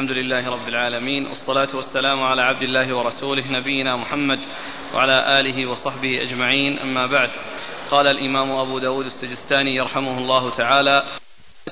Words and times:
الحمد 0.00 0.16
لله 0.16 0.48
رب 0.48 0.68
العالمين 0.68 1.26
والصلاة 1.26 1.68
والسلام 1.74 2.22
على 2.22 2.42
عبد 2.42 2.62
الله 2.62 2.96
ورسوله 2.96 3.52
نبينا 3.52 3.96
محمد 3.96 4.40
وعلى 4.94 5.40
آله 5.40 5.70
وصحبه 5.70 6.22
أجمعين 6.22 6.78
أما 6.78 7.06
بعد. 7.06 7.30
قال 7.90 8.06
الإمام 8.06 8.50
أبو 8.50 8.78
داود 8.78 9.06
السجستاني 9.06 9.74
يرحمه 9.74 10.18
الله 10.18 10.50
تعالى 10.50 11.02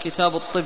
كتاب 0.04 0.37
الطب 0.37 0.64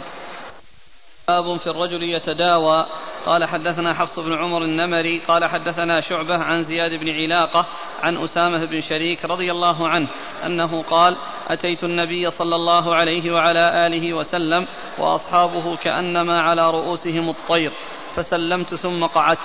باب 1.29 1.56
في 1.56 1.67
الرجل 1.67 2.03
يتداوى 2.03 2.87
قال 3.27 3.49
حدثنا 3.49 3.95
حفص 3.95 4.19
بن 4.19 4.39
عمر 4.39 4.63
النمري 4.63 5.19
قال 5.19 5.45
حدثنا 5.45 6.01
شعبة 6.01 6.39
عن 6.39 6.63
زياد 6.63 7.01
بن 7.01 7.11
علاقة 7.11 7.67
عن 8.03 8.17
أسامة 8.17 8.65
بن 8.65 8.81
شريك 8.81 9.25
رضي 9.25 9.53
الله 9.53 9.89
عنه 9.89 10.07
أنه 10.47 10.83
قال 10.83 11.17
أتيت 11.49 11.85
النبي 11.85 12.31
صلى 12.31 12.57
الله 12.57 12.95
عليه 12.95 13.33
وعلى 13.33 13.87
آله 13.87 14.15
وسلم 14.15 14.67
وأصحابه 14.99 15.77
كأنما 15.77 16.43
على 16.43 16.71
رؤوسهم 16.71 17.29
الطير 17.29 17.73
فسلمت 18.16 18.75
ثم 18.75 19.07
قعدت 19.07 19.39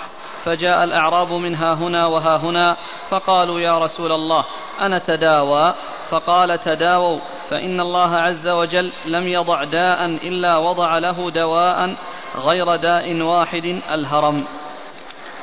فجاء 0.44 0.84
الأعراب 0.84 1.34
من 1.34 1.56
ها 1.56 1.74
هنا 1.74 2.06
وها 2.06 2.38
هنا 2.38 2.78
فقالوا 3.10 3.60
يا 3.60 3.80
رسول 3.80 4.12
الله 4.12 4.46
أنا 4.82 5.00
تداوى؟ 5.00 5.74
فقال 6.10 6.60
تداووا 6.60 7.20
فإن 7.50 7.80
الله 7.80 8.16
عز 8.16 8.48
وجل 8.48 8.92
لم 9.06 9.28
يضع 9.28 9.64
داء 9.64 10.06
إلا 10.06 10.58
وضع 10.58 10.98
له 10.98 11.32
دواء 11.32 11.96
غير 12.38 12.76
داء 12.76 13.22
واحد 13.22 13.82
الهرم. 13.92 14.44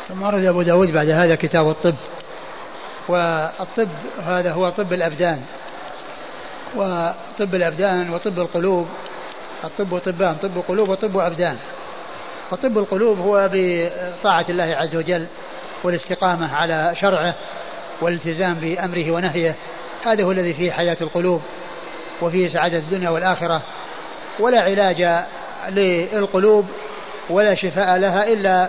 ثم 0.08 0.22
ورد 0.22 0.44
أبو 0.44 0.62
داود 0.62 0.92
بعد 0.92 1.10
هذا 1.10 1.34
كتاب 1.34 1.68
الطب. 1.68 1.94
والطب 3.08 3.88
هذا 4.26 4.52
هو 4.52 4.70
طب 4.70 4.92
الأبدان. 4.92 5.42
وطب 6.76 7.54
الأبدان 7.54 8.10
وطب 8.10 8.38
القلوب. 8.38 8.88
الطب 9.64 9.98
طبان 9.98 10.34
طب 10.42 10.62
قلوب 10.68 10.88
وطب 10.88 11.16
أبدان. 11.16 11.58
فطب 12.50 12.78
القلوب 12.78 13.18
هو 13.18 13.50
بطاعة 13.52 14.44
الله 14.48 14.76
عز 14.80 14.96
وجل 14.96 15.26
والاستقامة 15.84 16.56
على 16.56 16.92
شرعه 17.00 17.34
والالتزام 18.00 18.54
بأمره 18.54 19.10
ونهيه. 19.10 19.54
هذا 20.04 20.24
هو 20.24 20.32
الذي 20.32 20.54
فيه 20.54 20.72
حياة 20.72 20.96
القلوب 21.00 21.42
وفيه 22.22 22.48
سعادة 22.48 22.78
الدنيا 22.78 23.10
والآخرة. 23.10 23.60
ولا 24.38 24.60
علاج 24.60 25.24
للقلوب 25.70 26.66
ولا 27.30 27.54
شفاء 27.54 27.96
لها 27.96 28.24
إلا 28.24 28.68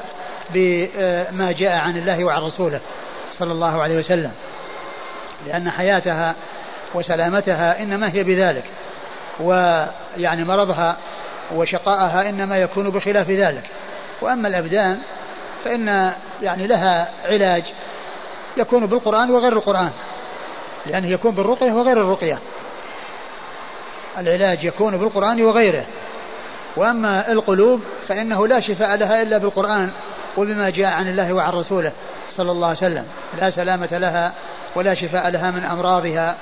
بما 0.50 1.52
جاء 1.52 1.78
عن 1.78 1.98
الله 1.98 2.24
وعن 2.24 2.42
رسوله 2.42 2.80
صلى 3.32 3.52
الله 3.52 3.82
عليه 3.82 3.98
وسلم. 3.98 4.32
لأن 5.48 5.72
حياتها 5.72 6.36
وسلامتها 6.94 7.80
إنما 7.80 8.10
هي 8.14 8.24
بذلك 8.24 8.64
ويعني 9.40 10.44
مرضها 10.44 10.98
وشقاءها 11.56 12.30
إنما 12.30 12.58
يكون 12.58 12.90
بخلاف 12.90 13.30
ذلك. 13.30 13.64
وأما 14.22 14.48
الأبدان 14.48 15.00
فإن 15.66 16.12
يعني 16.42 16.68
لها 16.68 17.10
علاج 17.26 17.64
يكون 18.58 18.86
بالقرآن 18.86 19.32
وغير 19.32 19.54
القرآن 19.54 19.92
لأنه 20.86 21.08
يكون 21.08 21.32
بالرقية 21.36 21.72
وغير 21.72 22.02
الرقية. 22.02 22.40
العلاج 24.18 24.64
يكون 24.64 24.98
بالقرآن 24.98 25.42
وغيره. 25.42 25.86
وأما 26.78 27.32
القلوب 27.32 27.82
فإنه 28.08 28.48
لا 28.48 28.60
شفاء 28.60 28.96
لها 28.96 29.22
إلا 29.22 29.38
بالقرآن 29.38 29.92
وبما 30.38 30.70
جاء 30.70 30.88
عن 30.88 31.10
الله 31.10 31.34
وعن 31.34 31.54
رسوله 31.54 31.92
صلى 32.38 32.52
الله 32.52 32.68
عليه 32.68 32.78
وسلم. 32.78 33.06
لا 33.42 33.50
سلامة 33.50 33.90
لها 33.92 34.34
ولا 34.76 34.94
شفاء 34.94 35.30
لها 35.30 35.52
من 35.52 35.64
أمراضها 35.64 36.36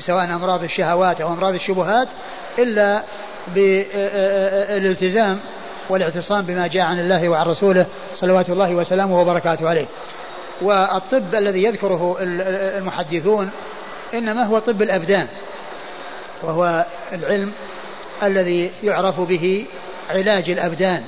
سواء 0.00 0.24
أمراض 0.24 0.64
الشهوات 0.64 1.20
أو 1.20 1.28
أمراض 1.28 1.54
الشبهات 1.54 2.08
إلا 2.58 3.02
بالالتزام 3.54 5.40
والاعتصام 5.88 6.42
بما 6.42 6.66
جاء 6.66 6.82
عن 6.82 6.98
الله 6.98 7.28
وعن 7.28 7.46
رسوله 7.46 7.86
صلوات 8.16 8.50
الله 8.50 8.74
وسلامه 8.74 9.20
وبركاته 9.20 9.68
عليه. 9.68 9.86
والطب 10.62 11.34
الذي 11.34 11.62
يذكره 11.64 12.16
المحدثون 12.20 13.50
إنما 14.14 14.44
هو 14.44 14.58
طب 14.58 14.82
الأبدان 14.82 15.26
وهو 16.42 16.84
العلم 17.12 17.52
الذي 18.22 18.70
يعرف 18.82 19.20
به 19.20 19.66
علاج 20.10 20.50
الأبدان. 20.50 21.02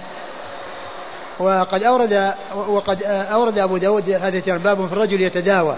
وقد 1.38 1.82
أورد 1.82 2.34
وقد 2.54 3.02
أورد 3.06 3.58
أبو 3.58 3.76
داود 3.76 4.10
هذا 4.10 4.56
باب 4.56 4.86
في 4.86 4.92
الرجل 4.92 5.20
يتداوى. 5.20 5.76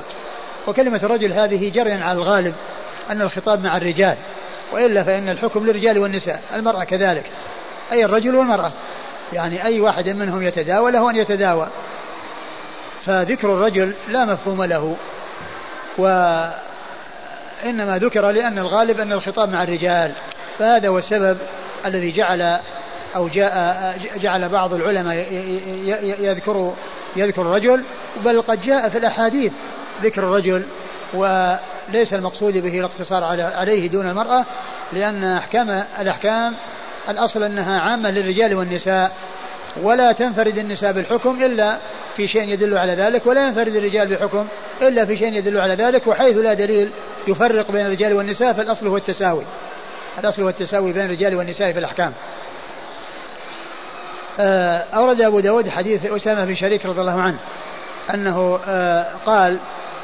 وكلمة 0.66 1.00
الرجل 1.02 1.32
هذه 1.32 1.70
جريا 1.70 2.04
على 2.04 2.18
الغالب 2.18 2.54
أن 3.10 3.22
الخطاب 3.22 3.64
مع 3.64 3.76
الرجال 3.76 4.16
وإلا 4.72 5.02
فإن 5.02 5.28
الحكم 5.28 5.66
للرجال 5.66 5.98
والنساء 5.98 6.42
المرأة 6.54 6.84
كذلك 6.84 7.24
أي 7.92 8.04
الرجل 8.04 8.34
والمرأة. 8.34 8.72
يعني 9.32 9.64
أي 9.64 9.80
واحد 9.80 10.08
منهم 10.08 10.42
يتداوى 10.42 10.90
له 10.90 11.10
أن 11.10 11.16
يتداوى. 11.16 11.68
فذكر 13.06 13.54
الرجل 13.54 13.94
لا 14.08 14.24
مفهوم 14.24 14.64
له 14.64 14.96
وإنما 15.98 16.58
ذكر 17.98 18.30
لأن 18.30 18.58
الغالب 18.58 19.00
أن 19.00 19.12
الخطاب 19.12 19.48
مع 19.48 19.62
الرجال. 19.62 20.12
فهذا 20.58 20.88
هو 20.88 20.98
السبب 20.98 21.38
الذي 21.86 22.12
جعل 22.12 22.58
أو 23.16 23.28
جاء 23.28 23.98
جعل 24.22 24.48
بعض 24.48 24.74
العلماء 24.74 25.26
يذكر 26.20 26.74
يذكر 27.16 27.42
الرجل 27.42 27.82
بل 28.24 28.42
قد 28.42 28.62
جاء 28.62 28.88
في 28.88 28.98
الأحاديث 28.98 29.52
ذكر 30.02 30.22
الرجل 30.22 30.62
وليس 31.14 32.14
المقصود 32.14 32.58
به 32.58 32.78
الاقتصار 32.78 33.24
عليه 33.40 33.88
دون 33.88 34.08
المرأة 34.08 34.44
لأن 34.92 35.24
أحكام 35.24 35.84
الأحكام 36.00 36.54
الأصل 37.08 37.42
أنها 37.42 37.80
عامة 37.80 38.10
للرجال 38.10 38.54
والنساء 38.54 39.12
ولا 39.82 40.12
تنفرد 40.12 40.58
النساء 40.58 40.92
بالحكم 40.92 41.44
إلا 41.44 41.76
في 42.16 42.28
شيء 42.28 42.48
يدل 42.48 42.78
على 42.78 42.94
ذلك 42.94 43.26
ولا 43.26 43.46
ينفرد 43.46 43.76
الرجال 43.76 44.08
بحكم 44.08 44.46
إلا 44.82 45.04
في 45.04 45.16
شيء 45.16 45.32
يدل 45.32 45.60
على 45.60 45.74
ذلك 45.74 46.06
وحيث 46.06 46.36
لا 46.36 46.54
دليل 46.54 46.90
يفرق 47.28 47.70
بين 47.70 47.86
الرجال 47.86 48.12
والنساء 48.12 48.52
فالأصل 48.52 48.86
هو 48.86 48.96
التساوي. 48.96 49.42
الأصل 50.18 50.42
هو 50.42 50.48
التساوي 50.48 50.92
بين 50.92 51.04
الرجال 51.04 51.34
والنساء 51.34 51.72
في 51.72 51.78
الأحكام. 51.78 52.12
آه، 54.40 54.84
أورد 54.94 55.20
أبو 55.20 55.40
داود 55.40 55.68
حديث 55.68 56.06
أسامة 56.06 56.44
بن 56.44 56.54
شريك 56.54 56.86
رضي 56.86 57.00
الله 57.00 57.20
عنه 57.20 57.36
أنه 58.14 58.60
آه، 58.68 59.06
قال 59.26 59.58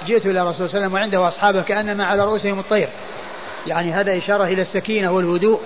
جئت 0.07 0.27
إلى 0.27 0.43
الرسول 0.43 0.57
صلى 0.57 0.65
الله 0.67 0.77
عليه 0.77 0.87
وسلم 0.87 0.95
وعنده 0.95 1.29
أصحابه 1.29 1.63
كأنما 1.63 2.05
على 2.05 2.25
رؤوسهم 2.25 2.59
الطير. 2.59 2.89
يعني 3.67 3.93
هذا 3.93 4.19
إشارة 4.19 4.45
إلى 4.45 4.63
السكينة 4.63 5.13
والهدوء 5.13 5.61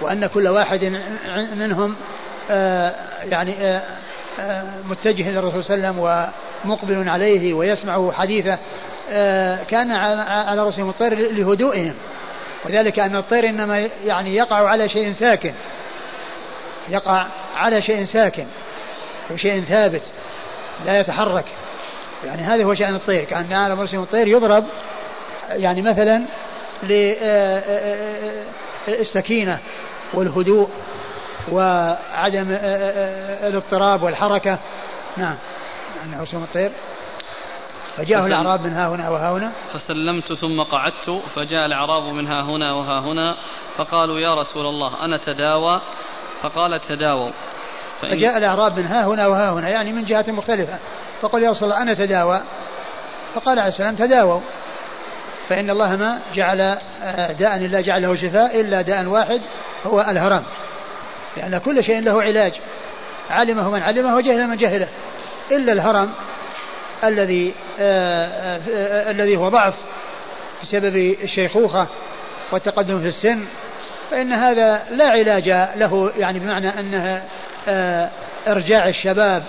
وأن 0.00 0.26
كل 0.26 0.48
واحد 0.48 1.00
منهم 1.56 1.96
آه، 2.50 2.94
يعني 3.30 3.80
متجه 4.90 5.30
إلى 5.30 5.38
الرسول 5.38 5.64
صلى 5.64 5.76
الله 5.76 5.88
عليه 5.88 5.98
وسلم 5.98 6.30
ومقبل 6.64 7.08
عليه 7.08 7.54
ويسمع 7.54 8.12
حديثه 8.12 8.58
كأن 9.68 9.92
على 9.92 10.62
رؤوسهم 10.62 10.88
الطير 10.88 11.32
لهدوئهم. 11.32 11.94
وذلك 12.64 12.98
أن 12.98 13.16
الطير 13.16 13.48
إنما 13.48 13.88
يعني 14.04 14.34
يقع 14.34 14.68
على 14.68 14.88
شيء 14.88 15.12
ساكن. 15.12 15.52
يقع 16.88 17.26
على 17.56 17.82
شيء 17.82 18.04
ساكن 18.04 18.46
وشيء 19.30 19.62
ثابت 19.62 20.02
لا 20.86 21.00
يتحرك. 21.00 21.44
يعني 22.24 22.42
هذا 22.42 22.64
هو 22.64 22.74
شأن 22.74 22.94
الطير. 22.94 23.24
كأن 23.24 23.52
على 23.52 23.74
مرسم 23.74 24.02
الطير 24.02 24.28
يضرب 24.28 24.64
يعني 25.50 25.82
مثلا 25.82 26.22
للسكينة 28.88 29.58
والهدوء 30.14 30.70
وعدم 31.52 32.46
الاضطراب 33.42 34.02
والحركة. 34.02 34.58
نعم. 35.16 35.36
يعني 36.00 36.16
مرسم 36.20 36.42
الطير 36.42 36.70
فجاءه 37.96 38.26
الأعراب 38.26 38.66
من 38.66 38.72
ها 38.72 38.88
هنا 38.88 39.08
وها 39.08 39.32
هنا. 39.32 39.52
فسلمت 39.72 40.32
ثم 40.32 40.62
قعدت 40.62 41.22
فجاء 41.36 41.66
الأعراب 41.66 42.02
من 42.14 42.26
ها 42.26 42.42
هنا 42.42 42.72
وها 42.72 43.00
هنا 43.00 43.36
فقالوا 43.76 44.20
يا 44.20 44.34
رسول 44.34 44.66
الله 44.66 45.04
أنا 45.04 45.16
تداوى؟ 45.26 45.80
فقال 46.42 46.80
تداووا. 46.88 47.30
فجاء 48.02 48.38
الأعراب 48.38 48.78
من 48.78 48.86
ها 48.86 49.06
هنا 49.06 49.26
وها 49.26 49.50
هنا 49.52 49.68
يعني 49.68 49.92
من 49.92 50.04
جهة 50.04 50.24
مختلفة. 50.28 50.78
فقال 51.22 51.42
يا 51.42 51.50
رسول 51.50 51.68
الله 51.68 51.82
أنا 51.82 51.94
تداوى؟ 51.94 52.40
فقال 53.34 53.58
عليه 53.58 53.68
السلام 53.68 53.94
تداووا. 53.94 54.40
فإن 55.48 55.70
الله 55.70 55.96
ما 55.96 56.20
جعل 56.34 56.60
آه، 57.02 57.32
داء 57.32 57.56
إلا 57.56 57.80
جعله 57.80 58.16
شفاء 58.16 58.60
إلا 58.60 58.82
داء 58.82 59.04
واحد 59.04 59.40
هو 59.86 60.00
الهرم. 60.00 60.44
لأن 61.36 61.58
كل 61.58 61.84
شيء 61.84 62.00
له 62.00 62.22
علاج. 62.22 62.52
علمه 63.30 63.70
من 63.70 63.82
علمه 63.82 64.16
وجهله 64.16 64.46
من 64.46 64.56
جهله. 64.56 64.88
إلا 65.50 65.72
الهرم 65.72 66.12
الذي 67.04 67.54
آه، 67.80 68.26
آآ 68.26 68.60
آه، 68.70 69.10
الذي 69.10 69.36
هو 69.36 69.48
ضعف 69.48 69.74
بسبب 70.62 70.96
الشيخوخة 70.96 71.86
والتقدم 72.52 73.00
في 73.00 73.08
السن 73.08 73.44
فإن 74.10 74.32
هذا 74.32 74.82
لا 74.90 75.08
علاج 75.08 75.48
له 75.76 76.12
يعني 76.18 76.38
بمعنى 76.38 76.80
أنها 76.80 77.22
آه، 77.68 78.08
إرجاع 78.48 78.88
الشباب 78.88 79.42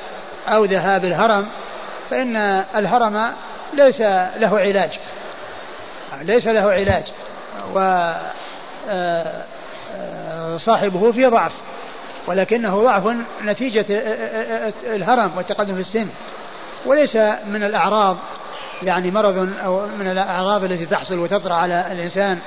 أو 0.48 0.66
ذهاب 0.66 1.06
الهرم 1.06 1.48
فإن 2.10 2.36
الهرم 2.76 3.34
ليس 3.74 4.02
له 4.38 4.60
علاج 4.60 4.90
ليس 6.22 6.48
له 6.48 6.72
علاج 6.72 7.04
وصاحبه 10.54 11.00
آه، 11.06 11.08
آه، 11.08 11.12
في 11.12 11.26
ضعف 11.26 11.52
ولكنه 12.28 12.84
ضعف 12.84 13.16
نتيجة 13.46 13.86
الهرم 14.84 15.32
والتقدم 15.38 15.76
في 15.76 15.82
السن. 15.82 16.08
وليس 16.86 17.16
من 17.46 17.64
الأعراض 17.64 18.18
يعني 18.84 19.12
مرض 19.12 19.50
أو 19.66 19.88
من 19.88 20.08
الأعراض 20.08 20.64
التي 20.64 20.86
تحصل 20.86 21.20
وتطرأ 21.20 21.54
على 21.54 21.86
الإنسان 21.92 22.40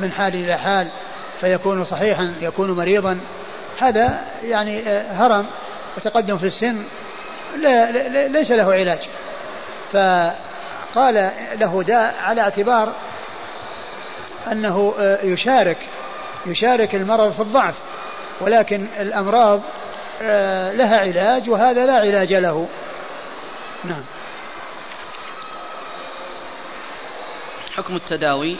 من 0.00 0.12
حال 0.12 0.34
إلى 0.34 0.56
حال 0.56 0.88
فيكون 1.40 1.84
صحيحا 1.84 2.34
يكون 2.40 2.70
مريضا. 2.70 3.20
هذا 3.80 4.24
يعني 4.44 4.82
هرم 4.88 5.46
وتقدم 5.96 6.38
في 6.38 6.46
السن 6.46 6.84
لا 7.58 8.28
ليس 8.28 8.50
له 8.50 8.72
علاج. 8.72 8.98
فقال 9.92 11.30
له 11.60 11.82
داء 11.86 12.14
على 12.22 12.40
اعتبار 12.40 12.92
أنه 14.52 14.94
يشارك 15.22 15.78
يشارك 16.46 16.94
المرض 16.94 17.32
في 17.32 17.40
الضعف 17.40 17.74
ولكن 18.40 18.86
الأمراض 19.00 19.60
لها 20.72 21.00
علاج 21.00 21.50
وهذا 21.50 21.86
لا 21.86 21.96
علاج 21.96 22.32
له. 22.32 22.68
نعم. 23.84 24.02
حكم 27.76 27.96
التداوي؟ 27.96 28.56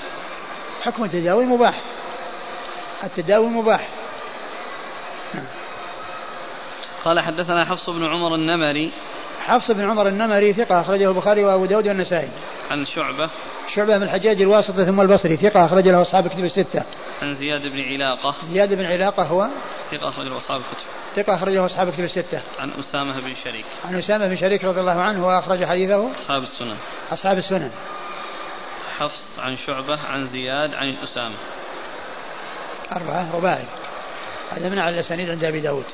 حكم 0.82 1.04
التداوي 1.04 1.44
مباح. 1.44 1.80
التداوي 3.04 3.46
مباح. 3.46 3.88
نعم. 5.34 5.44
قال 7.04 7.20
حدثنا 7.20 7.64
حفص 7.64 7.90
بن 7.90 8.04
عمر 8.04 8.34
النمري. 8.34 8.92
حفص 9.40 9.70
بن 9.70 9.90
عمر 9.90 10.08
النمري 10.08 10.52
ثقة 10.52 10.80
أخرجه 10.80 11.08
البخاري 11.08 11.44
وأبو 11.44 11.66
داود 11.66 11.88
والنسائي. 11.88 12.28
عن 12.70 12.86
شعبة. 12.86 13.30
شعبة 13.74 13.96
بن 13.96 14.02
الحجاج 14.02 14.42
الواسطي 14.42 14.84
ثم 14.84 15.00
البصري 15.00 15.36
ثقة 15.36 15.66
أخرج 15.66 15.88
له 15.88 16.02
أصحاب 16.02 16.26
الكتب 16.26 16.44
الستة. 16.44 16.82
عن 17.22 17.34
زياد 17.34 17.62
بن 17.62 17.80
علاقة. 17.80 18.34
زياد 18.44 18.74
بن 18.74 18.84
علاقة 18.84 19.22
هو. 19.22 19.48
ثقة 19.92 20.08
أخرج 20.08 20.26
له 20.26 20.36
أصحاب 20.36 20.60
الكتب. 20.60 20.86
ثقة 21.16 21.34
أخرجه 21.34 21.66
أصحاب 21.66 21.88
الكتب 21.88 22.04
الستة. 22.04 22.40
عن 22.58 22.70
أسامة 22.80 23.20
بن 23.20 23.34
شريك. 23.44 23.64
عن 23.84 23.98
أسامة 23.98 24.28
بن 24.28 24.36
شريك 24.36 24.64
رضي 24.64 24.80
الله 24.80 25.00
عنه 25.00 25.26
وأخرج 25.26 25.64
حديثه. 25.64 26.10
أصحاب 26.22 26.42
السنن. 26.42 26.76
أصحاب 27.12 27.38
السنن. 27.38 27.70
حفص 28.98 29.24
عن 29.38 29.56
شعبة 29.56 29.98
عن 30.00 30.26
زياد 30.26 30.74
عن 30.74 30.94
أسامة. 31.04 31.34
أربعة 32.92 33.36
رباعي. 33.36 33.64
هذا 34.50 34.68
من 34.68 34.78
على 34.78 34.94
الأسانيد 34.94 35.30
عند 35.30 35.44
أبي 35.44 35.60
داود. 35.60 35.84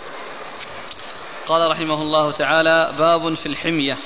قال 1.49 1.71
رحمه 1.71 2.03
الله 2.03 2.33
تعالى 2.33 2.93
باب 2.99 3.35
في 3.35 3.47
الحمية. 3.47 3.97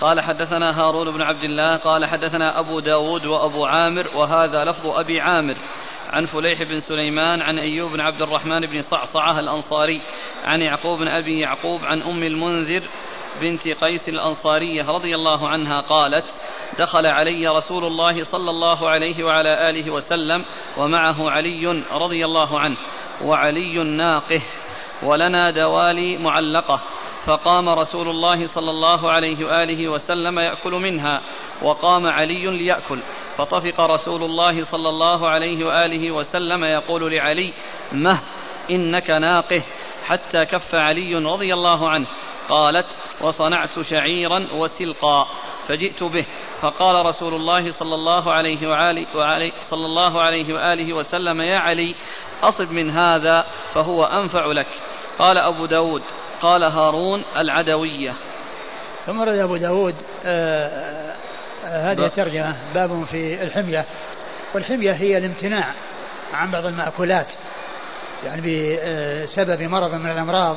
قال 0.00 0.20
حدثنا 0.20 0.80
هارون 0.80 1.10
بن 1.10 1.22
عبد 1.22 1.44
الله 1.44 1.76
قال 1.76 2.06
حدثنا 2.06 2.60
أبو 2.60 2.80
داود 2.80 3.26
وأبو 3.26 3.66
عامر 3.66 4.10
وهذا 4.14 4.64
لفظ 4.64 4.86
أبي 4.86 5.20
عامر. 5.20 5.56
عن 6.10 6.26
فليح 6.26 6.62
بن 6.62 6.80
سليمان 6.80 7.42
عن 7.42 7.58
أيوب 7.58 7.92
بن 7.92 8.00
عبد 8.00 8.22
الرحمن 8.22 8.60
بن 8.60 8.82
صعصعة 8.82 9.38
الأنصاري 9.38 10.02
عن 10.44 10.62
يعقوب 10.62 10.98
بن 10.98 11.08
أبي 11.08 11.40
يعقوب 11.40 11.84
عن 11.84 12.02
أم 12.02 12.22
المنذر 12.22 12.82
بنت 13.40 13.68
قيس 13.68 14.08
الأنصارية 14.08 14.82
رضي 14.82 15.14
الله 15.14 15.48
عنها 15.48 15.80
قالت 15.80 16.24
دخل 16.78 17.06
علي 17.06 17.48
رسول 17.48 17.84
الله 17.84 18.24
صلى 18.24 18.50
الله 18.50 18.88
عليه 18.88 19.24
وعلى 19.24 19.70
آله 19.70 19.90
وسلم 19.90 20.44
ومعه 20.76 21.30
علي 21.30 21.82
رضي 21.92 22.24
الله 22.24 22.60
عنه 22.60 22.76
وعلي 23.24 23.78
ناقه 23.78 24.42
ولنا 25.02 25.50
دوالي 25.50 26.18
معلقة 26.18 26.80
فقام 27.26 27.68
رسول 27.68 28.08
الله 28.08 28.46
صلى 28.46 28.70
الله 28.70 29.10
عليه 29.10 29.44
وآله 29.44 29.88
وسلم 29.88 30.38
يأكل 30.38 30.72
منها 30.72 31.20
وقام 31.62 32.06
علي 32.06 32.46
ليأكل 32.46 32.98
فطفق 33.38 33.80
رسول 33.80 34.22
الله 34.22 34.64
صلى 34.64 34.88
الله 34.88 35.30
عليه 35.30 35.66
وآله 35.66 36.10
وسلم 36.10 36.64
يقول 36.64 37.12
لعلي 37.12 37.52
مه 37.92 38.18
إنك 38.70 39.10
ناقه. 39.10 39.62
حتى 40.06 40.44
كف 40.44 40.74
علي 40.74 41.14
رضي 41.14 41.54
الله 41.54 41.90
عنه. 41.90 42.06
قالت 42.48 42.86
وصنعت 43.20 43.80
شعيرا 43.80 44.46
وسلقا. 44.54 45.28
فجئت 45.68 46.02
به. 46.02 46.24
فقال 46.60 47.06
رسول 47.06 47.34
الله 47.34 47.72
صلى 47.72 47.94
الله 47.94 48.32
عليه 48.32 48.68
وآله, 48.70 49.06
وآله 49.14 49.52
صلى 49.70 49.86
الله 49.86 50.22
عليه 50.22 50.54
وآله 50.54 50.92
وسلم 50.92 51.40
يا 51.40 51.58
علي 51.58 51.94
أصب 52.42 52.72
من 52.72 52.90
هذا 52.90 53.46
فهو 53.74 54.04
أنفع 54.04 54.46
لك. 54.46 54.66
قال 55.18 55.38
أبو 55.38 55.66
داود. 55.66 56.02
قال 56.42 56.62
هارون 56.62 57.22
العدوية. 57.36 58.14
ثم 59.06 59.22
رد 59.22 59.38
أبو 59.38 59.56
داود 59.56 59.94
آه، 60.24 61.07
هذه 61.68 62.06
الترجمة 62.06 62.56
باب 62.74 63.04
في 63.10 63.42
الحمية. 63.42 63.84
والحمية 64.54 64.92
هي 64.92 65.18
الامتناع 65.18 65.64
عن 66.34 66.50
بعض 66.50 66.66
المأكولات. 66.66 67.26
يعني 68.24 68.40
بسبب 68.40 69.62
مرض 69.62 69.94
من 69.94 70.10
الأمراض 70.10 70.56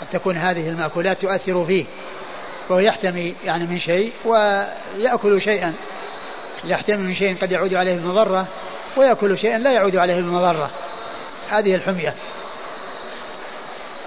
قد 0.00 0.06
تكون 0.12 0.36
هذه 0.36 0.68
المأكولات 0.68 1.22
تؤثر 1.22 1.66
فيه. 1.66 1.84
وهو 2.68 2.78
يحتمي 2.78 3.34
يعني 3.44 3.66
من 3.66 3.78
شيء 3.78 4.12
ويأكل 4.24 5.42
شيئا. 5.42 5.74
يحتمي 6.64 6.96
من 6.96 7.14
شيء 7.14 7.36
قد 7.42 7.52
يعود 7.52 7.74
عليه 7.74 7.94
بالمضرة 7.94 8.46
ويأكل 8.96 9.38
شيئا 9.38 9.58
لا 9.58 9.72
يعود 9.72 9.96
عليه 9.96 10.14
بالمضرة 10.14 10.70
هذه 11.50 11.74
الحمية. 11.74 12.14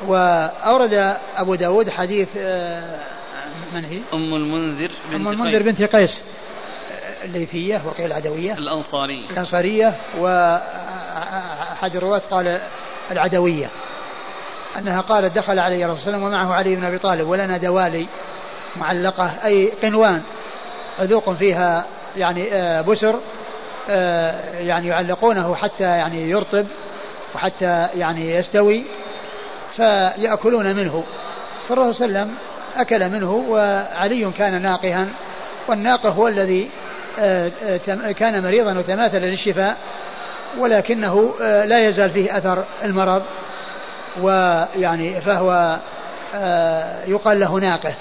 وأورد 0.08 1.18
أبو 1.38 1.56
داود 1.56 1.90
حديث 1.90 2.30
آه، 2.38 3.00
من 3.74 3.86
هي؟ 3.86 4.00
أم 4.14 4.36
المنذر 4.36 4.92
بنت 5.12 5.16
أم 5.16 5.28
المنذر 5.28 5.64
بنت 5.64 5.82
قيس. 5.82 6.22
الليثية 7.24 7.82
وقيل 7.86 8.06
العدوية. 8.06 8.54
الأنصارية. 8.54 9.30
الأنصارية 9.30 9.96
وأحد 10.18 11.96
الرواة 11.96 12.22
قال 12.32 12.60
العدوية. 13.12 13.70
أنها 14.78 15.02
قالت 15.02 15.36
دخل 15.36 15.60
علي 15.60 15.76
صلى 15.78 15.86
الله 15.86 15.92
عليه 15.92 16.02
وسلم 16.02 16.24
ومعه 16.24 16.54
علي 16.54 16.76
بن 16.76 16.84
أبي 16.84 16.98
طالب 16.98 17.28
ولنا 17.28 17.58
دوالي 17.58 18.06
معلقة 18.76 19.32
أي 19.46 19.72
قنوان 19.84 20.24
عذوق 21.00 21.34
فيها 21.34 21.86
يعني 22.18 22.54
آه، 22.54 22.82
بسر 22.82 23.16
آه، 23.90 24.60
يعني 24.60 24.88
يعلقونه 24.88 25.56
حتى 25.56 25.84
يعني 25.84 26.30
يرطب 26.30 26.66
وحتى 27.36 27.88
يعني 27.96 28.36
يستوي 28.36 28.84
فيأكلون 29.76 30.76
منه. 30.76 31.04
فالرسول 31.70 31.96
صلى 31.96 32.06
الله 32.06 32.20
عليه 32.20 32.30
وسلم 32.32 32.38
أكل 32.76 33.10
منه 33.10 33.32
وعلي 33.32 34.32
كان 34.38 34.62
ناقها 34.62 35.08
والناقة 35.68 36.10
هو 36.10 36.28
الذي 36.28 36.70
آه، 37.20 37.52
كان 38.18 38.44
مريضا 38.44 38.78
وتماثل 38.78 39.20
للشفاء 39.20 39.78
ولكنه 40.58 41.34
لا 41.40 41.88
يزال 41.88 42.10
فيه 42.10 42.38
أثر 42.38 42.64
المرض 42.84 43.24
ويعني 44.22 45.22
فهو 45.22 45.78
يقال 47.08 47.40
له 47.40 47.60
ناقة. 47.60 47.94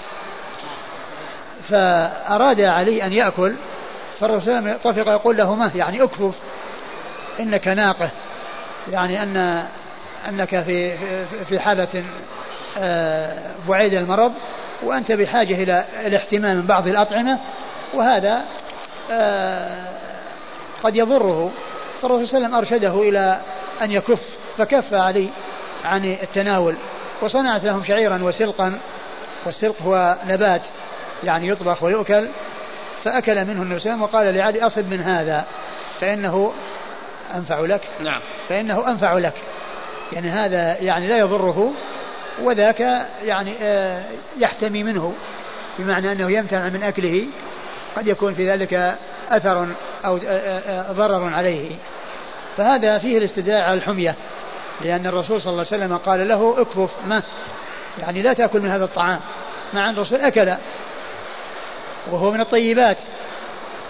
فأراد 1.69 2.61
علي 2.61 3.05
أن 3.05 3.13
يأكل 3.13 3.55
فالرسول 4.21 4.79
طفق 4.85 5.09
يقول 5.09 5.37
له 5.37 5.55
ما 5.55 5.71
يعني 5.75 6.03
اكفف 6.03 6.35
إنك 7.41 7.69
ناقة. 7.69 8.09
يعني 8.93 9.23
أن 9.23 9.65
أنك 10.29 10.63
في 10.63 10.97
في 11.49 11.61
حالة 11.61 12.05
آه، 12.79 13.33
بعيد 13.69 13.95
المرض. 13.95 14.33
وأنت 14.85 15.13
بحاجة 15.13 15.63
إلى 15.63 15.85
الاحتمام 16.07 16.57
من 16.57 16.67
بعض 16.67 16.89
الأطعمة 16.89 17.39
وهذا 17.95 18.45
آه، 19.11 19.89
قد 20.83 20.97
يضره. 20.97 21.51
فالرسول 22.03 22.29
صلى 22.29 22.37
الله 22.39 22.57
عليه 22.57 22.67
وسلم 22.67 22.79
أرشده 22.79 23.09
إلى 23.09 23.41
أن 23.83 23.91
يكف 23.91 24.23
فكف 24.59 24.95
علي 24.95 25.29
عن 25.85 26.05
التناول 26.05 26.77
وصنعت 27.23 27.65
لهم 27.65 27.85
شعيرا 27.85 28.23
وسلقا 28.23 28.79
والسلق 29.45 29.83
هو 29.83 30.17
نبات 30.29 30.63
يعني 31.25 31.49
يطبخ 31.49 31.83
ويؤكل 31.83 32.29
فأكل 33.05 33.45
منه 33.45 33.63
النبي 33.63 33.79
صلى 33.79 33.93
الله 33.93 34.03
عليه 34.03 34.03
وسلم 34.03 34.03
وقال 34.03 34.35
لعلي 34.35 34.67
أصب 34.67 34.91
من 34.91 35.01
هذا 35.01 35.45
فإنه 36.01 36.53
أنفع 37.35 37.61
لك. 37.61 37.81
نعم. 38.01 38.21
فإنه 38.49 38.91
أنفع 38.91 39.13
لك. 39.13 39.35
يعني 40.13 40.29
هذا 40.29 40.77
يعني 40.81 41.09
لا 41.09 41.19
يضره. 41.19 41.73
وذاك 42.43 43.07
يعني 43.25 43.55
آه، 43.63 44.03
يحتمي 44.39 44.83
منه 44.83 45.15
بمعنى 45.79 46.13
أنه 46.13 46.31
يمتنع 46.31 46.69
من 46.69 46.83
أكله 46.83 47.27
قد 47.97 48.07
يكون 48.07 48.35
في 48.35 48.51
ذلك 48.51 48.97
أثر 49.31 49.69
أو 50.05 50.17
آه، 50.17 50.59
آه، 50.59 50.93
ضرر 50.93 51.29
عليه. 51.35 51.77
فهذا 52.57 52.99
فيه 52.99 53.19
الاستدلاء 53.19 53.63
على 53.63 53.75
الحمية 53.75 54.15
لأن 54.81 55.07
الرسول 55.07 55.43
صلى 55.43 55.53
الله 55.53 55.67
عليه 55.73 55.85
وسلم 55.85 55.97
قال 55.97 56.29
له 56.29 56.55
اكفف 56.59 56.91
ما 57.07 57.23
يعني 57.99 58.23
لا 58.23 58.33
تأكل 58.33 58.61
من 58.61 58.71
هذا 58.71 58.85
الطعام 58.85 59.21
مع 59.75 59.89
أن 59.89 59.95
الرسول 59.95 60.21
أكل 60.21 60.55
وهو 62.11 62.31
من 62.31 62.41
الطيبات. 62.41 62.97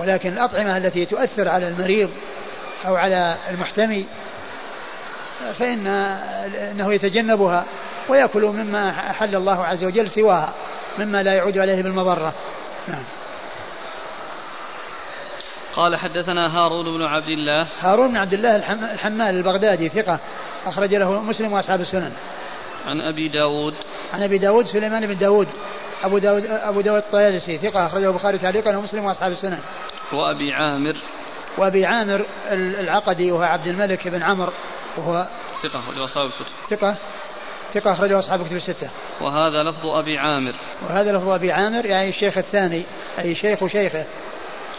ولكن 0.00 0.32
الأطعمة 0.32 0.76
التي 0.76 1.06
تؤثر 1.06 1.48
على 1.48 1.68
المريض 1.68 2.10
أو 2.86 2.96
على 2.96 3.36
المحتمي 3.50 4.06
فإن 5.58 5.86
أنه 6.70 6.92
يتجنبها. 6.92 7.64
ويأكل 8.08 8.42
مما 8.42 8.92
حل 8.92 9.34
الله 9.34 9.64
عز 9.64 9.84
وجل 9.84 10.10
سواها 10.10 10.52
مما 10.98 11.22
لا 11.22 11.34
يعود 11.34 11.58
عليه 11.58 11.82
بالمضرة. 11.82 12.32
نعم. 12.88 13.04
قال 15.76 15.96
حدثنا 15.96 16.56
هارون 16.56 16.98
بن 16.98 17.04
عبد 17.04 17.28
الله. 17.28 17.66
هارون 17.80 18.08
بن 18.08 18.16
عبد 18.16 18.34
الله 18.34 18.56
الحمال 18.92 19.36
البغدادي 19.36 19.88
ثقة 19.88 20.18
أخرج 20.66 20.94
له 20.94 21.22
مسلم 21.22 21.52
وأصحاب 21.52 21.80
السنن. 21.80 22.12
عن 22.86 23.00
أبي 23.00 23.28
داود. 23.28 23.74
عن 24.14 24.22
أبي 24.22 24.38
داود 24.38 24.66
سليمان 24.66 25.06
بن 25.06 25.16
داود 25.16 25.48
أبو 26.04 26.18
داود 26.18 26.46
أبو 26.46 26.80
داود 26.80 27.02
الطيالسي 27.02 27.58
ثقة 27.58 27.86
أخرجه 27.86 28.08
البخاري 28.08 28.38
تعليقا 28.38 28.76
ومسلم 28.76 29.04
وأصحاب 29.04 29.32
السنن. 29.32 29.60
وأبي 30.12 30.52
عامر. 30.52 30.96
وأبي 31.58 31.86
عامر 31.86 32.24
العقدي 32.52 33.32
وهو 33.32 33.42
عبد 33.42 33.66
الملك 33.66 34.08
بن 34.08 34.22
عمرو 34.22 34.52
وهو 34.96 35.26
ثقة 35.62 35.78
أخرجه 35.78 36.04
أصحاب 36.04 36.26
الكتب. 36.26 36.46
ثقة. 36.70 36.96
ثقة 37.74 37.92
أخرجه 37.92 38.18
أصحاب 38.18 38.40
الكتب 38.40 38.56
الستة. 38.56 38.88
وهذا 39.20 39.70
لفظ 39.70 39.86
أبي 39.86 40.18
عامر. 40.18 40.52
وهذا 40.88 41.12
لفظ 41.12 41.28
أبي 41.28 41.52
عامر 41.52 41.86
يعني 41.86 42.08
الشيخ 42.08 42.38
الثاني 42.38 42.82
أي 43.18 43.34
شيخ 43.34 43.66
شيخه. 43.66 44.04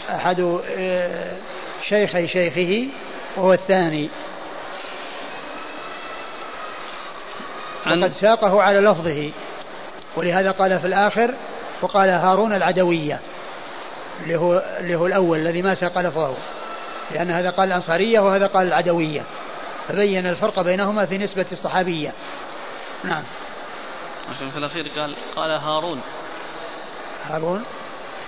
أحد 0.09 0.59
آه، 0.77 1.31
شيخي 1.89 2.27
شيخه 2.27 2.87
وهو 3.37 3.53
الثاني. 3.53 4.09
عن 7.85 8.03
وقد 8.03 8.13
ساقه 8.13 8.61
على 8.61 8.79
لفظه. 8.79 9.31
ولهذا 10.15 10.51
قال 10.51 10.79
في 10.79 10.87
الآخر 10.87 11.33
وقال 11.81 12.09
هارون 12.09 12.53
العدوية 12.53 13.19
اللي 14.23 14.35
هو 14.35 14.63
اللي 14.79 14.95
هو 14.95 15.05
الأول 15.05 15.39
الذي 15.39 15.61
ما 15.61 15.75
ساق 15.75 15.99
لفظه. 15.99 16.35
لأن 17.11 17.31
هذا 17.31 17.49
قال 17.49 17.67
الأنصارية 17.67 18.19
وهذا 18.19 18.47
قال 18.47 18.67
العدوية. 18.67 19.21
فبين 19.87 20.27
الفرق 20.27 20.61
بينهما 20.61 21.05
في 21.05 21.17
نسبة 21.17 21.45
الصحابية. 21.51 22.11
نعم. 23.03 23.23
لكن 24.31 24.51
في 24.51 24.57
الأخير 24.57 24.91
قال 24.97 25.15
قال 25.35 25.51
هارون. 25.51 26.01
هارون؟ 27.25 27.65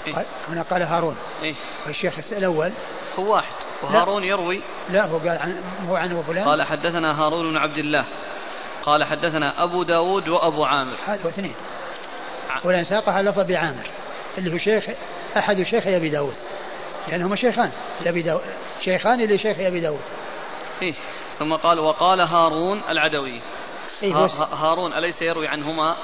إيه؟ 0.08 0.26
هنا 0.50 0.62
قال 0.62 0.82
هارون. 0.82 1.18
إيه؟ 1.44 1.56
والشيخ 1.86 2.14
الأول. 2.32 2.72
هو 3.20 3.34
واحد. 3.34 3.52
وهارون 3.82 4.22
لا 4.22 4.28
يروي. 4.28 4.62
لا 4.90 5.06
هو 5.06 5.18
قال 5.18 5.30
عن 5.30 5.64
هو 5.90 5.96
عنه 5.96 6.24
فلان. 6.28 6.48
قال 6.48 6.64
حدثنا 6.64 7.22
هارون 7.22 7.52
بن 7.52 7.58
عبد 7.58 7.78
الله. 7.78 8.06
قال 8.84 9.04
حدثنا 9.04 9.64
أبو 9.64 9.84
داود 9.84 10.28
وأبو 10.28 10.66
عامر. 10.66 10.96
هذا 11.06 11.30
اثنين. 11.30 11.54
ولا 12.64 12.84
ساقها 12.84 13.22
لفظ 13.22 13.40
أبي 13.40 13.56
عامر 13.56 13.90
اللي 14.38 14.54
هو 14.54 14.58
شيخ 14.58 14.84
أحد 15.38 15.64
شيخ 15.64 15.88
أبي 15.88 16.10
داود. 16.10 16.36
يعني 17.08 17.24
هما 17.24 17.36
شيخان. 17.36 17.72
لأبي 18.02 18.22
داود 18.22 18.42
شيخان 18.82 19.26
لشيخ 19.26 19.60
أبي 19.60 19.80
داود. 19.80 20.02
إيه. 20.82 20.94
ثم 21.40 21.56
قال 21.56 21.80
وقال 21.80 22.22
هارون 22.22 22.82
العدوي. 22.90 23.42
هارون 24.54 24.94
أليس 24.94 25.22
يروي 25.22 25.48
عنهما؟ 25.48 25.96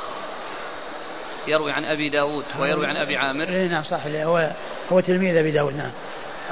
يروي 1.48 1.72
عن 1.72 1.86
أبي 1.86 2.10
داود 2.10 2.46
ويروي 2.60 2.88
عن 2.88 2.98
أبي 2.98 3.18
عامر؟ 3.18 3.50
إيه 3.50 3.68
نعم 3.68 3.84
صح 3.84 4.06
هو 4.08 4.52
هو 4.92 5.00
تلميذ 5.00 5.38
أبي 5.38 5.52
داود 5.52 5.78
نعم. 5.78 5.92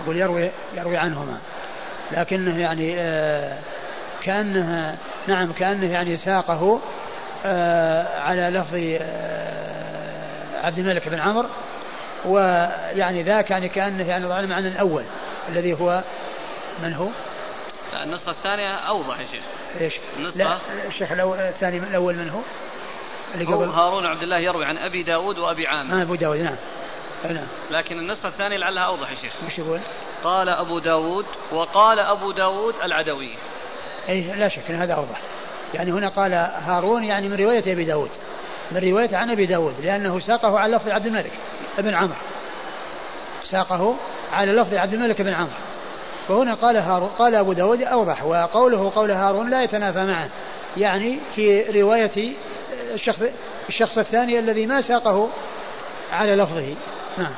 أقول 0.04 0.18
يروي 0.18 0.50
يروي 0.74 0.98
عنهما. 0.98 1.38
لكنه 2.12 2.60
يعني 2.60 2.96
آه 2.98 3.58
كأنه 4.24 4.98
نعم 5.28 5.52
كأنه 5.52 5.92
يعني 5.92 6.18
ساقه 6.18 6.80
آه 7.46 8.20
على 8.20 8.50
لفظ 8.50 8.76
آه 9.02 10.66
عبد 10.66 10.80
الملك 10.80 11.10
بن 11.10 11.20
عمرو. 11.20 11.50
ويعني 12.26 13.24
ذاك 13.24 13.52
يعني 13.52 13.70
كأنه 13.70 14.08
يعني 14.08 14.26
ضع 14.26 14.40
المعنى 14.40 14.68
الأول 14.68 15.04
الذي 15.50 15.74
هو 15.74 16.04
من 16.84 16.94
هو؟ 16.94 17.08
النسخة 17.94 18.30
الثانية 18.32 18.76
أوضح 18.76 19.20
يا 19.20 19.26
شيخ. 19.32 19.44
إيش؟ 19.82 19.94
النسخة؟ 20.18 20.38
لا 20.38 20.58
الشيخ 20.88 21.12
الثاني 21.12 21.78
الأول 21.78 22.16
من 22.16 22.30
هو؟ 22.30 22.40
اللي 23.34 23.46
قبل. 23.46 23.70
هارون 23.70 24.06
عبد 24.06 24.24
الله 24.24 24.40
يروي 24.40 24.66
عن 24.66 24.78
أبي 24.78 25.04
داود 25.04 25.38
وأبي 25.38 25.68
عامر. 25.68 26.00
آه 26.00 26.02
أبو 26.02 26.16
داود 26.16 26.38
نعم. 26.38 26.56
نعم 27.30 27.48
لكن 27.72 27.98
النسخة 27.98 28.28
الثانية 28.28 28.58
لعلها 28.58 28.84
أوضح 28.84 29.10
يا 29.10 29.16
شيخ. 29.16 29.34
وش 29.48 29.60
يقول؟ 29.60 29.80
قال 30.24 30.50
أبو 30.50 30.80
داود 30.80 31.26
وقال 31.52 32.00
أبو 32.00 32.32
داود 32.32 32.76
العدوي. 32.84 33.38
أي 34.10 34.22
لا 34.22 34.48
شك 34.50 34.70
أن 34.70 34.76
هذا 34.76 34.94
أوضح. 34.94 35.20
يعني 35.74 35.92
هنا 35.92 36.08
قال 36.08 36.34
هارون 36.34 37.04
يعني 37.04 37.30
من 37.30 37.36
رواية 37.36 37.74
أبي 37.74 37.86
داود. 37.86 38.10
من 38.72 38.92
رواية 38.92 39.18
عن 39.18 39.32
أبي 39.32 39.46
داود 39.46 39.76
لأنه 39.82 40.20
ساقه 40.20 40.60
على 40.60 40.76
لفظ 40.76 40.90
عبد 40.90 41.06
الملك 41.06 41.32
بن 41.78 41.94
عمرو. 41.94 42.16
ساقه 43.44 43.96
على 44.34 44.52
لفظ 44.52 44.74
عبد 44.74 44.94
الملك 44.94 45.22
بن 45.22 45.34
عمرو. 45.34 45.52
فهنا 46.28 46.54
قال 46.54 46.78
هارون 46.78 47.10
قال 47.10 47.36
أبو 47.36 47.54
داود 47.54 47.82
أوضح 47.82 48.24
وقوله 48.24 48.92
قول 48.96 49.12
هارون 49.12 49.50
لا 49.50 49.64
يتنافى 49.64 50.06
معه 50.06 50.30
يعني 50.78 51.20
في 51.36 51.64
رواية 51.82 52.34
الشخص 52.94 53.22
الشخص 53.70 53.98
الثاني 53.98 54.40
الذي 54.40 54.66
ما 54.66 54.82
ساقه 54.82 55.30
على 56.12 56.36
لفظه. 56.36 56.76
نعم. 57.18 57.32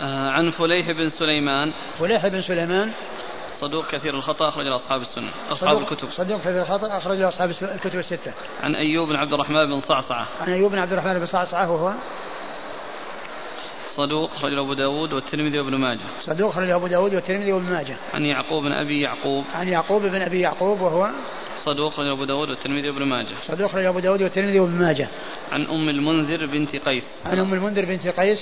آه، 0.00 0.30
عن 0.30 0.50
فليح 0.50 0.90
بن 0.90 1.08
سليمان. 1.08 1.72
فليح 1.98 2.26
بن 2.26 2.42
سليمان 2.42 2.92
صدوق 3.60 3.86
كثير 3.90 4.14
الخطأ 4.14 4.48
أخرج 4.48 4.66
أصحاب 4.66 5.02
السنة 5.02 5.30
أصحاب 5.50 5.78
الكتب. 5.78 6.10
صدوق 6.10 6.40
كثير 6.40 6.62
الخطأ 6.62 6.98
أخرج 6.98 7.20
أصحاب 7.20 7.50
الكتب 7.62 7.98
الستة. 7.98 8.32
عن 8.62 8.74
أيوب 8.74 9.08
بن 9.08 9.16
عبد 9.16 9.32
الرحمن 9.32 9.66
بن 9.66 9.80
صعصعة. 9.80 10.26
عن 10.40 10.52
أيوب 10.52 10.72
بن 10.72 10.78
عبد 10.78 10.92
الرحمن 10.92 11.18
بن 11.18 11.26
صعصعة 11.26 11.70
وهو؟ 11.70 11.92
صدوق 13.96 14.30
أخرج 14.36 14.58
أبو 14.58 14.74
داود 14.74 15.12
والترمذي 15.12 15.58
وابن 15.58 15.74
ماجه. 15.74 16.00
صدوق 16.20 16.50
أخرج 16.50 16.70
أبو 16.70 16.86
داود 16.86 17.14
والترمذي 17.14 17.52
وابن 17.52 17.70
ماجه. 17.70 17.96
عن 18.14 18.24
يعقوب 18.24 18.62
بن 18.62 18.72
أبي 18.72 19.00
يعقوب. 19.00 19.44
عن 19.54 19.68
يعقوب 19.68 20.02
بن 20.02 20.22
أبي 20.22 20.40
يعقوب 20.40 20.80
وهو؟ 20.80 21.10
صدوق 21.64 21.92
أخرج 21.92 22.06
أبو 22.06 22.24
داود 22.24 22.50
والترمذي 22.50 22.90
وابن 22.90 23.02
ماجه. 23.02 23.34
صدوق 23.46 23.68
أخرج 23.68 23.84
أبو 23.84 23.98
داود 23.98 24.22
والترمذي 24.22 24.60
وابن 24.60 24.72
ماجه. 24.72 25.08
عن 25.52 25.66
أم 25.66 25.88
المنذر 25.88 26.46
بنت 26.46 26.76
قيس. 26.76 27.04
عن 27.26 27.38
أم 27.38 27.54
المنذر 27.54 27.84
بنت 27.84 28.08
قيس 28.08 28.38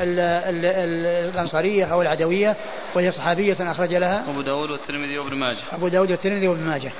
الأنصارية 0.00 1.84
أو 1.84 2.02
العدوية 2.02 2.56
وهي 2.94 3.12
صحابية 3.12 3.56
أخرج 3.60 3.94
لها. 3.94 4.30
أبو 4.30 4.40
داود 4.40 4.70
والترمذي 4.70 5.18
وابن 5.18 5.36
ماجه. 5.36 5.62
أبو 5.72 5.88
داود 5.88 6.10
والترمذي 6.10 6.48
وابن 6.48 6.62
ماجه. 6.62 6.92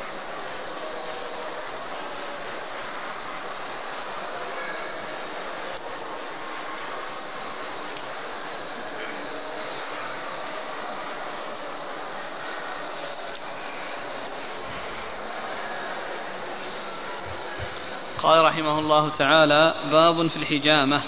قال 18.28 18.44
رحمه 18.44 18.78
الله 18.78 19.10
تعالى 19.18 19.74
باب 19.90 20.26
في 20.26 20.36
الحجامة. 20.36 21.02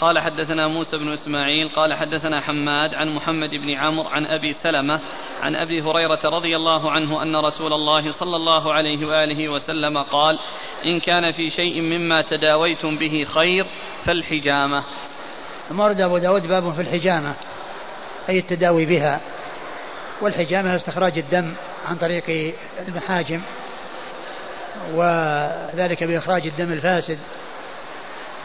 قال 0.00 0.18
حدثنا 0.18 0.68
موسى 0.68 0.96
بن 0.96 1.12
إسماعيل 1.12 1.68
قال 1.68 1.94
حدثنا 1.94 2.40
حماد 2.40 2.94
عن 2.94 3.14
محمد 3.16 3.50
بن 3.50 3.70
عمرو 3.70 4.08
عن 4.08 4.26
أبي 4.26 4.52
سلمة 4.52 5.00
عن 5.42 5.56
أبي 5.56 5.82
هريرة 5.82 6.20
رضي 6.24 6.56
الله 6.56 6.90
عنه 6.90 7.22
أن 7.22 7.36
رسول 7.36 7.72
الله 7.72 8.12
صلى 8.12 8.36
الله 8.36 8.72
عليه 8.72 9.06
وآله 9.06 9.48
وسلم 9.48 9.98
قال 9.98 10.38
إن 10.86 11.00
كان 11.00 11.32
في 11.32 11.50
شيء 11.50 11.82
مما 11.82 12.22
تداويتم 12.22 12.98
به 12.98 13.24
خير 13.24 13.66
فالحجامة. 14.04 14.82
ورد 15.78 16.00
أبو 16.00 16.18
داود 16.18 16.46
باب 16.46 16.74
في 16.74 16.80
الحجامة 16.80 17.34
أي 18.28 18.38
التداوي 18.38 18.86
بها. 18.86 19.20
والحجامة 20.22 20.76
استخراج 20.76 21.18
الدم 21.18 21.54
عن 21.86 21.96
طريق 21.96 22.54
المحاجم. 22.88 23.40
وذلك 24.94 26.04
بإخراج 26.04 26.46
الدم 26.46 26.72
الفاسد. 26.72 27.18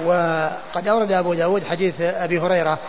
وقد 0.03 0.87
أورد 0.87 1.11
أبو 1.11 1.33
داود 1.33 1.63
حديث 1.63 2.01
أبي 2.01 2.39
هريرة 2.39 2.79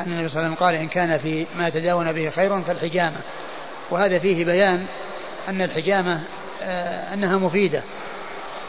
أن 0.00 0.12
النبي 0.12 0.28
صلى 0.28 0.40
الله 0.40 0.44
عليه 0.44 0.48
وسلم 0.48 0.54
قال 0.54 0.74
إن 0.74 0.88
كان 0.88 1.18
في 1.18 1.46
ما 1.56 1.70
تداون 1.70 2.12
به 2.12 2.30
خير 2.30 2.60
فالحجامة. 2.60 3.16
وهذا 3.90 4.18
فيه 4.18 4.44
بيان 4.44 4.86
أن 5.48 5.62
الحجامة 5.62 6.20
آه، 6.62 7.14
أنها 7.14 7.36
مفيدة 7.36 7.82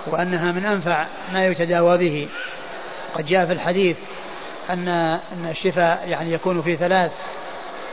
وأنها 0.08 0.52
من 0.52 0.66
أنفع 0.66 1.06
ما 1.34 1.46
يتداوى 1.48 1.98
به. 1.98 2.28
قد 3.16 3.26
جاء 3.26 3.46
في 3.46 3.54
الحديث 3.54 3.98
أن 4.70 4.88
أن 4.88 5.48
الشفاء 5.50 6.04
يعني 6.08 6.34
يكون 6.34 6.62
في 6.62 6.76
ثلاث 6.76 7.12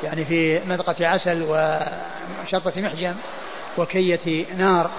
يعني 0.02 0.24
في 0.24 0.60
مذقة 0.68 1.06
عسل 1.06 1.42
وشطة 1.42 2.80
محجم 2.80 3.14
وكية 3.78 4.44
نار. 4.58 4.90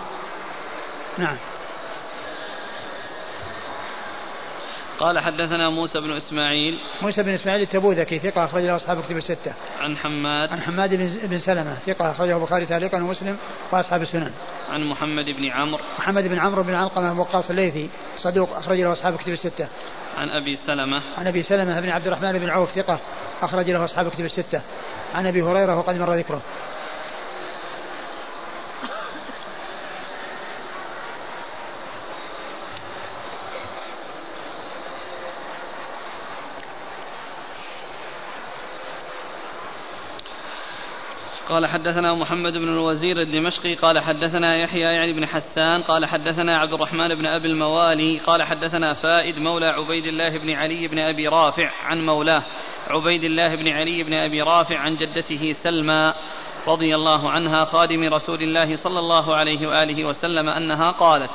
نعم 1.20 1.38
قال 5.00 5.20
حدثنا 5.20 5.70
موسى 5.70 6.00
بن 6.00 6.12
إسماعيل 6.18 6.80
موسى 7.02 7.24
بن 7.24 7.34
إسماعيل 7.34 7.62
التبوذكي 7.62 8.20
ثقة 8.20 8.46
أخرج 8.46 8.64
له 8.64 8.76
أصحاب 8.76 9.04
كتب 9.04 9.18
الستة. 9.18 9.54
عن 9.80 9.98
حماد 9.98 10.52
عن 10.52 10.62
حماد 10.62 10.96
بن 11.24 11.40
سلمة 11.40 11.78
ثقة 11.86 12.12
أخرجه 12.12 12.38
البخاري 12.38 12.66
تعليقا 12.66 12.98
ومسلم 12.98 13.38
وأصحاب 13.72 14.02
السنن. 14.02 14.32
عن 14.72 14.84
محمد 14.84 15.26
بن 15.26 15.50
عمرو 15.50 15.80
محمد 16.00 16.24
بن 16.24 16.40
عمرو 16.40 16.64
بن 16.64 16.74
علقمة 16.74 17.20
وقاص 17.20 17.50
الليثي 17.50 17.90
صدوق 18.18 18.58
أخرج 18.58 18.82
له 18.82 18.94
أصحاب 18.94 19.16
كتب 19.16 19.34
الستة. 19.34 19.68
عن 20.18 20.30
أبي 20.30 20.60
سلمة 20.68 21.02
عن 21.18 21.28
أبي 21.28 21.44
سلمة 21.44 21.80
بن 21.80 21.90
عبد 21.90 22.08
الرحمن 22.08 22.40
بن 22.40 22.50
عوف 22.50 22.72
ثقة 22.72 23.00
أخرج 23.42 23.70
له 23.70 23.86
أصحاب 23.86 24.10
كتب 24.10 24.26
الستة. 24.26 24.62
عن 25.16 25.28
أبي 25.28 25.42
هريرة 25.42 25.78
وقد 25.78 26.00
مر 26.00 26.14
ذكره. 26.14 26.42
قال 41.50 41.68
حدثنا 41.68 42.16
محمد 42.16 42.54
بن 42.54 42.68
الوزير 42.68 43.22
الدمشقي 43.22 43.76
قال 43.76 44.00
حدثنا 44.00 44.56
يحيى 44.56 44.82
يعني 44.82 45.14
بن 45.14 45.26
حسان 45.26 45.82
قال 45.82 46.06
حدثنا 46.06 46.58
عبد 46.58 46.74
الرحمن 46.74 47.16
بن 47.16 47.26
أبي 47.26 47.48
الموالي 47.48 48.20
قال 48.20 48.44
حدثنا 48.44 48.94
فائد 48.94 49.40
مولى 49.40 49.68
عبيد 49.68 50.06
الله 50.06 50.38
بن 50.38 50.52
علي 50.52 50.88
بن 50.88 51.00
أبي 51.00 51.28
رافع 51.28 51.70
عن 51.84 52.06
مولاه 52.06 52.44
عبيد 52.90 53.24
الله 53.24 53.56
بن 53.56 53.70
علي 53.70 54.04
بن 54.04 54.14
أبي 54.14 54.42
رافع 54.42 54.78
عن 54.78 54.96
جدته 54.96 55.52
سلمى 55.52 56.14
رضي 56.68 56.96
الله 56.96 57.30
عنها 57.30 57.64
خادم 57.64 58.14
رسول 58.14 58.42
الله 58.42 58.76
صلى 58.76 59.00
الله 59.00 59.36
عليه 59.36 59.68
وآله 59.68 60.06
وسلم 60.06 60.50
أنها 60.50 60.92
قالت 60.92 61.32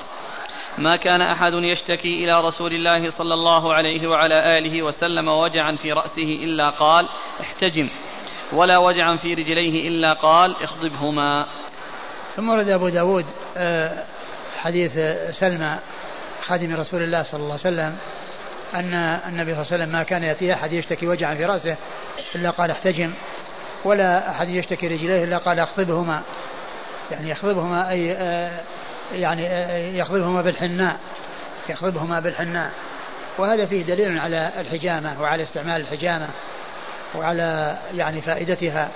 ما 0.78 0.96
كان 0.96 1.20
أحد 1.20 1.52
يشتكي 1.52 2.24
إلى 2.24 2.40
رسول 2.40 2.72
الله 2.72 3.10
صلى 3.10 3.34
الله 3.34 3.74
عليه 3.74 4.08
وعلى 4.08 4.58
آله 4.58 4.82
وسلم 4.82 5.28
وجعا 5.28 5.72
في 5.72 5.92
رأسه 5.92 6.28
إلا 6.44 6.70
قال 6.70 7.08
احتجم 7.40 7.88
ولا 8.54 8.78
وجعا 8.78 9.16
في 9.16 9.34
رجليه 9.34 9.88
إلا 9.88 10.12
قال 10.12 10.62
اخضبهما. 10.62 11.46
ثم 12.36 12.48
ورد 12.48 12.68
أبو 12.68 12.88
داود 12.88 13.26
آه، 13.56 14.02
حديث 14.58 14.92
سلمى 15.38 15.78
خادم 16.46 16.76
رسول 16.76 17.02
الله 17.02 17.22
صلى 17.22 17.40
الله 17.40 17.52
عليه 17.52 17.60
وسلم 17.60 17.96
أن 18.74 18.94
النبي 19.28 19.52
صلى 19.54 19.62
الله 19.62 19.72
عليه 19.72 19.84
وسلم 19.84 19.88
ما 19.88 20.02
كان 20.02 20.22
يأتي 20.22 20.52
أحد 20.54 20.72
يشتكي 20.72 21.06
وجعا 21.06 21.34
في 21.34 21.44
رأسه 21.44 21.76
إلا 22.34 22.50
قال 22.50 22.70
احتجم 22.70 23.12
ولا 23.84 24.30
أحد 24.30 24.48
يشتكي 24.48 24.88
رجليه 24.88 25.24
إلا 25.24 25.38
قال 25.38 25.60
اخضبهما. 25.60 26.22
يعني 27.10 27.30
يخضبهما 27.30 27.90
أي 27.90 28.12
آه، 28.12 28.60
يعني 29.14 29.46
آه، 29.46 29.78
يخضبهما 29.78 30.42
بالحناء 30.42 30.96
يخضبهما 31.68 32.20
بالحناء. 32.20 32.70
وهذا 33.38 33.66
فيه 33.66 33.82
دليل 33.82 34.18
على 34.18 34.52
الحجامة 34.60 35.22
وعلى 35.22 35.42
استعمال 35.42 35.80
الحجامة. 35.80 36.28
وعلى 37.18 37.78
يعني 37.94 38.20
فائدتها. 38.20 38.88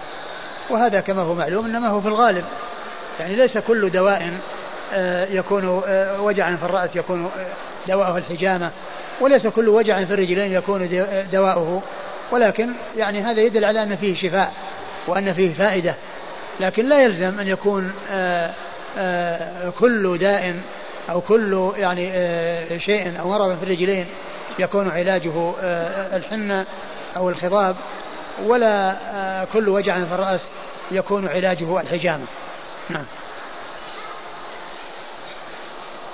وهذا 0.70 1.00
كما 1.00 1.22
هو 1.22 1.34
معلوم 1.34 1.64
إنما 1.64 1.88
هو 1.88 2.00
في 2.00 2.08
الغالب. 2.08 2.44
يعني 3.20 3.34
ليس 3.34 3.58
كل 3.58 3.90
دواء 3.90 4.32
آه، 4.94 5.26
يكون 5.26 5.82
آه، 5.86 6.20
وجعا 6.20 6.56
في 6.56 6.64
الرأس 6.64 6.96
يكون 6.96 7.24
آه، 7.24 7.46
دواءه 7.88 8.18
الحجامة. 8.18 8.70
وليس 9.20 9.46
كل 9.46 9.68
وجع 9.68 10.04
في 10.04 10.14
الرجلين 10.14 10.52
يكون 10.52 11.06
دواؤه. 11.32 11.82
ولكن 12.30 12.68
يعني 12.96 13.20
هذا 13.20 13.40
يدل 13.40 13.64
على 13.64 13.82
أن 13.82 13.96
فيه 13.96 14.14
شفاء 14.14 14.52
وأن 15.06 15.32
فيه 15.32 15.54
فائدة. 15.54 15.94
لكن 16.60 16.88
لا 16.88 17.02
يلزم 17.02 17.40
أن 17.40 17.48
يكون 17.48 17.92
كل 19.78 20.18
داء 20.18 20.54
أو 21.10 21.20
كل 21.20 21.72
يعني 21.78 22.12
شيء 22.78 23.20
أو 23.20 23.28
مرض 23.28 23.58
في 23.58 23.62
الرجلين 23.62 24.06
يكون 24.58 24.90
علاجه 24.90 25.52
الحنة 26.16 26.66
أو 27.16 27.28
الخضاب 27.28 27.76
ولا 28.44 28.96
آه، 29.14 29.44
كل 29.44 29.68
وجع 29.68 30.04
في 30.04 30.14
الرأس 30.14 30.40
يكون 30.90 31.28
علاجه 31.28 31.80
الحجامة. 31.80 32.24
نعم. 32.90 33.04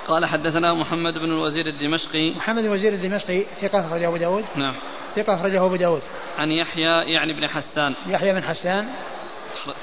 قال 0.07 0.25
حدثنا 0.25 0.73
محمد 0.73 1.13
بن 1.17 1.25
الوزير 1.25 1.67
الدمشقي. 1.67 2.33
محمد 2.35 2.61
بن 2.61 2.65
الوزير 2.65 2.93
الدمشقي 2.93 3.43
ثقة 3.61 3.87
أخرجه 3.87 4.07
أبو 4.07 4.17
داود. 4.17 4.45
نعم. 4.55 4.73
ثقة 5.15 5.35
أخرجه 5.35 5.65
أبو 5.65 5.75
داود. 5.75 6.01
عن 6.37 6.51
يحيى 6.51 7.13
يعني 7.13 7.33
بن 7.33 7.47
حسان. 7.47 7.93
يحيى 8.07 8.33
بن 8.33 8.43
حسان. 8.43 8.87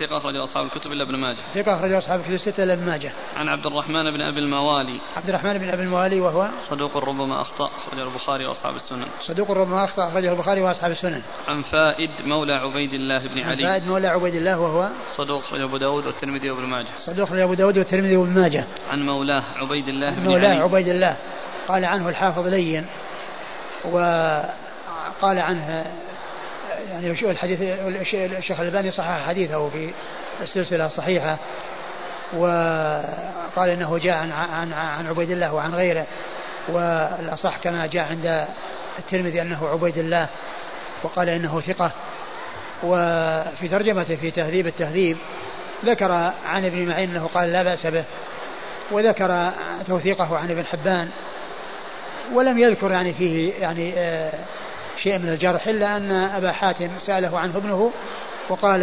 ثقة 0.00 0.16
أخرج 0.16 0.36
أصحاب 0.36 0.64
الكتب 0.64 0.92
إلا 0.92 1.04
ابن 1.04 1.16
ماجه. 1.16 1.38
ثقة 1.54 1.76
أخرج 1.76 1.92
أصحاب 1.92 2.20
الكتب 2.20 2.34
الستة 2.34 2.62
إلا 2.62 2.72
ابن 2.72 2.86
ماجه. 2.86 3.12
عن 3.36 3.48
عبد 3.48 3.66
الرحمن 3.66 4.10
بن 4.10 4.20
أبي 4.20 4.38
الموالي. 4.38 5.00
عبد 5.16 5.28
الرحمن 5.28 5.58
بن 5.58 5.68
أبي 5.68 5.82
الموالي 5.82 6.20
وهو 6.20 6.48
صدوق 6.70 6.96
ربما 6.96 7.40
أخطأ 7.40 7.70
أخرجه 7.86 8.02
البخاري 8.02 8.46
وأصحاب 8.46 8.76
السنن. 8.76 9.06
صدوق 9.26 9.50
ربما 9.50 9.84
أخطأ 9.84 10.08
أخرجه 10.08 10.32
البخاري 10.32 10.62
وأصحاب 10.62 10.90
السنن. 10.90 11.22
عن 11.48 11.62
فائد 11.62 12.10
مولى 12.24 12.52
عبيد 12.52 12.94
الله 12.94 13.18
بن 13.18 13.42
علي. 13.42 13.66
فائد 13.66 13.88
مولى 13.88 14.08
عبيد 14.08 14.34
الله 14.34 14.60
وهو 14.60 14.88
صدوق 15.16 15.42
أخرجه 15.42 15.64
أبو 15.64 15.76
داود 15.76 16.06
والترمذي 16.06 16.50
وابن 16.50 16.66
ماجه. 16.66 16.88
صدوق 16.98 17.26
أخرجه 17.26 17.44
أبو 17.44 17.54
داود 17.54 17.78
والترمذي 17.78 18.16
وابن 18.16 18.30
ماجه. 18.30 18.64
عن 18.92 19.06
مولاه 19.06 19.44
عبيد 19.56 19.88
الله 19.88 20.14
بن 20.14 20.24
مولاه 20.24 20.50
علي. 20.50 20.60
عبيد 20.60 20.88
الله. 20.88 21.16
قال 21.68 21.84
عنه 21.84 22.08
الحافظ 22.08 22.46
لين 22.46 22.86
وقال 23.84 25.38
عنه 25.38 25.84
يعني 26.90 27.10
الحديث 27.22 27.58
الشيخ 28.14 28.60
الألباني 28.60 28.90
صحح 28.90 29.26
حديثه 29.26 29.68
في 29.68 29.90
السلسلة 30.42 30.86
الصحيحة 30.86 31.36
وقال 32.32 33.68
إنه 33.68 33.98
جاء 33.98 34.16
عن 34.16 34.32
عن 34.32 34.72
عن 34.72 35.06
عبيد 35.06 35.30
الله 35.30 35.54
وعن 35.54 35.74
غيره 35.74 36.06
والأصح 36.68 37.56
كما 37.56 37.86
جاء 37.86 38.08
عند 38.10 38.46
الترمذي 38.98 39.42
أنه 39.42 39.68
عبيد 39.68 39.98
الله 39.98 40.26
وقال 41.02 41.28
إنه 41.28 41.60
ثقة. 41.66 41.90
وفي 42.82 43.68
ترجمته 43.68 44.16
في 44.16 44.30
تهذيب 44.30 44.66
التهذيب 44.66 45.16
ذكر 45.84 46.12
عن 46.46 46.64
ابن 46.64 46.88
معين 46.88 47.10
أنه 47.10 47.30
قال 47.34 47.52
لا 47.52 47.62
بأس 47.62 47.86
به 47.86 48.04
وذكر 48.90 49.50
توثيقه 49.86 50.38
عن 50.38 50.50
ابن 50.50 50.66
حبان 50.66 51.10
ولم 52.32 52.58
يذكر 52.58 52.90
يعني 52.90 53.12
فيه 53.12 53.52
يعني 53.60 53.92
آه، 53.96 54.32
شيء 55.02 55.18
من 55.18 55.28
الجرح 55.28 55.66
إلا 55.66 55.96
أن 55.96 56.12
أبا 56.12 56.52
حاتم 56.52 56.88
سأله 56.98 57.38
عنه 57.38 57.56
ابنه 57.56 57.92
وقال 58.48 58.82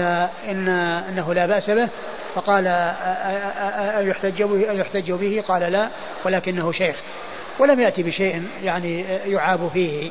إن 0.49 0.67
أنه 1.10 1.34
لا 1.34 1.45
بأس 1.45 1.69
به 1.69 1.89
فقال 2.36 2.67
أيحتج 3.97 4.43
به 4.43 4.71
أيحتج 4.71 5.12
به؟ 5.12 5.43
قال 5.47 5.62
لا 5.71 5.89
ولكنه 6.25 6.71
شيخ. 6.71 6.95
ولم 7.60 7.79
يأتي 7.79 8.03
بشيء 8.03 8.47
يعني 8.63 9.01
يعاب 9.25 9.69
فيه. 9.73 10.10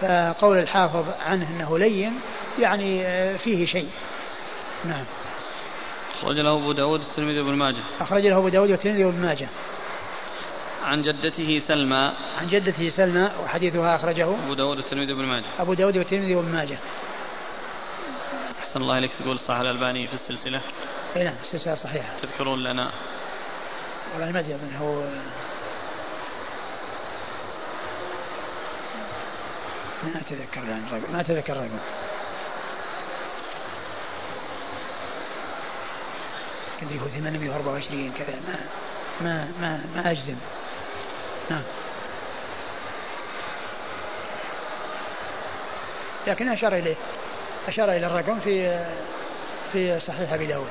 فقول 0.00 0.58
الحافظ 0.58 1.04
عنه 1.26 1.48
أنه 1.56 1.78
لين 1.78 2.12
يعني 2.60 3.04
فيه 3.38 3.66
شيء. 3.66 3.88
نعم. 4.84 5.04
أخرج 6.22 6.36
له 6.36 6.58
أبو 6.58 6.72
داود 6.72 7.00
والترمذي 7.00 7.40
وابن 7.40 7.54
ماجه. 7.54 7.76
أخرج 8.00 8.26
له 8.26 8.38
أبو 8.38 8.48
داود 8.48 8.70
والترمذي 8.70 9.04
وابن 9.04 9.20
ماجه. 9.20 9.48
عن 10.84 11.02
جدته 11.02 11.58
سلمى. 11.58 12.12
عن 12.38 12.48
جدته 12.48 12.90
سلمى 12.90 13.30
وحديثها 13.42 13.96
أخرجه 13.96 14.24
أبو 14.24 14.54
داود 14.54 14.76
والترمذي 14.76 15.12
وابن 15.12 15.24
ماجه. 15.24 15.44
أبو 15.58 15.74
داود 15.74 15.96
والترمذي 15.96 16.34
وابن 16.34 16.52
ماجه. 16.52 16.78
أحسن 18.60 18.82
الله 18.82 18.98
إليك 18.98 19.10
تقول 19.20 19.38
صح 19.38 19.56
الألباني 19.56 20.06
في 20.06 20.14
السلسلة. 20.14 20.60
اي 21.16 21.24
نعم 21.24 21.34
السلسلة 21.42 21.74
صحيحة. 21.74 22.08
تذكرون 22.22 22.62
لنا. 22.62 22.90
والله 24.14 24.32
ما 24.32 24.40
أدري 24.40 24.54
أظن 24.54 24.76
هو 24.80 25.00
ما 30.02 30.20
أتذكر 30.20 30.64
يعني 30.68 30.84
ما 31.12 31.20
أتذكر 31.20 31.52
الرقم. 31.52 31.78
كدري 36.80 37.00
هو 37.00 37.06
824 37.06 38.12
كذا 38.18 38.40
ما 38.48 38.58
ما 39.20 39.48
ما 39.60 39.84
ما 39.96 40.10
أجزم. 40.10 40.36
نعم. 41.50 41.62
لكن 46.26 46.48
أشار 46.48 46.74
إليه. 46.76 46.96
أشار 47.68 47.92
إلى 47.92 48.06
الرقم 48.06 48.40
في 48.40 48.84
في 49.72 50.00
صحيح 50.00 50.32
أبي 50.32 50.46
داود. 50.46 50.68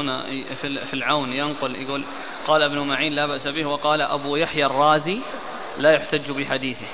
هنا 0.00 0.44
في 0.54 0.94
العون 0.94 1.32
ينقل 1.32 1.76
يقول 1.76 2.04
قال 2.46 2.62
ابن 2.62 2.88
معين 2.88 3.12
لا 3.12 3.26
بأس 3.26 3.46
به 3.46 3.66
وقال 3.66 4.00
أبو 4.00 4.36
يحيى 4.36 4.66
الرازي 4.66 5.20
لا 5.78 5.92
يحتج 5.92 6.30
بحديثه. 6.30 6.86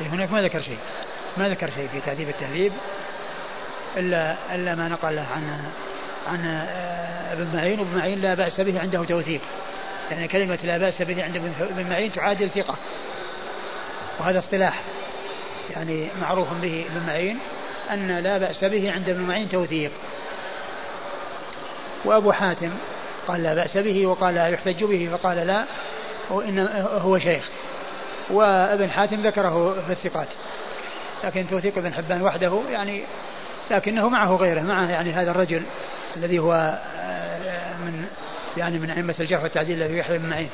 إيه، 0.00 0.06
هناك 0.06 0.32
ما 0.32 0.42
ذكر 0.42 0.60
شيء. 0.60 0.78
ما 1.36 1.48
ذكر 1.48 1.70
شيء 1.74 1.88
في 1.88 2.00
تهذيب 2.00 2.28
التهذيب 2.28 2.72
إلا 3.96 4.36
إلا 4.54 4.74
ما 4.74 4.88
نقل 4.88 5.18
عن 5.18 5.70
عن 6.26 6.44
آه، 6.46 7.32
ابن 7.32 7.56
معين 7.56 7.80
وابن 7.80 7.96
معين 7.96 8.20
لا 8.20 8.34
بأس 8.34 8.60
به 8.60 8.80
عنده 8.80 9.04
توثيق. 9.04 9.40
يعني 10.10 10.28
كلمة 10.28 10.58
لا 10.64 10.78
بأس 10.78 11.02
به 11.02 11.24
عند 11.24 11.36
ابن 11.60 11.90
معين 11.90 12.12
تعادل 12.12 12.50
ثقة. 12.50 12.76
وهذا 14.20 14.38
اصطلاح. 14.38 14.80
يعني 15.70 16.08
معروف 16.20 16.48
به 16.62 16.84
ابن 16.90 17.06
معين 17.06 17.38
أن 17.90 18.18
لا 18.18 18.38
بأس 18.38 18.64
به 18.64 18.92
عند 18.92 19.08
ابن 19.08 19.22
معين 19.22 19.48
توثيق. 19.48 19.90
وأبو 22.04 22.32
حاتم 22.32 22.70
قال 23.28 23.42
لا 23.42 23.54
بأس 23.54 23.76
به 23.76 24.06
وقال 24.06 24.34
لا 24.34 24.48
يحتج 24.48 24.84
به 24.84 25.08
فقال 25.12 25.36
لا 25.36 25.64
وإن 26.30 26.68
هو 26.84 27.18
شيخ. 27.18 27.48
وابن 28.30 28.90
حاتم 28.90 29.22
ذكره 29.22 29.82
في 29.86 29.92
الثقات. 29.92 30.28
لكن 31.24 31.46
توثيق 31.46 31.78
ابن 31.78 31.94
حبان 31.94 32.22
وحده 32.22 32.60
يعني 32.70 33.04
لكنه 33.70 34.08
معه 34.08 34.36
غيره 34.36 34.60
معه 34.60 34.90
يعني 34.90 35.12
هذا 35.12 35.30
الرجل 35.30 35.62
الذي 36.16 36.38
هو 36.38 36.78
آه، 36.96 37.76
من 37.76 38.06
يعني 38.56 38.78
من 38.78 38.90
أئمة 38.90 39.14
الجرح 39.20 39.42
والتعديل 39.42 39.82
الذي 39.82 39.98
يحيى 39.98 40.18
بن 40.18 40.28
معين. 40.28 40.50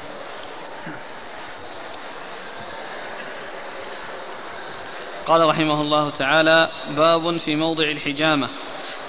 قال 5.27 5.41
رحمه 5.49 5.81
الله 5.81 6.11
تعالى 6.11 6.69
باب 6.97 7.39
في 7.39 7.57
موضع 7.57 7.85
الحجامة. 7.85 8.49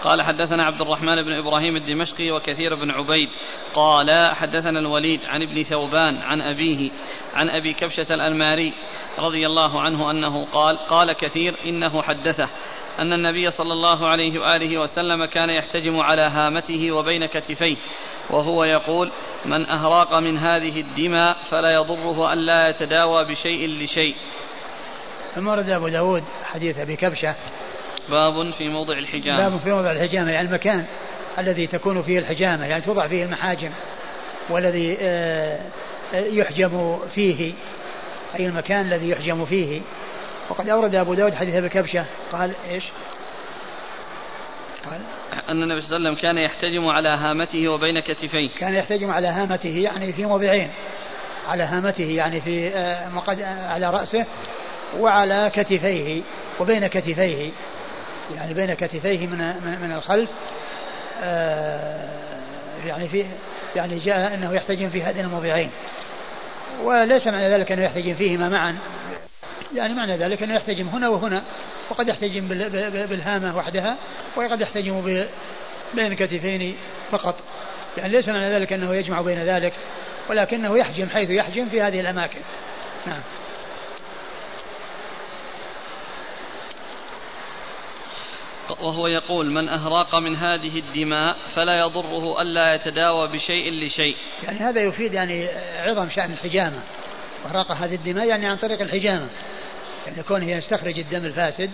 قال 0.03 0.21
حدثنا 0.21 0.63
عبد 0.63 0.81
الرحمن 0.81 1.21
بن 1.21 1.33
إبراهيم 1.33 1.75
الدمشقي 1.75 2.31
وكثير 2.31 2.75
بن 2.75 2.91
عبيد 2.91 3.29
قال 3.73 4.35
حدثنا 4.35 4.79
الوليد 4.79 5.25
عن 5.25 5.41
ابن 5.41 5.63
ثوبان 5.63 6.17
عن 6.17 6.41
أبيه 6.41 6.91
عن 7.33 7.49
أبي 7.49 7.73
كبشة 7.73 8.13
الانماري 8.13 8.73
رضي 9.19 9.45
الله 9.45 9.81
عنه 9.81 10.11
أنه 10.11 10.45
قال 10.45 10.77
قال 10.77 11.13
كثير 11.13 11.55
إنه 11.65 12.01
حدثه 12.01 12.49
أن 12.99 13.13
النبي 13.13 13.51
صلى 13.51 13.73
الله 13.73 14.07
عليه 14.07 14.39
وآله 14.39 14.77
وسلم 14.77 15.25
كان 15.25 15.49
يحتجم 15.49 15.99
على 15.99 16.21
هامته 16.21 16.91
وبين 16.91 17.25
كتفيه 17.25 17.75
وهو 18.29 18.63
يقول 18.63 19.11
من 19.45 19.65
أهراق 19.65 20.13
من 20.13 20.37
هذه 20.37 20.81
الدماء 20.81 21.37
فلا 21.49 21.73
يضره 21.73 22.33
أن 22.33 22.37
لا 22.37 22.69
يتداوى 22.69 23.25
بشيء 23.25 23.69
لشيء. 23.83 24.15
ثم 25.35 25.47
ورد 25.47 25.69
أبو 25.69 25.87
داود 25.87 26.23
حديث 26.43 26.77
أبي 26.77 26.95
كبشة 26.95 27.35
باب 28.09 28.53
في 28.53 28.69
موضع 28.69 28.97
الحجامة. 28.97 29.37
باب 29.37 29.59
في 29.59 29.71
موضع 29.71 29.91
الحجامة 29.91 30.31
يعني 30.31 30.47
المكان 30.47 30.85
الذي 31.37 31.67
تكون 31.67 32.01
فيه 32.01 32.19
الحجامة 32.19 32.65
يعني 32.65 32.81
توضع 32.81 33.07
فيه 33.07 33.23
المحاجم 33.23 33.69
والذي 34.49 34.97
آه، 35.01 35.59
آه، 36.13 36.25
يحجم 36.25 36.97
فيه 37.15 37.53
أي 38.39 38.45
المكان 38.45 38.85
الذي 38.85 39.09
يحجم 39.09 39.45
فيه. 39.45 39.81
وقد 40.49 40.69
أورد 40.69 40.95
أبو 40.95 41.13
داود 41.13 41.33
حديث 41.33 41.55
أبي 41.55 41.69
كبشة 41.69 42.05
قال 42.31 42.51
إيش؟ 42.69 42.83
قال 44.89 45.01
أن 45.49 45.63
النبي 45.63 45.81
صلى 45.81 45.97
الله 45.97 46.09
عليه 46.09 46.17
وسلم 46.17 46.21
كان 46.21 46.37
يحتجم 46.37 46.87
على 46.87 47.09
هامته 47.09 47.67
وبين 47.67 47.99
كتفيه. 47.99 48.49
كان 48.59 48.73
يحتجم 48.73 49.11
على 49.11 49.27
هامته 49.27 49.77
يعني 49.77 50.13
في 50.13 50.25
موضعين. 50.25 50.69
على 51.47 51.63
هامته 51.63 52.03
يعني 52.03 52.41
في 52.41 52.67
آه، 52.67 53.09
مقد 53.09 53.41
على 53.41 53.89
رأسه 53.89 54.25
وعلى 54.99 55.51
كتفيه 55.53 56.21
وبين 56.59 56.87
كتفيه. 56.87 57.51
يعني 58.35 58.53
بين 58.53 58.73
كتفيه 58.73 59.27
من 59.27 59.37
من, 59.81 59.91
الخلف 59.91 60.29
آه، 61.23 62.09
يعني 62.85 63.09
في 63.09 63.25
يعني 63.75 63.99
جاء 63.99 64.33
أنه 64.33 64.53
يحتجم 64.53 64.89
في 64.89 65.03
هذين 65.03 65.25
الموضعين. 65.25 65.69
وليس 66.83 67.27
معنى 67.27 67.49
ذلك 67.49 67.71
أنه 67.71 67.83
يحتجم 67.83 68.13
فيهما 68.13 68.49
معا. 68.49 68.77
يعني 69.75 69.93
معنى 69.93 70.17
ذلك 70.17 70.43
أنه 70.43 70.55
يحتجم 70.55 70.87
هنا 70.87 71.09
وهنا 71.09 71.43
وقد 71.89 72.07
يحتجم 72.07 72.47
بالهامة 73.09 73.57
وحدها 73.57 73.97
وقد 74.35 74.61
يحتجم 74.61 75.25
بين 75.93 76.13
كتفين 76.13 76.75
فقط. 77.11 77.35
يعني 77.97 78.09
ليس 78.13 78.29
معنى 78.29 78.49
ذلك 78.49 78.73
أنه 78.73 78.95
يجمع 78.95 79.21
بين 79.21 79.39
ذلك 79.39 79.73
ولكنه 80.29 80.77
يحجم 80.77 81.09
حيث 81.09 81.29
يحجم 81.29 81.69
في 81.69 81.81
هذه 81.81 81.99
الأماكن. 81.99 82.39
نعم. 83.07 83.21
وهو 88.81 89.07
يقول 89.07 89.51
من 89.51 89.69
أهراق 89.69 90.15
من 90.15 90.35
هذه 90.35 90.79
الدماء 90.79 91.37
فلا 91.55 91.79
يضره 91.79 92.41
ألا 92.41 92.73
يتداوى 92.73 93.27
بشيء 93.27 93.71
لشيء. 93.71 94.15
يعني 94.43 94.59
هذا 94.59 94.81
يفيد 94.81 95.13
يعني 95.13 95.47
عظم 95.85 96.09
شأن 96.09 96.31
الحجامة. 96.31 96.79
إهراق 97.45 97.71
هذه 97.71 97.95
الدماء 97.95 98.27
يعني 98.27 98.47
عن 98.47 98.57
طريق 98.57 98.81
الحجامة. 98.81 99.27
يعني 100.07 100.23
كونه 100.23 100.51
يستخرج 100.51 100.99
الدم 100.99 101.25
الفاسد 101.25 101.71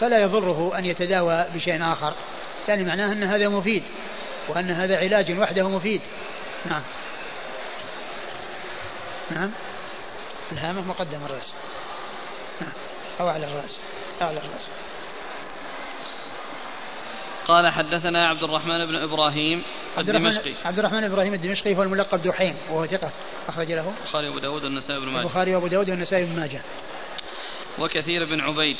فلا 0.00 0.22
يضره 0.22 0.78
أن 0.78 0.84
يتداوى 0.84 1.46
بشيء 1.54 1.92
آخر. 1.92 2.12
يعني 2.68 2.84
معناه 2.84 3.12
أن 3.12 3.22
هذا 3.22 3.48
مفيد 3.48 3.82
وأن 4.48 4.70
هذا 4.70 4.98
علاج 4.98 5.38
وحده 5.38 5.68
مفيد. 5.68 6.00
نعم. 6.70 6.82
نعم. 9.30 9.50
الهامة 10.52 10.80
مقدم 10.80 11.18
الرأس. 11.26 11.52
نعم. 12.60 12.72
أو 13.20 13.28
على 13.28 13.46
الرأس. 13.46 13.76
أعلى 14.22 14.38
الرأس. 14.38 14.62
قال 17.48 17.72
حدثنا 17.72 18.28
عبد 18.28 18.42
الرحمن 18.42 18.84
بن 18.84 18.96
إبراهيم 18.96 19.62
عبد 19.98 20.08
الدمشقي. 20.08 20.54
عبد 20.64 20.78
الرحمن 20.78 21.04
إبراهيم 21.04 21.34
الدمشقي 21.34 21.76
هو 21.76 21.82
الملقب 21.82 22.22
دحيم 22.22 22.54
وهو 22.70 22.86
ثقة 22.86 23.10
أخرج 23.48 23.72
له. 23.72 23.92
البخاري 24.00 24.28
وأبو 24.28 24.38
داود 24.38 24.64
والنسائي 24.64 25.00
بن 25.00 25.06
ماجه. 25.06 25.22
البخاري 25.22 25.54
وأبو 25.54 25.66
داود 25.66 25.90
والنسائي 25.90 26.24
بن 26.24 26.36
ماجه. 26.36 26.60
وكثير 27.78 28.24
بن 28.24 28.40
عبيد. 28.40 28.76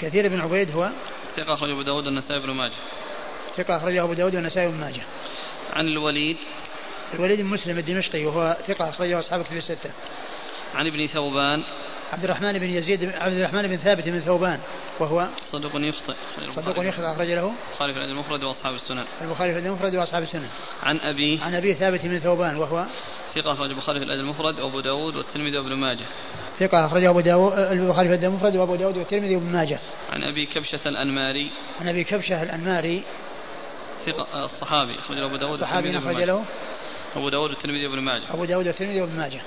كثير 0.00 0.28
بن 0.28 0.40
عبيد 0.40 0.70
هو 0.70 0.90
ثقة 1.36 1.54
أخرج 1.54 1.70
أبو 1.70 1.82
داود 1.82 2.06
والنسائي 2.06 2.40
بن 2.40 2.50
ماجه. 2.50 2.72
ثقة 3.56 3.76
اخرجه 3.76 4.04
أبو 4.04 4.12
داود 4.12 4.34
والنسائي 4.34 4.68
بن 4.68 4.80
ماجه. 4.80 5.02
عن 5.72 5.88
الوليد. 5.88 6.36
الوليد 7.14 7.40
بن 7.40 7.46
مسلم 7.46 7.78
الدمشقي 7.78 8.26
وهو 8.26 8.56
ثقة 8.68 8.88
اخرجه 8.88 9.18
أصحاب 9.18 9.44
كتب 9.44 9.56
الستة. 9.56 9.90
عن 10.74 10.86
ابن 10.86 11.06
ثوبان. 11.06 11.62
عبد 12.12 12.24
الرحمن 12.24 12.58
بن 12.58 12.70
يزيد 12.70 13.04
عبد 13.14 13.36
الرحمن 13.36 13.68
بن 13.68 13.76
ثابت 13.76 14.08
بن 14.08 14.20
ثوبان 14.20 14.58
وهو 14.98 15.26
صدوق 15.52 15.72
يخطئ 15.74 16.14
صدوق 16.56 16.84
يخطئ 16.84 17.12
أخرج 17.12 17.30
له 17.30 17.52
البخاري 17.70 17.94
في 17.94 18.04
المفرد 18.04 18.42
وأصحاب 18.42 18.74
السنن. 18.74 19.04
البخاري 19.22 19.52
في 19.52 19.58
المفرد 19.58 19.94
وأصحاب 19.94 20.22
السنن. 20.22 20.48
عن 20.82 20.98
أبي 20.98 21.40
عن 21.42 21.54
أبي 21.54 21.74
ثابت 21.74 22.00
بن 22.04 22.18
ثوبان 22.18 22.56
وهو 22.56 22.84
ثقة 23.34 23.52
أخرج 23.52 23.70
البخاري 23.70 23.98
في 23.98 24.04
الأدب 24.04 24.20
المفرد 24.20 24.60
وأبو 24.60 24.80
داود 24.80 25.16
والترمذي 25.16 25.58
وابن 25.58 25.74
ماجه. 25.74 26.04
ثقة 26.58 26.86
أخرجه 26.86 27.10
أبو 27.10 27.20
داود 27.20 27.52
البخاري 27.58 28.08
في 28.08 28.14
الأدب 28.14 28.24
المفرد 28.24 28.56
وأبو 28.56 28.74
داود 28.74 28.96
والترمذي 28.96 29.36
وابن 29.36 29.52
ماجه. 29.52 29.78
عن 30.12 30.22
أبي 30.22 30.46
كبشة 30.46 30.80
الأنماري. 30.86 31.50
عن 31.80 31.88
أبي 31.88 32.04
كبشة 32.04 32.42
الأنماري. 32.42 33.02
ثقة 34.06 34.44
الصحابي 34.44 34.98
أخرج 34.98 35.18
أبو 35.18 35.36
داود 35.36 35.52
الصحابي 35.52 35.98
أخرج 35.98 36.16
له. 36.22 36.44
أبو 37.16 37.28
داود 37.28 37.50
والترمذي 37.50 37.86
وابن 37.86 38.00
ماجه. 38.00 38.24
أبو 38.34 38.44
داود 38.44 38.66
والترمذي 38.66 39.00
وابن 39.00 39.16
ماجه. 39.16 39.40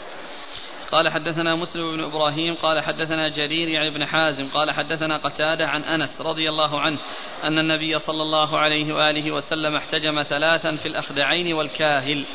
قال 0.92 1.12
حدثنا 1.12 1.56
مسلم 1.56 1.98
بن 1.98 2.04
إبراهيم 2.04 2.56
قال 2.56 2.84
حدثنا 2.84 3.30
جرير 3.30 3.68
يعني 3.68 3.88
ابن 3.88 4.06
حازم 4.06 4.50
قال 4.50 4.72
حدثنا 4.72 5.18
قتادة 5.18 5.68
عن 5.68 5.84
أنس 5.84 6.22
رضي 6.22 6.50
الله 6.50 6.80
عنه 6.80 7.00
أن 7.44 7.60
النبي 7.60 8.00
صلى 8.00 8.22
الله 8.22 8.60
عليه 8.60 8.94
وآله 8.94 9.32
وسلم 9.32 9.76
احتجم 9.76 10.24
ثلاثا 10.24 10.76
في 10.76 10.88
الأخدعين 10.88 11.54
والكاهل. 11.54 12.26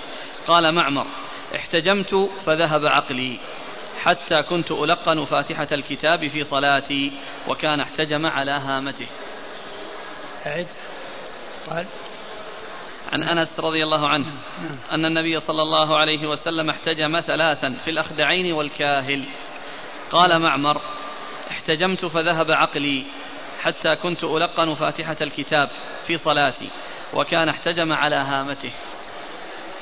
قال 0.47 0.75
معمر 0.75 1.07
احتجمت 1.57 2.31
فذهب 2.47 2.87
عقلي 2.87 3.39
حتى 4.03 4.43
كنت 4.43 4.71
ألقن 4.71 5.25
فاتحة 5.25 5.69
الكتاب 5.73 6.29
في 6.29 6.45
صلاتي 6.45 7.13
وكان 7.49 7.81
احتجم 7.81 8.27
على 8.27 8.51
هامته. 8.51 9.07
أعد. 10.47 10.67
قال. 11.71 11.87
عن 13.13 13.23
أنس 13.23 13.49
رضي 13.59 13.85
الله 13.85 14.09
عنه 14.09 14.27
أن 14.93 15.05
النبي 15.05 15.41
صلى 15.41 15.63
الله 15.63 15.97
عليه 15.97 16.27
وسلم 16.27 16.71
احتجم 16.71 17.21
ثلاثا 17.21 17.77
في 17.85 17.91
الأخدعين 17.91 18.53
والكاهل. 18.53 19.25
قال 20.11 20.39
معمر 20.43 20.81
احتجمت 21.51 22.05
فذهب 22.05 22.51
عقلي 22.51 23.07
حتى 23.63 23.97
كنت 23.97 24.25
ألقن 24.25 24.75
فاتحة 24.75 25.17
الكتاب 25.21 25.71
في 26.07 26.19
صلاتي 26.19 26.69
وكان 27.15 27.49
احتجم 27.49 27.93
على 27.93 28.17
هامته. 28.17 28.71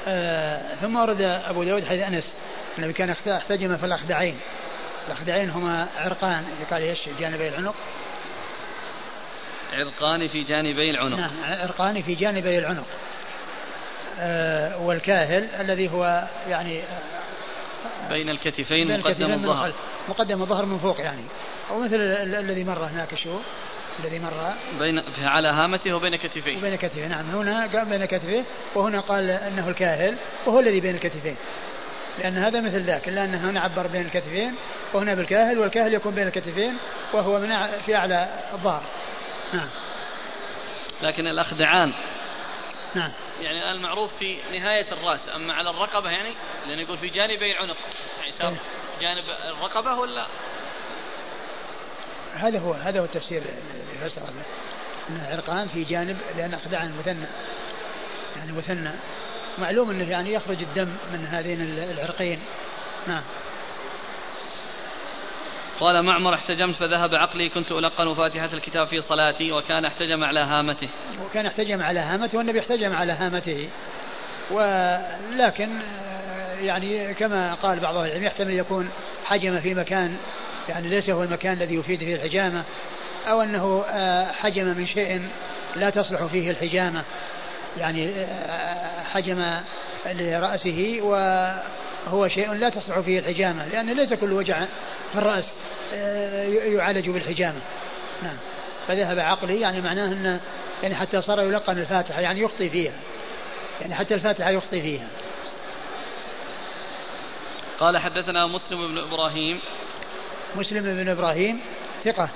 آه 0.09 0.75
ثم 0.75 0.97
ورد 0.97 1.21
أبو 1.21 1.65
داود 1.65 1.85
حديث 1.85 2.03
أنس 2.03 2.35
النبي 2.79 2.93
كان 2.93 3.11
احتجم 3.11 3.77
في 3.77 3.87
الأخدعين. 3.87 4.39
الأخدعين 5.07 5.51
هما 5.51 5.89
عرقان 5.97 6.45
قال 6.71 6.83
إيش؟ 6.83 6.99
جانبي 7.21 7.49
العنق. 7.49 7.75
عرقان 9.73 10.29
في 10.29 10.43
جانبي 10.43 10.91
العنق. 10.91 11.17
نعم 11.17 11.31
عرقان 11.45 12.03
في 12.03 12.15
جانبي 12.15 12.59
العنق. 12.59 12.87
والكاهل 14.81 15.49
الذي 15.61 15.91
هو 15.91 16.25
يعني 16.49 16.81
آه، 16.81 18.09
بين 18.09 18.31
الكتفين 18.31 18.87
بين 18.87 19.01
مقدم 19.01 19.33
الظهر. 19.33 19.73
مقدم 20.09 20.43
الظهر 20.43 20.67
من 20.67 20.79
فوق 20.79 21.01
يعني. 21.01 21.23
أو 21.71 21.81
مثل 21.81 21.97
الذي 21.97 22.65
مر 22.65 22.85
هناك 22.85 23.15
شو 23.15 23.39
الذي 24.05 24.19
مر. 24.19 24.53
بين 24.79 25.03
على 25.23 25.49
هامته 25.49 25.93
وبين 25.93 26.17
كتفيه. 26.17 26.59
وبين 26.59 26.77
كتفيه 26.77 27.07
نعم. 27.07 27.31
هنا 27.31 27.67
قال 27.67 27.85
بين 27.85 28.05
كتفيه 28.05 28.43
وهنا 28.75 29.01
قال 29.01 29.31
إنه 29.31 29.69
الكاهل 29.69 30.17
وهو 30.47 30.61
الذي 30.61 30.81
بين 30.81 30.95
الكتفين. 30.95 31.37
لأن 32.19 32.39
هذا 32.39 32.61
مثل 32.61 32.81
ذاك 32.81 33.09
الا 33.09 33.25
انه 33.25 33.51
هنا 33.51 33.61
عبر 33.61 33.87
بين 33.87 34.01
الكتفين 34.01 34.55
وهنا 34.93 35.15
بالكاهل 35.15 35.59
والكاهل 35.59 35.95
يكون 35.95 36.15
بين 36.15 36.27
الكتفين 36.27 36.77
وهو 37.13 37.41
من 37.41 37.67
في 37.87 37.97
أعلى 37.97 38.29
الظهر. 38.53 38.83
نعم. 39.53 39.69
لكن 41.03 41.27
الاخدعان 41.27 41.93
نعم. 42.95 43.13
يعني 43.41 43.73
المعروف 43.73 44.11
في 44.19 44.39
نهاية 44.53 44.93
الرأس 44.93 45.21
أما 45.35 45.55
على 45.55 45.71
الرقبة 45.71 46.11
يعني 46.11 46.35
لأنه 46.67 46.83
يقول 46.83 46.99
في 46.99 47.09
جانبي 47.09 47.53
العنق. 47.53 47.77
يعني 48.21 48.33
صار 48.39 48.49
إيه. 48.49 48.57
جانب 49.01 49.25
الرقبة 49.29 49.95
ولا؟ 49.95 50.27
هذا 52.35 52.59
هو 52.59 52.73
هذا 52.73 53.01
هو 53.01 53.05
التفسير. 53.05 53.43
اللي 53.43 54.11
فسر 54.11 54.23
أن 55.11 55.21
عرقان 55.21 55.69
في 55.69 55.85
جانب 55.85 56.19
لأن 56.37 56.55
أخدعان 56.55 56.97
مثنى 56.99 57.27
يعني 58.37 58.53
مثنى 58.53 58.91
معلوم 59.59 59.91
أنه 59.91 60.11
يعني 60.11 60.33
يخرج 60.33 60.63
الدم 60.63 60.89
من 61.13 61.29
هذين 61.31 61.61
العرقين. 61.61 62.41
نعم. 63.07 63.23
قال 65.81 66.03
معمر 66.03 66.35
احتجمت 66.35 66.75
فذهب 66.75 67.15
عقلي 67.15 67.49
كنت 67.49 67.73
ألقن 67.73 68.15
فاتحة 68.15 68.49
الكتاب 68.53 68.87
في 68.87 69.01
صلاتي 69.01 69.53
وكان 69.53 69.85
احتجم 69.85 70.25
على 70.25 70.41
هامته. 70.41 70.89
وكان 71.25 71.47
احتجم 71.47 71.83
على 71.83 72.01
هامته 72.01 72.39
والنبي 72.39 72.61
احتجم 72.61 72.97
على 72.97 73.13
هامته. 73.13 73.69
ولكن 74.51 75.69
يعني 76.61 77.15
كما 77.15 77.55
قال 77.55 77.81
بعض 77.81 77.97
العلم 77.97 78.25
يحتمل 78.25 78.55
يكون 78.55 78.91
حجم 79.25 79.61
في 79.61 79.75
مكان 79.75 80.17
يعني 80.69 80.89
ليس 80.89 81.11
هو 81.11 81.23
المكان 81.23 81.53
الذي 81.53 81.75
يفيد 81.75 81.99
فيه 81.99 82.15
الحجامة 82.15 82.63
أو 83.29 83.43
أنه 83.43 83.85
آه، 83.89 84.33
حجم 84.33 84.65
من 84.65 84.87
شيء 84.87 85.23
لا 85.77 85.91
تصلح 85.91 86.25
فيه 86.25 86.51
الحجامة. 86.51 87.03
يعني 87.79 88.11
آه، 88.11 89.03
حجم 89.03 89.61
لرأسه 90.07 90.99
وهو 91.03 92.29
شيء 92.29 92.53
لا 92.53 92.69
تصلح 92.69 93.01
فيه 93.01 93.19
الحجامة 93.19 93.67
لأن 93.67 93.91
ليس 93.91 94.13
كل 94.13 94.33
وجع 94.33 94.65
في 95.15 95.21
الرأس 95.21 95.45
آه، 95.95 96.45
يعالج 96.45 97.11
بالحجامة. 97.11 97.61
نعم. 98.23 98.37
فذهب 98.89 99.19
عقلي 99.19 99.61
يعني 99.61 99.81
معناه 99.81 100.07
أنه 100.07 100.41
يعني 100.83 100.95
حتى 100.95 101.23
صار 101.23 101.41
يلقن 101.41 101.79
الفاتحة 101.79 102.21
يعني 102.21 102.41
يخطي 102.41 102.69
فيها. 102.69 102.93
يعني 103.81 103.95
حتى 103.95 104.15
الفاتحة 104.15 104.51
يخطي 104.51 104.81
فيها. 104.81 105.07
قال 107.81 107.99
حدثنا 107.99 108.47
مسلم 108.47 108.89
بن 108.89 108.99
إبراهيم. 108.99 109.61
مسلم 110.57 110.83
بن 110.83 111.09
إبراهيم 111.09 111.61
ثقة. 112.05 112.29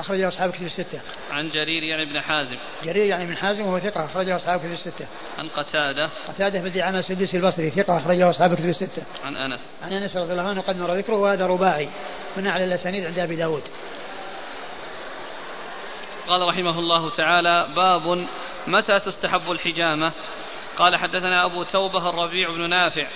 أخرج 0.00 0.20
له 0.20 0.28
أصحاب 0.28 0.50
كتب 0.50 0.66
الستة. 0.66 1.00
عن 1.30 1.50
جرير 1.50 1.82
يعني 1.82 2.02
ابن 2.02 2.20
حازم. 2.20 2.56
جرير 2.84 3.06
يعني 3.06 3.24
ابن 3.24 3.36
حازم 3.36 3.62
وهو 3.62 3.78
ثقة 3.78 4.04
أخرج 4.04 4.26
له 4.26 4.36
أصحاب 4.36 4.60
كتب 4.60 4.72
الستة. 4.72 5.06
عن 5.38 5.48
قتادة. 5.48 6.10
قتادة 6.28 6.60
بن 6.60 6.72
دعامة 6.72 6.98
السدوسي 6.98 7.36
البصري 7.36 7.70
ثقة 7.70 7.98
أخرج 7.98 8.16
له 8.16 8.30
أصحاب 8.30 8.54
كتب 8.54 8.68
الستة. 8.68 9.02
عن 9.24 9.36
أنس. 9.36 9.60
عن 9.82 9.92
أنس 9.92 10.16
رضي 10.16 10.32
الله 10.32 10.48
عنه 10.48 10.60
قد 10.60 10.78
مر 10.78 10.94
ذكره 10.94 11.16
وهذا 11.16 11.46
رباعي 11.46 11.88
من 12.36 12.46
أعلى 12.46 12.64
الأسانيد 12.64 13.04
عند 13.04 13.18
أبي 13.18 13.36
داود 13.36 13.62
قال 16.28 16.48
رحمه 16.48 16.78
الله 16.78 17.10
تعالى 17.10 17.68
باب 17.76 18.26
متى 18.66 19.00
تستحب 19.00 19.50
الحجامة 19.50 20.12
قال 20.76 20.96
حدثنا 20.96 21.46
أبو 21.46 21.62
توبة 21.62 22.08
الربيع 22.08 22.50
بن 22.50 22.70
نافع 22.70 23.06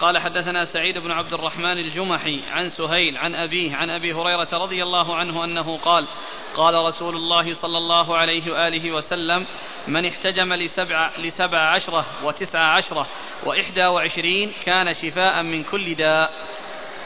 قال 0.00 0.18
حدثنا 0.18 0.64
سعيد 0.64 0.98
بن 0.98 1.10
عبد 1.10 1.32
الرحمن 1.32 1.78
الجمحي 1.78 2.40
عن 2.52 2.70
سهيل 2.70 3.16
عن 3.16 3.34
أبيه 3.34 3.76
عن 3.76 3.90
أبي 3.90 4.12
هريرة 4.12 4.48
رضي 4.52 4.82
الله 4.82 5.16
عنه 5.16 5.44
أنه 5.44 5.78
قال 5.78 6.08
قال 6.56 6.74
رسول 6.74 7.16
الله 7.16 7.54
صلى 7.54 7.78
الله 7.78 8.16
عليه 8.16 8.52
وآله 8.52 8.92
وسلم 8.92 9.46
من 9.88 10.06
احتجم 10.06 10.52
لسبع, 10.52 11.10
لسبع 11.18 11.58
عشرة 11.58 12.06
وتسع 12.24 12.58
عشرة 12.58 13.06
وإحدى 13.44 13.86
وعشرين 13.86 14.52
كان 14.64 14.94
شفاء 14.94 15.42
من 15.42 15.64
كل 15.64 15.94
داء. 15.94 16.30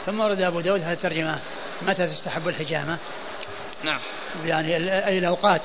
ثم 0.06 0.20
ورد 0.20 0.40
أبو 0.40 0.60
داود 0.60 0.80
هذه 0.80 0.92
الترجمة 0.92 1.38
متى 1.82 2.06
تستحب 2.06 2.48
الحجامة؟ 2.48 2.98
نعم. 3.84 4.00
يعني 4.44 4.76
أي 5.06 5.18
الأوقات 5.18 5.62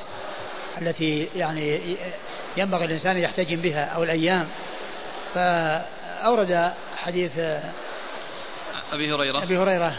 التي 0.81 1.29
يعني 1.35 1.79
ينبغي 2.57 2.85
الإنسان 2.85 3.17
يحتجم 3.17 3.61
بها 3.61 3.85
أو 3.85 4.03
الأيام. 4.03 4.47
فأورد 6.23 6.73
حديث 6.97 7.31
أبي 8.93 9.13
هريرة. 9.13 9.43
أبي 9.43 9.57
هريرة 9.57 9.95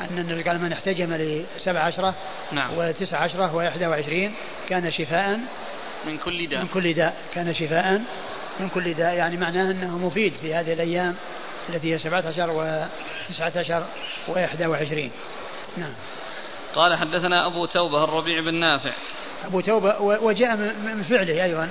أن 0.00 0.18
النبي 0.18 0.42
قال 0.42 0.60
من 0.60 0.72
احتجم 0.72 1.14
لسبع 1.14 1.80
عشرة 1.80 2.14
نعم. 2.52 2.70
وتسع 2.78 3.18
عشرة 3.18 3.54
وإحدى 3.54 3.86
وعشرين 3.86 4.34
كان 4.68 4.90
شفاء 4.90 5.40
من 6.06 6.18
كل 6.18 6.48
داء. 6.48 6.60
من 6.60 6.68
كل 6.74 6.94
داء 6.94 7.16
كان 7.34 7.54
شفاء 7.54 8.02
من 8.60 8.68
كل 8.68 8.94
داء. 8.94 9.14
يعني 9.14 9.36
معناه 9.36 9.70
أنه 9.70 9.98
مفيد 9.98 10.32
في 10.42 10.54
هذه 10.54 10.72
الأيام 10.72 11.16
التي 11.68 11.94
هي 11.94 11.98
سبعة 11.98 12.24
عشر 12.28 12.50
وتسعة 12.50 13.52
عشر 13.56 13.86
وإحدى 14.28 14.66
وعشرين. 14.66 15.10
نعم. 15.76 15.92
قال 16.74 16.96
حدثنا 16.96 17.46
أبو 17.46 17.66
توبة 17.66 18.04
الربيع 18.04 18.40
بن 18.40 18.54
نافع. 18.54 18.92
أبو 19.44 19.60
توبة 19.60 20.00
وجاء 20.00 20.56
من 20.56 21.04
فعله 21.08 21.44
أيضا. 21.44 21.68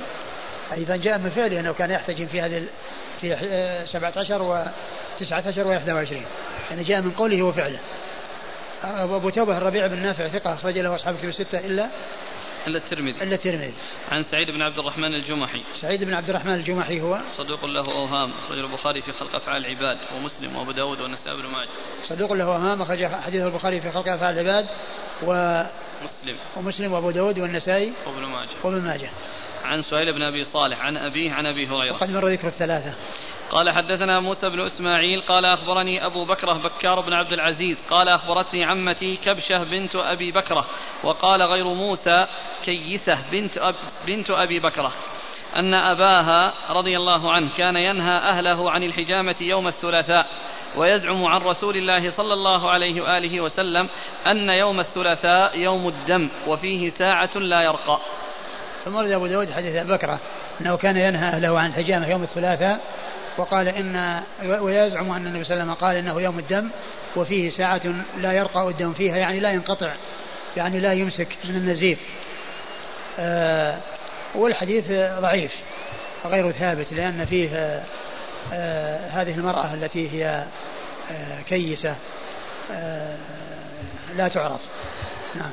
أيضا 0.74 0.96
جاء 0.96 1.18
من 1.18 1.30
فعله 1.30 1.60
أنه 1.60 1.74
كان 1.74 1.92
يحتجم 1.92 2.28
في 2.28 2.42
هذه 2.42 2.68
في 3.24 3.86
سبعة 3.92 4.14
عشر 4.18 4.42
وتسعة 4.42 5.44
عشر 5.48 5.68
وإحدى 5.68 5.92
وعشرين. 5.94 6.26
يعني 6.70 6.84
جاء 6.84 7.02
من 7.02 7.12
قوله 7.12 7.44
وفعله. 7.44 7.80
أبو 8.84 9.30
توبة 9.30 9.58
الربيع 9.58 9.88
بن 9.88 10.00
نافع 10.00 10.28
ثقة 10.28 10.54
أخرج 10.54 10.78
له 10.78 10.96
أصحاب 10.96 11.16
كتب 11.18 11.30
الستة 11.30 11.60
إلا 11.60 11.88
إلا 12.68 12.78
الترمذي. 12.78 13.24
إلا 13.24 13.36
الترمذي. 13.36 13.74
عن 14.12 14.24
سعيد 14.32 14.52
بن 14.52 14.62
عبد 14.62 14.80
الرحمن 14.80 15.16
الجمحي. 15.16 15.64
سعيد 15.82 16.04
بن 16.04 16.14
عبد 16.14 16.30
الرحمن 16.30 16.54
الجمحي 16.54 17.02
هو 17.02 17.20
صدوق 17.38 17.66
له 17.66 17.86
أوهام 17.86 18.32
أخرج 18.46 18.60
البخاري 18.60 19.02
في 19.02 19.12
خلق 19.12 19.36
أفعال 19.36 19.66
العباد 19.66 19.98
ومسلم 20.16 20.56
وأبو 20.56 20.72
داود 20.72 21.02
والنسائي 21.02 21.38
بن 21.38 21.48
ماجه. 21.48 21.70
صدوق 22.10 22.34
له 22.34 22.46
أوهام 22.46 22.82
أخرج 22.82 23.06
حديث 23.06 23.42
البخاري 23.44 23.82
في 23.82 23.92
خلق 23.92 24.08
أفعال 24.08 24.40
العباد 24.40 24.66
و 25.24 25.64
مسلم. 26.04 26.36
ومسلم 26.58 26.94
وأبو 26.94 27.12
داود 27.12 27.40
والنسائي 27.40 27.94
وابن 28.06 28.26
ماجه. 28.26 28.50
وابن 28.64 28.82
ماجه. 28.82 29.10
عن 29.64 29.82
سهيل 29.82 30.14
بن 30.14 30.24
أبي 30.24 30.44
صالح 30.44 30.82
عن 30.82 30.98
أبيه 30.98 31.32
عن 31.32 31.46
أبي 31.46 31.68
هريرة 31.68 31.94
وقد 31.94 32.10
مر 32.10 32.28
ذكر 32.28 32.48
الثلاثة 32.48 32.94
قال 33.52 33.70
حدثنا 33.70 34.20
موسى 34.20 34.50
بن 34.50 34.66
إسماعيل 34.66 35.22
قال 35.22 35.46
أخبرني 35.46 36.06
أبو 36.06 36.26
بكره 36.26 36.54
بكار 36.54 37.00
بن 37.00 37.14
عبد 37.14 37.34
العزيز 37.34 37.78
قال 37.90 38.10
أخبرتني 38.10 38.66
عمتي 38.66 39.16
كبشة 39.16 39.64
بنت 39.64 39.96
أبي 39.96 40.32
بكره 40.32 40.66
وقال 41.04 41.42
غير 41.42 41.66
موسى 41.66 42.28
كيسة 42.66 43.18
بنت 43.32 43.58
أب 43.58 43.76
بنت 44.08 44.32
أبي 44.32 44.60
بكره 44.60 44.92
أن 45.56 45.74
أباها 45.74 46.54
رضي 46.70 46.98
الله 46.98 47.32
عنه 47.32 47.50
كان 47.58 47.76
ينهى 47.76 48.18
أهله 48.18 48.72
عن 48.72 48.84
الحجامة 48.84 49.36
يوم 49.42 49.68
الثلاثاء 49.68 50.28
ويزعم 50.76 51.26
عن 51.26 51.42
رسول 51.42 51.78
الله 51.78 52.10
صلى 52.12 52.34
الله 52.34 52.72
عليه 52.72 53.02
وآله 53.02 53.42
وسلم 53.42 53.90
أن 54.28 54.50
يوم 54.50 54.80
الثلاثاء 54.80 55.60
يوم 55.60 55.88
الدم 55.88 56.30
وفيه 56.48 56.90
ساعة 56.90 57.38
لا 57.38 57.62
يرقى. 57.62 58.00
ثم 58.86 58.96
ورد 58.96 59.12
أبو 59.12 59.28
داود 59.28 59.52
حديث 59.52 59.76
أبي 59.76 59.94
بكره 59.94 60.20
أنه 60.62 60.78
كان 60.78 60.98
ينهى 60.98 61.28
اهله 61.28 61.60
عن 61.60 61.70
الحجامه 61.70 62.10
يوم 62.10 62.24
الثلاثاء 62.24 62.80
وقال 63.38 63.68
إن 63.68 64.22
ويزعم 64.44 65.12
أن 65.12 65.28
النبي 65.28 65.44
صلى 65.44 65.54
الله 65.54 65.64
عليه 65.64 65.74
وسلم 65.74 65.74
قال 65.74 65.96
إنه 65.96 66.22
يوم 66.22 66.40
الدم 66.40 66.70
وفيه 67.16 67.50
ساعة 67.50 67.82
لا 68.18 68.32
يرقى 68.32 68.68
الدم 68.68 68.94
فيها 68.94 69.18
يعني 69.18 69.40
لا 69.40 69.52
ينقطع 69.52 69.92
يعني 70.58 70.80
لا 70.80 70.94
يمسك 70.94 71.28
من 71.44 71.56
النزيف. 71.56 72.00
آه 73.20 73.78
والحديث 74.36 74.92
ضعيف 75.20 75.52
غير 76.26 76.52
ثابت 76.52 76.88
لأن 76.92 77.26
فيه 77.26 77.50
آه 78.54 79.10
هذه 79.10 79.36
المرأة 79.36 79.74
التي 79.74 80.10
هي 80.10 80.44
آه 81.12 81.42
كيسة 81.50 81.96
آه 82.72 83.18
لا 84.18 84.28
تعرف. 84.28 84.62
نعم. 85.36 85.52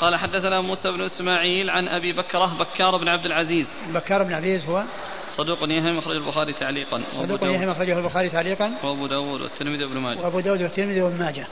قال 0.00 0.16
حدثنا 0.16 0.60
موسى 0.60 0.88
بن 0.88 1.04
إسماعيل 1.04 1.70
عن 1.70 1.88
أبي 1.88 2.12
بكرة 2.12 2.46
بكار 2.46 2.96
بن 2.96 3.08
عبد 3.08 3.26
العزيز. 3.26 3.66
بكار 3.94 4.22
بن 4.22 4.32
عبد 4.32 4.44
العزيز 4.44 4.68
هو؟ 4.68 4.82
صدوق 5.36 5.58
يهم 5.62 5.98
أخرج 5.98 6.16
البخاري 6.16 6.52
تعليقا. 6.52 7.02
صدوق 7.12 7.44
يهم 7.44 7.68
أخرجه 7.68 7.98
البخاري 7.98 8.28
تعليقا؟ 8.28 8.72
وأبو 8.82 9.06
داود 9.06 9.40
والترمذي 9.40 9.84
وابن 9.84 9.98
ماجه. 9.98 10.20
وأبو 10.20 10.40
داود 10.40 10.62
والترمذي 10.62 11.02
وابن 11.02 11.18
ماجه. 11.18 11.46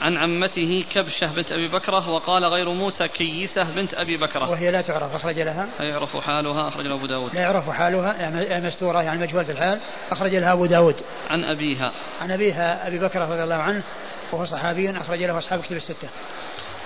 عن 0.00 0.16
عمته 0.16 0.84
كبشة 0.94 1.32
بنت 1.32 1.52
أبي 1.52 1.68
بكرة 1.68 2.08
وقال 2.08 2.44
غير 2.44 2.72
موسى 2.72 3.08
كيسة 3.08 3.62
بنت 3.62 3.94
أبي 3.94 4.16
بكرة. 4.16 4.50
وهي 4.50 4.70
لا 4.70 4.80
تعرف 4.80 5.14
أخرج 5.14 5.40
لها. 5.40 5.68
لا 5.80 5.84
يعرف 5.84 6.16
حالها 6.16 6.68
أخرج 6.68 6.86
له 6.86 6.94
أبو 6.94 7.06
داود. 7.06 7.34
لا 7.34 7.40
يعرف 7.40 7.70
حالها 7.70 8.16
يعني 8.42 8.66
مستورة 8.66 9.02
يعني 9.02 9.20
مجهولة 9.20 9.50
الحال 9.50 9.80
أخرج 10.10 10.34
لها 10.34 10.52
أبو 10.52 10.66
داود. 10.66 10.96
عن 11.30 11.44
أبيها. 11.44 11.92
عن 12.20 12.30
أبيها 12.30 12.88
أبي 12.88 12.98
بكرة 12.98 13.24
رضي 13.24 13.42
الله 13.44 13.54
عنه 13.54 13.82
وهو 14.32 14.44
صحابي 14.44 14.90
أخرج 14.90 15.22
له 15.22 15.38
أصحاب 15.38 15.62
كتب 15.62 15.76
الستة. 15.76 16.08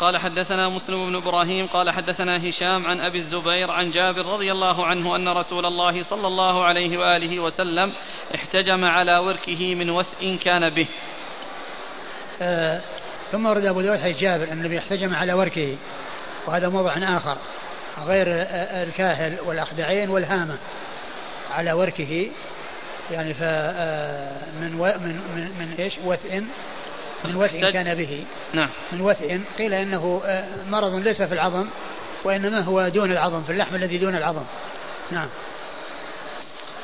قال 0.01 0.19
حدثنا 0.19 0.69
مسلم 0.69 1.07
بن 1.07 1.17
إبراهيم 1.17 1.67
قال 1.67 1.91
حدثنا 1.91 2.49
هشام 2.49 2.87
عن 2.87 3.01
أبي 3.01 3.19
الزبير 3.19 3.71
عن 3.71 3.91
جابر 3.91 4.27
رضي 4.27 4.53
الله 4.53 4.87
عنه 4.87 5.17
أن 5.17 5.29
رسول 5.29 5.67
الله 5.67 6.03
صلى 6.03 6.27
الله 6.27 6.65
عليه 6.65 6.99
وآله 6.99 7.39
وسلم 7.39 7.93
احتجم 8.35 8.85
على 8.85 9.19
وركه 9.19 9.75
من 9.75 9.91
وثء 9.91 10.39
كان 10.45 10.71
به. 10.71 10.87
آه 12.43 12.81
ثم 13.33 13.47
ورد 13.47 13.65
أبو 13.65 13.81
داود 13.81 13.99
حديث 13.99 14.19
جابر 14.21 14.45
أن 14.45 14.59
النبي 14.59 14.79
احتجم 14.79 15.15
على 15.15 15.33
وركه 15.33 15.77
وهذا 16.47 16.69
موضع 16.69 16.93
آخر 16.93 17.37
غير 18.07 18.27
الكاهل 18.83 19.37
والأخدعين 19.47 20.11
والهامة 20.11 20.57
على 21.51 21.73
وركه 21.73 22.31
يعني 23.11 23.35
ف 23.35 23.39
آه، 23.43 24.33
من 24.61 24.73
من 24.73 25.51
من, 25.59 25.75
إيش؟ 25.79 25.95
وثء 26.05 26.45
من 27.25 27.37
وثء 27.37 27.71
كان 27.71 27.95
به. 27.95 28.25
نعم. 28.53 28.69
من 28.93 29.01
وثء 29.01 29.41
قيل 29.59 29.75
إنه 29.75 30.23
آه، 30.25 30.49
مرض 30.71 30.95
ليس 30.95 31.23
في 31.23 31.35
العظم 31.35 31.67
وإنما 32.25 32.61
هو 32.61 32.89
دون 32.89 33.13
العظم 33.13 33.43
في 33.43 33.53
اللحم 33.53 33.75
الذي 33.75 33.99
دون 33.99 34.17
العظم. 34.17 34.45
نعم. 35.11 35.29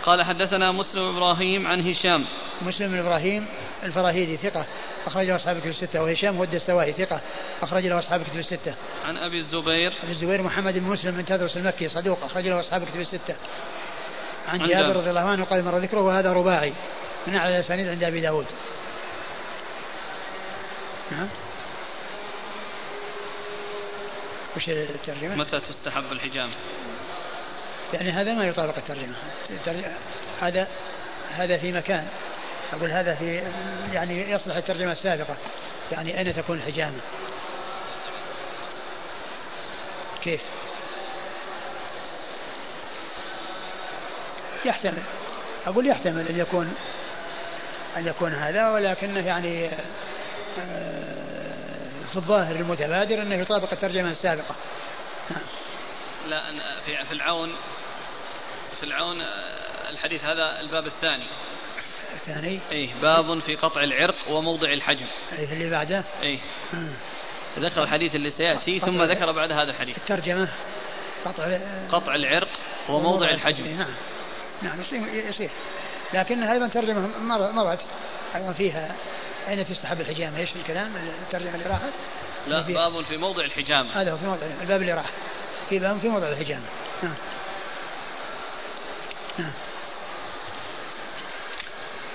قال 0.05 0.25
حدثنا 0.25 0.73
مسلم 0.73 1.03
إبراهيم 1.16 1.66
عن 1.66 1.90
هشام. 1.90 2.25
مسلم 2.62 2.88
بن 2.88 2.99
إبراهيم 2.99 3.47
الفراهيدي 3.83 4.37
ثقة 4.37 4.64
أخرج 5.07 5.27
له 5.27 5.37
أصحاب 5.37 5.59
كتب 5.59 5.68
الستة 5.68 6.03
وهشام 6.03 6.37
هو 6.37 6.44
الدستوائي 6.44 6.92
ثقة 6.92 7.20
أخرج 7.62 7.87
له 7.87 7.99
أصحاب 7.99 8.23
كتب 8.23 8.38
الستة. 8.38 8.75
عن 9.07 9.16
أبي 9.16 9.38
الزبير. 9.38 9.92
أبي 10.05 10.12
الزبير 10.12 10.42
محمد 10.42 10.79
بن 10.79 10.85
مسلم 10.85 11.11
بن 11.16 11.27
تدرس 11.27 11.57
المكي 11.57 11.88
صدوق 11.88 12.25
أخرج 12.25 12.49
له 12.49 12.61
أصحاب 12.61 12.85
كتب 12.85 13.01
الستة. 13.01 13.37
عن, 14.49 14.61
عن 14.61 14.68
جابر 14.68 14.97
رضي 14.97 15.11
الله 15.11 15.29
عنه 15.29 15.44
قال 15.44 15.64
مر 15.64 15.79
ذكره 15.79 16.01
وهذا 16.01 16.33
رباعي. 16.33 16.73
من 17.27 17.35
أعلى 17.35 17.57
الأسانيد 17.57 17.88
عند 17.88 18.05
أبي 18.05 18.20
داود. 18.20 18.47
نعم. 21.10 21.28
وش 24.56 24.68
الترجمة؟ 24.68 25.34
متى 25.34 25.60
تستحب 25.60 26.12
الحجامة؟ 26.12 26.52
يعني 27.92 28.10
هذا 28.10 28.32
ما 28.32 28.46
يطابق 28.46 28.76
الترجمة 28.76 29.14
هذا 30.40 30.68
هذا 31.36 31.58
في 31.58 31.72
مكان. 31.72 32.08
أقول 32.72 32.90
هذا 32.90 33.14
في 33.14 33.42
يعني 33.92 34.30
يصلح 34.30 34.56
الترجمة 34.56 34.92
السابقة. 34.92 35.36
يعني 35.92 36.18
أين 36.18 36.34
تكون 36.34 36.56
الحجامة؟ 36.56 37.00
كيف؟ 40.22 40.40
يحتمل. 44.64 45.02
أقول 45.66 45.86
يحتمل 45.86 46.28
أن 46.28 46.38
يكون 46.38 46.74
أن 47.96 48.06
يكون 48.06 48.32
هذا 48.32 48.70
ولكنه 48.70 49.26
يعني 49.26 49.70
في 52.10 52.16
الظاهر 52.16 52.56
المتبادر 52.56 53.22
أنه 53.22 53.34
يطابق 53.34 53.72
الترجمة 53.72 54.10
السابقة. 54.10 54.54
لا 56.28 56.42
في 56.84 57.12
العون 57.12 57.52
في 58.80 58.86
العون 58.86 59.20
آه، 59.20 59.90
الحديث 59.90 60.24
هذا 60.24 60.60
الباب 60.60 60.86
الثاني. 60.86 61.26
الثاني 62.14 62.60
إيه 62.72 62.88
باب 63.02 63.40
في 63.40 63.54
قطع 63.54 63.82
العرق 63.82 64.16
وموضع 64.30 64.72
الحجم. 64.72 65.06
إيه 65.38 65.52
اللي 65.52 65.70
بعده؟ 65.70 66.04
إيه. 66.22 66.38
ذكر 67.58 67.82
الحديث 67.82 68.14
اللي 68.14 68.30
سيأتي 68.30 68.80
ثم 68.80 69.02
ذكر 69.02 69.32
بعد 69.32 69.52
هذا 69.52 69.70
الحديث. 69.70 69.96
الترجمة. 69.96 70.48
قطع 71.24 71.58
قطع 71.92 72.14
العرق 72.14 72.48
وموضع 72.88 73.30
الحجم. 73.30 73.66
نعم. 73.66 73.94
نعم 74.62 74.80
يصير 74.80 75.02
يصير. 75.28 75.50
لكنها 76.14 76.52
أيضا 76.52 76.68
ترجمة 76.68 77.08
مرت 77.52 77.80
أيضا 78.34 78.52
فيها 78.52 78.94
أين 79.48 79.66
تستحب 79.66 80.00
الحجامة؟ 80.00 80.38
إيش 80.38 80.48
الكلام؟ 80.57 80.92
الترجمة 80.96 81.54
اللي 81.54 81.66
راحت؟ 81.66 81.92
لا 82.46 82.61
باب 82.61 83.04
في 83.04 83.16
موضع 83.16 83.44
الحجامة. 83.44 84.00
هذا 84.00 84.12
هو 84.12 84.16
في 84.16 84.26
موضع 84.26 84.46
الباب 84.62 84.80
اللي 84.80 84.92
راح. 84.92 85.11
في 85.70 85.78
باب 85.78 85.98
في 85.98 86.09
موضع 86.09 86.28
الحجامة. 86.28 86.64
نعم 87.02 87.14
نعم 89.38 89.52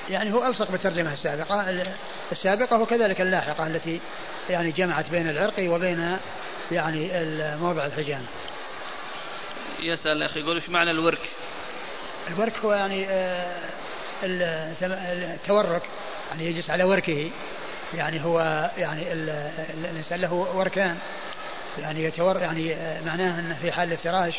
يعني 0.09 0.33
هو 0.33 0.47
ألصق 0.47 0.71
بالترجمة 0.71 1.13
السابقة. 1.13 1.85
السابقة 2.31 2.81
وكذلك 2.81 3.21
اللاحقة 3.21 3.67
التي 3.67 3.99
يعني 4.49 4.71
جمعت 4.71 5.09
بين 5.09 5.29
العرق 5.29 5.53
وبين 5.59 6.17
يعني 6.71 7.09
موضع 7.55 7.85
الحجام 7.85 8.25
يسأل 9.79 10.23
أخي 10.23 10.39
يقول 10.39 10.55
إيش 10.55 10.69
معنى 10.69 10.91
الورك؟ 10.91 11.19
الورك 12.27 12.57
هو 12.57 12.73
يعني 12.73 13.05
آه، 13.09 13.55
التورك 14.23 15.81
يعني 16.31 16.45
يجلس 16.45 16.69
على 16.69 16.83
وركه. 16.83 17.29
يعني 17.93 18.23
هو 18.23 18.69
يعني 18.77 19.13
الإنسان 19.73 20.21
له 20.21 20.33
وركان. 20.33 20.97
يعني 21.77 22.03
يتور 22.03 22.41
يعني 22.41 22.73
آه، 22.73 23.01
معناه 23.01 23.39
أنه 23.39 23.57
في 23.61 23.71
حال 23.71 23.87
الافتراش 23.87 24.33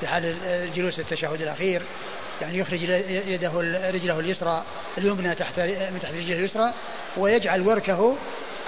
في 0.00 0.06
حال 0.06 0.36
الجلوس 0.44 0.98
التشهد 0.98 1.42
الأخير. 1.42 1.82
يعني 2.40 2.58
يخرج 2.58 2.82
يده 3.26 3.50
رجله 3.90 4.20
اليسرى 4.20 4.64
اليمنى 4.98 5.34
تحت 5.34 5.60
من 5.60 5.98
تحت 6.02 6.14
رجله 6.14 6.38
اليسرى 6.38 6.72
ويجعل 7.16 7.60
وركه 7.60 8.16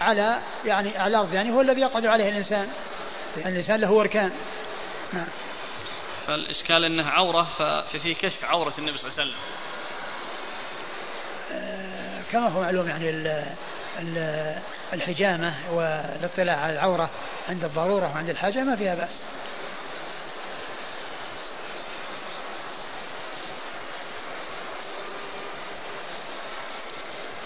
على 0.00 0.38
يعني 0.66 0.98
على 0.98 1.10
الأرض. 1.10 1.34
يعني 1.34 1.50
هو 1.50 1.60
الذي 1.60 1.80
يقعد 1.80 2.06
عليه 2.06 2.28
الإنسان. 2.28 2.68
يعني 3.36 3.52
الإنسان 3.52 3.80
له 3.80 3.92
وركان. 3.92 4.30
نعم. 5.12 5.26
فالإشكال 6.26 6.84
أنه 6.84 7.08
عورة 7.08 7.42
ففي 7.92 8.14
كشف 8.14 8.44
عورة 8.44 8.74
النبي 8.78 8.98
صلى 8.98 9.10
الله 9.10 9.20
عليه 9.20 9.30
وسلم. 9.30 9.42
آه، 11.52 11.87
كما 12.32 12.48
هو 12.48 12.60
معلوم 12.60 12.88
يعني 12.88 13.32
الحجامة 14.92 15.54
والاطلاع 15.72 16.56
على 16.56 16.72
العورة 16.72 17.10
عند 17.48 17.64
الضرورة 17.64 18.12
وعند 18.14 18.28
الحاجة 18.28 18.64
ما 18.64 18.76
فيها 18.76 18.94
بأس. 18.94 19.10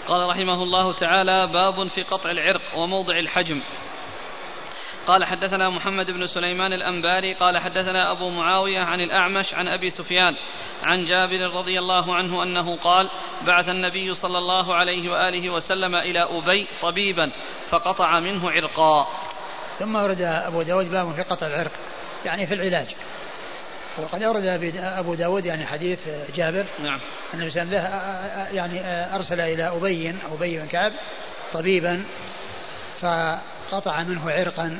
قال 0.07 0.29
رحمه 0.29 0.63
الله 0.63 0.93
تعالى 0.93 1.47
باب 1.47 1.87
في 1.87 2.03
قطع 2.03 2.31
العرق 2.31 2.61
وموضع 2.75 3.19
الحجم. 3.19 3.61
قال 5.07 5.25
حدثنا 5.25 5.69
محمد 5.69 6.11
بن 6.11 6.27
سليمان 6.27 6.73
الأنباري 6.73 7.33
قال 7.33 7.57
حدثنا 7.57 8.11
أبو 8.11 8.29
معاوية 8.29 8.79
عن 8.79 9.01
الأعمش 9.01 9.53
عن 9.53 9.67
أبي 9.67 9.89
سفيان 9.89 10.35
عن 10.83 11.05
جابر 11.05 11.57
رضي 11.57 11.79
الله 11.79 12.15
عنه 12.15 12.43
أنه 12.43 12.77
قال 12.77 13.09
بعث 13.45 13.69
النبي 13.69 14.15
صلى 14.15 14.37
الله 14.37 14.75
عليه 14.75 15.11
وآله 15.11 15.49
وسلم 15.49 15.95
إلى 15.95 16.23
أبي 16.23 16.67
طبيبا 16.81 17.31
فقطع 17.69 18.19
منه 18.19 18.51
عرقا. 18.51 19.07
ثم 19.79 19.95
ورد 19.95 20.21
أبو 20.21 20.61
داود 20.61 20.91
باب 20.91 21.13
في 21.13 21.21
قطع 21.21 21.47
العرق 21.47 21.71
يعني 22.25 22.47
في 22.47 22.53
العلاج. 22.53 22.87
وقد 23.97 24.23
أورد 24.23 24.45
أبو 24.77 25.15
داود 25.15 25.45
يعني 25.45 25.65
حديث 25.65 25.99
جابر. 26.35 26.65
نعم. 26.83 26.99
النبي 27.33 27.49
صلى 27.49 27.61
الله 27.61 27.77
عليه 27.77 28.41
وسلم 28.43 28.55
يعني 28.55 28.79
أرسل 29.15 29.41
إلى 29.41 29.67
أبي 29.67 30.15
أبي 30.33 30.59
بن 30.59 30.67
كعب 30.67 30.91
طبيبا 31.53 32.03
فقطع 33.01 34.03
منه 34.03 34.31
عرقا. 34.31 34.79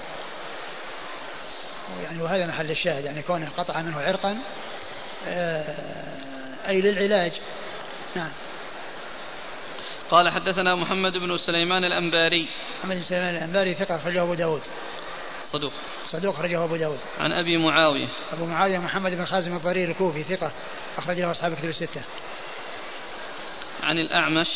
يعني 2.04 2.22
وهذا 2.22 2.48
محل 2.48 2.72
الشاهد 2.72 3.06
يعني 3.06 3.22
كونه 3.22 3.50
قطع 3.58 3.82
منه 3.82 4.02
عرقا 4.02 4.38
أي 6.67 6.82
للعلاج. 6.82 7.32
نعم. 8.15 8.32
قال 10.12 10.30
حدثنا 10.30 10.76
محمد 10.76 11.17
بن 11.17 11.38
سليمان 11.38 11.84
الأنباري. 11.84 12.50
محمد 12.80 12.96
بن 12.96 13.04
سليمان 13.04 13.36
الأنباري 13.36 13.74
ثقة 13.74 13.96
أخرجه 13.96 14.22
أبو 14.22 14.34
داود. 14.34 14.62
صدوق. 15.54 15.74
صدوق 16.10 16.36
أخرجه 16.36 16.63
أبو 16.63 16.76
داود. 16.76 17.00
عن 17.19 17.32
أبي 17.32 17.58
معاوية. 17.58 18.08
أبو 18.34 18.46
معاوية 18.46 18.78
محمد 18.78 19.12
بن 19.12 19.26
خازم 19.26 19.56
الضرير 19.56 19.89
الكوفي 19.89 20.24
ثقة 20.24 20.52
أخرج 20.98 21.19
له 21.19 21.32
أصحاب 21.32 21.54
كتب 21.54 21.69
الستة. 21.69 22.02
عن 23.84 23.98
الأعمش. 23.98 24.48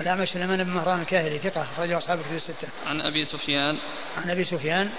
الأعمش 0.00 0.28
سليمان 0.28 0.64
بن 0.64 0.70
مهران 0.70 1.00
الكاهلي 1.00 1.38
ثقة 1.38 1.62
أخرج 1.62 1.88
له 1.88 1.98
أصحاب 1.98 2.18
كتب 2.18 2.36
الستة. 2.36 2.68
عن 2.86 3.00
أبي 3.00 3.24
سفيان. 3.24 3.78
عن 4.16 4.30
أبي 4.30 4.44
سفيان. 4.44 4.90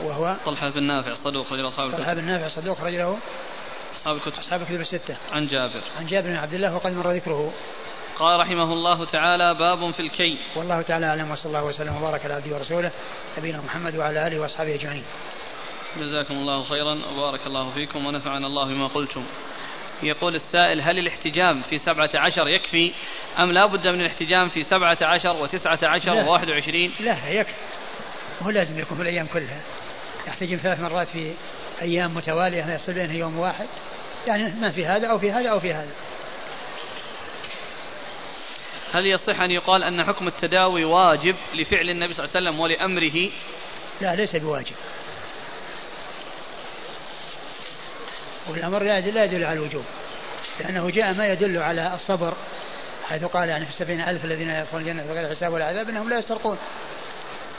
وهو 0.00 0.36
طلحة 0.46 0.68
بن 0.68 0.82
نافع 0.82 1.14
صدوق 1.24 1.46
أخرج 1.46 1.60
له 1.60 1.68
أصحاب 1.68 1.92
طلحة 1.92 2.14
بن 2.14 2.24
نافع 2.24 2.48
صدوق 2.48 2.78
أخرج 2.78 2.94
له 2.94 3.18
أصحاب 3.96 4.16
الكتب. 4.16 4.38
أصحاب 4.38 4.62
الكتب 4.62 4.80
الستة. 4.80 5.16
عن 5.32 5.46
جابر. 5.46 5.82
عن 5.98 6.06
جابر 6.06 6.28
بن 6.28 6.36
عبد 6.36 6.54
الله 6.54 6.74
وقد 6.74 6.92
مر 6.92 7.10
ذكره. 7.10 7.52
قال 8.18 8.40
رحمه 8.40 8.72
الله 8.72 9.04
تعالى 9.04 9.54
باب 9.54 9.90
في 9.90 10.00
الكي 10.00 10.38
والله 10.56 10.82
تعالى 10.82 11.06
أعلم 11.06 11.30
وصلى 11.30 11.46
الله 11.46 11.64
وسلم 11.64 11.96
وبارك 11.96 12.24
على 12.24 12.34
عبده 12.34 12.56
ورسوله 12.56 12.90
نبينا 13.38 13.60
محمد 13.66 13.96
وعلى 13.96 14.26
آله 14.26 14.40
وأصحابه 14.40 14.74
أجمعين. 14.74 15.04
جزاكم 15.96 16.34
الله 16.34 16.64
خيرا 16.64 16.98
وبارك 17.12 17.46
الله 17.46 17.70
فيكم 17.70 18.06
ونفعنا 18.06 18.46
الله 18.46 18.64
بما 18.64 18.86
قلتم. 18.86 19.24
يقول 20.02 20.34
السائل 20.34 20.82
هل 20.82 20.98
الاحتجام 20.98 21.62
في 21.62 21.78
سبعة 21.78 22.10
عشر 22.14 22.48
يكفي؟ 22.48 22.92
أم 23.38 23.52
لا 23.52 23.66
بد 23.66 23.88
من 23.88 24.00
الاحتجام 24.00 24.48
في 24.48 24.64
سبعة 24.64 24.98
عشر 25.02 25.36
وتسعة 25.42 25.78
عشر 25.82 26.10
وواحد 26.10 26.50
وعشرين؟ 26.50 26.92
لا 27.00 27.28
يكفي. 27.28 27.54
هو 28.42 28.50
لازم 28.50 28.78
يكون 28.78 28.96
في 28.96 29.02
الأيام 29.02 29.26
كلها. 29.26 29.60
يحتجم 30.28 30.56
ثلاث 30.56 30.80
مرات 30.80 31.08
في 31.08 31.32
أيام 31.82 32.14
متوالية 32.14 32.74
يصل 32.74 32.92
بينها 32.92 33.14
يوم 33.14 33.38
واحد؟ 33.38 33.66
يعني 34.26 34.52
ما 34.60 34.70
في 34.70 34.86
هذا 34.86 35.06
أو 35.06 35.18
في 35.18 35.32
هذا 35.32 35.48
أو 35.48 35.60
في 35.60 35.74
هذا. 35.74 35.92
هل 38.92 39.06
يصح 39.06 39.40
أن 39.40 39.50
يقال 39.50 39.82
أن 39.82 40.04
حكم 40.04 40.28
التداوي 40.28 40.84
واجب 40.84 41.36
لفعل 41.54 41.90
النبي 41.90 42.14
صلى 42.14 42.24
الله 42.24 42.36
عليه 42.36 42.48
وسلم 42.48 42.60
ولأمره؟ 42.60 43.30
لا 44.00 44.14
ليس 44.14 44.36
بواجب. 44.36 44.74
والأمر 48.48 48.82
لا 48.82 48.98
يدل 48.98 49.44
على 49.44 49.52
الوجوب 49.52 49.84
لأنه 50.60 50.90
جاء 50.90 51.14
ما 51.14 51.32
يدل 51.32 51.58
على 51.58 51.94
الصبر 51.94 52.34
حيث 53.08 53.24
قال 53.24 53.48
يعني 53.48 53.64
في 53.64 53.70
السبعين 53.70 54.00
ألف 54.00 54.24
الذين 54.24 54.50
يدخلون 54.50 54.82
الجنة 54.82 55.02
بغير 55.02 55.28
حساب 55.30 55.52
ولا 55.52 55.64
عذاب 55.64 55.88
أنهم 55.88 56.10
لا 56.10 56.18
يسترقون. 56.18 56.58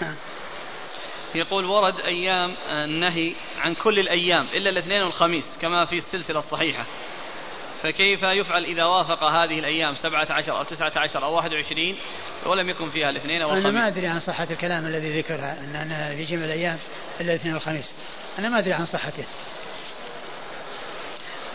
نعم 0.02 0.16
يقول 1.36 1.66
ورد 1.66 2.00
أيام 2.00 2.56
النهي 2.70 3.34
عن 3.60 3.74
كل 3.74 4.00
الأيام 4.00 4.48
إلا 4.48 4.70
الاثنين 4.70 5.02
والخميس 5.02 5.46
كما 5.62 5.86
في 5.86 5.98
السلسلة 5.98 6.40
الصحيحة. 6.40 6.86
فكيف 7.84 8.24
يفعل 8.24 8.64
إذا 8.64 8.86
وافق 8.86 9.24
هذه 9.24 9.60
الأيام 9.60 9.96
سبعة 9.96 10.28
عشر 10.30 10.58
أو 10.58 10.64
تسعة 10.64 10.92
عشر 10.96 11.24
أو 11.24 11.36
واحد 11.36 11.54
وعشرين؟ 11.54 11.98
ولم 12.46 12.70
يكن 12.70 12.90
فيها 12.90 13.10
الاثنين 13.10 13.42
والخميس. 13.42 13.66
أنا 13.66 13.80
ما 13.80 13.88
أدري 13.88 14.08
عن 14.08 14.20
صحة 14.20 14.48
الكلام 14.52 14.86
الذي 14.86 15.20
ذكرها 15.20 15.60
أن 15.60 15.76
أنا 15.76 16.16
في 16.16 16.24
جميع 16.24 16.46
الأيام 16.46 16.78
إلا 17.22 17.30
الاثنين 17.30 17.54
والخميس. 17.54 17.92
أنا 18.40 18.50
ما 18.50 18.60
أدري 18.60 18.74
عن 18.74 18.86
صحته. 18.86 19.24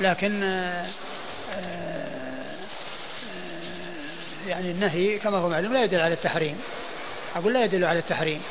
لكن 0.00 0.42
آه، 0.42 0.86
آه، 1.52 2.54
يعني 4.48 4.70
النهي 4.70 5.18
كما 5.18 5.38
هو 5.38 5.48
معلوم 5.48 5.72
لا 5.72 5.84
يدل 5.84 6.00
على 6.00 6.14
التحريم. 6.14 6.60
أقول 7.36 7.52
لا 7.52 7.64
يدل 7.64 7.84
على 7.84 7.98
التحريم. 7.98 8.42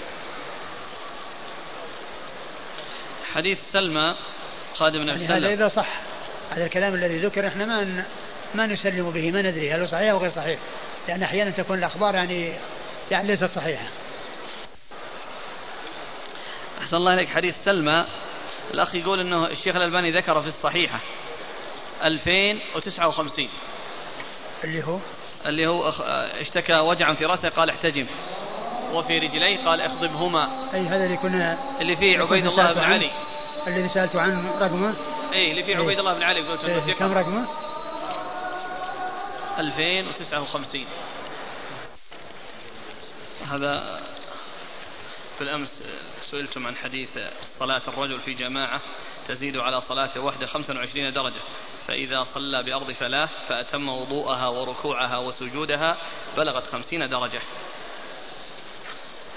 حديث 3.36 3.60
سلمى 3.74 4.16
خادم 4.76 5.02
النبي 5.02 5.24
يعني 5.24 5.46
هذا 5.46 5.54
إذا 5.54 5.68
صح. 5.68 5.88
هذا 6.52 6.66
الكلام 6.66 6.94
الذي 6.94 7.18
ذكر 7.18 7.48
إحنا 7.48 7.66
ما 7.66 8.06
ما 8.56 8.66
نسلم 8.66 9.12
به 9.12 9.32
ما 9.32 9.42
ندري 9.42 9.72
هل 9.72 9.80
هو 9.80 9.88
صحيح 9.88 10.12
أو 10.12 10.18
غير 10.18 10.32
صحيح. 10.32 10.60
لأن 11.08 11.24
أحيانا 11.24 11.52
تكون 11.52 11.78
الأخبار 11.78 12.16
يعني 12.16 12.54
يعني 13.12 13.28
ليست 13.28 13.50
صحيحة. 13.56 13.86
أحسن 16.82 16.98
الله 16.98 17.14
إليك. 17.14 17.30
حديث 17.30 17.56
سلمى. 17.66 18.06
الأخ 18.74 18.96
يقول 18.96 19.20
إنه 19.20 19.48
الشيخ 19.48 19.76
الألباني 19.76 20.12
ذكر 20.12 20.42
في 20.42 20.48
الصحيحة 20.48 21.00
2059 22.04 23.50
اللي 24.64 24.84
هو؟ 24.84 24.98
اللي 25.46 25.68
هو 25.68 25.90
اشتكى 26.42 26.74
وجعا 26.74 27.14
في 27.14 27.26
رأسه 27.26 27.50
قال 27.50 27.70
احتجم. 27.70 28.06
وفي 28.94 29.14
رجليه 29.14 29.66
قال 29.66 29.82
اخضبهما. 29.82 30.70
أي 30.74 30.82
هذا 30.82 31.06
اللي 31.06 31.18
كنا 31.18 31.58
اللي 31.82 31.96
فيه 31.96 32.20
عبيد 32.20 32.46
الله 32.46 32.74
بن 32.74 32.80
علي. 32.80 33.12
الذي 33.68 33.90
سألت 33.90 34.16
عن 34.16 34.48
رقمه؟ 34.48 34.96
اي 35.34 35.52
اللي 35.52 35.64
فيه 35.64 35.78
عبيد 35.78 36.00
الله 36.00 36.14
بن 36.14 36.24
علي 36.24 36.42
قلت 36.42 36.64
إيه 36.64 36.94
كم 36.94 37.14
رقمه؟ 37.14 37.48
2059 39.60 40.86
هذا 43.48 44.02
بالأمس 45.40 45.84
سئلتم 46.22 46.68
عن 46.68 46.76
حديث 46.76 47.10
صلاة 47.60 47.82
الرجل 47.88 48.20
في 48.20 48.34
جماعة 48.34 48.82
تزيد 49.28 49.58
على 49.58 49.82
صلاته 49.82 50.20
وحده 50.20 50.48
25 50.48 51.14
درجة 51.14 51.42
فإذا 51.88 52.24
صلى 52.24 52.64
بأرض 52.64 52.92
فلاة 52.92 53.30
فأتم 53.50 53.90
وضوءها 53.90 54.48
وركوعها 54.48 55.18
وسجودها 55.18 55.98
بلغت 56.38 56.64
50 56.72 57.10
درجة. 57.10 57.42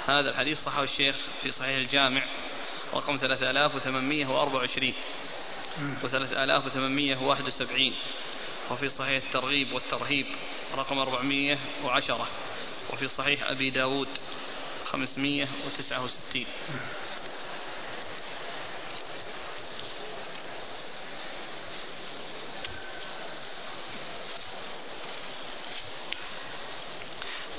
هذا 0.07 0.31
الحديث 0.31 0.64
صححه 0.64 0.83
الشيخ 0.83 1.16
في 1.43 1.53
صحيح 1.53 1.77
الجامع. 1.77 2.22
رقم 2.95 3.16
3824 3.16 4.93
و 6.05 6.09
3871 6.09 7.93
وفي 8.70 8.89
صحيح 8.89 9.24
الترغيب 9.24 9.72
والترهيب 9.72 10.26
رقم 10.76 10.99
410 10.99 12.28
وفي 12.93 13.09
صحيح 13.09 13.51
أبي 13.51 13.70
داود 13.70 14.09
569 14.84 16.47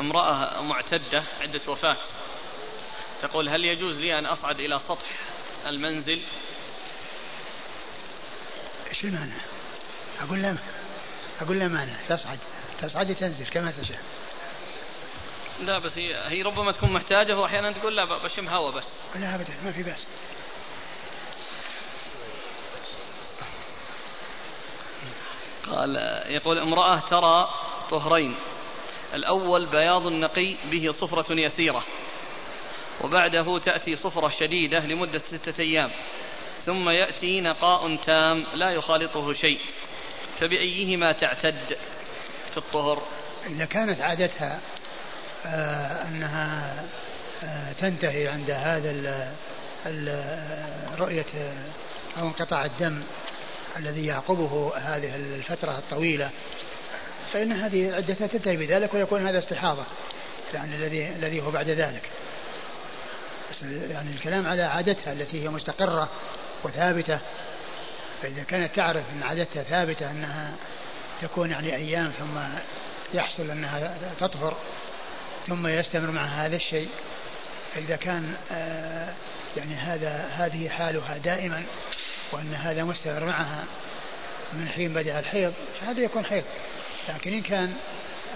امرأة 0.01 0.61
معتدة 0.61 1.23
عدة 1.41 1.61
وفاة 1.67 1.97
تقول 3.22 3.49
هل 3.49 3.65
يجوز 3.65 3.99
لي 3.99 4.20
أن 4.20 4.26
أصعد 4.26 4.59
إلى 4.59 4.80
سطح 4.80 5.09
المنزل؟ 5.68 6.22
إيش 8.89 9.03
المانع؟ 9.03 9.36
أقول 10.22 10.41
لا 10.41 10.55
أقول 11.41 11.59
لا 11.59 11.68
مانع 11.68 11.93
تصعد. 12.09 12.39
تصعد 12.82 13.15
تنزل 13.15 13.45
كما 13.45 13.74
تشاء. 13.82 14.01
لا 15.61 15.80
بس 15.80 15.97
هي, 15.97 16.15
هي 16.28 16.41
ربما 16.41 16.72
تكون 16.72 16.91
محتاجة 16.91 17.38
وأحيانا 17.38 17.72
تقول 17.72 17.95
لا 17.95 18.05
بشم 18.05 18.47
هوا 18.47 18.72
بس. 18.72 18.84
لا 19.15 19.36
أبدا 19.36 19.53
ما 19.65 19.72
في 19.72 19.84
بأس. 19.84 20.05
قال 25.70 25.95
يقول 26.30 26.57
امرأة 26.57 26.99
ترى 27.09 27.49
طهرين. 27.89 28.36
الأول 29.13 29.65
بياض 29.65 30.07
نقي 30.07 30.55
به 30.72 30.91
صفرة 30.91 31.34
يسيرة. 31.34 31.84
وبعده 33.03 33.59
تأتي 33.59 33.95
صفرة 33.95 34.29
شديدة 34.29 34.79
لمدة 34.79 35.21
ستة 35.31 35.61
أيام. 35.61 35.91
ثم 36.65 36.89
يأتي 36.89 37.41
نقاء 37.41 37.95
تام 37.95 38.45
لا 38.53 38.71
يخالطه 38.71 39.33
شيء. 39.33 39.59
فبأيهما 40.39 41.11
تعتد 41.11 41.77
في 42.51 42.57
الطهر؟ 42.57 43.03
إذا 43.49 43.65
كانت 43.65 44.01
عادتها 44.01 44.59
آه 45.45 46.07
أنها 46.07 46.83
آه 47.43 47.71
تنتهي 47.71 48.27
عند 48.27 48.51
هذا 48.51 49.35
رؤية 50.99 51.25
أو 52.17 52.27
انقطاع 52.27 52.65
الدم 52.65 53.01
الذي 53.77 54.05
يعقبه 54.05 54.71
هذه 54.75 55.15
الفترة 55.15 55.77
الطويلة 55.77 56.29
فإن 57.33 57.51
هذه 57.51 57.95
عدتها 57.95 58.27
تنتهي 58.27 58.57
بذلك 58.57 58.93
ويكون 58.93 59.27
هذا 59.27 59.39
استحاضة 59.39 59.85
يعني 60.53 60.75
الذي 60.75 61.07
الذي 61.07 61.41
هو 61.41 61.51
بعد 61.51 61.69
ذلك. 61.69 62.09
يعني 63.89 64.11
الكلام 64.11 64.47
على 64.47 64.63
عادتها 64.63 65.13
التي 65.13 65.43
هي 65.43 65.49
مستقرة 65.49 66.09
وثابتة. 66.63 67.19
فإذا 68.21 68.43
كانت 68.43 68.75
تعرف 68.75 69.03
أن 69.13 69.23
عادتها 69.23 69.63
ثابتة 69.63 70.11
أنها 70.11 70.53
تكون 71.21 71.51
يعني 71.51 71.75
أيام 71.75 72.11
ثم 72.19 72.39
يحصل 73.13 73.51
أنها 73.51 73.97
تطهر 74.19 74.57
ثم 75.47 75.67
يستمر 75.67 76.11
مع 76.11 76.21
هذا 76.21 76.55
الشيء 76.55 76.89
فإذا 77.75 77.95
كان 77.95 78.35
آه، 78.51 79.13
يعني 79.57 79.75
هذا 79.75 80.29
هذه 80.37 80.69
حالها 80.69 81.17
دائما 81.17 81.63
وأن 82.31 82.53
هذا 82.53 82.83
مستمر 82.83 83.25
معها 83.25 83.63
من 84.53 84.69
حين 84.69 84.93
بدأ 84.93 85.19
الحيض 85.19 85.53
فهذا 85.81 86.01
يكون 86.01 86.25
حيض. 86.25 86.43
لكن 87.09 87.33
إن 87.33 87.41
كان 87.41 87.73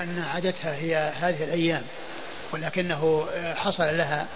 أن 0.02 0.24
عادتها 0.34 0.76
هي 0.76 0.96
هذه 0.96 1.44
الأيام 1.44 1.84
ولكنه 2.52 3.28
آه، 3.34 3.54
حصل 3.54 3.98
لها 3.98 4.28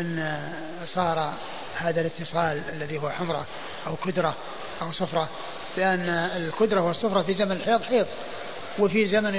أن 0.00 0.38
صار 0.86 1.32
هذا 1.76 2.00
الاتصال 2.00 2.62
الذي 2.72 2.98
هو 2.98 3.10
حمرة 3.10 3.46
أو 3.86 3.96
كدرة 3.96 4.34
أو 4.82 4.92
صفرة 4.92 5.28
لأن 5.76 6.08
الكدرة 6.08 6.80
والصفرة 6.80 7.22
في 7.22 7.34
زمن 7.34 7.52
الحيض 7.52 7.82
حيض 7.82 8.06
وفي 8.78 9.06
زمن 9.06 9.34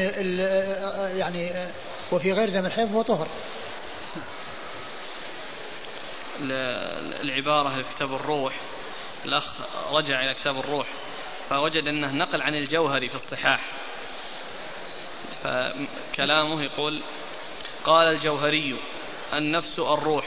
يعني 1.15 1.67
وفي 2.11 2.33
غير 2.33 2.49
زمن 2.49 2.65
الحيض 2.65 2.91
هو 2.91 3.01
طهر. 3.01 3.27
العبارة 7.21 7.69
في 7.69 7.83
كتاب 7.95 8.13
الروح 8.13 8.53
الأخ 9.25 9.53
رجع 9.91 10.19
إلى 10.19 10.33
كتاب 10.33 10.59
الروح 10.59 10.87
فوجد 11.49 11.87
أنه 11.87 12.11
نقل 12.11 12.41
عن 12.41 12.55
الجوهري 12.55 13.09
في 13.09 13.15
الصحاح. 13.15 13.61
فكلامه 15.43 16.63
يقول 16.63 17.01
قال 17.85 18.13
الجوهري 18.13 18.75
النفس 19.33 19.79
الروح. 19.79 20.25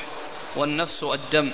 والنفس 0.58 1.02
الدم. 1.02 1.52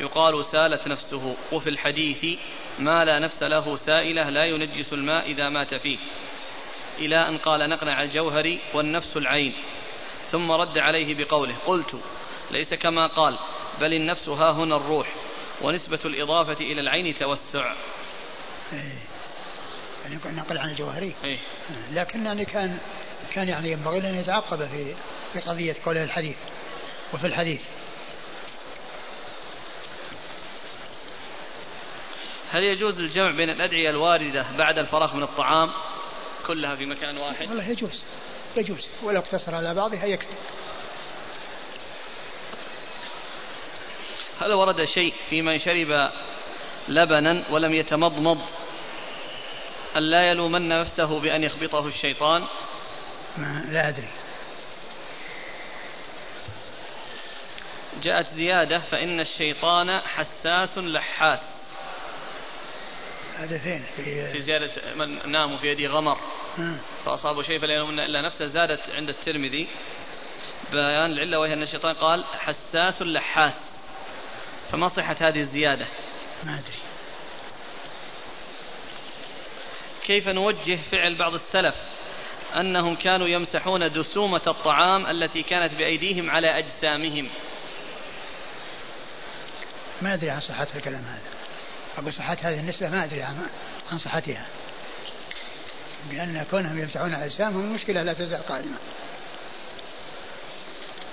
يقال 0.00 0.44
سالت 0.44 0.88
نفسه 0.88 1.36
وفي 1.52 1.68
الحديث 1.68 2.38
ما 2.78 3.04
لا 3.04 3.18
نفس 3.18 3.42
له 3.42 3.76
سائلة 3.76 4.28
لا 4.28 4.44
ينجس 4.44 4.92
الماء 4.92 5.30
إذا 5.30 5.48
مات 5.48 5.74
فيه. 5.74 5.98
إلى 6.98 7.28
أن 7.28 7.38
قال 7.38 7.70
نقنع 7.70 8.02
الجوهري 8.02 8.60
والنفس 8.74 9.16
العين. 9.16 9.52
ثم 10.32 10.52
رد 10.52 10.78
عليه 10.78 11.14
بقوله 11.14 11.54
قلت 11.66 12.00
ليس 12.50 12.74
كما 12.74 13.06
قال 13.06 13.38
بل 13.80 13.94
النفس 13.94 14.28
ها 14.28 14.50
هنا 14.50 14.76
الروح 14.76 15.08
ونسبة 15.62 15.98
الإضافة 16.04 16.64
إلى 16.64 16.80
العين 16.80 17.18
توسع. 17.18 17.72
إيه. 18.72 18.78
يعني 20.04 20.36
نقل 20.36 20.58
عن 20.58 20.70
الجوهري. 20.70 21.14
إيه؟ 21.24 21.38
لكن 21.92 22.26
يعني 22.26 22.44
كان 22.44 22.78
كان 23.32 23.48
يعني 23.48 23.72
ينبغي 23.72 23.98
أن 23.98 24.14
يتعقب 24.14 24.58
في 24.58 24.94
في 25.32 25.40
قضية 25.40 25.76
قوله 25.84 26.04
الحديث. 26.04 26.36
وفي 27.14 27.26
الحديث. 27.26 27.60
هل 32.52 32.62
يجوز 32.62 32.98
الجمع 33.00 33.30
بين 33.30 33.50
الأدعية 33.50 33.90
الواردة 33.90 34.46
بعد 34.58 34.78
الفراغ 34.78 35.16
من 35.16 35.22
الطعام 35.22 35.70
كلها 36.46 36.76
في 36.76 36.86
مكان 36.86 37.18
واحد؟ 37.18 37.48
والله 37.48 37.68
يجوز 37.68 38.02
يجوز. 38.56 38.86
ولو 39.02 39.18
اقتصر 39.18 39.54
على 39.54 39.74
بعضها 39.74 40.04
يكفي. 40.04 40.34
هل 44.40 44.52
ورد 44.52 44.84
شيء 44.84 45.14
في 45.30 45.42
من 45.42 45.58
شرب 45.58 46.10
لبنا 46.88 47.44
ولم 47.50 47.74
يتمضمض 47.74 48.40
أن 49.96 50.02
لا 50.02 50.30
يلومن 50.30 50.68
نفسه 50.68 51.20
بأن 51.20 51.44
يخبطه 51.44 51.86
الشيطان؟ 51.86 52.44
ما 53.36 53.64
لا 53.70 53.88
أدري. 53.88 54.08
جاءت 58.02 58.26
زيادة 58.34 58.78
فإن 58.78 59.20
الشيطان 59.20 60.00
حساس 60.00 60.78
لحاس. 60.78 61.57
هذا 63.38 63.58
فين؟ 63.58 63.84
في, 63.96 64.32
في 64.32 64.42
زيادة 64.42 64.70
من 64.94 65.30
نام 65.32 65.56
في 65.56 65.66
يده 65.66 65.88
غمر. 65.88 66.18
فأصابه 67.04 67.42
شيء 67.42 67.60
فلا 67.60 67.74
يلومن 67.74 68.00
إلا 68.00 68.22
نفسه. 68.22 68.46
زادت 68.46 68.90
عند 68.90 69.08
الترمذي 69.08 69.68
بيان 70.72 71.12
العلة 71.12 71.38
وهي 71.38 71.52
أن 71.52 71.62
الشيطان 71.62 71.94
قال 71.94 72.24
حساس 72.24 73.02
لحاس. 73.02 73.54
فما 74.72 74.88
صحة 74.88 75.16
هذه 75.20 75.40
الزيادة؟ 75.40 75.86
ما 76.44 76.54
أدري. 76.54 76.78
كيف 80.04 80.28
نوجه 80.28 80.78
فعل 80.90 81.14
بعض 81.14 81.34
السلف 81.34 81.74
أنهم 82.56 82.94
كانوا 82.94 83.28
يمسحون 83.28 83.92
دسومة 83.92 84.42
الطعام 84.46 85.06
التي 85.06 85.42
كانت 85.42 85.74
بأيديهم 85.74 86.30
على 86.30 86.58
أجسامهم؟ 86.58 87.28
ما 90.02 90.14
أدري 90.14 90.30
عن 90.30 90.40
صحة 90.40 90.66
الكلام 90.76 91.04
هذا. 91.04 91.37
أقول 91.98 92.12
صحة 92.12 92.36
هذه 92.42 92.60
النسبة 92.60 92.88
ما 92.88 93.04
أدري 93.04 93.22
عن 93.22 93.36
عن 93.92 93.98
صحتها. 93.98 94.46
بأن 96.10 96.44
كونهم 96.50 96.78
يمسحون 96.78 97.14
على 97.14 97.24
أجسامهم 97.24 97.60
المشكلة 97.60 98.02
لا 98.02 98.12
تزال 98.12 98.46
قائمة. 98.46 98.76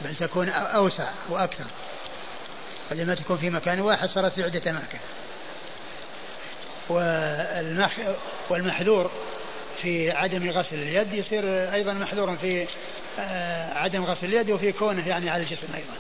بل 0.01 0.15
تكون 0.15 0.49
أوسع 0.49 1.11
وأكثر. 1.29 1.65
فلما 2.89 3.15
تكون 3.15 3.38
في 3.38 3.49
مكان 3.49 3.79
واحد 3.79 4.09
صارت 4.09 4.33
في 4.33 4.43
عدة 4.43 4.71
أماكن 4.71 4.97
والمح 6.89 7.97
والمحذور 8.49 9.11
في 9.81 10.11
عدم 10.11 10.49
غسل 10.49 10.75
اليد 10.75 11.13
يصير 11.13 11.73
أيضا 11.73 11.93
محذورا 11.93 12.36
في 12.36 12.67
آه، 13.19 13.73
عدم 13.73 14.03
غسل 14.03 14.25
اليد 14.25 14.51
وفي 14.51 14.71
كونه 14.71 15.07
يعني 15.07 15.29
على 15.29 15.43
الجسم 15.43 15.67
أيضا. 15.75 15.93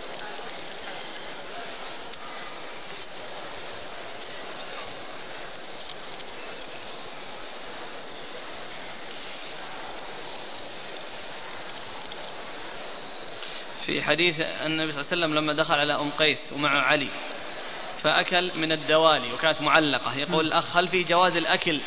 في 13.85 14.01
حديث 14.01 14.35
النبي 14.39 14.91
صلى 14.91 15.01
الله 15.01 15.11
عليه 15.11 15.25
وسلم 15.25 15.35
لما 15.35 15.53
دخل 15.53 15.73
على 15.73 15.93
أم 15.95 16.09
قيس 16.09 16.39
ومعه 16.55 16.81
علي 16.81 17.07
فأكل 18.03 18.51
من 18.55 18.71
الدوالي 18.71 19.33
وكانت 19.33 19.61
معلقة 19.61 20.17
يقول 20.17 20.45
الأخ 20.45 20.77
هل 20.77 20.87
في 20.87 21.03
جواز 21.03 21.35
الأكل 21.35 21.81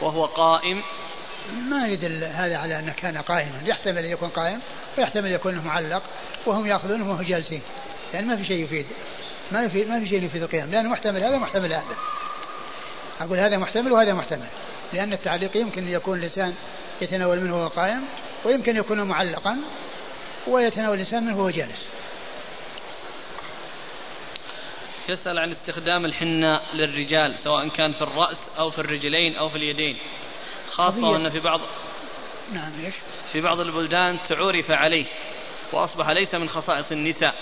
وهو 0.00 0.24
قائم؟ 0.24 0.82
ما 1.68 1.88
يدل 1.88 2.24
هذا 2.24 2.56
على 2.56 2.78
أنه 2.78 2.92
كان 2.92 3.18
قائما 3.18 3.62
يحتمل 3.64 3.98
أن 3.98 4.10
يكون 4.10 4.28
قائم 4.28 4.60
ويحتمل 4.98 5.32
يكون 5.32 5.58
معلق 5.58 6.02
وهم 6.46 6.66
يأخذونه 6.66 7.10
وهم 7.10 7.22
جالسين 7.22 7.62
يعني 8.14 8.26
ما 8.26 8.36
في 8.36 8.44
شيء 8.44 8.64
يفيد 8.64 8.86
ما 9.52 9.62
يفيد 9.62 9.88
ما 9.88 10.00
في 10.00 10.08
شيء 10.08 10.24
يفيد 10.24 10.42
القيام 10.42 10.70
لأنه 10.70 10.88
محتمل 10.88 11.24
هذا 11.24 11.38
محتمل 11.38 11.72
هذا. 11.72 11.96
أقول 13.20 13.38
هذا 13.38 13.56
محتمل 13.58 13.92
وهذا 13.92 14.14
محتمل 14.14 14.46
لأن 14.92 15.12
التعليق 15.12 15.56
يمكن 15.56 15.82
أن 15.82 15.92
يكون 15.92 16.18
الإنسان 16.18 16.54
يتناول 17.00 17.40
منه 17.40 17.56
وهو 17.56 17.68
قائم 17.68 18.02
ويمكن 18.44 18.76
يكون 18.76 19.02
معلقا 19.02 19.58
ويتناول 20.48 20.94
الإنسان 20.94 21.26
منه 21.26 21.38
وهو 21.38 21.50
جالس. 21.50 21.84
يسأل 25.08 25.38
عن 25.38 25.50
استخدام 25.50 26.04
الحناء 26.04 26.62
للرجال 26.74 27.38
سواء 27.44 27.68
كان 27.68 27.92
في 27.92 28.02
الرأس 28.02 28.38
أو 28.58 28.70
في 28.70 28.78
الرجلين 28.78 29.36
أو 29.36 29.48
في 29.48 29.56
اليدين. 29.56 29.96
خاصة 30.70 31.16
أن 31.16 31.30
في 31.30 31.40
بعض 31.40 31.60
نعم 32.52 32.72
إيش؟ 32.84 32.94
في 33.32 33.40
بعض 33.40 33.60
البلدان 33.60 34.18
تعورف 34.28 34.70
عليه 34.70 35.06
وأصبح 35.72 36.08
ليس 36.08 36.34
من 36.34 36.48
خصائص 36.48 36.92
النساء 36.92 37.34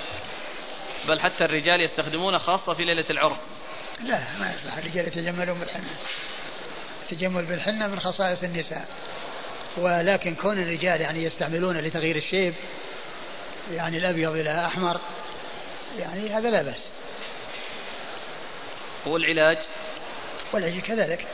بل 1.08 1.20
حتى 1.20 1.44
الرجال 1.44 1.80
يستخدمونه 1.80 2.38
خاصة 2.38 2.74
في 2.74 2.84
ليلة 2.84 3.04
العرس. 3.10 3.40
لا 4.04 4.20
ما 4.40 4.52
يصلح. 4.52 4.76
الرجال 4.76 5.06
يتجملون 5.06 5.58
بالحنة. 5.58 5.96
التجمل 7.02 7.44
بالحنة 7.44 7.86
من 7.86 8.00
خصائص 8.00 8.42
النساء. 8.42 8.88
ولكن 9.76 10.34
كون 10.34 10.58
الرجال 10.58 11.00
يعني 11.00 11.24
يستعملونه 11.24 11.80
لتغيير 11.80 12.16
الشيب 12.16 12.54
يعني 13.72 13.98
الأبيض 13.98 14.36
إلى 14.36 14.66
أحمر 14.66 15.00
يعني 15.98 16.28
هذا 16.28 16.50
لا 16.50 16.62
بأس. 16.62 16.88
والعلاج؟ 19.06 19.58
والعلاج 20.52 20.80
كذلك. 20.80 21.26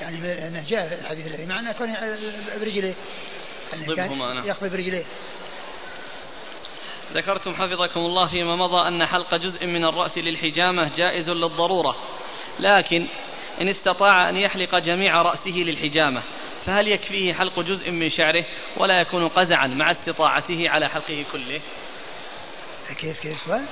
يعني 0.00 0.46
انه 0.48 0.64
جاء 0.68 0.98
الحديث 1.00 1.26
الذي 1.26 1.46
معنا 1.46 1.72
كون 1.72 1.96
برجليه. 2.60 2.94
يعني 3.72 4.48
ياخذ 4.48 4.70
برجليه. 4.70 5.04
ذكرتم 7.14 7.54
حفظكم 7.54 8.00
الله 8.00 8.26
فيما 8.26 8.56
مضى 8.56 8.88
أن 8.88 9.06
حلق 9.06 9.34
جزء 9.34 9.66
من 9.66 9.84
الرأس 9.84 10.18
للحجامة 10.18 10.90
جائز 10.96 11.30
للضرورة. 11.30 11.96
لكن 12.60 13.06
إن 13.60 13.68
استطاع 13.68 14.28
أن 14.28 14.36
يحلق 14.36 14.78
جميع 14.78 15.22
رأسه 15.22 15.50
للحجامة 15.50 16.22
فهل 16.66 16.88
يكفيه 16.88 17.34
حلق 17.34 17.60
جزء 17.60 17.90
من 17.90 18.08
شعره 18.08 18.44
ولا 18.76 19.00
يكون 19.00 19.28
قزعا 19.28 19.66
مع 19.66 19.90
استطاعته 19.90 20.70
على 20.70 20.88
حلقه 20.88 21.24
كله؟ 21.32 21.60
كيف 23.00 23.20
كيف 23.20 23.40
سؤال؟ 23.40 23.64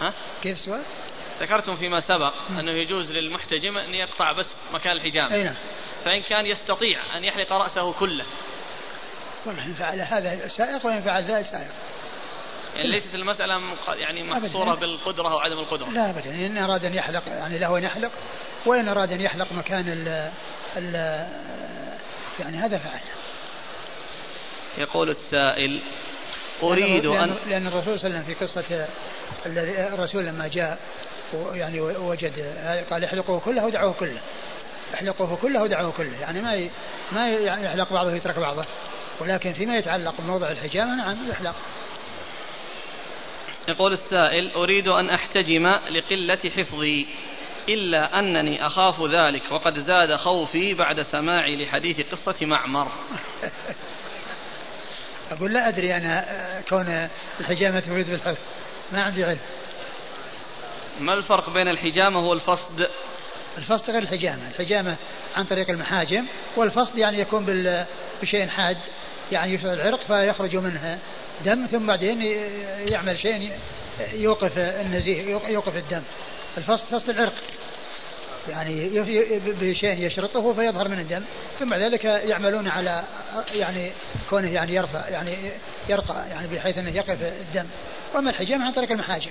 ها؟ 0.00 0.12
كيف 0.42 0.60
سؤال؟ 0.60 0.82
ذكرتم 1.40 1.76
فيما 1.76 2.00
سبق 2.00 2.34
أنه 2.50 2.70
يجوز 2.70 3.12
للمحتجم 3.12 3.78
أن 3.78 3.94
يقطع 3.94 4.32
بس 4.32 4.46
مكان 4.72 4.92
الحجامة 4.92 5.34
أي 5.34 5.42
نعم. 5.42 5.54
فإن 6.04 6.22
كان 6.22 6.46
يستطيع 6.46 7.16
أن 7.16 7.24
يحلق 7.24 7.52
رأسه 7.52 7.92
كله. 7.92 8.24
والله 9.46 9.64
إن 9.66 9.74
فعل 9.74 10.00
هذا 10.00 10.48
سائق 10.48 10.86
وإن 10.86 11.02
فعل 11.02 11.22
ذلك 11.22 11.46
سائق. 11.46 11.70
يعني 12.76 12.90
ليست 12.90 13.14
المسألة 13.14 13.62
يعني 13.88 14.22
محصورة 14.22 14.74
بالقدرة 14.74 15.32
أو 15.32 15.38
عدم 15.38 15.58
القدرة. 15.58 15.90
لا 15.90 16.10
أبدا. 16.10 16.30
إن 16.30 16.58
أراد 16.58 16.84
أن 16.84 16.94
يحلق 16.94 17.28
يعني 17.28 17.58
له 17.58 17.78
أن 17.78 17.84
يحلق 17.84 18.12
وإن 18.66 18.88
أراد 18.88 19.12
أن 19.12 19.20
يحلق 19.20 19.52
مكان 19.52 19.88
ال 19.88 20.30
ال 20.76 21.26
يعني 22.40 22.56
هذا 22.56 22.78
فعل. 22.78 23.00
يقول 24.78 25.10
السائل 25.10 25.80
أريد 26.62 27.06
لأن 27.06 27.30
أن 27.30 27.36
لأن 27.48 27.66
الرسول 27.66 28.00
صلى 28.00 28.06
الله 28.06 28.18
عليه 28.18 28.34
وسلم 28.34 28.34
في 28.34 28.44
قصة 28.44 28.86
الرسول 29.94 30.24
لما 30.24 30.48
جاء 30.48 30.78
يعني 31.52 31.80
وجد 31.80 32.56
قال 32.90 33.04
احلقوه 33.04 33.40
كله 33.40 33.66
ودعوه 33.66 33.92
كله. 33.92 34.20
احلقوه 34.94 35.36
كله 35.36 35.62
ودعوه 35.62 35.92
كله. 35.92 36.20
يعني 36.20 36.40
ما 36.40 36.68
ما 37.12 37.30
يحلق 37.38 37.92
بعضه 37.92 38.12
ويترك 38.12 38.38
بعضه. 38.38 38.64
ولكن 39.20 39.52
فيما 39.52 39.78
يتعلق 39.78 40.14
بموضع 40.18 40.50
الحجامة 40.50 40.96
نعم 40.96 41.16
يحلق. 41.30 41.54
يقول 43.68 43.92
السائل 43.92 44.50
أريد 44.56 44.88
أن 44.88 45.10
أحتجم 45.10 45.66
لقلة 45.90 46.50
حفظي. 46.56 47.06
إلا 47.68 48.18
أنني 48.18 48.66
أخاف 48.66 49.02
ذلك 49.02 49.42
وقد 49.50 49.78
زاد 49.78 50.16
خوفي 50.16 50.74
بعد 50.74 51.02
سماعي 51.02 51.64
لحديث 51.64 52.00
قصة 52.00 52.46
معمر. 52.46 52.88
أقول 55.30 55.52
لا 55.52 55.68
أدري 55.68 55.96
أنا 55.96 56.26
كون 56.68 57.08
الحجامة 57.40 57.80
تريد 57.80 58.10
بالحفظ 58.10 58.38
ما 58.92 59.02
عندي 59.02 59.24
علم. 59.24 59.38
ما 61.00 61.14
الفرق 61.14 61.50
بين 61.50 61.68
الحجامة 61.68 62.28
والفصد؟ 62.28 62.88
الفصد 63.58 63.90
غير 63.90 64.02
الحجامة. 64.02 64.48
الحجامة 64.48 64.96
عن 65.36 65.44
طريق 65.44 65.70
المحاجم 65.70 66.24
والفصد 66.56 66.98
يعني 66.98 67.18
يكون 67.18 67.74
بشيء 68.22 68.46
حاد 68.46 68.78
يعني 69.32 69.54
يشعر 69.54 69.72
العرق 69.72 70.00
فيخرج 70.00 70.56
منها 70.56 70.98
دم 71.44 71.66
ثم 71.66 71.86
بعدين 71.86 72.22
يعمل 72.88 73.18
شيء 73.18 73.52
يوقف 74.12 74.58
النزيف 74.58 75.28
يوقف 75.48 75.76
الدم. 75.76 76.02
الفصد 76.58 76.84
فصد 76.84 77.10
العرق. 77.10 77.32
يعني 78.48 78.88
بشيء 79.60 80.06
يشرطه 80.06 80.54
فيظهر 80.54 80.88
من 80.88 80.98
الدم. 80.98 81.24
ثم 81.58 81.70
بعد 81.70 81.80
ذلك 81.80 82.04
يعملون 82.04 82.68
على 82.68 83.04
يعني 83.52 83.92
كونه 84.30 84.52
يعني 84.52 84.74
يرفع 84.74 85.08
يعني 85.08 85.36
يرقى 85.88 86.28
يعني 86.30 86.46
بحيث 86.46 86.78
أنه 86.78 86.96
يقف 86.96 87.22
الدم. 87.22 87.66
وأما 88.14 88.30
الحجامه 88.30 88.66
عن 88.66 88.72
طريق 88.72 88.90
المحاجم. 88.90 89.30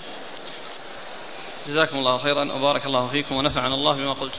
جزاكم 1.67 1.97
الله 1.97 2.17
خيرا. 2.17 2.53
وبارك 2.53 2.86
الله 2.86 3.07
فيكم 3.07 3.36
ونفعنا 3.36 3.76
الله 3.76 3.95
بما 3.97 4.13
قلت. 4.13 4.34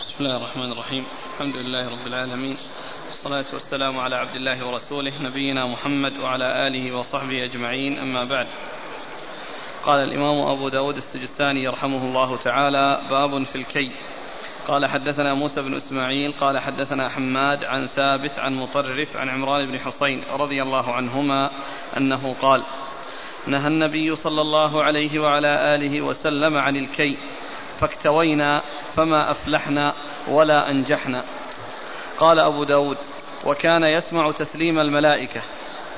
بسم 0.00 0.14
الله 0.20 0.36
الرحمن 0.36 0.72
الرحيم. 0.72 1.06
الحمد 1.34 1.56
لله 1.56 1.88
رب 1.88 2.06
العالمين. 2.06 2.58
والصلاة 3.18 3.54
والسلام 3.54 3.98
على 3.98 4.16
عبد 4.16 4.36
الله 4.36 4.66
ورسوله 4.66 5.12
نبينا 5.22 5.66
محمد 5.66 6.12
وعلى 6.18 6.66
آله 6.66 6.96
وصحبه 6.96 7.44
أجمعين. 7.44 7.98
أما 7.98 8.24
بعد 8.24 8.46
قال 9.84 10.00
الإمام 10.00 10.46
أبو 10.46 10.68
داود 10.68 10.96
السجستاني 10.96 11.62
يرحمه 11.62 12.04
الله 12.04 12.36
تعالى 12.36 13.00
باب 13.10 13.44
في 13.44 13.56
الكي. 13.56 13.92
قال 14.68 14.86
حدثنا 14.86 15.34
موسى 15.34 15.62
بن 15.62 15.74
إسماعيل 15.74 16.32
قال 16.40 16.58
حدثنا 16.58 17.08
حماد 17.08 17.64
عن 17.64 17.86
ثابت 17.86 18.38
عن 18.38 18.54
مطرف 18.54 19.16
عن 19.16 19.28
عمران 19.28 19.66
بن 19.66 19.78
حسين 19.78 20.22
رضي 20.32 20.62
الله 20.62 20.92
عنهما 20.92 21.50
أنه 21.96 22.34
قال 22.42 22.62
نهى 23.46 23.68
النبي 23.68 24.16
صلى 24.16 24.40
الله 24.40 24.82
عليه 24.82 25.18
وعلى 25.18 25.74
آله 25.74 26.00
وسلم 26.00 26.56
عن 26.56 26.76
الكي 26.76 27.18
فاكتوينا 27.80 28.62
فما 28.96 29.30
أفلحنا 29.30 29.94
ولا 30.28 30.70
أنجحنا. 30.70 31.24
قال 32.20 32.38
أبو 32.38 32.64
داود 32.64 32.96
وكان 33.44 33.82
يسمع 33.82 34.32
تسليم 34.32 34.78
الملائكة 34.78 35.40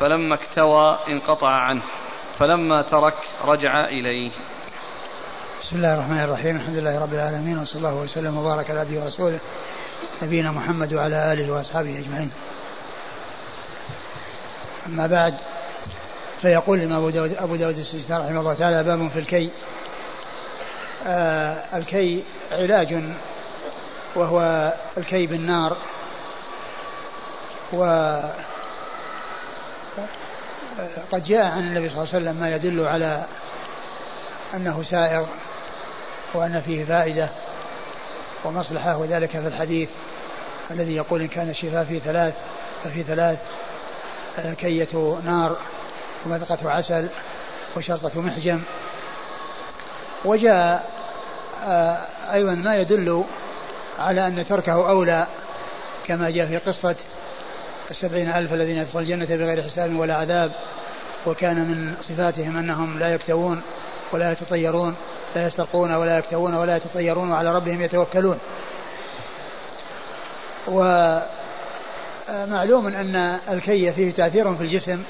فلما 0.01 0.35
اكتوى 0.35 0.99
انقطع 1.09 1.49
عنه 1.49 1.83
فلما 2.39 2.83
ترك 2.83 3.14
رجع 3.45 3.85
إليه. 3.85 4.31
بسم 5.62 5.77
الله 5.77 5.95
الرحمن 5.95 6.21
الرحيم 6.21 6.57
الحمد 6.57 6.77
لله 6.77 7.03
رب 7.03 7.14
العالمين 7.14 7.59
وصلى 7.59 7.79
الله 7.79 7.95
وسلم 7.95 8.37
وبارك 8.37 8.71
على 8.71 8.81
عبده 8.81 9.01
ورسوله 9.01 9.39
نبينا 10.23 10.51
محمد 10.51 10.95
وعلى 10.95 11.33
آله 11.33 11.53
وأصحابه 11.53 11.99
أجمعين. 11.99 12.31
أما 14.87 15.07
بعد 15.07 15.35
فيقول 16.43 16.93
أبو 16.93 17.11
داود, 17.11 17.37
أبو 17.39 17.57
داود 17.57 17.79
السجستان 17.79 18.21
رحمه 18.21 18.41
الله 18.41 18.55
تعالى 18.55 18.85
باب 18.85 19.09
في 19.09 19.18
الكي. 19.18 19.51
آه 21.07 21.79
الكي 21.79 22.25
علاج 22.53 23.03
وهو 24.14 24.73
الكي 24.99 25.27
بالنار. 25.27 25.77
و 27.73 27.85
قد 31.12 31.25
جاء 31.25 31.45
عن 31.45 31.59
النبي 31.59 31.89
صلى 31.89 31.99
الله 31.99 32.14
عليه 32.14 32.25
وسلم 32.25 32.37
ما 32.37 32.55
يدل 32.55 32.87
على 32.87 33.25
أنه 34.55 34.83
سائغ 34.83 35.27
وأن 36.35 36.62
فيه 36.66 36.85
فائدة 36.85 37.29
ومصلحة 38.45 38.97
وذلك 38.97 39.31
في 39.31 39.47
الحديث 39.47 39.89
الذي 40.71 40.97
يقول 40.97 41.21
إن 41.21 41.29
كان 41.29 41.51
الشفاء 41.51 41.85
في 41.85 41.99
ثلاث 41.99 42.35
ففي 42.85 43.03
ثلاث 43.03 43.39
كية 44.59 45.21
نار 45.25 45.57
ومذقة 46.27 46.71
عسل 46.71 47.09
وشرطة 47.77 48.21
محجم. 48.21 48.61
وجاء 50.25 50.91
آه، 51.64 52.07
أيضا 52.33 52.55
ما 52.55 52.77
يدل 52.77 53.25
على 53.99 54.27
أن 54.27 54.45
تركه 54.49 54.73
أولى 54.73 55.27
كما 56.07 56.31
جاء 56.31 56.47
في 56.47 56.57
قصة 56.57 56.95
السبعين 57.91 58.28
ألف 58.28 58.53
الذين 58.53 58.76
يدخلون 58.76 59.05
الجنة 59.05 59.36
بغير 59.36 59.62
حساب 59.62 59.97
ولا 59.99 60.16
عذاب 60.16 60.53
وكان 61.26 61.57
من 61.57 61.95
صفاتهم 62.03 62.57
أنهم 62.57 62.99
لا 62.99 63.14
يكتوون 63.14 63.62
ولا 64.12 64.32
يتطيرون 64.32 64.97
لا 65.36 65.47
يسترقون 65.47 65.93
ولا 65.93 66.18
يكتوون 66.18 66.55
ولا 66.55 66.76
يتطيرون 66.76 67.30
وعلى 67.30 67.55
ربهم 67.55 67.82
يتوكلون. 67.82 68.38
ومعلوم 70.68 71.26
أن 72.86 73.38
الكي 73.51 73.93
فيه 73.93 74.12
تأثير 74.12 74.55
في 74.55 74.62
الجسم 74.62 75.03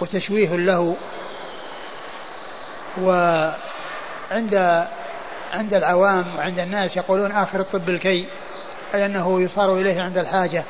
وتشويه 0.00 0.56
له. 0.56 0.96
وعند 3.00 4.54
عند 5.52 5.74
العوام 5.74 6.24
وعند 6.38 6.58
الناس 6.58 6.96
يقولون 6.96 7.32
آخر 7.32 7.60
الطب 7.60 7.88
الكي 7.88 8.26
أي 8.94 9.06
أنه 9.06 9.42
يصار 9.42 9.74
إليه 9.74 10.02
عند 10.02 10.18
الحاجة. 10.18 10.64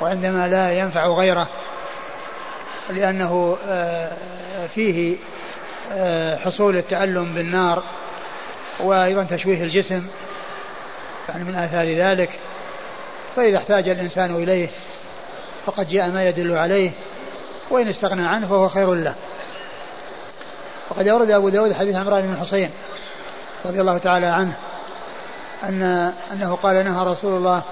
وعندما 0.00 0.48
لا 0.48 0.78
ينفع 0.78 1.06
غيره 1.06 1.48
لأنه 2.90 3.56
آه، 3.66 4.12
فيه 4.74 5.16
آه، 5.92 6.36
حصول 6.36 6.76
التألم 6.76 7.34
بالنار 7.34 7.82
وأيضا 8.80 9.24
تشويه 9.24 9.62
الجسم 9.62 10.06
يعني 11.28 11.44
من 11.44 11.54
آثار 11.54 11.94
ذلك. 11.94 12.30
فإذا 13.36 13.58
احتاج 13.58 13.88
الإنسان 13.88 14.34
إليه 14.34 14.68
فقد 15.66 15.88
جاء 15.88 16.10
ما 16.10 16.28
يدل 16.28 16.58
عليه 16.58 16.92
وإن 17.70 17.88
استغنى 17.88 18.26
عنه 18.26 18.46
فهو 18.46 18.68
خير 18.68 18.94
له. 18.94 19.14
وقد 20.90 21.08
أورد 21.08 21.30
أبو 21.30 21.48
داود 21.48 21.72
حديث 21.72 21.96
عمران 21.96 22.22
بن 22.22 22.36
حسين 22.40 22.70
رضي 23.64 23.80
الله 23.80 23.98
تعالى 23.98 24.26
عنه 24.26 24.56
أن 25.64 26.12
أنه 26.32 26.54
قال 26.54 26.84
نهى 26.84 27.06
رسول 27.06 27.36
الله 27.36 27.62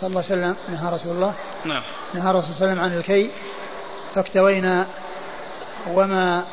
صلى 0.00 0.08
الله 0.08 0.24
عليه 0.30 0.40
وسلم 0.40 0.56
نهى 0.68 0.94
رسول 0.94 1.12
الله. 1.12 1.34
نعم. 1.64 1.82
نهى 2.14 2.32
رسول 2.32 2.42
الله 2.42 2.42
صلى 2.42 2.66
الله 2.66 2.68
عليه 2.68 2.72
وسلم 2.72 2.80
عن 2.80 2.98
الكي. 2.98 3.30
فاكتوينا 4.14 4.86
وما 5.90 6.44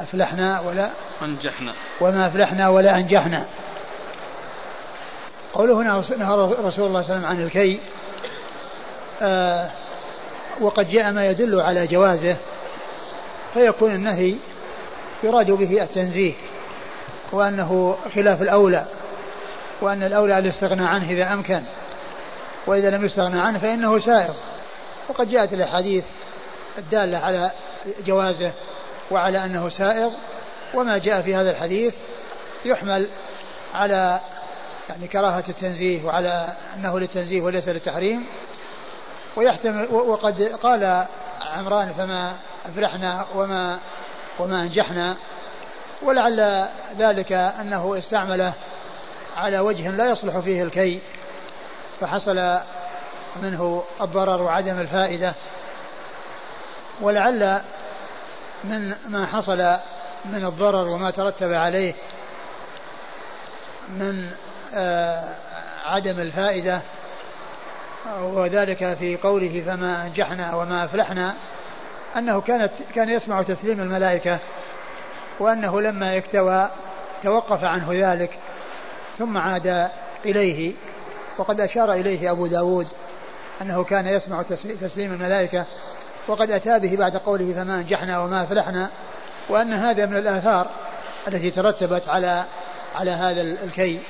أفلحنا 0.00 0.60
ولا 0.60 0.90
أنجحنا. 1.22 1.74
وما 2.00 2.26
أفلحنا 2.26 2.68
ولا 2.68 2.96
أنجحنا. 2.96 3.46
قوله 5.54 5.74
هنا 5.74 6.02
نهى 6.18 6.34
رسول 6.34 6.58
الله 6.58 6.70
صلى 6.70 6.86
الله 6.86 6.98
عليه 6.98 7.10
وسلم 7.10 7.24
عن 7.24 7.42
الكي. 7.42 7.80
آه 9.22 9.70
وقد 10.60 10.90
جاء 10.90 11.12
ما 11.12 11.26
يدل 11.26 11.60
على 11.60 11.86
جوازه 11.86 12.36
فيكون 13.54 13.90
النهي 13.90 14.34
يراد 15.22 15.50
به 15.50 15.82
التنزيه 15.82 16.34
وأنه 17.32 17.96
خلاف 18.14 18.42
الأولى 18.42 18.86
وأن 19.80 20.02
الأولى 20.02 20.38
الاستغناء 20.38 20.88
عنه 20.88 21.10
إذا 21.10 21.32
أمكن. 21.32 21.62
وإذا 22.66 22.90
لم 22.90 23.04
يستغنى 23.04 23.40
عنه 23.40 23.58
فإنه 23.58 23.98
سائر. 23.98 24.34
وقد 25.08 25.30
جاءت 25.30 25.52
الأحاديث 25.52 26.04
الدالة 26.78 27.18
على 27.18 27.50
جوازه 28.06 28.52
وعلى 29.10 29.44
أنه 29.44 29.68
سائغ 29.68 30.10
وما 30.74 30.98
جاء 30.98 31.22
في 31.22 31.34
هذا 31.34 31.50
الحديث 31.50 31.94
يحمل 32.64 33.08
على 33.74 34.20
يعني 34.88 35.08
كراهة 35.08 35.44
التنزيه 35.48 36.04
وعلى 36.04 36.48
أنه 36.76 36.98
للتنزيه 36.98 37.40
وليس 37.40 37.68
للتحريم. 37.68 38.26
ويحتمل 39.36 39.88
وقد 39.90 40.42
قال 40.42 41.06
عمران 41.40 41.92
فما 41.92 42.32
أفلحنا 42.66 43.26
وما 43.34 43.78
وما 44.38 44.62
أنجحنا. 44.62 45.16
ولعل 46.02 46.68
ذلك 46.98 47.32
أنه 47.32 47.98
استعمله 47.98 48.52
على 49.36 49.58
وجه 49.58 49.90
لا 49.90 50.10
يصلح 50.10 50.38
فيه 50.38 50.62
الكي. 50.62 51.00
فحصل 52.02 52.58
منه 53.42 53.84
الضرر 54.00 54.42
وعدم 54.42 54.80
الفائدة. 54.80 55.34
ولعل 57.00 57.60
من 58.64 58.94
ما 59.08 59.26
حصل 59.26 59.58
من 60.24 60.44
الضرر 60.44 60.88
وما 60.88 61.10
ترتب 61.10 61.52
عليه 61.52 61.94
من 63.88 64.30
آه، 64.74 65.34
عدم 65.84 66.20
الفائدة 66.20 66.80
وذلك 68.20 68.94
في 68.94 69.16
قوله 69.16 69.62
فما 69.66 70.06
أنجحنا 70.06 70.54
وما 70.54 70.84
أفلحنا 70.84 71.34
أنه 72.16 72.40
كانت 72.40 72.72
كان 72.94 73.08
يسمع 73.08 73.42
تسليم 73.42 73.80
الملائكة 73.80 74.38
وأنه 75.38 75.80
لما 75.80 76.16
اكتوى 76.16 76.70
توقف 77.22 77.64
عنه 77.64 77.88
ذلك 77.90 78.38
ثم 79.18 79.38
عاد 79.38 79.88
إليه. 80.24 80.72
وقد 81.38 81.60
أشار 81.60 81.92
إليه 81.92 82.30
أبو 82.30 82.46
داود 82.46 82.86
أنه 83.60 83.84
كان 83.84 84.06
يسمع 84.06 84.42
تسليم 84.80 85.12
الملائكة 85.12 85.66
وقد 86.28 86.50
أتى 86.50 86.78
به 86.78 86.96
بعد 86.96 87.16
قوله 87.16 87.52
فما 87.54 87.74
أنجحنا 87.74 88.24
وما 88.24 88.42
أفلحنا 88.42 88.90
وأن 89.48 89.72
هذا 89.72 90.06
من 90.06 90.16
الآثار 90.16 90.70
التي 91.28 91.50
ترتبت 91.50 92.08
على 92.08 92.44
على 92.94 93.10
هذا 93.10 93.40
الكي. 93.40 94.00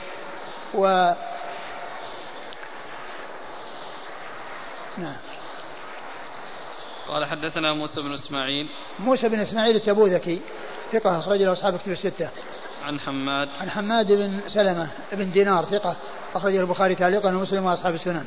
و 0.75 1.13
نعم. 4.99 5.17
قال 7.09 7.25
حدثنا 7.27 7.75
موسى 7.75 8.03
بن 8.03 8.15
إسماعيل. 8.15 8.69
موسى 8.99 9.29
بن 9.29 9.41
إسماعيل 9.41 9.77
التبوذكي 9.77 10.41
ثقة 10.93 11.19
أخرج 11.19 11.43
له 11.43 11.53
أصحاب 11.53 11.77
كتب 11.79 11.93
الستة. 11.93 12.29
عن 12.83 13.01
حماد 13.01 13.49
عن 13.61 13.71
حماد 13.71 14.13
بن 14.13 14.41
سلمة 14.49 14.89
بن 15.13 15.33
دينار 15.33 15.65
ثقة 15.65 15.97
أخرج 16.35 16.57
البخاري 16.57 16.95
تعليقا 16.95 17.29
ومسلم 17.29 17.65
وأصحاب 17.65 17.95
السنن. 17.95 18.25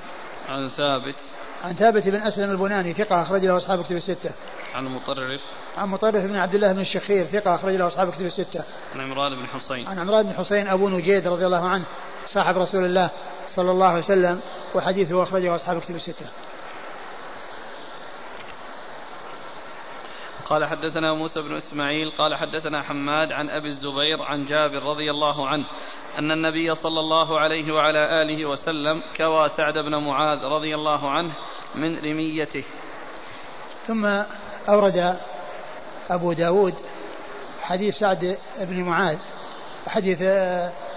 عن 0.49 0.69
ثابت 0.69 1.15
عن 1.63 1.73
ثابت 1.73 2.07
بن 2.07 2.21
أسلم 2.21 2.51
البناني 2.51 2.93
ثقة 2.93 3.21
أخرج 3.21 3.45
له 3.45 3.57
أصحاب 3.57 3.83
كتب 3.83 3.95
الستة. 3.95 4.31
عن 4.75 4.85
مطرف 4.85 5.41
عن 5.77 5.89
مطرف 5.89 6.23
بن 6.25 6.35
عبد 6.35 6.55
الله 6.55 6.73
بن 6.73 6.79
الشخير 6.79 7.25
ثقة 7.25 7.55
أخرج 7.55 7.75
له 7.75 7.87
أصحاب 7.87 8.11
كتب 8.11 8.25
الستة. 8.25 8.63
عن 8.95 9.01
عمران 9.01 9.35
بن 9.35 9.47
حسين. 9.47 9.87
عن 9.87 9.99
عمران 9.99 10.25
بن 10.25 10.33
حسين 10.33 10.67
أبو 10.67 10.89
نجيد 10.89 11.27
رضي 11.27 11.45
الله 11.45 11.69
عنه 11.69 11.83
صاحب 12.27 12.57
رسول 12.57 12.85
الله 12.85 13.09
صلى 13.49 13.71
الله 13.71 13.87
عليه 13.87 13.99
وسلم 13.99 14.41
وحديثه 14.75 15.23
أخرجه 15.23 15.55
أصحاب 15.55 15.81
كتب 15.81 15.95
الستة. 15.95 16.25
قال 20.45 20.65
حدثنا 20.65 21.13
موسى 21.13 21.41
بن 21.41 21.55
إسماعيل 21.55 22.09
قال 22.09 22.35
حدثنا 22.35 22.83
حماد 22.83 23.31
عن 23.31 23.49
أبي 23.49 23.67
الزبير 23.67 24.21
عن 24.21 24.45
جابر 24.45 24.83
رضي 24.83 25.11
الله 25.11 25.47
عنه 25.47 25.65
أن 26.19 26.31
النبي 26.31 26.75
صلى 26.75 26.99
الله 26.99 27.39
عليه 27.39 27.73
وعلى 27.73 28.21
آله 28.21 28.49
وسلم 28.49 29.01
كوى 29.17 29.49
سعد 29.49 29.77
بن 29.77 29.95
معاذ 29.95 30.39
رضي 30.43 30.75
الله 30.75 31.09
عنه 31.09 31.31
من 31.75 31.97
رميته. 31.97 32.63
ثم 33.87 34.05
أورد 34.69 35.17
أبو 36.09 36.33
داود 36.33 36.73
حديث 37.61 37.95
سعد 37.95 38.37
بن 38.59 38.83
معاذ 38.83 39.17
حديث 39.87 40.21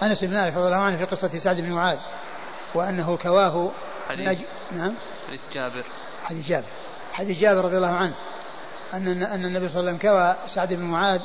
أنس 0.01 0.23
بن 0.23 0.33
مالك 0.33 0.53
رضي 0.53 0.65
الله 0.65 0.77
عنه 0.77 0.97
في 0.97 1.05
قصة 1.05 1.37
سعد 1.37 1.61
بن 1.61 1.71
معاذ 1.71 1.99
وأنه 2.75 3.17
كواه 3.17 3.71
حديث. 4.09 4.39
نعم؟ 4.71 4.93
حديث 5.27 5.41
جابر. 5.53 5.83
حديث 6.23 6.47
جابر. 6.47 6.67
حديث 7.13 7.39
جابر 7.39 7.65
رضي 7.65 7.77
الله 7.77 7.95
عنه. 7.95 8.15
أن 8.93 9.23
أن 9.23 9.45
النبي 9.45 9.69
صلى 9.69 9.79
الله 9.79 9.89
عليه 9.89 9.97
وسلم 9.97 9.97
كوى 9.97 10.35
سعد 10.47 10.73
بن 10.73 10.83
معاذ 10.83 11.21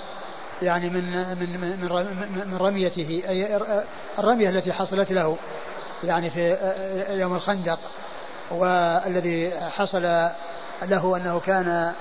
يعني 0.63 0.91
من 0.91 1.03
من 1.41 1.61
من 1.61 2.49
من 2.51 2.57
رميته 2.57 3.23
أي 3.29 3.61
الرمية 4.19 4.49
التي 4.49 4.73
حصلت 4.73 5.13
له 5.13 5.37
يعني 6.05 6.31
في 6.31 6.57
يوم 7.11 7.35
الخندق 7.35 7.79
والذي 8.51 9.53
حصل 9.77 10.03
له 10.83 11.17
أنه 11.17 11.41
كان 11.47 11.93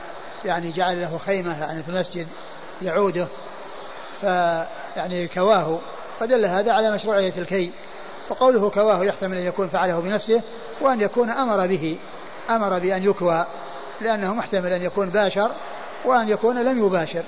يعني 0.45 0.72
جعل 0.72 1.01
له 1.01 1.18
خيمة 1.18 1.61
يعني 1.61 1.84
في 1.84 1.89
المسجد 1.89 2.28
يعوده 2.82 3.28
فيعني 4.22 5.28
كواه 5.28 5.80
فدل 6.20 6.45
هذا 6.45 6.72
على 6.72 6.91
مشروعية 6.91 7.34
الكي 7.38 7.72
وقوله 8.30 8.70
كواه 8.70 9.05
يحتمل 9.05 9.38
أن 9.38 9.45
يكون 9.45 9.68
فعله 9.68 9.99
بنفسه 9.99 10.41
وأن 10.82 11.01
يكون 11.01 11.30
أمر 11.30 11.68
به 11.68 11.97
أمر 12.49 12.80
بأن 12.80 13.03
يكوى. 13.03 13.45
لأنه 14.04 14.34
محتمل 14.34 14.74
أن 14.74 14.82
يكون 14.82 15.10
باشر 15.10 15.51
وأن 16.06 16.30
يكون 16.30 16.62
لم 16.62 16.86
يباشر. 16.86 17.24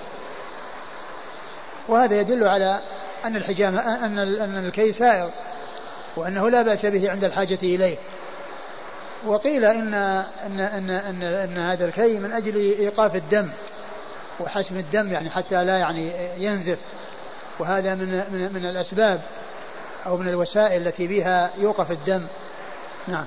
وهذا 1.87 2.19
يدل 2.19 2.47
على 2.47 2.79
أن 3.25 3.35
الحجامة 3.35 4.05
أن 4.05 4.19
أن 4.19 4.65
الكي 4.65 4.91
سائغ 4.91 5.29
وأنه 6.15 6.49
لا 6.49 6.61
بأس 6.61 6.85
به 6.85 7.11
عند 7.11 7.23
الحاجة 7.23 7.59
إليه. 7.63 7.97
وقيل 9.25 9.65
إن 9.65 9.93
أن 9.93 10.59
أن 10.59 10.89
أن, 10.89 11.23
أن 11.23 11.57
هذا 11.57 11.85
الكي 11.85 12.19
من 12.19 12.31
أجل 12.31 12.55
إيقاف 12.55 13.15
الدم 13.15 13.49
وحسم 14.39 14.77
الدم 14.77 15.11
يعني 15.11 15.29
حتى 15.29 15.63
لا 15.63 15.77
يعني 15.77 16.11
ينزف. 16.37 16.79
وهذا 17.59 17.95
من 17.95 18.23
من 18.31 18.53
من 18.53 18.65
الأسباب 18.65 19.21
أو 20.05 20.17
من 20.17 20.29
الوسائل 20.29 20.87
التي 20.87 21.07
بها 21.07 21.49
يوقف 21.57 21.91
الدم. 21.91 22.27
نعم. 23.07 23.25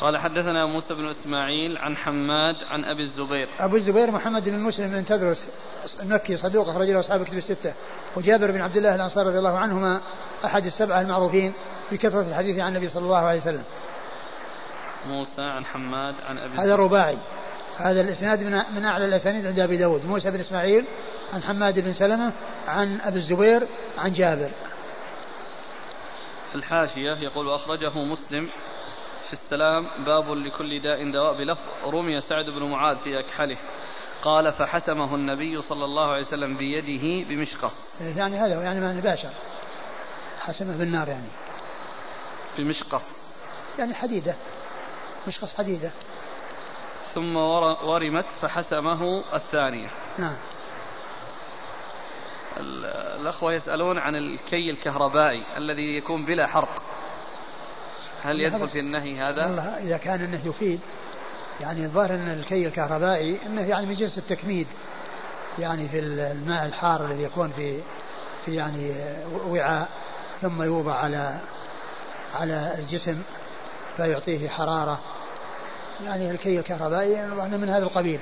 قال 0.00 0.18
حدثنا 0.18 0.66
موسى 0.66 0.94
بن 0.94 1.10
إسماعيل 1.10 1.78
عن 1.78 1.96
حماد 1.96 2.56
عن 2.70 2.84
أبي 2.84 3.02
الزبير. 3.02 3.48
أبو 3.60 3.76
الزبير 3.76 4.10
محمد 4.10 4.48
بن 4.48 4.58
مسلم 4.58 4.90
بن 4.90 5.04
تدرس 5.04 5.48
المكي 6.02 6.36
صدوق 6.36 6.68
اخرج 6.68 6.90
له 6.90 7.00
أصحاب 7.00 7.20
الكتب 7.20 7.38
الستة. 7.38 7.74
وجابر 8.16 8.50
بن 8.50 8.60
عبد 8.60 8.76
الله 8.76 8.94
الانصاري 8.94 9.28
رضي 9.28 9.38
الله 9.38 9.58
عنهما 9.58 10.00
أحد 10.44 10.66
السبعة 10.66 11.00
المعروفين 11.00 11.52
بكثرة 11.92 12.28
الحديث 12.28 12.58
عن 12.58 12.68
النبي 12.68 12.88
صلى 12.88 13.02
الله 13.02 13.18
عليه 13.18 13.40
وسلم. 13.40 13.64
موسى 15.08 15.42
عن 15.42 15.64
حماد 15.64 16.14
عن 16.28 16.38
أبي 16.38 16.58
هذا 16.58 16.76
رباعي. 16.76 17.18
هذا 17.76 18.00
الإسناد 18.00 18.42
من 18.42 18.62
من 18.76 18.84
أعلى 18.84 19.04
الأسانيد 19.04 19.46
عند 19.46 19.58
أبي 19.58 19.76
داود. 19.76 20.06
موسى 20.06 20.30
بن 20.30 20.40
إسماعيل 20.40 20.84
عن 21.32 21.42
حماد 21.42 21.80
بن 21.80 21.92
سلمة 21.92 22.32
عن 22.68 23.00
أبي 23.00 23.16
الزبير 23.16 23.66
عن 23.98 24.12
جابر. 24.12 24.50
في 26.50 26.54
الحاشية 26.54 27.16
يقول 27.20 27.46
واخرجه 27.46 27.92
مسلم 28.12 28.48
في 29.30 29.36
السلام 29.36 29.88
باب 29.98 30.30
لكل 30.30 30.80
داء 30.80 31.10
دواء 31.10 31.34
بلفظ. 31.38 31.62
رمي 31.84 32.20
سعد 32.20 32.50
بن 32.50 32.70
معاذ 32.70 32.98
في 32.98 33.20
أكحله. 33.20 33.56
قال 34.22 34.52
فحسمه 34.52 35.14
النبي 35.14 35.62
صلى 35.62 35.84
الله 35.84 36.10
عليه 36.10 36.20
وسلم 36.20 36.56
بيده 36.56 37.28
بمشقص. 37.28 38.00
يعني 38.00 38.38
هذا 38.38 38.62
يعني 38.62 38.80
ما 38.80 39.00
باشر 39.00 39.30
حسمه 40.40 40.76
بالنار 40.76 41.08
يعني. 41.08 41.28
بمشقص. 42.58 43.36
يعني 43.78 43.94
حديدة. 43.94 44.34
مشقص 45.28 45.54
حديدة. 45.54 45.90
ثم 47.14 47.36
ورمت 47.84 48.26
فحسمه 48.42 49.24
الثانية. 49.34 49.88
نعم. 50.18 50.36
الأخوة 53.20 53.52
يسألون 53.52 53.98
عن 53.98 54.14
الكي 54.14 54.70
الكهربائي 54.70 55.42
الذي 55.56 55.96
يكون 55.96 56.24
بلا 56.24 56.46
حرق. 56.46 56.82
هل 58.22 58.40
يدخل 58.40 58.68
في 58.68 58.78
النهي 58.78 59.18
هذا؟ 59.18 59.46
والله 59.46 59.78
إذا 59.78 59.96
كان 59.96 60.20
أنه 60.20 60.40
يفيد. 60.44 60.80
يعني 61.60 61.84
الظاهر 61.84 62.14
أن 62.14 62.28
الكي 62.28 62.66
الكهربائي 62.66 63.38
أنه 63.46 63.62
يعني 63.62 63.86
من 63.86 63.94
جنس 63.94 64.18
التكميد. 64.18 64.66
يعني 65.58 65.88
في 65.88 65.98
الماء 65.98 66.66
الحار 66.66 67.04
الذي 67.04 67.22
يكون 67.22 67.52
في 67.56 67.80
في 68.46 68.54
يعني 68.54 68.94
وعاء 69.46 69.88
ثم 70.40 70.62
يوضع 70.62 70.94
على 70.94 71.40
على 72.34 72.74
الجسم 72.78 73.22
فيعطيه 73.96 74.48
حرارة. 74.48 75.00
يعني 76.04 76.30
الكي 76.30 76.58
الكهربائي 76.58 77.26
من 77.26 77.68
هذا 77.68 77.84
القبيل. 77.84 78.20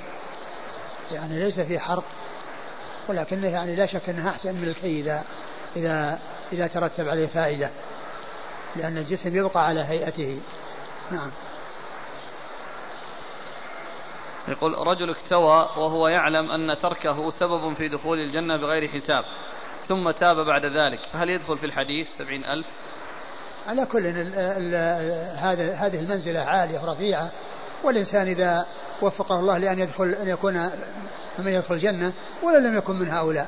يعني 1.11 1.39
ليس 1.39 1.59
في 1.59 1.79
حرق 1.79 2.03
ولكنه 3.07 3.47
يعني 3.47 3.75
لا 3.75 3.85
شك 3.85 4.09
إنه 4.09 4.29
أحسن 4.29 4.55
من 4.55 4.67
الكي 4.67 4.99
اذا 5.01 5.23
اذا 5.75 6.19
إذا 6.51 6.67
ترتب 6.67 7.09
عليه 7.09 7.27
فائدة. 7.27 7.69
لأن 8.75 8.97
الجسم 8.97 9.35
يبقى 9.35 9.65
على 9.65 9.81
هيئته. 9.81 10.41
نعم. 11.11 11.31
يقول 14.47 14.87
رجل 14.87 15.09
اكتوى 15.09 15.69
وهو 15.77 16.07
يعلم 16.07 16.51
أن 16.51 16.77
تركه 16.77 17.29
سبب 17.29 17.73
في 17.73 17.87
دخول 17.87 18.17
الجنة 18.17 18.57
بغير 18.57 18.87
حساب 18.87 19.23
ثم 19.87 20.11
تاب 20.11 20.45
بعد 20.45 20.65
ذلك 20.65 20.99
فهل 21.13 21.29
يدخل 21.29 21.57
في 21.57 21.65
الحديث 21.65 22.17
سبعين 22.17 22.45
ألف؟ 22.45 22.67
على 23.67 23.85
كل 23.85 24.05
هذا 25.37 25.73
هذه 25.73 25.99
المنزلة 25.99 26.39
عالية 26.39 26.91
رفيعة 26.91 27.31
والإنسان 27.83 28.27
إذا 28.27 28.65
وفقه 29.01 29.39
الله 29.39 29.57
لأن 29.57 29.79
يدخل 29.79 30.15
أن 30.21 30.27
يكون 30.27 30.69
من 31.39 31.51
يدخل 31.51 31.75
الجنة 31.75 32.13
ولا 32.43 32.57
لم 32.57 32.77
يكن 32.77 32.95
من 32.95 33.09
هؤلاء. 33.09 33.47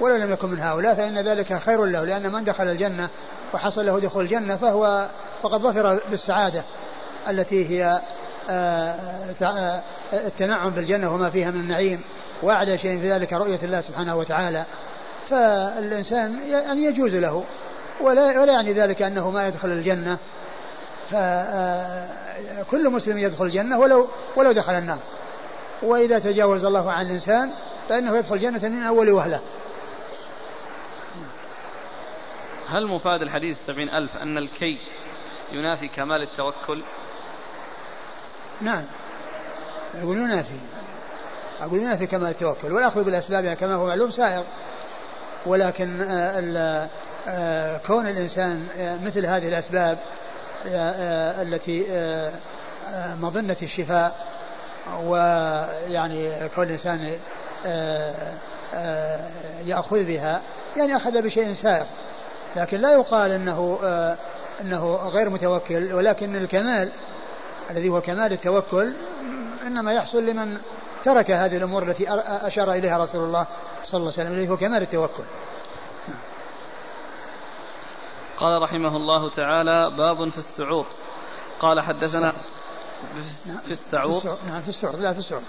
ولا 0.00 0.24
لم 0.24 0.32
يكن 0.32 0.48
من 0.48 0.60
هؤلاء 0.60 0.94
فإن 0.94 1.18
ذلك 1.18 1.58
خير 1.58 1.84
له 1.84 2.04
لأن 2.04 2.32
من 2.32 2.44
دخل 2.44 2.64
الجنة 2.64 3.08
وحصل 3.54 3.86
له 3.86 4.00
دخول 4.00 4.24
الجنة 4.24 4.56
فهو 4.56 5.08
فقد 5.42 5.60
ظفر 5.60 6.00
بالسعادة 6.10 6.62
التي 7.28 7.68
هي 7.68 8.00
آه، 8.50 8.94
آه، 9.42 9.82
التنعم 10.12 10.70
بالجنة 10.70 11.14
وما 11.14 11.30
فيها 11.30 11.50
من 11.50 11.60
النعيم 11.60 12.00
وأعلى 12.42 12.78
شيء 12.78 13.00
في 13.00 13.12
ذلك 13.12 13.32
رؤية 13.32 13.58
الله 13.62 13.80
سبحانه 13.80 14.16
وتعالى. 14.16 14.64
فالإنسان 15.30 16.52
أن 16.52 16.82
يجوز 16.82 17.14
له 17.14 17.44
ولا, 18.00 18.40
ولا 18.40 18.52
يعني 18.52 18.72
ذلك 18.72 19.02
أنه 19.02 19.30
ما 19.30 19.48
يدخل 19.48 19.68
الجنة. 19.68 20.18
فكل 21.10 22.86
آه، 22.86 22.90
مسلم 22.90 23.18
يدخل 23.18 23.44
الجنة 23.44 23.78
ولو 23.78 24.08
ولو 24.36 24.52
دخل 24.52 24.72
النار. 24.72 24.98
وإذا 25.82 26.18
تجاوز 26.18 26.64
الله 26.64 26.92
عن 26.92 27.06
الإنسان 27.06 27.50
فإنه 27.88 28.16
يدخل 28.16 28.34
الجنة 28.34 28.68
من 28.68 28.82
أول 28.82 29.10
وهلة. 29.10 29.40
هل 32.72 32.86
مفاد 32.86 33.22
الحديث 33.22 33.60
السبعين 33.60 33.88
ألف 33.88 34.16
أن 34.16 34.38
الكي 34.38 34.78
ينافي 35.52 35.88
كمال 35.88 36.22
التوكل؟ 36.22 36.82
نعم. 38.60 38.84
أقول 39.94 40.18
ينافي. 40.18 40.58
أقول 41.60 41.80
ينافي 41.80 42.06
كمال 42.06 42.30
التوكل 42.30 42.72
والأخذ 42.72 43.04
بالأسباب 43.04 43.44
يعني 43.44 43.56
كما 43.56 43.74
هو 43.74 43.86
معلوم 43.86 44.10
سائغ. 44.10 44.44
ولكن 45.46 46.00
آه، 46.02 46.88
آه، 47.28 47.76
كون 47.86 48.06
الإنسان 48.06 48.68
آه، 48.78 48.98
مثل 49.04 49.26
هذه 49.26 49.48
الأسباب 49.48 49.98
التي 50.66 51.86
مظنة 53.20 53.56
الشفاء 53.62 54.26
ويعني 55.02 56.48
كون 56.48 56.64
الإنسان 56.64 57.18
يأخذ 59.66 60.04
بها 60.04 60.40
يعني 60.76 60.96
أخذ 60.96 61.22
بشيء 61.22 61.52
سائغ. 61.52 61.86
لكن 62.56 62.80
لا 62.80 62.92
يقال 62.92 63.30
إنه 63.30 63.78
آه 63.82 64.16
إنه 64.60 64.96
غير 64.96 65.30
متوكل 65.30 65.92
ولكن 65.92 66.36
الكمال 66.36 66.88
الذي 67.70 67.88
هو 67.88 68.00
كمال 68.00 68.32
التوكل 68.32 68.92
إنما 69.66 69.92
يحصل 69.92 70.26
لمن 70.26 70.58
ترك 71.04 71.30
هذه 71.30 71.56
الأمور 71.56 71.82
التي 71.82 72.06
أشار 72.26 72.72
إليها 72.72 72.98
رسول 72.98 73.24
الله 73.24 73.46
صلى 73.84 74.00
الله 74.00 74.12
عليه 74.12 74.22
وسلم 74.22 74.32
الذي 74.32 74.48
هو 74.48 74.56
كمال 74.56 74.82
التوكل. 74.82 75.24
قال 78.36 78.62
رحمه 78.62 78.96
الله 78.96 79.30
تعالى 79.30 79.90
باب 79.96 80.28
في 80.28 80.38
السعوط. 80.38 80.86
قال 81.60 81.80
حدثنا 81.80 82.32
في 83.64 83.70
السعوط. 83.70 84.26
نعم 84.46 84.62
في 84.62 84.68
السعوط 84.68 84.96
لا 84.96 85.12
في 85.12 85.18
السعوط. 85.18 85.42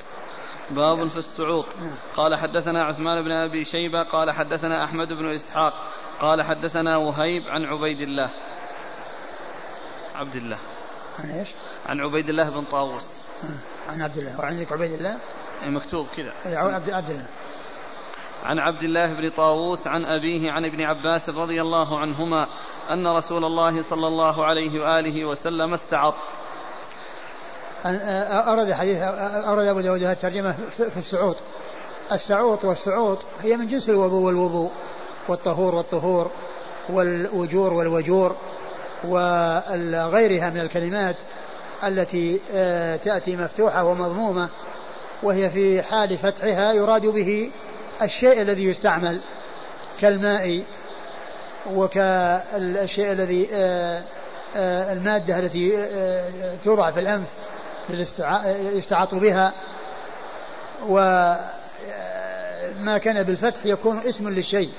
باب 0.69 1.07
في 1.07 1.17
السعوط. 1.17 1.65
نعم. 1.81 1.95
قال 2.17 2.35
حدثنا 2.35 2.85
عثمان 2.85 3.23
بن 3.23 3.31
أبي 3.31 3.63
شيبة 3.63 4.03
قال 4.03 4.31
حدثنا 4.31 4.83
أحمد 4.83 5.13
بن 5.13 5.35
إسحاق 5.35 5.73
قال 6.21 6.41
حدثنا 6.41 6.97
وهيب 6.97 7.43
عن 7.47 7.65
عبيد 7.65 8.01
الله. 8.01 8.29
عبد 10.15 10.35
الله. 10.35 10.57
عن 11.19 11.29
إيش؟ 11.29 11.49
عن 11.85 12.01
عبيد 12.01 12.29
الله 12.29 12.49
بن 12.49 12.63
طاووس. 12.63 13.09
عن 13.87 14.01
عبد 14.01 14.17
الله. 14.17 14.39
وعندك 14.39 14.71
عبيد 14.71 14.91
الله؟ 14.91 15.17
إيه، 15.63 15.69
مكتوب 15.69 16.07
كذا. 16.17 16.33
عبد 16.45 16.89
عبد 16.89 17.09
الله. 17.09 17.25
عن 18.43 18.59
عبد 18.59 18.83
الله 18.83 19.13
بن 19.13 19.29
طاووس 19.29 19.87
عن 19.87 20.05
أبيه 20.05 20.51
عن 20.51 20.65
ابن 20.65 20.81
عباس 20.81 21.29
رضي 21.29 21.61
الله 21.61 21.99
عنهما 21.99 22.47
أن 22.89 23.07
رسول 23.07 23.45
الله 23.45 23.81
صلى 23.81 24.07
الله 24.07 24.45
عليه 24.45 24.81
وآله 24.81 25.25
وسلم 25.25 25.73
استعط. 25.73 26.15
أرد 27.85 28.71
حديث 28.71 29.01
أرد 29.01 29.65
أبو 29.65 29.81
داود 29.81 30.03
الترجمة 30.03 30.51
في 30.69 30.97
السعوط. 30.97 31.37
السعوط 32.11 32.65
والسعوط 32.65 33.25
هي 33.41 33.57
من 33.57 33.67
جنس 33.67 33.89
الوضوء 33.89 34.21
والوضوء. 34.21 34.71
والطهور 35.27 35.75
والطهور 35.75 36.31
والوجور 36.89 37.73
والوجور 37.73 38.35
وغيرها 39.03 40.49
من 40.49 40.59
الكلمات 40.59 41.15
التي 41.83 42.39
آه، 42.53 42.95
تأتي 42.95 43.37
مفتوحة 43.37 43.83
ومضمومة 43.83 44.49
وهي 45.23 45.49
في 45.49 45.81
حال 45.81 46.17
فتحها 46.17 46.73
يراد 46.73 47.05
به 47.05 47.51
الشيء 48.01 48.41
الذي 48.41 48.63
يستعمل 48.63 49.19
كالماء 49.99 50.63
وكالشيء 51.73 53.11
الذي 53.11 53.49
آه، 53.53 54.01
آه، 54.55 54.93
المادة 54.93 55.39
التي 55.39 55.87
توضع 56.63 56.91
في 56.91 56.99
الأنف 56.99 57.27
يستعاط 58.73 59.15
بها. 59.15 59.53
وما 60.89 61.37
كان 62.97 63.23
بالفتح 63.23 63.65
يكون 63.65 63.97
اسم 63.97 64.29
للشيء. 64.29 64.69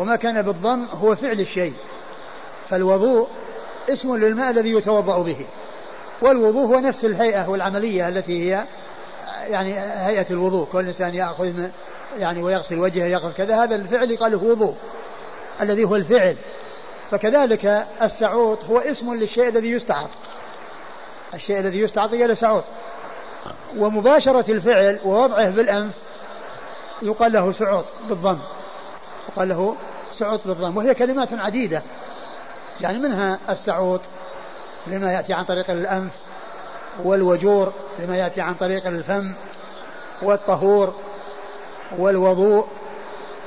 وما 0.00 0.16
كان 0.16 0.42
بالضم 0.42 0.84
هو 0.84 1.16
فعل 1.16 1.40
الشيء. 1.40 1.74
فالوضوء 2.68 3.28
اسم 3.90 4.16
للماء 4.16 4.50
الذي 4.50 4.72
يتوضأ 4.72 5.22
به. 5.22 5.46
والوضوء 6.22 6.66
هو 6.66 6.78
نفس 6.78 7.04
الهيئة 7.04 7.48
والعملية 7.48 8.08
التي 8.08 8.50
هي 8.50 8.64
يعني 9.48 9.78
هيئة 9.80 10.26
الوضوء. 10.30 10.66
كل 10.72 10.86
إنسان 10.86 11.14
يأخذ 11.14 11.52
يعني 12.18 12.42
ويغسل 12.42 12.78
وجهه 12.78 13.04
يأخذ 13.04 13.32
كذا. 13.32 13.64
هذا 13.64 13.76
الفعل 13.76 14.10
يقال 14.10 14.32
له 14.32 14.44
وضوء 14.44 14.74
الذي 15.60 15.84
هو 15.84 15.96
الفعل. 15.96 16.36
فكذلك 17.10 17.86
السعوط 18.02 18.64
هو 18.64 18.78
اسم 18.78 19.14
للشيء 19.14 19.48
الذي 19.48 19.70
يستعط. 19.70 20.10
الشيء 21.34 21.60
الذي 21.60 21.80
يستعط 21.80 22.12
إلى 22.12 22.34
سعوط 22.34 22.64
ومباشرة 23.76 24.50
الفعل 24.50 24.98
ووضعه 25.04 25.50
بالأنف 25.50 25.92
يقال 27.02 27.32
له 27.32 27.52
سعوط 27.52 27.84
بالضم. 28.08 28.38
يقال 29.32 29.48
له 29.48 29.76
سعوط 30.12 30.46
بالضم 30.46 30.76
وهي 30.76 30.94
كلمات 30.94 31.32
عديدة. 31.32 31.82
يعني 32.80 32.98
منها 32.98 33.38
السعوط 33.48 34.00
لما 34.86 35.12
يأتي 35.12 35.32
عن 35.32 35.44
طريق 35.44 35.70
الأنف 35.70 36.12
والوجور 37.04 37.72
لما 37.98 38.16
يأتي 38.16 38.40
عن 38.40 38.54
طريق 38.54 38.86
الفم 38.86 39.32
والطهور 40.22 40.94
والوضوء 41.98 42.66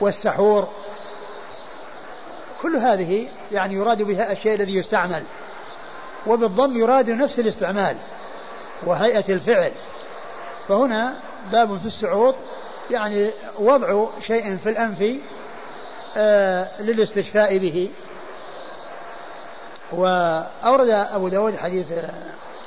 والسحور. 0.01 0.67
كل 2.61 2.75
هذه 2.75 3.27
يعني 3.51 3.73
يراد 3.73 4.01
بها 4.01 4.31
الشيء 4.31 4.53
الذي 4.53 4.75
يستعمل. 4.75 5.23
وبالضم 6.27 6.77
يراد 6.77 7.09
نفس 7.09 7.39
الاستعمال 7.39 7.97
وهيئة 8.85 9.33
الفعل. 9.33 9.71
فهنا 10.67 11.13
باب 11.51 11.79
في 11.79 11.85
السعوط 11.85 12.35
يعني 12.91 13.29
وضع 13.59 14.07
شيء 14.21 14.57
في 14.57 14.69
الأنف 14.69 15.03
للاستشفاء 16.79 17.57
به. 17.57 17.91
وأورد 19.91 20.89
أبو 20.89 21.27
داود 21.27 21.57
حديث 21.57 21.91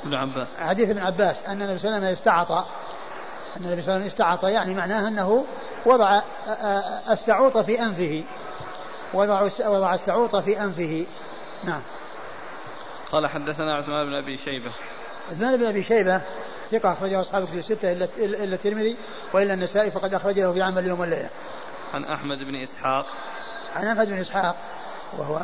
ابن 0.04 0.14
عباس. 0.14 0.48
حديث 0.58 0.90
ابن 0.90 1.00
عباس 1.00 1.46
أن 1.46 1.62
النبي 1.62 1.78
صلى 1.78 1.88
الله 1.88 1.96
عليه 1.96 2.12
وسلم 2.12 2.12
استعط 2.12 2.50
أن 3.56 3.64
النبي 3.64 3.82
صلى 3.82 3.94
الله 3.94 3.94
عليه 3.94 4.06
وسلم 4.06 4.06
استعط 4.06 4.44
يعني 4.44 4.74
معناه 4.74 5.08
أنه 5.08 5.44
وضع 5.86 6.22
السعوط 7.10 7.58
في 7.58 7.82
أنفه. 7.82 8.24
وضع 9.14 9.48
وضع 9.66 9.94
السعوط 9.94 10.36
في 10.36 10.62
أنفه. 10.62 11.06
نعم. 11.64 11.82
قال 13.12 13.26
حدثنا 13.26 13.76
عثمان 13.76 14.06
بن 14.06 14.14
أبي 14.14 14.36
شيبة. 14.36 14.70
عثمان 15.30 15.56
بن 15.56 15.66
أبي 15.66 15.82
شيبة 15.82 16.20
ثقة 16.70 16.92
أخرجه 16.92 17.20
أصحاب 17.20 17.44
في 17.44 17.58
الستة 17.58 17.92
إلا 17.92 18.08
إلا 18.18 18.54
الترمذي 18.54 18.96
وإلا 19.32 19.54
النسائي 19.54 19.90
فقد 19.90 20.14
أخرج 20.14 20.40
له 20.40 20.52
في 20.52 20.62
عمل 20.62 20.78
اليوم 20.78 21.00
والليلة. 21.00 21.30
عن 21.94 22.04
أحمد 22.04 22.38
بن 22.38 22.56
إسحاق. 22.62 23.06
عن 23.76 23.86
أحمد 23.86 24.06
بن 24.06 24.18
إسحاق 24.18 24.56
وهو 25.18 25.40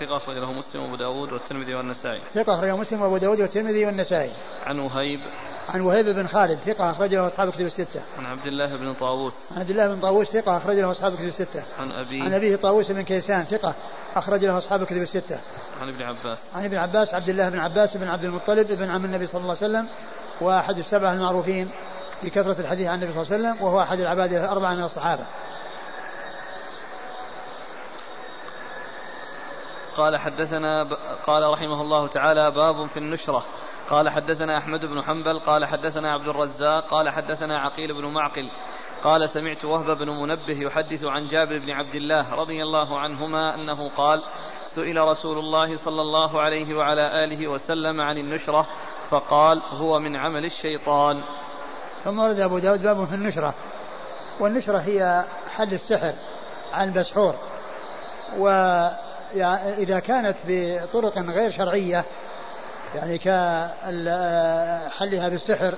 ثقة 0.00 0.16
أخرج 0.16 0.38
له 0.38 0.52
مسلم 0.52 0.82
وأبو 0.82 0.96
داود 0.96 1.32
والترمذي 1.32 1.74
والنسائي. 1.74 2.20
ثقة 2.34 2.54
أخرجه 2.54 2.76
مسلم 2.76 3.02
وأبو 3.02 3.16
داود 3.16 3.40
والترمذي 3.40 3.86
والنسائي. 3.86 4.32
عن 4.66 4.78
وهيب. 4.78 5.20
عن 5.68 5.80
وهيب 5.80 6.06
بن 6.06 6.26
خالد 6.26 6.58
ثقة 6.58 6.90
أخرج 6.90 7.14
له 7.14 7.26
أصحاب 7.26 7.50
كتب 7.50 7.66
الستة. 7.66 8.02
عن 8.18 8.26
عبد 8.26 8.46
الله 8.46 8.76
بن 8.76 8.94
طاووس. 8.94 9.34
عن 9.52 9.60
عبد 9.60 9.70
الله 9.70 9.94
بن 9.94 10.00
طاووس 10.00 10.28
ثقة 10.30 10.56
أخرج 10.56 10.76
له 10.76 10.90
أصحاب 10.90 11.14
كتب 11.14 11.24
الستة. 11.24 11.62
عن 11.78 11.90
أبيه. 11.90 12.22
عن 12.22 12.32
أبيه 12.32 12.56
طاووس 12.56 12.90
بن 12.90 13.02
كيسان 13.02 13.44
ثقة 13.44 13.74
أخرج 14.16 14.44
له 14.44 14.58
أصحاب 14.58 14.84
كتب 14.84 15.02
الستة. 15.02 15.40
عن 15.80 15.88
ابن 15.88 16.02
عباس. 16.02 16.38
عن 16.54 16.64
ابن 16.64 16.76
عباس 16.76 17.14
عبد 17.14 17.28
الله 17.28 17.48
بن 17.48 17.58
عباس 17.58 17.96
بن 17.96 18.08
عبد 18.08 18.24
المطلب 18.24 18.72
بن 18.72 18.90
عم 18.90 19.04
النبي 19.04 19.26
صلى 19.26 19.40
الله 19.40 19.56
عليه 19.62 19.70
وسلم 19.70 19.88
وأحد 20.40 20.78
السبعة 20.78 21.12
المعروفين 21.12 21.68
بكثرة 22.22 22.60
الحديث 22.60 22.86
عن 22.86 23.02
النبي 23.02 23.12
صلى 23.12 23.22
الله 23.22 23.48
عليه 23.48 23.58
وسلم 23.58 23.66
وهو 23.66 23.80
أحد 23.82 24.00
العباد 24.00 24.32
الأربعة 24.32 24.74
من 24.74 24.84
الصحابة. 24.84 25.24
قال 29.96 30.16
حدثنا 30.16 30.82
ب... 30.82 30.92
قال 31.26 31.50
رحمه 31.52 31.82
الله 31.82 32.06
تعالى 32.06 32.50
باب 32.50 32.86
في 32.86 32.96
النشرة. 32.96 33.44
قال 33.90 34.08
حدثنا 34.08 34.58
أحمد 34.58 34.84
بن 34.84 35.02
حنبل 35.02 35.38
قال 35.38 35.64
حدثنا 35.64 36.12
عبد 36.12 36.28
الرزاق 36.28 36.86
قال 36.88 37.08
حدثنا 37.08 37.60
عقيل 37.60 37.94
بن 37.94 38.04
معقل. 38.14 38.50
قال 39.04 39.30
سمعت 39.30 39.64
وهب 39.64 39.98
بن 39.98 40.08
منبه 40.08 40.58
يحدث 40.60 41.04
عن 41.04 41.28
جابر 41.28 41.58
بن 41.58 41.70
عبد 41.70 41.94
الله 41.94 42.34
رضي 42.34 42.62
الله 42.62 42.98
عنهما 42.98 43.54
أنه 43.54 43.90
قال 43.96 44.22
سئل 44.64 45.08
رسول 45.08 45.38
الله 45.38 45.76
صلى 45.76 46.00
الله 46.00 46.40
عليه 46.40 46.74
وعلى 46.74 47.24
آله 47.24 47.48
وسلم 47.48 48.00
عن 48.00 48.18
النشرة 48.18 48.66
فقال 49.10 49.62
هو 49.70 49.98
من 49.98 50.16
عمل 50.16 50.44
الشيطان. 50.44 51.20
ثم 52.04 52.18
ورد 52.18 52.38
أبو 52.38 52.58
داود 52.58 52.82
باب 52.82 53.04
في 53.04 53.14
النشرة. 53.14 53.54
والنشرة 54.40 54.78
هي 54.78 55.24
حل 55.50 55.72
السحر 55.74 56.12
عن 56.72 56.92
البسحور 59.34 59.36
وإذا 59.78 59.98
كانت 59.98 60.36
بطرق 60.48 61.18
غير 61.18 61.50
شرعية 61.50 62.04
يعني 62.94 63.18
كحلها 63.18 65.28
بالسحر 65.28 65.74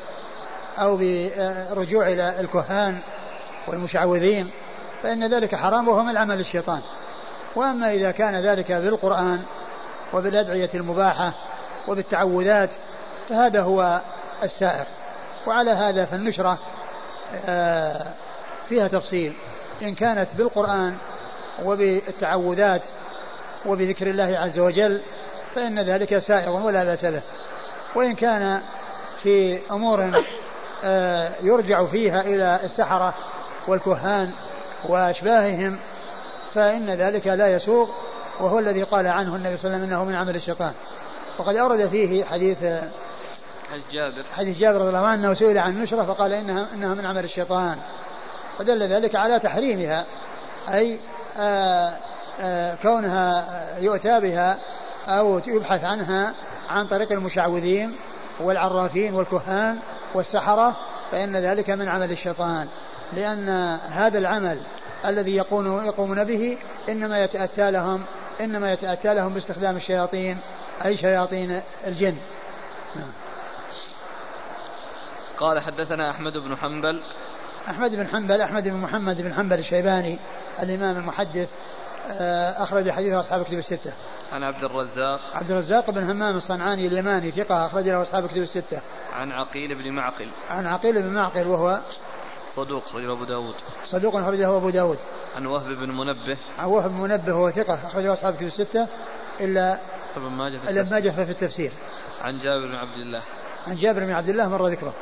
أو 0.78 0.96
برجوع 0.96 2.08
إلى 2.08 2.40
الكهان 2.40 2.98
والمشعوذين 3.68 4.50
فإن 5.02 5.34
ذلك 5.34 5.54
حرام 5.54 5.88
وهو 5.88 6.02
من 6.02 6.16
عمل 6.16 6.40
الشيطان. 6.40 6.80
وأما 7.56 7.92
إذا 7.92 8.10
كان 8.10 8.34
ذلك 8.34 8.72
بالقرآن 8.72 9.42
وبالأدعية 10.12 10.70
المباحة 10.74 11.32
وبالتعوذات 11.88 12.70
فهذا 13.28 13.62
هو 13.62 14.00
السائر 14.42 14.86
وعلى 15.46 15.70
هذا 15.70 16.04
فالنشرة 16.04 16.58
آه، 17.46 18.06
فيها 18.68 18.88
تفصيل. 18.88 19.32
إن 19.82 19.94
كانت 19.94 20.28
بالقرآن 20.38 20.96
وبالتعوذات 21.64 22.82
وبذكر 23.66 24.10
الله 24.10 24.38
عز 24.38 24.58
وجل 24.58 25.00
فإن 25.54 25.80
ذلك 25.80 26.18
سائغ 26.18 26.66
ولا 26.66 26.84
بأس 26.84 27.04
به. 27.04 27.22
وإن 27.94 28.14
كان 28.14 28.60
في 29.22 29.58
أمور 29.70 30.22
آه، 30.84 31.32
يرجع 31.42 31.86
فيها 31.86 32.20
إلى 32.20 32.60
السحرة 32.64 33.14
والكهان 33.68 34.30
وأشباههم 34.84 35.78
فإن 36.54 36.90
ذلك 36.90 37.26
لا 37.26 37.54
يسوغ 37.54 37.88
وهو 38.40 38.58
الذي 38.58 38.82
قال 38.82 39.06
عنه 39.06 39.36
النبي 39.36 39.56
صلى 39.56 39.66
الله 39.66 39.76
عليه 39.76 39.86
وسلم 39.86 39.94
إنه 39.94 40.04
من 40.04 40.14
عمل 40.14 40.36
الشيطان. 40.36 40.72
وقد 41.38 41.56
أورد 41.56 41.88
فيه 41.88 42.24
حديث 42.24 42.58
حديث 43.72 43.84
جابر. 43.92 44.24
حديث 44.32 44.58
جابر 44.58 44.78
رضي 44.78 44.88
الله 44.88 45.06
عنه 45.06 45.34
سئل 45.34 45.58
عن 45.58 45.70
النشرة 45.70 46.02
فقال 46.02 46.32
إنها 46.32 46.66
إنها 46.74 46.94
من 46.94 47.06
عمل 47.06 47.24
الشيطان. 47.24 47.78
ودل 48.60 48.82
ذلك 48.82 49.14
على 49.14 49.38
تحريمها 49.38 50.04
أي 50.68 50.98
آآ 51.38 51.88
آآ 51.88 51.96
كونها 52.82 53.46
يؤتى 53.80 54.20
بها 54.20 54.58
أو 55.08 55.40
يبحث 55.46 55.84
عنها 55.84 56.34
عن 56.70 56.86
طريق 56.86 57.12
المشعوذين 57.12 57.96
والعرافين 58.40 59.14
والكهان 59.14 59.78
والسحرة 60.14 60.76
فإن 61.12 61.36
ذلك 61.36 61.70
من 61.70 61.88
عمل 61.88 62.12
الشيطان 62.12 62.68
لأن 63.12 63.48
هذا 63.90 64.18
العمل 64.18 64.58
الذي 65.06 65.36
يقومون 65.36 65.86
يقومون 65.86 66.24
به 66.24 66.58
إنما 66.88 67.24
يتأتى 67.24 67.70
لهم 67.70 68.02
إنما 68.40 68.72
يتأتى 68.72 69.14
لهم 69.14 69.34
باستخدام 69.34 69.76
الشياطين 69.76 70.38
أي 70.84 70.96
شياطين 70.96 71.62
الجن. 71.86 72.16
نعم. 72.96 73.10
قال 75.38 75.60
حدثنا 75.60 76.10
أحمد 76.10 76.32
بن 76.32 76.56
حنبل 76.56 77.02
أحمد 77.68 77.94
بن 77.94 78.08
حنبل 78.08 78.40
أحمد 78.40 78.68
بن 78.68 78.76
محمد 78.76 79.22
بن 79.22 79.34
حنبل 79.34 79.58
الشيباني 79.58 80.18
الإمام 80.62 80.96
المحدث 80.96 81.48
آه، 82.10 82.62
أخرج 82.62 82.90
حديثه 82.90 83.20
أصحاب 83.20 83.44
كتب 83.44 83.58
الستة. 83.58 83.92
عن 84.32 84.44
عبد 84.44 84.64
الرزاق. 84.64 85.20
عبد 85.34 85.50
الرزاق 85.50 85.90
بن 85.90 86.10
همام 86.10 86.36
الصنعاني 86.36 86.86
اليماني 86.86 87.30
ثقة 87.30 87.66
أخرج 87.66 87.88
له 87.88 88.02
أصحاب 88.02 88.26
كتب 88.26 88.42
الستة. 88.42 88.80
عن 89.12 89.32
عقيل 89.32 89.74
بن 89.74 89.92
معقل. 89.92 90.30
عن 90.50 90.66
عقيل 90.66 91.02
بن 91.02 91.14
معقل 91.14 91.46
وهو 91.46 91.80
صدوق 92.54 92.84
أخرجه 92.86 93.12
أبو 93.12 93.24
داود. 93.24 93.54
صدوق 93.84 94.16
أخرجه 94.16 94.56
أبو 94.56 94.70
داود. 94.70 94.98
عن 95.36 95.46
وهب 95.46 95.68
بن 95.68 95.90
منبه. 95.90 96.36
عن 96.58 96.66
وهب 96.66 96.90
بن 96.90 96.96
منبه 96.96 97.32
هو 97.32 97.50
ثقة 97.50 97.74
أخرجه 97.74 98.12
أصحاب 98.12 98.34
كتب 98.34 98.46
الستة. 98.46 98.86
إلا 99.40 99.78
ابن 100.16 100.26
ماجه 100.26 100.58
في 100.58 100.70
إلا 100.70 100.80
ابن 100.80 100.90
ماجه 100.90 101.10
في 101.10 101.30
التفسير. 101.30 101.72
عن 102.22 102.38
جابر 102.38 102.66
بن 102.66 102.74
عبد 102.74 102.98
الله. 102.98 103.22
عن 103.66 103.76
جابر 103.76 104.00
بن 104.00 104.12
عبد 104.12 104.28
الله 104.28 104.48
مر 104.48 104.66
ذكره. 104.66 104.94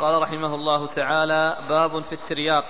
قال 0.00 0.22
رحمه 0.22 0.54
الله 0.54 0.86
تعالى 0.86 1.56
باب 1.68 2.02
في 2.02 2.12
الترياق. 2.12 2.64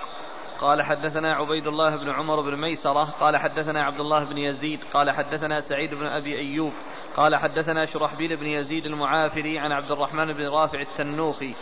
قال 0.59 0.81
حدثنا 0.81 1.35
عبيد 1.35 1.67
الله 1.67 1.95
بن 1.95 2.09
عمر 2.09 2.41
بن 2.41 2.61
ميسرة 2.61 3.03
قال 3.03 3.37
حدثنا 3.37 3.83
عبد 3.83 3.99
الله 3.99 4.23
بن 4.23 4.37
يزيد 4.37 4.83
قال 4.93 5.11
حدثنا 5.11 5.59
سعيد 5.59 5.93
بن 5.93 6.05
أبي 6.05 6.37
أيوب 6.37 6.73
قال 7.17 7.35
حدثنا 7.35 7.85
شرحبيل 7.85 8.37
بن 8.37 8.45
يزيد 8.45 8.85
المعافري 8.85 9.59
عن 9.59 9.71
عبد 9.71 9.91
الرحمن 9.91 10.33
بن 10.33 10.47
رافع 10.47 10.81
التنوخي. 10.81 11.53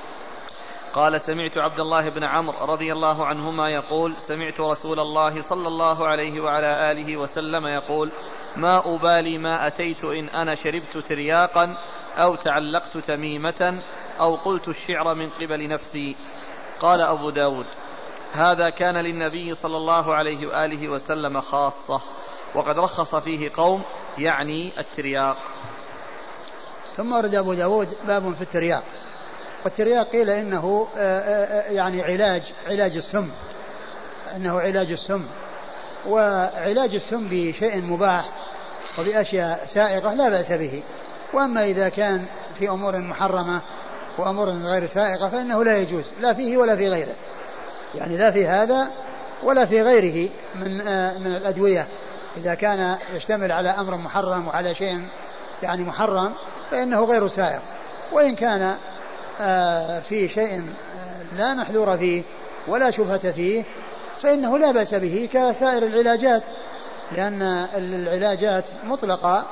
قال 0.93 1.21
سمعت 1.21 1.57
عبد 1.57 1.79
الله 1.79 2.09
بن 2.09 2.23
عمرو 2.23 2.65
رضي 2.65 2.93
الله 2.93 3.25
عنهما 3.25 3.69
يقول 3.69 4.15
سمعت 4.17 4.59
رسول 4.59 4.99
الله 4.99 5.41
صلى 5.41 5.67
الله 5.67 6.07
عليه 6.07 6.41
وعلى 6.41 6.91
آله 6.91 7.17
وسلم 7.17 7.67
يقول 7.67 8.11
ما 8.55 8.95
أبالي 8.95 9.37
ما 9.37 9.67
أتيت 9.67 10.03
إن 10.03 10.29
أنا 10.29 10.55
شربت 10.55 10.97
ترياقا 10.97 11.77
أو 12.17 12.35
تعلقت 12.35 12.97
تميمة 12.97 13.81
أو 14.19 14.35
قلت 14.35 14.67
الشعر 14.67 15.15
من 15.15 15.29
قبل 15.29 15.67
نفسي 15.67 16.15
قال 16.79 17.01
أبو 17.01 17.29
داود 17.29 17.65
هذا 18.35 18.69
كان 18.69 18.97
للنبي 18.97 19.55
صلى 19.55 19.77
الله 19.77 20.15
عليه 20.15 20.47
وآله 20.47 20.89
وسلم 20.89 21.41
خاصة. 21.41 22.01
وقد 22.55 22.79
رخص 22.79 23.15
فيه 23.15 23.51
قوم 23.55 23.81
يعني 24.17 24.79
الترياق. 24.79 25.37
ثم 26.97 27.13
ورد 27.13 27.35
أبو 27.35 27.53
داود 27.53 27.97
باب 28.07 28.33
في 28.35 28.41
الترياق. 28.41 28.83
والترياق 29.65 30.09
قيل 30.11 30.29
إنه 30.29 30.87
آه، 30.97 31.19
آه، 31.19 31.69
آه، 31.69 31.71
يعني 31.71 32.01
علاج 32.01 32.41
علاج 32.67 32.95
السم. 32.95 33.31
إنه 34.35 34.59
علاج 34.59 34.91
السم. 34.91 35.25
وعلاج 36.07 36.95
السم 36.95 37.27
بشيء 37.29 37.81
مباح 37.81 38.25
وبأشياء 38.99 39.65
سائغه 39.65 40.13
لا 40.13 40.29
بأس 40.29 40.51
به. 40.51 40.83
وأما 41.33 41.65
إذا 41.65 41.89
كان 41.89 42.25
في 42.59 42.69
أمور 42.69 42.97
محرمة 42.97 43.61
وأمور 44.17 44.49
غير 44.49 44.87
سائغه 44.87 45.29
فإنه 45.29 45.63
لا 45.63 45.77
يجوز. 45.77 46.05
لا 46.19 46.33
فيه 46.33 46.57
ولا 46.57 46.75
في 46.75 46.89
غيره. 46.89 47.15
يعني 47.97 48.17
لا 48.17 48.31
في 48.31 48.47
هذا 48.47 48.91
ولا 49.43 49.65
في 49.65 49.81
غيره 49.81 50.29
من 50.55 50.77
من 51.21 51.35
الأدوية. 51.35 51.87
إذا 52.37 52.53
كان 52.53 52.97
يشتمل 53.13 53.51
على 53.51 53.69
أمر 53.69 53.97
محرم 53.97 54.47
وعلى 54.47 54.75
شيء 54.75 55.01
يعني 55.63 55.83
محرم 55.83 56.33
فإنه 56.71 57.03
غير 57.03 57.27
سائغ. 57.27 57.59
وإن 58.11 58.35
كان 58.35 58.75
آه، 59.41 59.99
في 59.99 60.29
شيء 60.29 60.59
آه، 60.59 61.37
لا 61.37 61.53
محذور 61.53 61.97
فيه 61.97 62.23
ولا 62.67 62.91
شبهة 62.91 63.31
فيه 63.31 63.63
فإنه 64.21 64.57
لا 64.57 64.71
بأس 64.71 64.93
به 64.93 65.29
كسائر 65.33 65.83
العلاجات. 65.83 66.43
لأن 67.11 67.41
العلاجات 67.75 68.63
مطلقة 68.83 69.45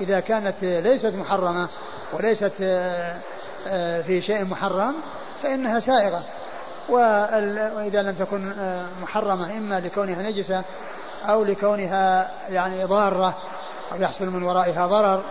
إذا 0.00 0.20
كانت 0.20 0.54
ليست 0.62 1.14
محرمة 1.14 1.68
وليست 2.12 2.52
آه، 3.68 4.02
في 4.02 4.22
شيء 4.22 4.44
محرم 4.44 4.94
فإنها 5.42 5.80
سائغة. 5.80 6.22
وإذا 6.88 8.02
لم 8.02 8.14
تكن 8.14 8.52
محرمة 9.02 9.56
إما 9.56 9.80
لكونها 9.80 10.22
نجسة 10.22 10.64
أو 11.24 11.44
لكونها 11.44 12.30
يعني 12.50 12.84
ضارة 12.84 13.36
أو 13.92 14.02
يحصل 14.02 14.26
من 14.26 14.42
ورائها 14.42 14.86
ضرر 14.86 15.24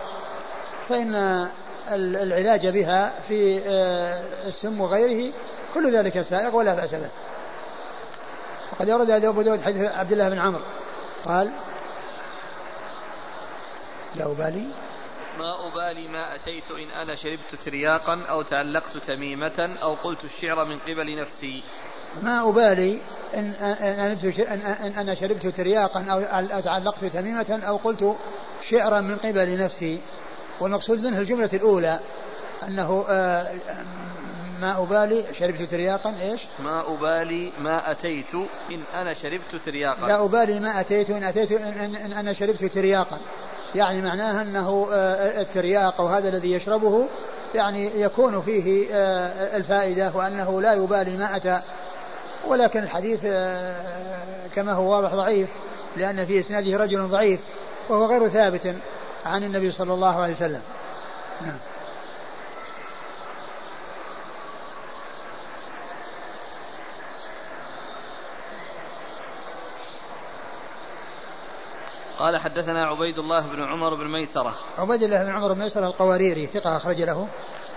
فإن 0.88 1.48
العلاج 1.92 2.66
بها 2.66 3.12
في 3.28 3.60
آه، 3.66 4.22
السم 4.46 4.80
وغيره 4.80 5.32
كل 5.74 5.96
ذلك 5.96 6.22
سائغ 6.22 6.56
ولا 6.56 6.74
بأس 6.74 6.94
به. 6.94 7.08
وقد 8.72 8.90
ورد 8.90 9.10
أبو 9.10 9.42
داود 9.42 9.60
حديث 9.60 9.90
عبد 9.90 10.12
الله 10.12 10.28
بن 10.28 10.38
عمرو 10.38 10.62
قال 11.24 11.50
لا 14.16 14.24
أبالي 14.24 14.66
ما 15.38 15.68
أبالي 15.68 16.08
ما 16.08 16.34
أتيت 16.34 16.70
إن 16.70 16.90
أنا 16.90 17.14
شربت 17.14 17.54
ترياقا 17.64 18.22
أو 18.30 18.42
تعلقت 18.42 18.96
تميمة 18.96 19.76
أو 19.82 19.94
قلت 19.94 20.24
الشعر 20.24 20.64
من 20.64 20.78
قبل 20.78 21.20
نفسي. 21.20 21.62
ما 22.22 22.48
أبالي 22.48 23.00
إن, 23.34 23.54
أن 24.84 24.92
أنا 24.98 25.14
شربت 25.14 25.46
ترياقا 25.46 26.04
أو 26.10 26.60
تعلقت 26.60 27.04
تميمة 27.04 27.60
أو 27.68 27.76
قلت 27.76 28.16
شعرا 28.68 29.00
من 29.00 29.16
قبل 29.16 29.58
نفسي. 29.58 30.00
والمقصود 30.60 31.02
منه 31.02 31.18
الجملة 31.18 31.50
الأولى 31.52 32.00
أنه 32.62 33.04
آه، 33.08 33.52
ما 34.60 34.82
أبالي 34.82 35.24
شربت 35.34 35.62
ترياقا 35.62 36.14
إيش؟ 36.20 36.40
ما 36.64 36.94
أبالي 36.94 37.52
ما 37.58 37.90
أتيت 37.90 38.34
إن 38.70 38.82
أنا 38.94 39.14
شربت 39.14 39.56
ترياقا. 39.64 40.06
لا 40.06 40.24
أبالي 40.24 40.60
ما 40.60 40.80
أتيت 40.80 41.10
إن 41.10 41.22
أتيت 41.22 41.52
إن, 41.52 41.96
إن 41.96 42.12
أنا 42.12 42.32
شربت 42.32 42.64
ترياقا. 42.64 43.18
يعني 43.74 44.02
معناها 44.02 44.42
أنه 44.42 44.88
آه، 44.92 45.40
الترياق 45.40 46.00
وهذا 46.00 46.28
الذي 46.28 46.52
يشربه 46.52 47.08
يعني 47.54 48.00
يكون 48.00 48.42
فيه 48.42 48.88
آه، 48.92 49.56
الفائدة 49.56 50.12
وأنه 50.14 50.60
لا 50.60 50.74
يبالي 50.74 51.16
ما 51.16 51.36
أتى. 51.36 51.60
ولكن 52.46 52.82
الحديث 52.82 53.20
كما 54.54 54.72
هو 54.72 54.92
واضح 54.92 55.14
ضعيف 55.14 55.48
لأن 55.96 56.26
في 56.26 56.40
إسناده 56.40 56.76
رجل 56.76 57.08
ضعيف 57.08 57.40
وهو 57.88 58.06
غير 58.06 58.28
ثابت 58.28 58.74
عن 59.26 59.44
النبي 59.44 59.72
صلى 59.72 59.94
الله 59.94 60.22
عليه 60.22 60.34
وسلم. 60.34 60.60
نعم. 61.40 61.58
قال 72.18 72.36
حدثنا 72.36 72.86
عبيد 72.86 73.18
الله 73.18 73.46
بن 73.46 73.62
عمر 73.62 73.94
بن 73.94 74.12
ميسرة. 74.12 74.54
عبيد 74.78 75.02
الله 75.02 75.24
بن 75.24 75.30
عمر 75.30 75.52
بن 75.52 75.60
ميسرة 75.60 75.86
القواريري 75.86 76.46
ثقة 76.46 76.76
أخرج 76.76 77.00
له. 77.00 77.28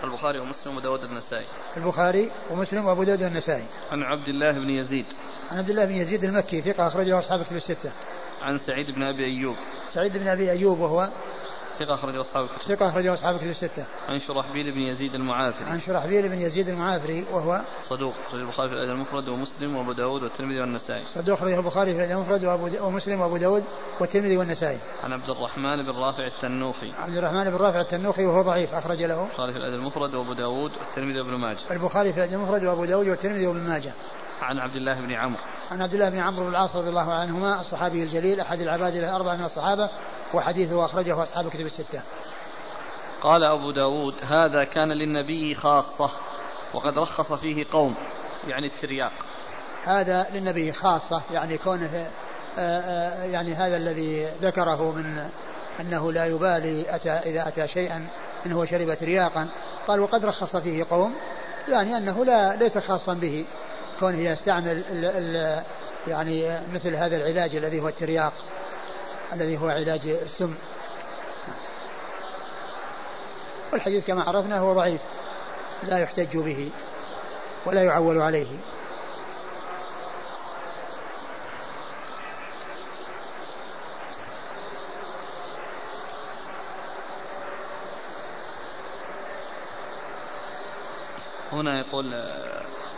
البخاري 0.03 0.39
ومسلم 0.39 0.77
وداود 0.77 1.03
النسائي 1.03 1.45
البخاري 1.77 2.31
ومسلم 2.51 2.85
وأبو 2.85 3.03
داود 3.03 3.21
النسائي 3.21 3.65
عن 3.91 4.03
عبد 4.03 4.27
الله 4.27 4.51
بن 4.51 4.69
يزيد. 4.69 5.05
عن 5.51 5.57
عبد 5.57 5.69
الله 5.69 5.85
بن 5.85 5.95
يزيد 5.95 6.23
المكي 6.23 6.61
ثقة 6.61 6.87
أخرجه 6.87 7.19
أصحاب 7.19 7.43
كتب 7.43 7.55
الستة. 7.55 7.91
عن 8.41 8.57
سعيد 8.57 8.91
بن 8.91 9.03
أبي 9.03 9.25
أيوب. 9.25 9.55
سعيد 9.93 10.17
بن 10.17 10.27
أبي 10.27 10.51
أيوب 10.51 10.79
وهو 10.79 11.09
ثقة 11.85 11.93
أخرجه 11.93 12.21
أصحاب 12.21 12.43
الكتب. 12.43 12.75
ثقة 12.75 12.89
أخرجه 12.89 13.13
أصحاب 13.13 13.35
الكتب 13.35 13.49
الستة. 13.49 13.85
عن 14.09 14.19
شرحبيل 14.19 14.71
بن 14.71 14.81
يزيد 14.81 15.15
المعافري. 15.15 15.69
عن 15.69 15.79
شرحبيل 15.79 16.29
بن 16.29 16.39
يزيد 16.39 16.69
المعافري 16.69 17.25
وهو 17.31 17.61
صدوق 17.89 18.13
أخرج 18.27 18.39
البخاري 18.41 18.69
في 18.69 18.75
الأدب 18.75 18.91
المفرد 18.91 19.29
ومسلم 19.29 19.75
وأبو 19.75 19.91
داود 19.91 20.23
والترمذي 20.23 20.61
والنسائي. 20.61 21.03
صدوق 21.07 21.37
أخرجه 21.37 21.59
البخاري 21.59 21.93
في 21.93 21.97
الأدب 21.97 22.11
المفرد 22.11 22.75
ومسلم 22.81 23.21
وأبو 23.21 23.37
داود 23.37 23.63
والترمذي 23.99 24.37
والنسائي. 24.37 24.77
عن 25.03 25.13
عبد 25.13 25.29
الرحمن 25.29 25.83
بن 25.83 25.91
رافع 25.91 26.25
التنوخي. 26.25 26.91
عبد 26.99 27.17
الرحمن 27.17 27.43
بن 27.43 27.55
رافع 27.55 27.81
التنوخي 27.81 28.25
وهو 28.25 28.41
ضعيف 28.41 28.73
أخرج 28.73 29.03
له. 29.03 29.23
البخاري 29.23 29.53
في 29.53 29.57
الأدب 29.57 29.75
المفرد 29.75 30.15
وأبو 30.15 30.33
داود 30.33 30.71
والترمذي 30.79 31.19
وابن 31.21 31.35
ماجه. 31.35 31.59
البخاري 31.71 32.13
في 32.13 32.17
الأدب 32.17 32.33
المفرد 32.33 32.63
وأبو 32.63 32.85
داود 32.85 33.07
والترمذي 33.07 33.47
وابن 33.47 33.59
ماجه. 33.59 33.93
عن 34.41 34.59
عبد 34.59 34.75
الله 34.75 35.01
بن 35.01 35.11
عمرو. 35.11 35.39
عن 35.71 35.81
عبد 35.81 35.93
الله 35.93 36.09
بن 36.09 36.19
عمرو 36.19 36.43
بن 36.43 36.49
العاص 36.49 36.75
رضي 36.75 36.89
الله 36.89 37.13
عنهما 37.13 37.61
الصحابي 37.61 38.03
الجليل 38.03 38.39
أحد 38.39 38.61
العباد 38.61 38.95
الأربعة 38.95 39.35
من 39.35 39.45
الصحابة 39.45 39.89
وحديثه 40.33 40.85
أخرجه 40.85 41.23
أصحاب 41.23 41.45
الكتب 41.45 41.65
الستة. 41.65 42.01
قال 43.21 43.43
أبو 43.43 43.71
داود 43.71 44.15
هذا 44.23 44.63
كان 44.63 44.91
للنبي 44.91 45.55
خاصة 45.55 46.09
وقد 46.73 46.97
رخص 46.97 47.33
فيه 47.33 47.65
قوم 47.71 47.95
يعني 48.47 48.67
الترياق. 48.67 49.11
هذا 49.83 50.27
للنبي 50.33 50.71
خاصة 50.71 51.21
يعني 51.31 51.57
كونه 51.57 52.09
آه، 52.57 52.79
آه، 52.79 53.23
يعني 53.23 53.53
هذا 53.53 53.77
الذي 53.77 54.25
ذكره 54.41 54.91
من 54.91 55.29
أنه 55.79 56.11
لا 56.11 56.25
يبالي 56.25 56.95
أتى 56.95 57.09
إذا 57.09 57.47
أتى 57.47 57.67
شيئا 57.67 58.07
إن 58.45 58.51
هو 58.51 58.65
شرب 58.65 58.93
ترياقا. 58.93 59.47
قال 59.87 59.99
وقد 59.99 60.25
رخص 60.25 60.55
فيه 60.55 60.85
قوم 60.89 61.13
يعني 61.67 61.97
أنه 61.97 62.25
لا 62.25 62.55
ليس 62.55 62.77
خاصا 62.77 63.13
به. 63.13 63.45
كونه 64.01 64.17
يستعمل 64.17 64.83
ال 64.91 65.05
ال 65.05 65.63
يعني 66.07 66.59
مثل 66.73 66.95
هذا 66.95 67.15
العلاج 67.17 67.55
الذي 67.55 67.79
هو 67.81 67.87
الترياق 67.87 68.33
الذي 69.33 69.57
هو 69.57 69.69
علاج 69.69 70.07
السم. 70.07 70.55
والحديث 73.73 74.07
كما 74.07 74.23
عرفنا 74.23 74.59
هو 74.59 74.73
ضعيف 74.73 75.01
لا 75.83 75.97
يحتج 75.97 76.37
به 76.37 76.71
ولا 77.65 77.83
يعول 77.83 78.21
عليه. 78.21 78.57
هنا 91.51 91.79
يقول 91.79 92.13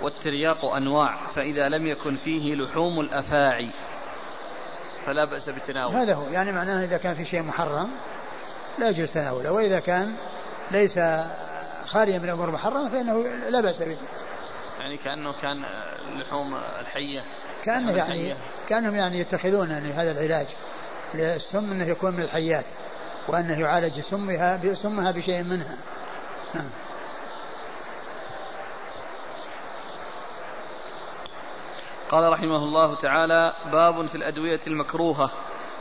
والترياق 0.04 0.66
أنواع 0.66 1.16
فإذا 1.36 1.70
لم 1.70 1.88
يكن 1.88 2.16
فيه 2.16 2.56
لحوم 2.56 3.00
الأفاعي 3.00 3.72
فلا 5.06 5.26
بأس 5.26 5.50
بتناوله 5.50 6.04
هذا 6.04 6.14
هو 6.14 6.30
يعني 6.30 6.52
معناه 6.52 6.86
إذا 6.86 6.98
كان 6.98 7.14
في 7.14 7.26
شيء 7.26 7.42
محرم 7.42 7.90
لا 8.80 8.90
يجوز 8.90 9.14
تناوله 9.14 9.52
وإذا 9.52 9.80
كان 9.80 10.16
ليس 10.72 11.00
خاليا 11.86 12.20
من 12.20 12.26
الأمور 12.26 12.48
المحرمة 12.48 12.90
فإنه 12.90 13.28
لا 13.50 13.62
بأس 13.62 13.82
به. 13.82 13.98
يعني 14.80 14.98
كأنه 14.98 15.34
كان 15.42 15.66
لحوم 16.20 16.56
الحية 16.56 17.24
كأنه 17.64 17.92
يعني 17.92 18.36
كأنهم 18.70 18.96
يعني 18.96 19.20
يتخذون 19.20 19.70
يعني 19.70 19.94
هذا 19.94 20.12
العلاج 20.12 20.48
للسم 21.14 21.72
أنه 21.72 21.86
يكون 21.86 22.14
من 22.14 22.24
الحيات 22.24 22.66
وأنه 23.28 23.60
يعالج 23.60 24.00
سمها 24.00 24.74
سمها 24.74 25.12
بشيء 25.12 25.44
منها. 25.44 25.78
نعم. 26.54 26.70
قال 32.14 32.32
رحمه 32.32 32.56
الله 32.56 32.96
تعالى 32.96 33.54
باب 33.72 34.06
في 34.06 34.16
الأدوية 34.16 34.60
المكروهة. 34.68 35.32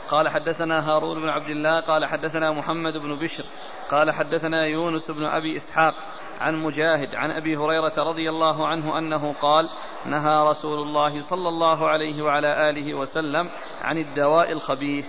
قال 0.09 0.29
حدثنا 0.29 0.89
هارون 0.89 1.21
بن 1.21 1.29
عبد 1.29 1.49
الله 1.49 1.79
قال 1.79 2.05
حدثنا 2.05 2.51
محمد 2.51 2.93
بن 2.93 3.15
بشر 3.15 3.45
قال 3.91 4.11
حدثنا 4.11 4.65
يونس 4.65 5.11
بن 5.11 5.25
أبي 5.25 5.57
إسحاق 5.57 5.93
عن 6.41 6.55
مجاهد 6.55 7.15
عن 7.15 7.31
أبي 7.31 7.57
هريرة 7.57 7.93
رضي 7.97 8.29
الله 8.29 8.67
عنه 8.67 8.97
أنه 8.97 9.35
قال 9.41 9.69
نهى 10.05 10.49
رسول 10.49 10.81
الله 10.81 11.21
صلى 11.21 11.49
الله 11.49 11.89
عليه 11.89 12.23
وعلى 12.23 12.69
آله 12.69 12.93
وسلم 12.93 13.49
عن 13.81 13.97
الدواء 13.97 14.51
الخبيث. 14.51 15.07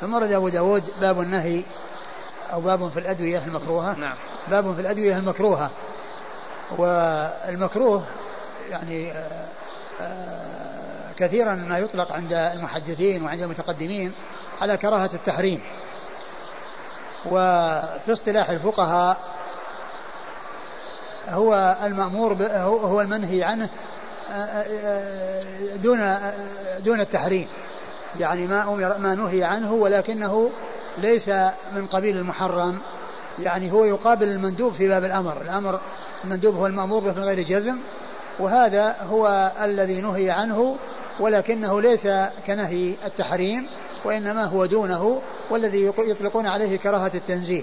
ثم 0.00 0.14
رد 0.14 0.32
أبو 0.32 0.48
داود 0.48 0.82
باب 1.00 1.20
النهي 1.20 1.64
أو 2.52 2.60
باب 2.60 2.88
في 2.88 2.98
الأدوية 2.98 3.46
المكروهة. 3.46 3.98
نعم. 3.98 4.16
باب 4.48 4.74
في 4.74 4.80
الأدوية 4.80 5.18
المكروهة. 5.18 5.70
والمكروه 6.78 8.04
يعني 8.70 9.12
آه 9.12 9.63
كثيرا 11.16 11.54
ما 11.54 11.78
يطلق 11.78 12.12
عند 12.12 12.32
المحدثين 12.32 13.24
وعند 13.24 13.42
المتقدمين 13.42 14.12
على 14.60 14.76
كراهة 14.76 15.10
التحريم. 15.14 15.60
وفي 17.26 18.12
اصطلاح 18.12 18.50
الفقهاء 18.50 19.16
هو 21.28 21.76
المأمور 21.84 22.36
هو 22.62 23.00
المنهي 23.00 23.42
عنه 23.42 23.68
آه، 24.30 24.34
آه، 24.34 25.76
دون 25.76 26.18
دون 26.78 27.00
التحريم. 27.00 27.48
يعني 28.20 28.46
ما 28.46 28.62
أمر 28.62 28.98
ما 28.98 29.14
نهي 29.14 29.44
عنه 29.44 29.72
ولكنه 29.72 30.50
ليس 30.98 31.28
من 31.72 31.86
قبيل 31.92 32.16
المحرم. 32.16 32.78
يعني 33.38 33.72
هو 33.72 33.84
يقابل 33.84 34.28
المندوب 34.28 34.72
في 34.72 34.88
باب 34.88 35.04
الأمر. 35.04 35.42
الأمر 35.42 35.80
المندوب 36.24 36.54
هو 36.54 36.66
المأمور 36.66 37.00
به 37.00 37.12
من 37.12 37.22
غير 37.22 37.40
جزم. 37.40 37.76
وهذا 38.38 38.96
هو 39.10 39.52
الذي 39.62 40.00
نهي 40.00 40.30
عنه 40.30 40.76
ولكنه 41.20 41.80
ليس 41.80 42.08
كنهي 42.46 42.94
التحريم 43.04 43.66
وإنما 44.04 44.44
هو 44.44 44.66
دونه 44.66 45.20
والذي 45.50 45.92
يطلقون 45.98 46.46
عليه 46.46 46.78
كراهة 46.78 47.10
التنزيه. 47.14 47.62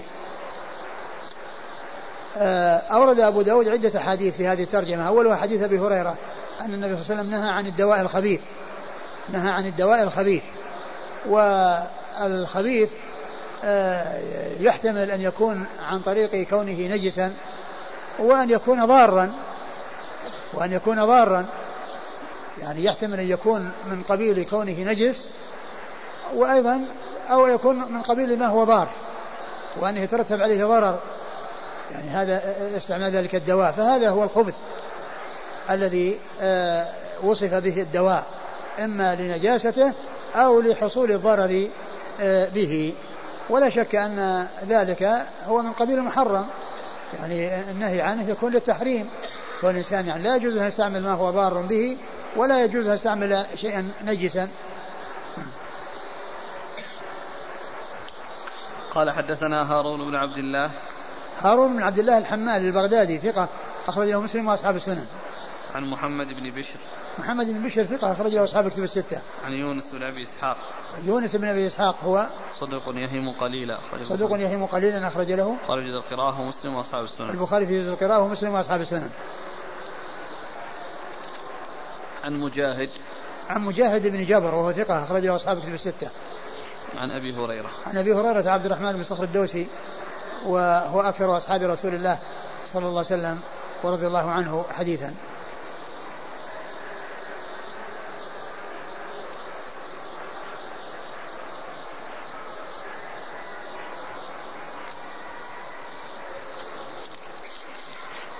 آه، 2.36 2.76
أورد 2.76 3.20
أبو 3.20 3.42
داود 3.42 3.68
عدة 3.68 3.98
أحاديث 3.98 4.36
في 4.36 4.46
هذه 4.46 4.62
الترجمة. 4.62 5.08
أولها 5.08 5.36
حديث 5.36 5.62
أبي 5.62 5.78
هريرة 5.78 6.16
أن 6.60 6.74
النبي 6.74 6.96
صلى 6.96 7.02
الله 7.02 7.10
عليه 7.10 7.20
وسلم 7.20 7.30
نهى 7.30 7.50
عن 7.50 7.66
الدواء 7.66 8.00
الخبيث. 8.00 8.40
نهى 9.32 9.50
عن 9.50 9.66
الدواء 9.66 10.02
الخبيث. 10.02 10.42
والخبيث 11.26 12.90
آه، 13.64 14.20
يحتمل 14.60 15.10
أن 15.10 15.20
يكون 15.20 15.64
عن 15.90 16.00
طريق 16.00 16.48
كونه 16.48 16.94
نجسا 16.94 17.32
وأن 18.18 18.50
يكون 18.50 18.86
ضارا. 18.86 19.32
وأن 20.54 20.72
يكون 20.72 21.04
ضارا 21.04 21.46
يعني 22.60 22.84
يحتمل 22.84 23.20
أن 23.20 23.28
يكون 23.28 23.72
من 23.90 24.02
قبيل 24.08 24.44
كونه 24.44 24.80
نجس 24.80 25.28
وأيضا 26.34 26.84
أو 27.30 27.46
يكون 27.46 27.92
من 27.92 28.02
قبيل 28.02 28.38
ما 28.38 28.46
هو 28.46 28.64
ضار 28.64 28.88
وأنه 29.80 30.00
يترتب 30.00 30.42
عليه 30.42 30.64
ضرر 30.64 30.98
يعني 31.90 32.08
هذا 32.08 32.42
استعمال 32.76 33.10
ذلك 33.10 33.34
الدواء 33.34 33.72
فهذا 33.72 34.10
هو 34.10 34.22
الخبث 34.24 34.54
الذي 35.70 36.18
آه، 36.40 36.86
وصف 37.22 37.54
به 37.54 37.82
الدواء 37.82 38.24
إما 38.78 39.14
لنجاسته 39.14 39.92
أو 40.34 40.60
لحصول 40.60 41.12
الضرر 41.12 41.68
آه، 42.20 42.48
به. 42.48 42.94
ولا 43.50 43.70
شك 43.70 43.94
أن 43.94 44.46
ذلك 44.68 45.26
هو 45.46 45.62
من 45.62 45.72
قبيل 45.72 45.98
المحرم 45.98 46.46
يعني 47.20 47.60
النهي 47.70 48.00
عنه 48.00 48.30
يكون 48.30 48.52
للتحريم. 48.52 49.10
كون 49.62 49.70
الإنسان 49.70 50.06
يعني 50.06 50.22
لا 50.22 50.36
يجوز 50.36 50.56
أن 50.56 50.66
يستعمل 50.66 51.02
ما 51.02 51.12
هو 51.12 51.30
ضار 51.30 51.62
به 51.62 51.98
ولا 52.36 52.64
يجوز 52.64 52.86
أن 52.86 52.94
يستعمل 52.94 53.46
شيئا 53.54 53.92
نجسا 54.04 54.48
قال 58.94 59.10
حدثنا 59.10 59.72
هارون 59.72 60.10
بن 60.10 60.16
عبد 60.16 60.38
الله 60.38 60.70
هارون 61.38 61.76
بن 61.76 61.82
عبد 61.82 61.98
الله 61.98 62.18
الحمال 62.18 62.64
البغدادي 62.66 63.18
ثقة 63.18 63.48
أخرج 63.88 64.08
له 64.08 64.20
مسلم 64.20 64.48
وأصحاب 64.48 64.76
السنن 64.76 65.06
عن 65.74 65.90
محمد 65.90 66.32
بن 66.32 66.50
بشر 66.50 66.78
محمد 67.18 67.46
بن 67.46 67.62
بشر 67.62 67.84
ثقة 67.84 68.12
أخرج 68.12 68.34
له 68.34 68.44
أصحاب 68.44 68.66
الكتب 68.66 68.82
الستة. 68.82 69.20
عن 69.44 69.52
يونس 69.52 69.94
بن 69.94 70.02
أبي 70.02 70.22
إسحاق. 70.22 70.56
يونس 71.04 71.36
بن 71.36 71.48
أبي 71.48 71.66
إسحاق 71.66 71.96
هو 72.04 72.26
صدوق 72.54 72.82
يهم 72.94 73.30
قليلا 73.30 73.78
أخرج 73.78 74.02
صدوق 74.02 74.40
يهم 74.40 74.66
قليلا 74.66 75.08
أخرج 75.08 75.32
له. 75.32 75.56
خرج 75.68 75.84
القراءة 75.84 76.40
ومسلم 76.40 76.74
وأصحاب 76.74 77.04
السنن. 77.04 77.30
البخاري 77.30 77.66
في 77.66 77.80
القراءة 77.80 78.20
ومسلم 78.20 78.54
وأصحاب 78.54 78.80
السنن. 78.80 79.10
عن 82.24 82.40
مجاهد. 82.40 82.90
عن 83.48 83.60
مجاهد 83.60 84.06
بن 84.06 84.24
جبر 84.24 84.54
وهو 84.54 84.72
ثقة 84.72 85.04
أخرج 85.04 85.26
له 85.26 85.36
أصحاب 85.36 85.56
الكتب 85.56 85.74
الستة. 85.74 86.10
عن 86.96 87.10
أبي 87.10 87.34
هريرة. 87.34 87.70
عن 87.86 87.98
أبي 87.98 88.14
هريرة 88.14 88.50
عبد 88.50 88.66
الرحمن 88.66 88.92
بن 88.92 89.02
صخر 89.02 89.24
الدوسي 89.24 89.66
وهو 90.46 91.00
أكثر 91.00 91.36
أصحاب 91.36 91.62
رسول 91.62 91.94
الله 91.94 92.18
صلى 92.66 92.86
الله 92.86 93.04
عليه 93.06 93.20
وسلم 93.22 93.40
ورضي 93.82 94.06
الله 94.06 94.30
عنه 94.30 94.64
حديثا. 94.70 95.14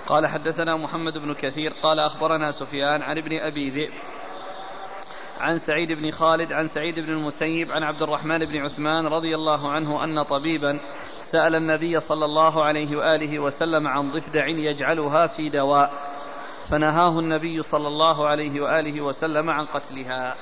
قال 0.07 0.27
حدثنا 0.27 0.77
محمد 0.77 1.17
بن 1.17 1.33
كثير 1.33 1.73
قال 1.83 1.99
أخبرنا 1.99 2.51
سفيان 2.51 3.01
عن 3.01 3.17
ابن 3.17 3.39
أبي 3.39 3.69
ذئب 3.69 3.93
عن 5.39 5.57
سعيد 5.57 5.91
بن 5.91 6.11
خالد 6.11 6.53
عن 6.53 6.67
سعيد 6.67 6.99
بن 6.99 7.13
المسيب 7.13 7.71
عن 7.71 7.83
عبد 7.83 8.01
الرحمن 8.01 8.45
بن 8.45 8.57
عثمان 8.57 9.07
رضي 9.07 9.35
الله 9.35 9.71
عنه 9.71 10.03
أن 10.03 10.23
طبيبا 10.23 10.79
سأل 11.23 11.55
النبي 11.55 11.99
صلى 11.99 12.25
الله 12.25 12.63
عليه 12.63 12.97
وآله 12.97 13.39
وسلم 13.39 13.87
عن 13.87 14.11
ضفدع 14.11 14.47
يجعلها 14.47 15.27
في 15.27 15.49
دواء 15.49 15.91
فنهاه 16.69 17.19
النبي 17.19 17.63
صلى 17.63 17.87
الله 17.87 18.27
عليه 18.27 18.61
وآله 18.61 19.01
وسلم 19.01 19.49
عن 19.49 19.65
قتلها. 19.65 20.35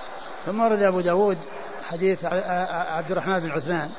ثم 0.45 0.61
ورد 0.61 0.81
أبو 0.81 1.01
داود 1.01 1.37
حديث 1.83 2.25
عبد 2.25 3.11
الرحمن 3.11 3.39
بن 3.39 3.51
عثمان 3.51 3.89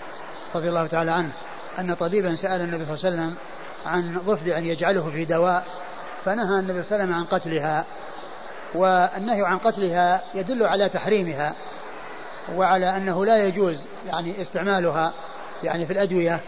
رضي 0.55 0.69
الله 0.69 0.87
تعالى 0.87 1.11
عنه 1.11 1.33
أن 1.79 1.95
طبيبا 1.95 2.35
سأل 2.35 2.61
النبي 2.61 2.85
صلى 2.85 2.95
الله 2.95 3.07
عليه 3.07 3.17
وسلم 3.17 3.37
عن 3.87 4.19
ضفدع 4.27 4.59
يجعله 4.59 5.11
في 5.11 5.25
دواء 5.25 5.65
فنهى 6.25 6.59
النبي 6.59 6.83
صلى 6.83 6.95
الله 6.97 7.03
عليه 7.03 7.05
وسلم 7.05 7.15
عن 7.15 7.25
قتلها 7.25 7.85
والنهي 8.75 9.43
عن 9.43 9.59
قتلها 9.59 10.23
يدل 10.35 10.63
على 10.63 10.89
تحريمها 10.89 11.55
وعلى 12.57 12.97
أنه 12.97 13.25
لا 13.25 13.47
يجوز 13.47 13.81
يعني 14.07 14.43
استعمالها 14.43 15.13
يعني 15.63 15.87
في 15.87 15.93
الأدوية 15.93 16.41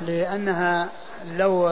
لأنها 0.00 0.88
لو 1.36 1.68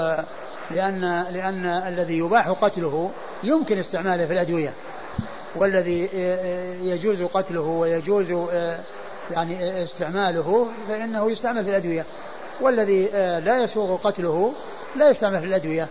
لأن 0.71 1.27
لأن 1.31 1.67
الذي 1.67 2.19
يباح 2.19 2.49
قتله 2.49 3.11
يمكن 3.43 3.79
استعماله 3.79 4.27
في 4.27 4.33
الأدوية 4.33 4.73
والذي 5.57 6.09
يجوز 6.83 7.23
قتله 7.23 7.61
ويجوز 7.61 8.49
يعني 9.31 9.83
استعماله 9.85 10.67
فإنه 10.89 11.31
يستعمل 11.31 11.65
في 11.65 11.71
الأدوية. 11.71 12.05
والذي 12.61 13.07
لا 13.45 13.63
يسوغ 13.63 13.97
قتله 13.97 14.53
لا 14.97 15.11
يستعمل 15.11 15.41
في 15.41 15.47
الأدوية 15.47 15.89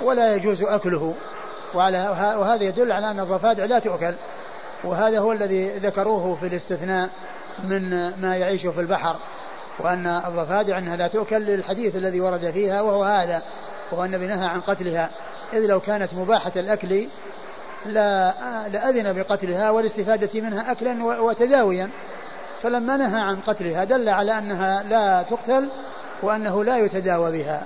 ولا 0.00 0.34
يجوز 0.34 0.62
أكله. 0.62 1.14
وعلى 1.74 2.08
وهذا 2.38 2.64
يدل 2.64 2.92
على 2.92 3.10
أن 3.10 3.20
الضفادع 3.20 3.64
لا 3.64 3.78
تؤكل. 3.78 4.14
وهذا 4.84 5.18
هو 5.18 5.32
الذي 5.32 5.68
ذكروه 5.68 6.36
في 6.40 6.46
الاستثناء 6.46 7.08
من 7.64 7.90
ما 8.20 8.36
يعيش 8.36 8.66
في 8.66 8.80
البحر. 8.80 9.16
وأن 9.78 10.06
الضفادع 10.06 10.78
أنها 10.78 10.96
لا 10.96 11.06
تؤكل 11.06 11.36
للحديث 11.36 11.96
الذي 11.96 12.20
ورد 12.20 12.50
فيها 12.50 12.80
وهو 12.80 13.04
هذا. 13.04 13.42
وهو 13.92 14.04
النبي 14.04 14.26
نهى 14.26 14.46
عن 14.46 14.60
قتلها. 14.60 15.10
إذ 15.52 15.66
لو 15.66 15.80
كانت 15.80 16.14
مباحة 16.14 16.52
الأكل 16.56 17.06
لا 17.86 18.34
لأذن 18.68 19.12
بقتلها 19.12 19.70
والاستفادة 19.70 20.40
منها 20.40 20.72
أكلا 20.72 21.04
وتداويا. 21.04 21.90
فلما 22.62 22.96
نهى 22.96 23.20
عن 23.20 23.36
قتلها 23.46 23.84
دل 23.84 24.08
على 24.08 24.38
أنها 24.38 24.82
لا 24.82 25.22
تقتل 25.22 25.68
وأنه 26.22 26.64
لا 26.64 26.78
يتداوى 26.78 27.38
بها. 27.38 27.62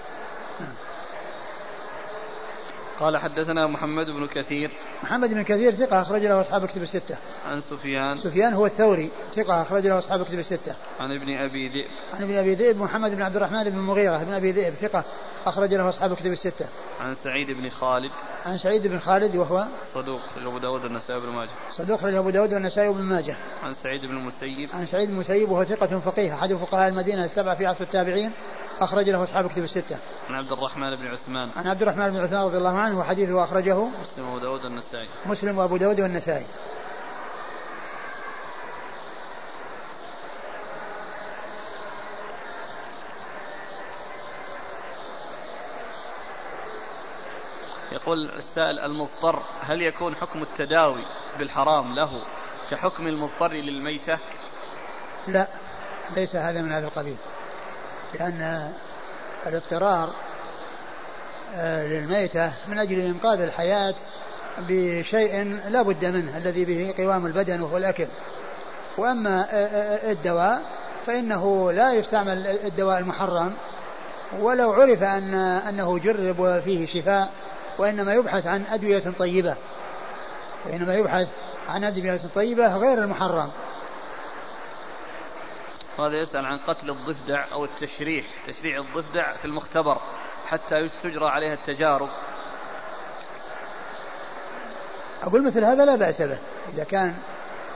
قال 3.02 3.16
حدثنا 3.16 3.66
محمد 3.66 4.06
بن 4.06 4.26
كثير. 4.26 4.70
محمد 5.02 5.34
بن 5.34 5.42
كثير 5.42 5.72
ثقة 5.72 6.02
أخرج 6.02 6.22
له 6.22 6.40
أصحاب 6.40 6.66
كتب 6.66 6.82
الستة. 6.82 7.16
عن 7.46 7.60
سفيان. 7.60 8.16
سفيان 8.16 8.54
هو 8.54 8.66
الثوري 8.66 9.10
ثقة 9.34 9.62
أخرج 9.62 9.86
له 9.86 9.98
أصحاب 9.98 10.24
كتب 10.24 10.38
الستة. 10.38 10.74
عن 11.00 11.12
ابن 11.12 11.36
أبي 11.36 11.68
ذئب. 11.68 11.90
عن 12.14 12.22
ابن 12.22 12.36
أبي 12.36 12.54
ذئب 12.54 12.76
محمد 12.76 13.10
بن 13.10 13.22
عبد 13.22 13.36
الرحمن 13.36 13.64
بن 13.64 13.78
المغيرة 13.78 14.24
بن 14.24 14.32
أبي 14.32 14.52
ذئب 14.52 14.74
ثقة 14.74 15.04
أخرج 15.46 15.74
له 15.74 15.88
أصحاب 15.88 16.14
كتب 16.14 16.32
الستة. 16.32 16.66
عن 17.00 17.14
سعيد 17.14 17.50
بن 17.50 17.68
خالد. 17.68 18.10
عن 18.46 18.58
سعيد 18.58 18.86
بن 18.86 18.98
خالد 18.98 19.36
وهو 19.36 19.64
صدوق 19.94 20.20
أبو 20.46 20.58
داود 20.58 20.84
والنسائي 20.84 21.20
بن 21.20 21.28
ماجه. 21.28 21.50
صدوق 21.70 21.98
أخرج 21.98 22.14
أبو 22.14 22.30
داود 22.30 22.54
والنسائي 22.54 22.88
بن 22.88 23.02
ماجه. 23.02 23.36
عن 23.62 23.74
سعيد 23.74 24.06
بن 24.06 24.16
المسيب. 24.16 24.68
عن 24.74 24.86
سعيد 24.86 25.08
بن 25.08 25.14
المسيب 25.14 25.50
وهو 25.50 25.64
ثقة 25.64 26.00
فقيه 26.00 26.34
أحد 26.34 26.54
فقهاء 26.54 26.88
المدينة 26.88 27.24
السبعة 27.24 27.54
في 27.54 27.66
عصر 27.66 27.84
التابعين 27.84 28.32
أخرج 28.80 29.10
له 29.10 29.22
أصحاب 29.22 29.50
كتب 29.50 29.64
الستة. 29.64 29.96
عن 30.28 30.34
عبد 30.34 30.52
الرحمن 30.52 30.96
بن 30.96 31.06
عثمان. 31.06 31.50
عن 31.56 31.66
عبد 31.66 31.82
الرحمن 31.82 32.10
بن 32.10 32.16
عثمان 32.16 32.42
رضي 32.42 32.56
الله 32.56 32.78
عنه 32.78 32.91
وحديثه 32.94 33.44
أخرجه 33.44 33.88
مسلم 34.02 34.28
وأبو 34.28 34.38
داود 34.38 34.64
والنسائي. 34.64 35.08
مسلم 35.26 35.58
وأبو 35.58 35.76
داود 35.76 36.00
والنسائي. 36.00 36.46
يقول 47.92 48.30
السائل 48.30 48.78
المضطر 48.78 49.42
هل 49.60 49.82
يكون 49.82 50.14
حكم 50.14 50.42
التداوي 50.42 51.04
بالحرام 51.38 51.94
له 51.94 52.22
كحكم 52.70 53.06
المضطر 53.06 53.52
للميتة؟ 53.52 54.18
لا 55.26 55.48
ليس 56.16 56.36
هذا 56.36 56.62
من 56.62 56.72
هذا 56.72 56.86
القبيل. 56.86 57.16
لأن 58.14 58.72
الاضطرار 59.46 60.10
للميتة 61.56 62.52
من 62.68 62.78
أجل 62.78 63.00
إنقاذ 63.00 63.40
الحياة 63.40 63.94
بشيء 64.58 65.60
لا 65.68 65.82
بد 65.82 66.04
منه 66.04 66.36
الذي 66.36 66.64
به 66.64 66.94
قوام 66.98 67.26
البدن 67.26 67.60
وهو 67.60 67.76
الأكل. 67.76 68.06
وأما 68.98 69.48
آه، 69.50 69.66
آه، 69.66 70.12
الدواء 70.12 70.62
فإنه 71.06 71.72
لا 71.72 71.92
يستعمل 71.92 72.46
الدواء 72.46 72.98
المحرم. 72.98 73.52
ولو 74.40 74.72
عرف 74.72 75.02
أن 75.02 75.34
أنه 75.68 75.98
جرب 75.98 76.38
وفيه 76.38 76.86
شفاء 76.86 77.32
وإنما 77.78 78.14
يبحث 78.14 78.46
عن 78.46 78.64
أدوية 78.70 79.12
طيبة. 79.18 79.56
وإنما 80.66 80.94
يبحث 80.94 81.28
عن 81.68 81.84
أدوية 81.84 82.20
طيبة 82.34 82.76
غير 82.76 82.98
المحرم. 82.98 83.50
هذا 85.98 86.20
يسأل 86.22 86.46
عن 86.46 86.58
قتل 86.58 86.90
الضفدع 86.90 87.44
أو 87.52 87.64
التشريح 87.64 88.26
تشريع 88.46 88.80
الضفدع 88.80 89.36
في 89.36 89.44
المختبر. 89.44 89.98
حتى 90.52 90.88
تجرى 91.02 91.28
عليها 91.28 91.54
التجارب. 91.54 92.08
أقول 95.22 95.44
مثل 95.44 95.64
هذا 95.64 95.84
لا 95.84 95.96
بأس 95.96 96.22
به 96.22 96.38
إذا 96.74 96.84
كان 96.84 97.14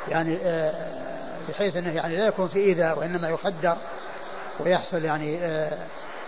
يعني 0.09 0.39
آه، 0.43 0.73
بحيث 1.49 1.77
أنه 1.77 1.95
يعني 1.95 2.17
لا 2.17 2.27
يكون 2.27 2.49
في 2.49 2.59
إيذاء 2.59 2.99
وإنما 2.99 3.29
يخدر 3.29 3.77
ويحصل 4.61 5.05
يعني 5.05 5.39
آه، 5.39 5.79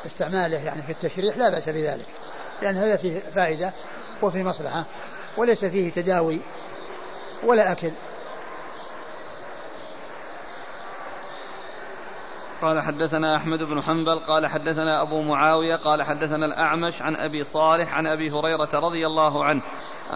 استعماله 0.06 0.64
يعني 0.64 0.82
في 0.82 0.92
التشريح 0.92 1.36
لا 1.36 1.50
بأس 1.50 1.68
بذلك 1.68 2.06
لأن 2.62 2.76
هذا 2.76 2.96
فيه 2.96 3.20
فائدة 3.34 3.72
وفي 4.22 4.44
مصلحة 4.44 4.84
وليس 5.36 5.64
فيه 5.64 5.92
تداوي 5.92 6.40
ولا 7.42 7.72
أكل. 7.72 7.90
قال 12.62 12.80
حدثنا 12.80 13.36
أحمد 13.36 13.62
بن 13.62 13.82
حنبل 13.82 14.18
قال 14.18 14.46
حدثنا 14.46 15.02
أبو 15.02 15.22
معاوية 15.22 15.76
قال 15.76 16.02
حدثنا 16.02 16.46
الأعمش 16.46 17.02
عن 17.02 17.16
أبي 17.16 17.44
صالح 17.44 17.94
عن 17.94 18.06
أبي 18.06 18.30
هريرة 18.30 18.70
رضي 18.74 19.06
الله 19.06 19.44
عنه 19.44 19.62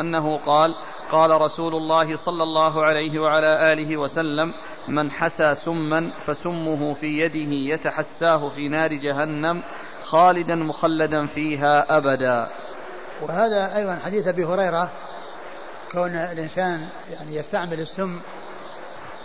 أنه 0.00 0.38
قال 0.38 0.74
قال 1.10 1.30
رسول 1.30 1.74
الله 1.74 2.16
صلى 2.16 2.42
الله 2.42 2.84
عليه 2.84 3.18
وعلى 3.18 3.72
آله 3.72 3.96
وسلم 3.96 4.54
من 4.88 5.10
حسى 5.10 5.54
سما 5.54 6.10
فسمه 6.26 6.94
في 6.94 7.06
يده 7.06 7.74
يتحساه 7.74 8.48
في 8.48 8.68
نار 8.68 8.90
جهنم 8.92 9.62
خالدا 10.02 10.54
مخلدا 10.54 11.26
فيها 11.26 11.98
أبدا. 11.98 12.48
وهذا 13.22 13.76
أيضا 13.76 13.98
حديث 14.04 14.28
أبي 14.28 14.44
هريرة 14.44 14.90
كون 15.92 16.10
الإنسان 16.10 16.88
يعني 17.10 17.36
يستعمل 17.36 17.80
السم 17.80 18.20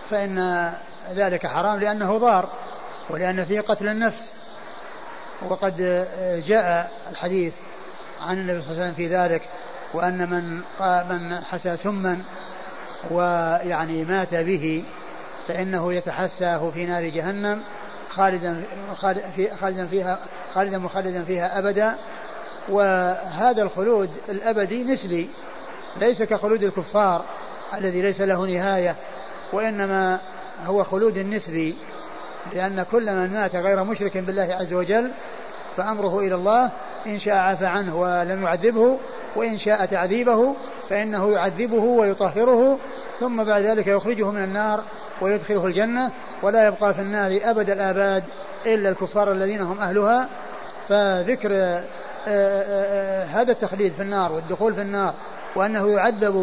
فإن 0.10 0.70
ذلك 1.14 1.48
حرام 1.48 1.80
لأنه 1.80 2.18
ضار. 2.18 2.50
ولأن 3.10 3.46
فيه 3.46 3.62
قتل 3.62 3.88
النفس. 3.88 4.34
وقد 5.50 6.06
جاء 6.48 6.92
الحديث 7.12 7.54
عن 8.22 8.38
النبي 8.38 8.62
صلى 8.62 8.72
الله 8.72 8.84
عليه 8.84 8.94
وسلم 8.94 9.08
في 9.08 9.16
ذلك 9.16 9.50
وأن 9.94 10.30
من 10.30 10.62
من 11.10 11.44
حسى 11.44 11.78
سما 11.78 12.20
ويعني 13.12 14.04
مات 14.04 14.36
به 14.36 14.84
فإنه 15.48 15.94
يتحساه 15.94 16.70
في 16.70 16.86
نار 16.86 17.04
جهنم 17.04 17.62
خالدا 18.10 18.64
خالدا 19.62 19.88
فيها 19.88 20.20
خالدا 20.54 20.78
مخلدا 20.78 21.24
فيها 21.24 21.60
أبدا. 21.60 21.96
وهذا 22.70 23.64
الخلود 23.64 24.10
الأبدي 24.30 24.84
نسبي 24.84 25.30
ليس 26.00 26.24
كخلود 26.24 26.64
الكفار 26.64 27.26
الذي 27.74 28.02
ليس 28.02 28.22
له 28.22 28.46
نهاية 28.46 28.96
وإنما 29.54 30.20
هو 30.66 30.84
خلود 30.84 31.20
نسبي 31.20 31.78
لأن 32.54 32.86
كل 32.92 33.16
من 33.16 33.34
مات 33.34 33.56
غير 33.56 33.84
مشرك 33.84 34.18
بالله 34.18 34.58
عز 34.60 34.74
وجل 34.74 35.12
فأمره 35.78 36.20
إلى 36.20 36.36
الله. 36.36 36.70
إن 37.08 37.20
شاء 37.20 37.36
عفى 37.36 37.66
عنه 37.66 37.96
ولم 38.02 38.44
يعذبه 38.44 38.98
وإن 39.36 39.58
شاء 39.58 39.86
تعذيبه 39.86 40.56
فإنه 40.90 41.32
يعذبه 41.32 41.84
ويطهره 41.84 42.78
ثم 43.20 43.44
بعد 43.44 43.62
ذلك 43.62 43.88
يخرجه 43.88 44.32
من 44.32 44.44
النار 44.44 44.84
ويدخله 45.22 45.66
الجنة. 45.66 46.12
ولا 46.42 46.68
يبقى 46.68 46.94
في 46.94 47.02
النار 47.02 47.40
أبد 47.44 47.70
الآباد 47.70 48.24
إلا 48.66 48.90
الكفار 48.90 49.32
الذين 49.32 49.62
هم 49.62 49.80
أهلها. 49.80 50.30
فذكر 50.90 51.54
آه، 51.54 51.84
آه، 52.28 52.64
آه، 52.68 53.26
هذا 53.26 53.52
التخليد 53.52 53.94
في 53.94 54.02
النار 54.02 54.32
والدخول 54.32 54.76
في 54.76 54.82
النار 54.82 55.14
وأنه 55.56 55.90
يعذب 55.90 56.34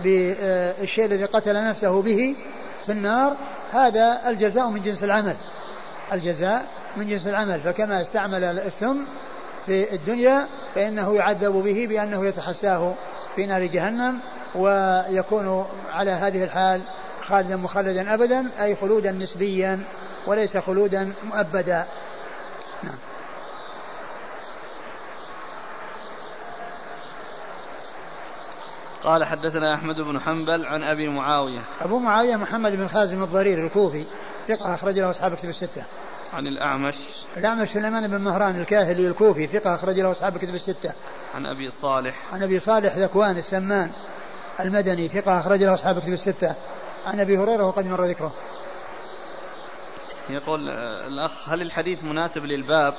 بالشيء 0.00 1.04
الذي 1.04 1.24
قتل 1.24 1.64
نفسه 1.64 2.02
به 2.02 2.34
في 2.86 2.92
النار 2.92 3.36
هذا 3.72 4.20
الجزاء 4.28 4.68
من 4.68 4.82
جنس 4.82 5.04
العمل. 5.04 5.36
الجزاء 6.12 6.66
من 6.96 7.08
جنس 7.08 7.26
العمل. 7.26 7.60
فكما 7.60 8.00
استعمل 8.00 8.44
السم 8.44 9.06
في 9.66 9.94
الدنيا 9.94 10.46
فإنه 10.74 11.16
يعذب 11.16 11.52
به 11.52 11.86
بأنه 11.86 12.26
يتحساه 12.26 12.94
في 13.36 13.46
نار 13.46 13.64
جهنم 13.66 14.18
ويكون 14.54 15.66
على 15.92 16.10
هذه 16.10 16.44
الحال 16.44 16.80
خالدا 17.22 17.56
مخلدا 17.56 18.14
أبدا 18.14 18.50
أي 18.60 18.76
خلودا 18.76 19.12
نسبيا 19.12 19.80
وليس 20.26 20.56
خلودا 20.56 21.12
مؤبدا. 21.24 21.84
نعم. 22.82 22.94
قال 29.06 29.24
حدثنا 29.24 29.74
أحمد 29.74 30.00
بن 30.00 30.20
حنبل 30.20 30.66
عن 30.66 30.82
أبي 30.82 31.08
معاوية. 31.08 31.60
أبو 31.80 31.98
معاوية 31.98 32.36
محمد 32.36 32.72
بن 32.72 32.88
خازم 32.88 33.22
الضرير 33.22 33.66
الكوفي 33.66 34.04
ثقة 34.48 34.74
أخرج 34.74 34.98
له 34.98 35.10
أصحاب 35.10 35.34
كتب 35.34 35.48
الستة. 35.48 35.84
عن 36.34 36.46
الأعمش. 36.46 36.94
الأعمش 37.36 37.68
سليمان 37.68 38.08
بن 38.08 38.20
مهران 38.20 38.60
الكاهلي 38.60 39.08
الكوفي 39.08 39.46
ثقة 39.46 39.74
أخرج 39.74 40.00
له 40.00 40.10
أصحاب 40.10 40.38
كتب 40.38 40.54
الستة. 40.54 40.92
عن 41.34 41.46
أبي 41.46 41.70
صالح. 41.70 42.34
عن 42.34 42.42
أبي 42.42 42.60
صالح 42.60 42.96
ذكوان 42.96 43.36
السمان 43.36 43.90
المدني 44.60 45.08
ثقة 45.08 45.40
أخرج 45.40 45.62
له 45.62 45.74
أصحاب 45.74 45.98
كتب 45.98 46.12
الستة. 46.12 46.54
عن 47.06 47.20
أبي 47.20 47.38
هريرة 47.38 47.66
وقد 47.66 47.86
مر 47.86 48.04
ذكره. 48.04 48.32
يقول 50.30 50.70
آه، 50.70 51.06
الأخ 51.06 51.48
هل 51.48 51.62
الحديث 51.62 52.04
مناسب 52.04 52.44
للباب؟ 52.44 52.94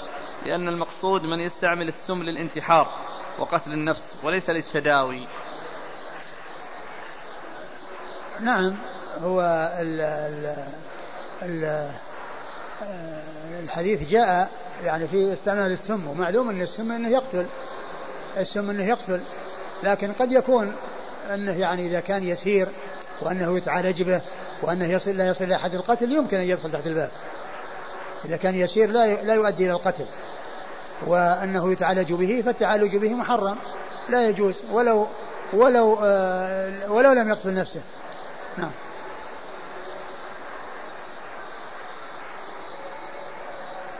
لأن 0.45 0.67
المقصود 0.67 1.21
من 1.21 1.39
يستعمل 1.39 1.87
السم 1.87 2.23
للانتحار 2.23 2.87
وقتل 3.39 3.73
النفس 3.73 4.15
وليس 4.23 4.49
للتداوي. 4.49 5.27
نعم 8.41 8.75
هو 9.23 9.41
ال 9.79 10.01
ال 10.01 10.55
ال 11.41 11.89
آه، 12.83 13.21
الحديث 13.63 14.09
جاء 14.09 14.49
يعني 14.83 15.07
في 15.07 15.33
استعمال 15.33 15.71
السم 15.71 16.07
ومعلوم 16.07 16.49
أن 16.49 16.61
السم 16.61 16.91
أنه 16.91 17.09
يقتل 17.09 17.45
السم 18.37 18.69
أنه 18.69 18.83
يقتل 18.83 19.21
لكن 19.83 20.11
قد 20.11 20.31
يكون 20.31 20.73
أنه 21.33 21.59
يعني 21.59 21.87
إذا 21.87 21.99
كان 21.99 22.23
يسير 22.23 22.67
وأنه 23.21 23.57
يتعالج 23.57 24.01
به 24.01 24.21
وأنه 24.61 24.85
يصل 24.85 25.11
لا 25.11 25.27
يصل 25.27 25.43
إلى 25.43 25.59
حد 25.59 25.73
القتل 25.73 26.11
يمكن 26.11 26.37
أن 26.37 26.43
يدخل 26.43 26.71
تحت 26.71 26.87
الباب. 26.87 27.09
إذا 28.25 28.37
كان 28.37 28.55
يسير 28.55 28.89
لا 28.89 29.23
لا 29.23 29.33
يؤدي 29.33 29.65
إلى 29.65 29.73
القتل. 29.73 30.05
وأنه 31.07 31.71
يتعالج 31.71 32.13
به 32.13 32.41
فالتعالج 32.45 32.95
به 32.95 33.13
محرم 33.13 33.57
لا 34.09 34.29
يجوز 34.29 34.55
ولو 34.71 35.07
ولو 35.53 35.99
آه 36.03 36.91
ولو 36.91 37.13
لم 37.13 37.29
يقتل 37.29 37.53
نفسه. 37.53 37.81
نعم. 38.57 38.71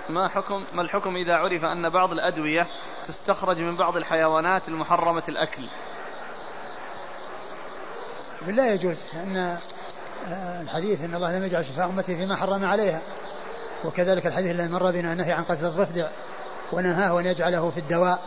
ما 0.10 0.28
حكم 0.28 0.64
ما 0.74 0.82
الحكم 0.82 1.16
إذا 1.16 1.36
عرف 1.36 1.64
أن 1.64 1.90
بعض 1.90 2.12
الأدوية 2.12 2.68
تستخرج 3.08 3.62
من 3.62 3.76
بعض 3.76 3.98
الحيوانات 3.98 4.68
المحرمة 4.68 5.24
الأكل؟ 5.30 5.68
لا 8.48 8.74
يجوز 8.74 9.06
أن 9.14 9.58
آه، 10.28 10.62
الحديث 10.62 11.04
أن 11.04 11.16
الله 11.16 11.38
لم 11.38 11.44
يجعل 11.44 11.66
شفاء 11.66 11.86
أمتي 11.86 12.18
فيما 12.18 12.36
حرم 12.36 12.66
عليها. 12.66 13.02
وكذلك 13.86 14.28
الحديث 14.28 14.52
الذي 14.52 14.68
مر 14.68 14.92
بنا 14.92 15.14
النهي 15.14 15.32
عن 15.32 15.44
قتل 15.44 15.66
الضفدع 15.66 16.10
ونهاه 16.72 17.20
أن 17.20 17.26
يجعله 17.26 17.70
في 17.70 17.78
الدواء. 17.78 18.20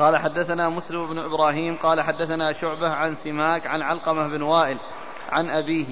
قال 0.00 0.16
حدثنا 0.16 0.68
مسلم 0.68 1.06
بن 1.06 1.18
إبراهيم 1.18 1.76
قال 1.76 2.00
حدثنا 2.00 2.52
شعبة 2.52 2.90
عن 2.90 3.14
سماك 3.14 3.66
عن 3.66 3.82
علقمة 3.82 4.28
بن 4.28 4.42
وائل 4.42 4.78
عن 5.32 5.50
أبيه 5.50 5.86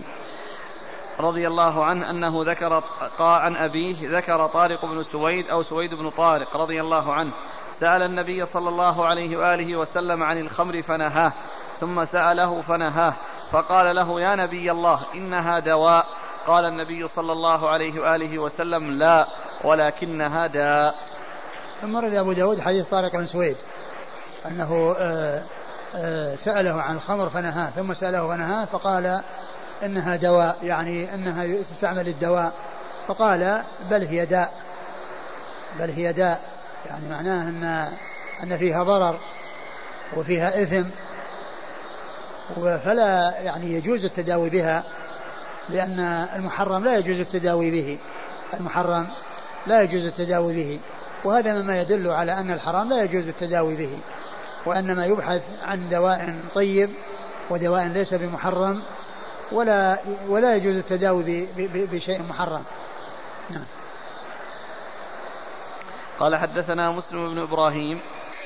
رضي 1.20 1.48
الله 1.48 1.84
عنه 1.84 2.10
أنه 2.10 2.42
ذكر 2.44 2.82
عن 3.20 3.56
أبيه 3.56 4.18
ذكر 4.18 4.46
طارق 4.46 4.84
بن 4.84 5.02
سويد 5.02 5.48
أو 5.50 5.62
سويد 5.62 5.94
بن 5.94 6.10
طارق 6.10 6.56
رضي 6.56 6.80
الله 6.80 7.12
عنه. 7.12 7.30
سأل 7.72 8.02
النبي 8.02 8.44
صلى 8.44 8.68
الله 8.68 9.06
عليه 9.06 9.36
وآله 9.36 9.78
وسلم 9.78 10.22
عن 10.22 10.38
الخمر 10.38 10.82
فنهاه 10.82 11.32
ثم 11.76 12.04
سأله 12.04 12.60
فنهاه 12.60 13.14
فقال 13.50 13.96
له 13.96 14.20
يا 14.20 14.36
نبي 14.36 14.70
الله 14.70 15.00
إنها 15.14 15.58
دواء. 15.58 16.06
قال 16.46 16.64
النبي 16.64 17.08
صلى 17.08 17.32
الله 17.32 17.68
عليه 17.68 18.00
وآله 18.00 18.38
وسلم 18.38 18.90
لا 18.90 19.26
ولكنها 19.64 20.46
داء. 20.46 20.94
ثم 21.80 21.96
رد 21.96 22.14
أبو 22.14 22.32
داود 22.32 22.60
حديث 22.60 22.88
طارق 22.90 23.12
بن 23.12 23.26
سويد. 23.26 23.56
أنه 24.46 24.94
آه، 24.98 25.42
آه، 25.94 26.36
سأله 26.36 26.82
عن 26.82 26.94
الخمر 26.94 27.28
فنهاه 27.28 27.70
ثم 27.70 27.94
سأله 27.94 28.28
فنهاه 28.28 28.64
فقال 28.64 29.20
إنها 29.82 30.16
دواء 30.16 30.56
يعني 30.62 31.14
إنها 31.14 31.62
تستعمل 31.62 32.08
الدواء 32.08 32.52
فقال 33.08 33.62
بل 33.90 34.04
هي 34.04 34.26
داء 34.26 34.52
بل 35.78 35.90
هي 35.90 36.12
داء 36.12 36.40
يعني 36.86 37.08
معناه 37.08 37.42
أن 37.42 37.88
أن 38.42 38.58
فيها 38.58 38.82
ضرر 38.82 39.18
وفيها 40.16 40.62
إثم 40.62 40.88
فلا 42.56 43.34
يعني 43.40 43.72
يجوز 43.72 44.04
التداوي 44.04 44.50
بها 44.50 44.84
لأن 45.68 46.00
المحرم 46.36 46.84
لا 46.84 46.98
يجوز 46.98 47.20
التداوي 47.20 47.70
به 47.70 47.98
المحرم 48.54 49.06
لا 49.66 49.82
يجوز 49.82 50.04
التداوي 50.04 50.54
به 50.54 50.80
وهذا 51.24 51.54
مما 51.54 51.80
يدل 51.80 52.08
على 52.10 52.32
أن 52.32 52.50
الحرام 52.50 52.90
لا 52.90 53.02
يجوز 53.02 53.28
التداوي 53.28 53.76
به. 53.76 53.98
وإنما 54.66 55.06
يبحث 55.06 55.42
عن 55.62 55.88
دواء 55.88 56.34
طيب 56.54 56.90
ودواء 57.50 57.86
ليس 57.86 58.14
بمحرم 58.14 58.82
ولا 59.52 59.98
ولا 60.28 60.56
يجوز 60.56 60.76
التداوي 60.76 61.48
بشيء 61.92 62.22
محرم 62.22 62.62
نعم 63.50 63.66
قال 66.18 66.36
حدثنا 66.36 66.92
مسلم 66.92 67.34
بن 67.34 67.38
إبراهيم 67.38 68.00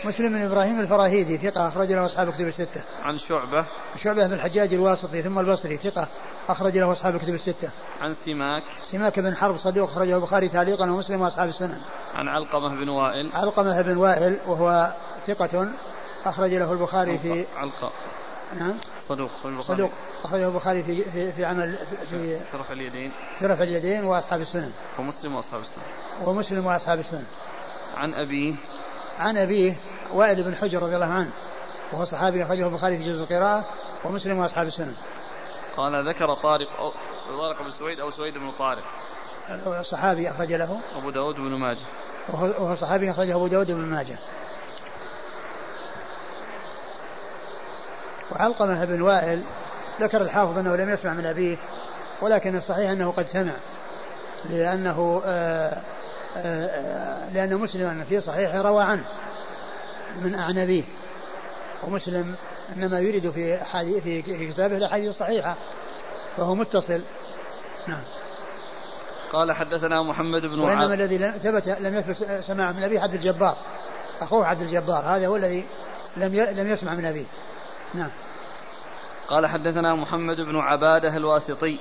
مسلم 0.04 0.28
بن 0.28 0.42
إبراهيم 0.42 0.80
الفراهيدي 0.80 1.38
ثقة 1.38 1.68
أخرج 1.68 1.92
له 1.92 2.06
أصحاب 2.06 2.30
كتب 2.32 2.46
الستة. 2.46 2.82
عن 3.02 3.18
شعبة 3.18 3.64
شعبة 3.96 4.26
بن 4.26 4.32
الحجاج 4.32 4.74
الواسطي 4.74 5.22
ثم 5.22 5.38
البصري 5.38 5.76
ثقة 5.76 6.08
أخرج 6.48 6.78
له 6.78 6.92
أصحاب 6.92 7.16
كتب 7.16 7.34
الستة. 7.34 7.70
عن 8.00 8.14
سماك 8.14 8.62
سماك 8.84 9.20
بن 9.20 9.36
حرب 9.36 9.56
صدوق 9.56 9.90
أخرجه 9.90 10.16
البخاري 10.16 10.48
تعليقا 10.48 10.90
ومسلم 10.90 11.20
وأصحاب 11.20 11.48
السنن. 11.48 11.80
عن 12.14 12.28
علقمة 12.28 12.68
بن 12.68 12.88
وائل 12.88 13.30
علقمة 13.34 13.82
بن 13.82 13.96
وائل 13.96 14.38
وهو 14.46 14.92
ثقة 15.26 15.68
أخرج 16.24 16.54
له 16.54 16.72
البخاري 16.72 17.18
في 17.18 17.44
علقة 17.56 17.92
نعم. 18.58 18.74
صدوق. 19.08 19.30
صدوق 19.60 19.90
أخرجه 20.24 20.48
البخاري 20.48 20.82
في 20.82 21.04
في, 21.04 21.32
في 21.32 21.44
عمل 21.44 21.78
في 22.10 22.38
في 22.38 22.56
رفع 22.56 22.72
اليدين. 22.72 23.12
في 23.38 23.46
رفع 23.46 23.62
اليدين 23.62 24.04
وأصحاب 24.04 24.40
السنن. 24.40 24.72
ومسلم 24.98 25.34
وأصحاب 25.34 25.60
السنة 25.60 25.84
ومسلم 26.28 26.66
وأصحاب 26.66 26.98
السنن. 26.98 27.24
عن 27.96 28.14
أبيه. 28.14 28.54
عن 29.18 29.36
أبيه 29.36 29.76
وائل 30.12 30.42
بن 30.42 30.54
حجر 30.54 30.82
رضي 30.82 30.94
الله 30.94 31.06
عنه 31.06 31.30
وهو 31.92 32.04
صحابي 32.04 32.42
أخرجه 32.42 32.66
البخاري 32.66 32.98
في 32.98 33.04
جزء 33.04 33.22
القراءة 33.22 33.64
ومسلم 34.04 34.38
وأصحاب 34.38 34.66
السنن. 34.66 34.94
قال 35.76 36.08
ذكر 36.08 36.34
طارق 36.34 36.68
أو 36.78 36.92
طارق 37.38 37.62
بن 37.62 37.70
سويد 37.70 38.00
أو 38.00 38.10
سويد 38.10 38.38
بن 38.38 38.50
طارق. 38.50 38.84
الصحابي 39.66 40.30
أخرج 40.30 40.52
له. 40.52 40.80
أبو 40.96 41.10
داود 41.10 41.34
بن 41.34 41.58
ماجه. 41.58 41.84
وهو 42.28 42.74
صحابي 42.74 43.10
أخرجه 43.10 43.34
أبو 43.34 43.46
داود 43.46 43.70
بن 43.70 43.80
ماجه. 43.80 44.18
وعلقمة 48.32 48.84
بن 48.84 49.02
وائل 49.02 49.42
ذكر 50.00 50.22
الحافظ 50.22 50.58
أنه 50.58 50.76
لم 50.76 50.90
يسمع 50.90 51.12
من 51.12 51.26
أبيه 51.26 51.56
ولكن 52.20 52.56
الصحيح 52.56 52.90
أنه 52.90 53.10
قد 53.10 53.26
سمع 53.26 53.52
لأنه 54.50 55.22
آآ 55.24 55.78
آآ 56.36 57.30
لأن 57.32 57.54
مسلما 57.54 58.04
في 58.08 58.20
صحيحه 58.20 58.60
روى 58.60 58.82
عنه 58.82 59.04
من 60.22 60.34
أعنبيه 60.34 60.84
ومسلم 61.82 62.34
إنما 62.76 63.00
يريد 63.00 63.30
في 63.30 63.58
في 64.00 64.22
كتابه 64.22 64.76
الأحاديث 64.76 65.08
الصحيحة 65.08 65.56
فهو 66.36 66.54
متصل. 66.54 67.02
نعم. 67.86 68.02
قال 69.32 69.52
حدثنا 69.52 70.02
محمد 70.02 70.42
بن 70.42 70.60
وإنما 70.60 70.82
عبد 70.82 70.92
الذي 70.92 71.18
ثبت 71.18 71.68
لم 71.68 71.94
يثبت 71.94 72.40
سماع 72.40 72.72
من 72.72 72.82
أبيه 72.82 73.00
عبد 73.00 73.14
الجبار 73.14 73.56
أخوه 74.20 74.46
عبد 74.46 74.60
الجبار 74.60 75.04
هذا 75.04 75.26
هو 75.26 75.36
الذي 75.36 75.64
لم 76.16 76.34
لم 76.34 76.72
يسمع 76.72 76.94
من 76.94 77.04
أبيه. 77.04 77.24
نعم. 77.94 78.10
قال 79.28 79.46
حدثنا 79.46 79.94
محمد 79.94 80.40
بن 80.40 80.56
عبادة 80.56 81.16
الواسطي. 81.16 81.78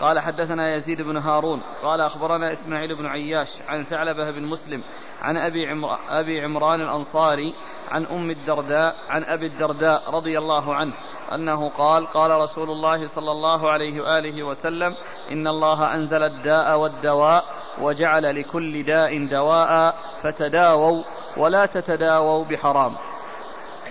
قال 0.00 0.20
حدثنا 0.20 0.74
يزيد 0.74 1.02
بن 1.02 1.16
هارون. 1.16 1.62
قال 1.82 2.00
أخبرنا 2.00 2.52
إسماعيل 2.52 2.94
بن 2.94 3.06
عياش 3.06 3.48
عن 3.68 3.84
ثعلبة 3.84 4.30
بن 4.30 4.42
مسلم 4.42 4.82
عن 5.22 5.36
أبي, 5.36 5.68
عمر 5.68 5.98
أبي 6.08 6.44
عمران 6.44 6.80
الأنصاري 6.80 7.54
عن 7.90 8.04
أم 8.04 8.30
الدرداء 8.30 8.96
عن 9.08 9.24
أبي 9.24 9.46
الدرداء 9.46 10.10
رضي 10.10 10.38
الله 10.38 10.74
عنه 10.74 10.92
أنه 11.34 11.68
قال 11.68 12.06
قال 12.06 12.30
رسول 12.30 12.70
الله 12.70 13.06
صلى 13.06 13.30
الله 13.30 13.70
عليه 13.70 14.00
وآله 14.00 14.42
وسلم 14.42 14.94
إن 15.32 15.46
الله 15.46 15.94
أنزل 15.94 16.22
الداء 16.22 16.78
والدواء 16.78 17.44
وجعل 17.80 18.40
لكل 18.40 18.82
داء 18.82 19.26
دواء 19.26 19.94
فتداووا 20.22 21.02
ولا 21.36 21.66
تتداووا 21.66 22.44
بحرام. 22.44 22.94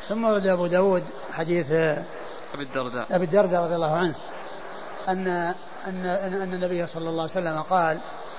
ثم 0.09 0.23
ورد 0.23 0.47
أبو 0.47 0.67
داود 0.67 1.03
حديث 1.33 1.71
أبي 1.71 2.63
الدرداء. 2.63 3.05
أبي 3.11 3.25
الدرداء 3.25 3.61
رضي 3.61 3.75
الله 3.75 3.97
عنه 3.97 4.15
أن 5.07 5.27
أن 5.87 6.05
أن 6.05 6.53
النبي 6.53 6.87
صلى 6.87 7.09
الله 7.09 7.21
عليه 7.21 7.31
وسلم 7.31 7.61
قال 7.61 7.97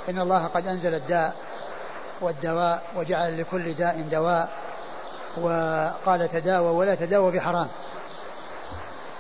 إن 0.09 0.19
الله 0.19 0.47
قد 0.47 0.67
أنزل 0.67 0.95
الداء 0.95 1.35
والدواء 2.21 2.83
وجعل 2.97 3.41
لكل 3.41 3.75
داء 3.75 4.07
دواء 4.11 4.49
وقال 5.37 6.29
تداوى 6.29 6.69
ولا 6.69 6.95
تداوى 6.95 7.33
بحرام. 7.33 7.69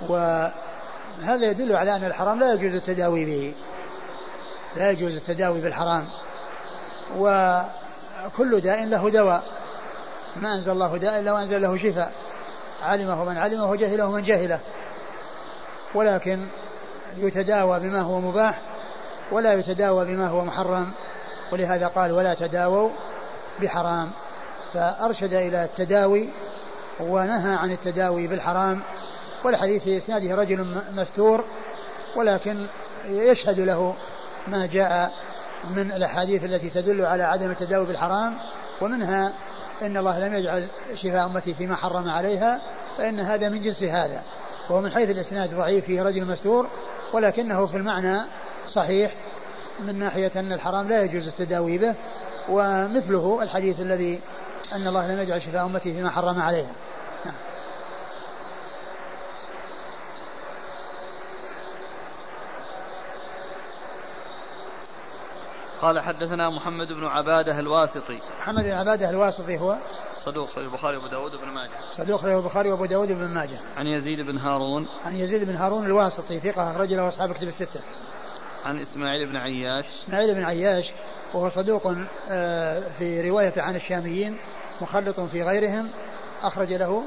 وهذا 0.08 1.50
يدل 1.50 1.76
على 1.76 1.96
أن 1.96 2.04
الحرام 2.04 2.40
لا 2.40 2.52
يجوز 2.54 2.74
التداوي 2.74 3.24
به 3.24 3.54
لا 4.76 4.90
يجوز 4.90 5.16
التداوي 5.16 5.60
بالحرام. 5.60 6.08
وكل 7.18 8.60
داء 8.60 8.84
له 8.84 9.10
دواء 9.10 9.42
ما 10.36 10.54
أنزل 10.54 10.72
الله 10.72 10.96
داء 10.96 11.20
إلا 11.20 11.32
وأنزل 11.32 11.62
له 11.62 11.76
شفاء. 11.76 12.12
علمه 12.82 13.24
من 13.24 13.38
علمه 13.38 13.70
وجهله 13.70 14.10
من 14.10 14.22
جهله. 14.24 14.60
ولكن 15.94 16.38
يتداوى 17.16 17.80
بما 17.80 18.00
هو 18.00 18.20
مباح 18.20 18.60
ولا 19.32 19.52
يتداوى 19.52 20.04
بما 20.04 20.28
هو 20.28 20.44
محرم 20.44 20.92
ولهذا 21.52 21.86
قال 21.86 22.12
ولا 22.12 22.34
تداووا 22.34 22.90
بحرام. 23.62 24.10
فأرشد 24.74 25.34
إلى 25.34 25.64
التداوي 25.64 26.28
ونهى 27.00 27.54
عن 27.54 27.70
التداوي 27.70 28.26
بالحرام 28.26 28.80
والحديث 29.44 29.82
في 29.82 29.96
إسناده 29.96 30.34
رجل 30.34 30.66
مستور 30.96 31.44
ولكن 32.16 32.66
يشهد 33.08 33.60
له 33.60 33.94
ما 34.46 34.66
جاء 34.66 35.12
من 35.76 35.92
الأحاديث 35.92 36.44
التي 36.44 36.70
تدل 36.70 37.04
على 37.04 37.22
عدم 37.22 37.50
التداوي 37.50 37.86
بالحرام 37.86 38.34
ومنها 38.80 39.32
إن 39.86 39.96
الله 39.96 40.28
لم 40.28 40.34
يجعل 40.34 40.66
شفاء 40.94 41.26
أمتي 41.26 41.54
فيما 41.54 41.76
حرم 41.76 42.08
عليها 42.10 42.60
فإن 42.98 43.20
هذا 43.20 43.48
من 43.48 43.62
جنس 43.62 43.82
هذا 43.82 44.22
وهو 44.70 44.80
من 44.80 44.90
حيث 44.90 45.10
الإسناد 45.10 45.54
ضعيف 45.54 45.84
فيه 45.84 46.02
رجل 46.02 46.24
مستور 46.24 46.66
ولكنه 47.12 47.66
في 47.66 47.76
المعنى 47.76 48.20
صحيح 48.68 49.12
من 49.80 49.98
ناحية 49.98 50.30
أن 50.36 50.52
الحرام 50.52 50.88
لا 50.88 51.04
يجوز 51.04 51.28
التداوي 51.28 51.78
به 51.78 51.94
ومثله 52.48 53.42
الحديث 53.42 53.80
الذي 53.80 54.20
أن 54.72 54.86
الله 54.86 55.06
لم 55.06 55.20
يجعل 55.20 55.42
شفاء 55.42 55.64
أمتي 55.64 55.94
فيما 55.94 56.10
حرم 56.10 56.40
عليها. 56.40 56.70
قال 65.84 66.00
حدثنا 66.00 66.50
محمد 66.50 66.92
بن 66.92 67.04
عبادة 67.04 67.58
الواسطي. 67.58 68.18
محمد 68.40 68.64
بن 68.64 68.70
عبادة 68.70 69.10
الواسطي 69.10 69.58
هو؟ 69.58 69.76
صدوق 70.24 70.48
في 70.48 70.58
البخاري 70.58 70.96
وأبو 70.96 71.08
داود 71.08 71.32
بن 71.32 71.48
ماجه. 71.48 71.70
صدوق 71.92 72.26
له 72.26 72.38
البخاري 72.38 72.70
وأبو 72.70 72.84
داود 72.84 73.08
بن 73.08 73.34
ماجه. 73.34 73.58
عن 73.76 73.86
يزيد 73.86 74.20
بن 74.20 74.38
هارون. 74.38 74.88
عن 75.04 75.16
يزيد 75.16 75.44
بن 75.44 75.56
هارون 75.56 75.86
الواسطي 75.86 76.40
ثقة 76.40 76.70
أخرج 76.70 76.92
له 76.92 77.08
أصحاب 77.08 77.32
كتب 77.32 77.48
الستة. 77.48 77.80
عن 78.64 78.78
إسماعيل 78.78 79.26
بن 79.26 79.36
عياش. 79.36 79.86
إسماعيل 80.04 80.34
بن 80.34 80.44
عياش 80.44 80.92
وهو 81.34 81.48
صدوق 81.48 81.94
آه، 82.30 82.80
في 82.98 83.30
رواية 83.30 83.52
عن 83.56 83.76
الشاميين 83.76 84.38
مخلط 84.80 85.20
في 85.20 85.42
غيرهم 85.42 85.88
أخرج 86.42 86.72
له 86.72 87.02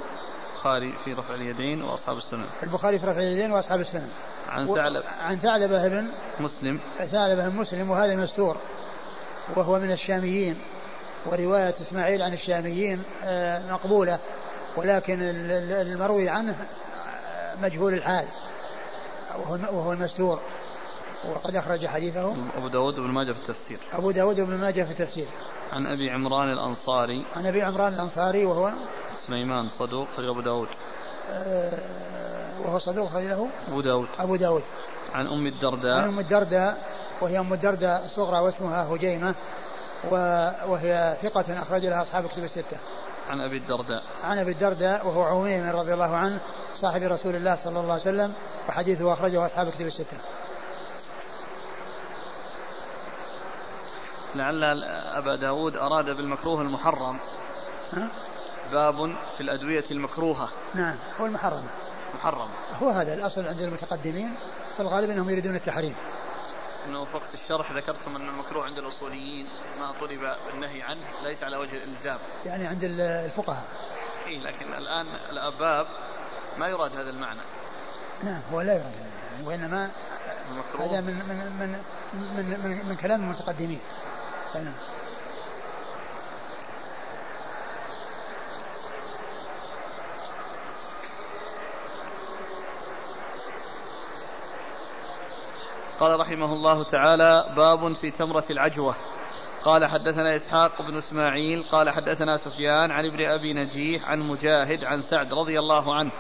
البخاري 0.68 0.94
في 1.06 1.14
رفع 1.14 1.34
اليدين 1.35 1.81
وأصحاب 1.84 2.18
السنن. 2.18 2.45
البخاري 2.64 2.99
في 2.99 3.06
رفع 3.06 3.19
اليدين 3.19 3.52
وأصحاب 3.52 3.80
السنن. 3.80 4.10
عن 4.49 4.68
ثعلب. 4.68 5.03
عن 5.22 5.39
ثعلبة 5.39 5.88
بن 5.88 6.07
مسلم. 6.39 6.80
ثعلبة 6.98 7.49
بن 7.49 7.56
مسلم 7.56 7.89
وهذا 7.89 8.15
مستور 8.15 8.57
وهو 9.56 9.80
من 9.80 9.91
الشاميين 9.91 10.57
ورواية 11.26 11.69
إسماعيل 11.81 12.22
عن 12.22 12.34
الشاميين 12.34 13.03
آه، 13.23 13.72
مقبولة 13.72 14.19
ولكن 14.77 15.14
ال- 15.22 15.52
ال- 15.52 15.88
المروي 15.88 16.30
عنه 16.30 16.56
آه، 16.56 17.56
مجهول 17.61 17.94
الحال 17.94 18.26
وهو 19.72 19.91
المستور 19.94 20.39
وقد 21.30 21.56
أخرج 21.56 21.85
حديثه. 21.85 22.35
أبو 22.57 22.68
داود 22.68 22.95
بن 22.99 23.07
ماجه 23.07 23.31
في 23.31 23.39
التفسير. 23.39 23.77
أبو 23.94 24.11
داود 24.11 24.39
بن 24.39 24.57
ماجه 24.57 24.84
في 24.84 24.91
التفسير. 24.91 25.27
عن 25.73 25.85
أبي 25.85 26.10
عمران 26.11 26.52
الأنصاري. 26.52 27.26
عن 27.35 27.45
أبي 27.45 27.61
عمران 27.61 27.94
الأنصاري 27.94 28.45
وهو 28.45 28.72
سليمان 29.28 29.70
صدوق 29.70 30.08
خرج 30.18 30.26
أبو 30.26 30.41
داود. 30.41 30.68
آه، 31.32 31.80
وهو 32.66 32.80
صدوق 32.80 33.08
أخرج 33.08 33.24
له 33.24 33.49
أبو 33.68 33.82
داود. 33.82 34.08
أبو 34.20 34.36
داود. 34.36 34.64
عن 35.14 35.28
أم 35.28 35.34
عن 35.34 35.48
الدرداء 35.48 36.10
أم 36.10 36.20
الدرداء 36.20 36.78
وهي 37.22 37.40
أم 37.40 37.54
الدرداء 37.54 38.06
الصغرى 38.06 38.40
واسمها 38.40 38.95
هجيمة 38.95 39.36
وهي 40.68 41.18
ثقة 41.22 41.62
أخرج 41.62 41.86
لها 41.86 42.02
أصحاب 42.04 42.28
كتب 42.28 42.44
الستة. 42.44 42.78
عن 43.30 43.41
أبي 43.41 43.58
الدرداء. 43.58 44.04
عن 44.24 44.38
أبي 44.38 44.52
الدرداء 44.52 45.08
وهو 45.08 45.24
عميم 45.24 45.70
رضي 45.70 45.94
الله 45.94 46.16
عنه 46.16 46.40
صاحب 46.76 47.02
رسول 47.02 47.36
الله 47.36 47.56
صلى 47.56 47.80
الله 47.80 47.94
عليه 47.94 48.02
وسلم 48.02 48.34
وحديثه 48.70 49.14
أخرجه 49.14 49.45
أصحاب 49.45 49.70
كتب 49.70 49.88
الستة. 49.88 50.18
لعل 54.36 54.84
أبا 55.16 55.36
داود 55.36 55.76
أراد 55.76 56.06
بالمكروه 56.06 56.62
المحرم. 56.62 57.20
ها؟ 57.94 58.08
باب 58.72 59.15
في 59.38 59.41
الأدوية 59.44 59.84
المكروهة. 59.91 60.49
نعم 60.76 60.95
هو 61.22 61.26
المحرم. 61.26 61.68
محرم. 62.15 62.49
هو 62.81 62.89
هذا 62.89 63.14
الأصل 63.14 63.48
عند 63.48 63.61
المتقدمين 63.61 64.35
في 64.76 64.80
الغالب 64.80 65.10
أنهم 65.10 65.30
يريدون 65.30 65.56
التحريم. 65.56 65.95
إنه 66.88 67.06
في 67.06 67.15
وقت 67.15 67.34
الشرح 67.34 67.72
ذكرتم 67.72 68.15
أن 68.15 68.30
المكروه 68.30 68.65
عند 68.65 68.77
الأصوليين 68.77 69.48
ما 69.80 69.91
طلب 69.91 70.35
بالنهي 70.48 70.81
عنه 70.81 71.02
ليس 71.23 71.44
على 71.44 71.57
وجه 71.57 71.72
الإلزام. 71.72 72.18
يعني 72.45 72.68
عند 72.68 72.84
ال- 72.84 73.02
الفقهاء. 73.02 73.65
إيه 74.27 74.39
لكن 74.39 74.73
الآن 74.73 75.07
الأباب 75.31 75.88
ما 76.57 76.68
يراد 76.68 76.91
هذا 76.91 77.10
المعنى. 77.10 77.41
نعم 78.23 78.41
هو 78.53 78.61
لا 78.61 78.73
يراد. 78.73 78.94
وإنما 79.45 79.91
هذا 80.80 81.02
من 81.02 81.14
من 81.14 81.38
من 81.60 81.80
من, 82.14 82.60
من, 82.64 82.89
من 82.89 82.95
كلام 82.95 83.23
المتقدمين. 83.23 83.80
نعم 84.56 84.73
قال 95.99 96.19
رحمه 96.19 96.53
الله 96.53 96.84
تعالى 96.84 97.45
باب 97.56 97.94
في 97.94 98.11
تمرة 98.11 98.44
العجوة. 98.49 98.95
قال 99.64 99.86
حدثنا 99.86 100.36
إسحاق 100.36 100.82
بن 100.82 100.98
إسماعيل 100.98 101.64
قال 101.72 101.90
حدثنا 101.90 102.38
سفيان 102.38 102.91
عن 102.91 103.06
ابن 103.06 103.26
أبي 103.26 103.53
نجيح 103.53 104.10
عن 104.10 104.19
مجاهد 104.19 104.84
عن 104.84 105.02
سعد 105.02 105.34
رضي 105.34 105.60
الله 105.60 105.95
عنه 105.95 106.11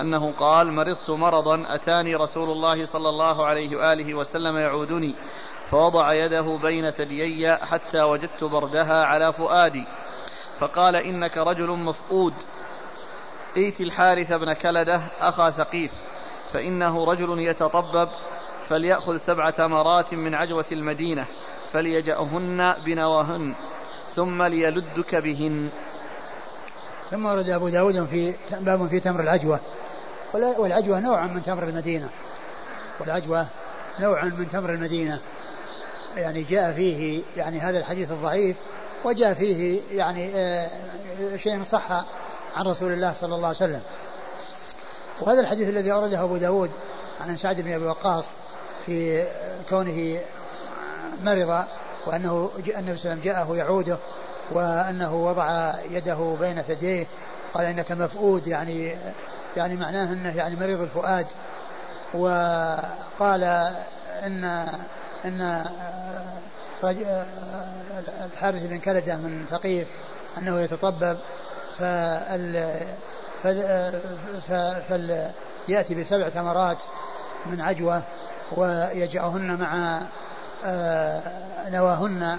أنه 0.00 0.32
قال 0.32 0.72
مرضت 0.72 1.10
مرضا 1.10 1.74
أتاني 1.74 2.14
رسول 2.14 2.50
الله 2.50 2.84
صلى 2.86 3.08
الله 3.08 3.46
عليه 3.46 3.76
وآله 3.76 4.14
وسلم 4.14 4.56
يعودني 4.56 5.14
فوضع 5.70 6.12
يده 6.12 6.58
بين 6.62 6.90
ثديي 6.90 7.56
حتى 7.56 8.02
وجدت 8.02 8.44
بردها 8.44 9.04
على 9.04 9.32
فؤادي 9.32 9.86
فقال 10.58 10.96
إنك 10.96 11.36
رجل 11.36 11.70
مفقود. 11.70 12.34
ائت 13.56 13.80
الحارث 13.80 14.32
بن 14.32 14.52
كلدة 14.52 15.02
أخا 15.20 15.50
ثقيف 15.50 15.92
فإنه 16.52 17.04
رجل 17.04 17.38
يتطبب 17.38 18.08
فليأخذ 18.68 19.16
سبع 19.16 19.50
تمرات 19.50 20.14
من 20.14 20.34
عجوة 20.34 20.64
المدينة 20.72 21.26
فليجأهن 21.72 22.74
بنواهن 22.84 23.54
ثم 24.14 24.42
ليلدك 24.42 25.14
بهن. 25.14 25.70
ثم 27.10 27.26
ورد 27.26 27.48
أبو 27.48 27.68
داود 27.68 28.04
في 28.04 28.34
باب 28.60 28.88
في 28.88 29.00
تمر 29.00 29.20
العجوة. 29.20 29.60
والعجوة 30.34 31.00
نوع 31.00 31.26
من 31.26 31.42
تمر 31.42 31.62
المدينة. 31.62 32.08
والعجوة 33.00 33.46
نوع 34.00 34.24
من 34.24 34.48
تمر 34.48 34.70
المدينة. 34.70 35.20
يعني 36.16 36.42
جاء 36.42 36.72
فيه 36.72 37.22
يعني 37.36 37.58
هذا 37.60 37.78
الحديث 37.78 38.12
الضعيف 38.12 38.56
وجاء 39.04 39.34
فيه 39.34 39.80
يعني 39.90 40.32
آه، 40.34 40.70
شيء 41.36 41.64
صح 41.64 41.90
عن 42.56 42.66
رسول 42.66 42.92
الله 42.92 43.12
صلى 43.12 43.34
الله 43.34 43.46
عليه 43.46 43.56
وسلم. 43.56 43.82
وهذا 45.20 45.40
الحديث 45.40 45.68
الذي 45.68 45.92
أورده 45.92 46.24
أبو 46.24 46.36
داود 46.36 46.70
عن 47.20 47.36
سعد 47.36 47.60
بن 47.60 47.72
أبي 47.72 47.84
وقاص 47.84 48.24
في 48.86 49.26
كونه 49.68 50.20
مرض 51.22 51.64
وأنه 52.06 52.50
النبي 52.56 52.72
صلى 52.72 52.78
الله 52.78 52.90
عليه 52.90 52.92
وسلم 52.92 53.20
جاءه 53.20 53.56
يعوده 53.56 53.98
وأنه 54.50 55.14
وضع 55.14 55.74
يده 55.90 56.36
بين 56.40 56.62
ثديه 56.62 57.06
قال 57.54 57.66
إنك 57.66 57.92
مفؤود 57.92 58.46
يعني 58.46 58.96
يعني 59.56 59.76
معناه 59.76 60.12
أنه 60.12 60.36
يعني 60.36 60.56
مريض 60.56 60.80
الفؤاد. 60.80 61.26
وقال 62.14 63.42
إن 64.22 64.44
إن 65.24 65.64
الحارث 68.24 68.62
بن 68.62 68.78
كلدة 68.78 69.16
من 69.16 69.46
ثقيف 69.50 69.88
أنه 70.38 70.60
يتطبب 70.60 71.18
فال 71.78 72.80
فال 74.88 75.30
يأتي 75.68 75.94
بسبع 75.94 76.28
تمرات 76.28 76.78
من 77.46 77.60
عجوة. 77.60 78.02
ويجعهن 78.56 79.58
مع 79.60 80.00
آه، 80.64 81.22
نواهن 81.68 82.38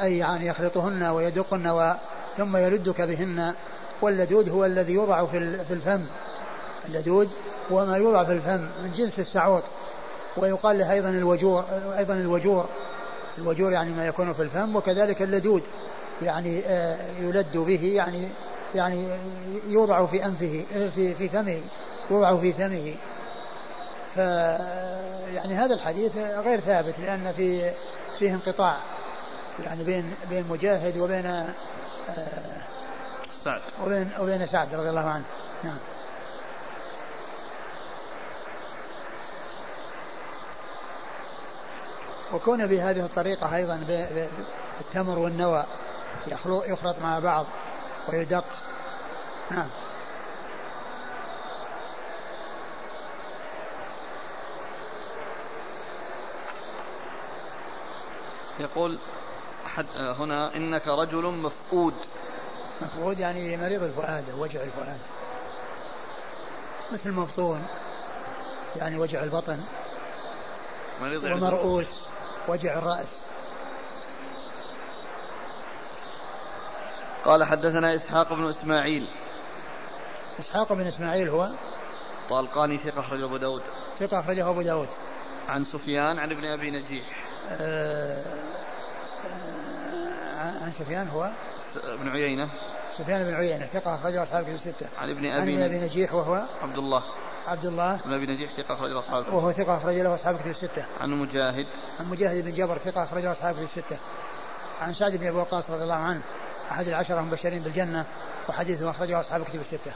أي 0.00 0.18
يعني 0.18 0.46
يخلطهن 0.46 1.02
ويدقن 1.02 1.94
ثم 2.36 2.56
يلدك 2.56 3.00
بهن. 3.02 3.54
واللدود 4.02 4.48
هو 4.48 4.64
الذي 4.64 4.92
يوضع 4.92 5.26
في 5.26 5.38
الفم. 5.70 6.00
اللدود 6.88 7.30
هو 7.72 7.86
ما 7.86 7.96
يوضع 7.96 8.24
في 8.24 8.32
الفم 8.32 8.60
من 8.60 8.92
جنس 8.96 9.18
السعوط. 9.18 9.62
ويقال 10.36 10.78
له 10.78 10.92
أيضا 10.92 11.08
الوجور 11.08 11.64
أيضا 11.98 12.14
الوجور 12.14 12.66
الوجور 13.38 13.72
يعني 13.72 13.92
ما 13.92 14.06
يكون 14.06 14.32
في 14.32 14.42
الفم 14.42 14.76
وكذلك 14.76 15.22
اللدود. 15.22 15.62
يعني 16.22 16.62
آه، 16.66 16.98
يلد 17.20 17.56
به 17.56 17.84
يعني 17.84 18.28
يعني 18.74 19.08
يوضع 19.68 20.06
في 20.06 20.24
أنفه 20.24 20.64
في 20.94 21.14
في 21.14 21.28
فمه 21.28 21.60
يوضع 22.10 22.36
في 22.36 22.52
فمه. 22.52 22.94
ف 24.14 24.16
يعني 25.34 25.54
هذا 25.54 25.74
الحديث 25.74 26.16
غير 26.16 26.60
ثابت 26.60 26.94
لأن 26.98 27.32
في 27.32 27.72
فيه 28.18 28.34
انقطاع 28.34 28.76
يعني 29.64 29.84
بين 29.84 30.14
بين 30.30 30.48
مجاهد 30.48 30.98
وبين 30.98 31.26
آه، 31.26 31.54
سعد. 33.44 33.60
وبين 33.84 34.10
وبين 34.20 34.46
سعد 34.46 34.74
رضي 34.74 34.88
الله 34.88 35.10
عنه. 35.10 35.24
نعم. 35.64 35.78
وكون 42.32 42.66
بهذه 42.66 43.04
الطريقة 43.04 43.56
أيضا 43.56 43.80
التمر 44.80 45.18
والنوى 45.18 45.64
يخلط 46.66 46.98
مع 47.02 47.18
بعض 47.18 47.46
ويدق. 48.08 48.44
نعم. 49.50 49.68
يقول 58.60 58.98
حد 59.64 59.86
هنا 59.96 60.56
إنك 60.56 60.88
رجل 60.88 61.22
مفقود. 61.22 61.94
مفقود 62.80 63.18
يعني 63.18 63.56
مريض 63.56 63.82
الفؤاد 63.82 64.24
وجع 64.38 64.62
الفؤاد. 64.62 65.00
مثل 66.92 67.12
مبطون 67.12 67.66
يعني 68.76 68.98
وجع 68.98 69.22
البطن. 69.22 69.60
مريض 71.02 71.24
ومرؤوس 71.24 72.00
وجع 72.48 72.78
الرأس. 72.78 73.18
قال 77.24 77.44
حدثنا 77.44 77.94
إسحاق 77.94 78.32
بن 78.32 78.48
إسماعيل. 78.48 79.08
إسحاق 80.40 80.72
بن 80.72 80.86
إسماعيل 80.86 81.28
هو؟ 81.28 81.50
طالقاني 82.30 82.78
ثقة 82.78 83.00
أخرجه 83.00 83.24
أبو 83.24 83.36
داود. 83.36 83.62
ثقة 83.98 84.20
أخرجه 84.20 84.50
أبو 84.50 84.62
داود. 84.62 84.88
عن 85.48 85.64
سفيان 85.64 86.18
عن 86.18 86.30
ابن 86.30 86.44
أبي 86.44 86.70
نجيح. 86.70 87.04
آه 87.50 88.47
عن 90.38 90.72
سفيان 90.78 91.08
هو؟ 91.08 91.30
ابن 91.76 92.08
عيينة. 92.08 92.50
سفيان 92.98 93.24
بن 93.24 93.34
عيينة 93.34 93.66
ثقة 93.66 93.94
أخرجه 93.94 94.22
أصحاب 94.22 94.44
كتب 94.44 94.54
الستة. 94.54 94.86
عن 94.98 95.10
ابن 95.10 95.26
أبي 95.26 95.56
عن 95.56 95.62
أبي 95.62 95.78
نجيح 95.78 96.14
وهو؟ 96.14 96.42
عبد 96.62 96.78
الله 96.78 97.02
عبد 97.46 97.64
الله. 97.64 98.00
بن 98.04 98.12
أبي 98.12 98.26
نجيح 98.26 98.50
ثقة 98.52 98.74
أخرجه 98.74 98.98
أصحاب 98.98 99.32
وهو 99.32 99.52
ثقة 99.52 99.76
أخرجه 99.76 100.02
له 100.02 100.14
أصحاب 100.14 100.38
كتب 100.38 100.50
الستة. 100.50 100.84
عن 101.00 101.10
مجاهد. 101.10 101.66
عن 102.00 102.06
مجاهد 102.10 102.44
بن 102.44 102.54
جبر 102.54 102.78
ثقة 102.78 103.04
أخرجه 103.04 103.32
أصحاب 103.32 103.54
كتب 103.54 103.62
الستة. 103.62 103.96
عن 104.80 104.94
سعد 104.94 105.16
بن 105.16 105.26
أبي 105.26 105.36
وقاص 105.36 105.70
رضي 105.70 105.82
الله 105.82 105.94
عنه 105.94 106.22
أحد 106.70 106.88
العشرة 106.88 107.20
المبشرين 107.20 107.62
بالجنة 107.62 108.04
وحديثه 108.48 108.90
أخرجه 108.90 109.20
أصحاب 109.20 109.44
كتب 109.44 109.60
الستة. 109.60 109.92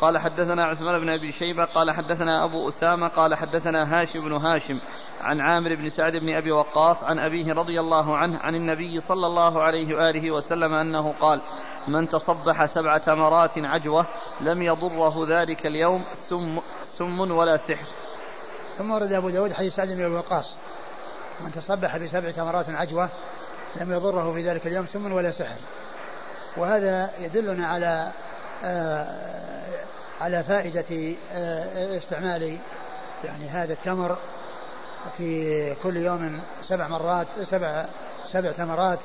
قال 0.00 0.18
حدثنا 0.18 0.64
عثمان 0.64 1.00
بن 1.00 1.08
أبي 1.08 1.32
شيبة 1.32 1.64
قال 1.64 1.90
حدثنا 1.90 2.44
أبو 2.44 2.68
أسامة 2.68 3.08
قال 3.08 3.34
حدثنا 3.34 4.00
هاشم 4.00 4.20
بن 4.20 4.32
هاشم 4.32 4.78
عن 5.20 5.40
عامر 5.40 5.74
بن 5.74 5.88
سعد 5.88 6.16
بن 6.16 6.36
أبي 6.36 6.52
وقاص 6.52 7.04
عن 7.04 7.18
أبيه 7.18 7.52
رضي 7.52 7.80
الله 7.80 8.16
عنه 8.16 8.38
عن 8.38 8.54
النبي 8.54 9.00
صلى 9.00 9.26
الله 9.26 9.62
عليه 9.62 9.96
وآله 9.96 10.30
وسلم 10.30 10.74
أنه 10.74 11.14
قال 11.20 11.42
من 11.88 12.08
تصبح 12.08 12.66
سبع 12.66 12.98
تمرات 12.98 13.58
عجوة 13.58 14.06
لم 14.40 14.62
يضره 14.62 15.26
ذلك 15.28 15.66
اليوم 15.66 16.04
سم 16.12 16.60
سم 16.82 17.20
ولا 17.30 17.56
سحر. 17.56 17.86
ثم 18.78 18.90
ورد 18.90 19.12
أبو 19.12 19.30
داود 19.30 19.52
حديث 19.52 19.74
سعد 19.74 19.88
بن 19.88 20.04
أبي 20.04 20.14
وقاص 20.14 20.56
من 21.40 21.52
تصبح 21.52 21.96
بسبع 21.96 22.30
تمرات 22.30 22.70
عجوة 22.70 23.08
لم 23.76 23.92
يضره 23.92 24.32
في 24.32 24.42
ذلك 24.42 24.66
اليوم 24.66 24.86
سم 24.86 25.12
ولا 25.12 25.30
سحر. 25.30 25.58
وهذا 26.56 27.10
يدلنا 27.18 27.66
على 27.66 28.12
على 30.20 30.42
فائدة 30.42 31.16
آه، 31.32 31.96
استعمال 31.98 32.58
يعني 33.24 33.48
هذا 33.48 33.72
التمر 33.72 34.16
في 35.16 35.74
كل 35.82 35.96
يوم 35.96 36.40
سبع 36.62 36.88
مرات 36.88 37.26
سبع 37.42 37.84
سبع 38.26 38.52
تمرات 38.52 38.98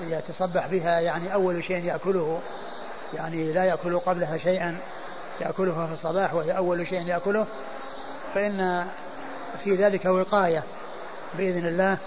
يتصبح 0.00 0.66
بها 0.66 1.00
يعني 1.00 1.34
أول 1.34 1.64
شيء 1.64 1.84
يأكله 1.84 2.40
يعني 3.14 3.52
لا 3.52 3.64
يأكل 3.64 3.98
قبلها 3.98 4.38
شيئا 4.38 4.78
يأكلها 5.40 5.86
في 5.86 5.92
الصباح 5.92 6.34
وهي 6.34 6.56
أول 6.56 6.86
شيء 6.86 7.06
يأكله 7.06 7.46
فإن 8.34 8.86
في 9.64 9.74
ذلك 9.76 10.04
وقاية 10.04 10.62
بإذن 11.38 11.66
الله 11.66 11.98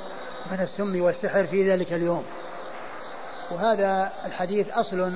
من 0.52 0.60
السم 0.61 1.02
والسحر 1.02 1.48
في 1.48 1.72
ذلك 1.72 1.94
اليوم. 1.94 2.26
وهذا 3.52 4.11
الحديث 4.26 4.69
أصل 4.72 5.11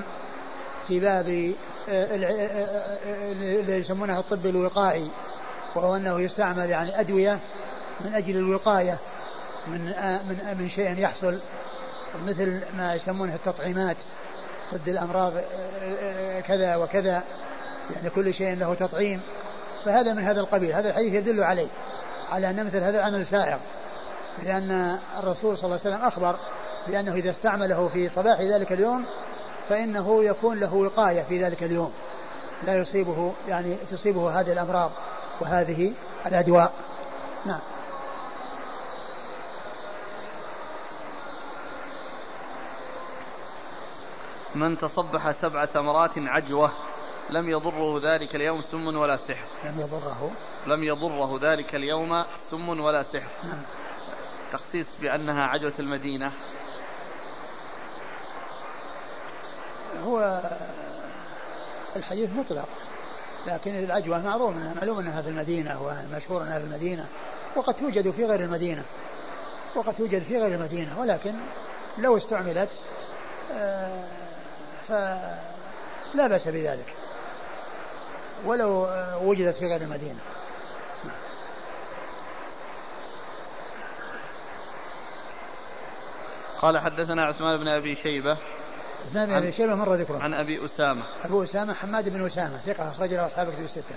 في 0.88 0.99
باب 0.99 1.53
اللي 1.88 3.77
يسمونه 3.80 4.19
الطب 4.19 4.45
الوقائي 4.45 5.11
وهو 5.76 5.95
أنه 5.95 6.22
يستعمل 6.22 6.69
يعني 6.69 6.99
أدوية 6.99 7.39
من 8.01 8.14
أجل 8.14 8.38
الوقاية 8.38 8.97
من 9.68 9.85
من 10.30 10.57
من 10.60 10.69
شيء 10.69 10.99
يحصل 10.99 11.39
مثل 12.27 12.64
ما 12.77 12.95
يسمونه 12.95 13.35
التطعيمات 13.35 13.97
ضد 14.73 14.89
الأمراض 14.89 15.34
كذا 16.47 16.76
وكذا 16.76 17.23
يعني 17.95 18.10
كل 18.10 18.34
شيء 18.34 18.55
له 18.55 18.73
تطعيم. 18.73 19.22
فهذا 19.85 20.14
من 20.14 20.23
هذا 20.23 20.39
القبيل 20.39 20.73
هذا 20.73 20.89
الحديث 20.89 21.14
يدل 21.14 21.43
عليه 21.43 21.68
على 22.31 22.49
أن 22.49 22.65
مثل 22.65 22.77
هذا 22.77 22.99
العمل 22.99 23.26
سائغ 23.26 23.57
لأن 24.43 24.97
الرسول 25.19 25.57
صلى 25.57 25.65
الله 25.65 25.80
عليه 25.85 25.95
وسلم 25.95 26.07
أخبر 26.07 26.35
بأنه 26.88 27.14
إذا 27.14 27.30
استعمله 27.30 27.89
في 27.93 28.10
صباح 28.10 28.41
ذلك 28.41 28.72
اليوم 28.72 29.05
فإنه 29.69 30.23
يكون 30.23 30.60
له 30.60 30.73
وقاية 30.73 31.22
في 31.22 31.44
ذلك 31.44 31.64
اليوم. 31.64 31.94
لا 32.64 32.77
يصيبه 32.77 33.34
يعني 33.48 33.76
تصيبه 33.76 34.40
هذه 34.40 34.52
الأمراض 34.52 34.91
وهذه 35.41 35.94
الأدواء. 36.26 36.73
نعم. 37.45 37.60
من 44.56 44.77
تصبح 44.77 45.31
سبع 45.31 45.65
تمرات 45.65 46.11
عجوة 46.18 46.72
لم 47.30 47.49
يضره 47.49 47.99
ذلك 48.14 48.35
اليوم 48.35 48.61
سم 48.61 48.98
ولا 48.98 49.15
سحر. 49.15 49.45
لم 49.64 49.80
يضره. 49.80 50.31
لم 50.68 50.84
يضره 50.84 51.40
ذلك 51.41 51.76
اليوم 51.76 52.26
سم 52.49 52.69
ولا 52.69 53.03
سحر. 53.03 53.30
نعم. 53.44 53.64
تخصيص 54.52 54.88
بأنها 55.02 55.44
عجوة 55.44 55.73
المدينة. 55.80 56.31
هو 60.06 60.41
الحديث 61.95 62.30
مطلق 62.30 62.68
لكن 63.48 63.76
العجوة 63.76 64.20
معروف 64.20 64.56
معلوم 64.76 64.99
أنها 64.99 65.22
في 65.22 65.30
المدينة 65.30 65.82
ومشهور 65.82 66.41
أنها 66.41 66.60
في 66.60 66.65
المدينة 66.65 67.06
وقد 67.56 67.74
توجد 67.74 68.11
في 68.11 68.26
غير 68.26 68.40
المدينة 68.40 68.84
وقد 69.76 69.94
توجد 69.94 70.24
في 70.24 70.38
غير 70.38 70.56
المدينة 70.56 70.99
ولكن 70.99 71.34
لو 71.98 72.18
استعملت 72.18 72.70
آه، 73.52 74.03
فلا 74.88 76.28
بأس 76.28 76.48
بذلك 76.48 76.94
ولو 78.45 78.88
وجدت 79.22 79.56
في 79.56 79.65
غير 79.65 79.82
المدينة. 79.82 80.20
قال 86.61 86.80
حدثنا 86.80 87.26
عثمان 87.26 87.57
بن 87.57 87.68
أبي 87.68 87.95
شيبة 87.95 88.38
عثمان 89.03 89.25
بن 89.25 89.34
ابي 89.34 89.51
شيبة 89.51 89.75
مر 89.75 89.93
ذكره 89.93 90.17
عن 90.17 90.34
أبي 90.34 90.65
أسامة. 90.65 91.03
أبو 91.23 91.43
أسامة 91.43 91.73
حماد 91.73 92.09
بن 92.09 92.25
أسامة 92.25 92.57
ثقة 92.57 92.91
أخرج 92.91 93.13
له 93.13 93.25
أصحاب 93.25 93.53
كتب 93.53 93.63
الستة. 93.63 93.95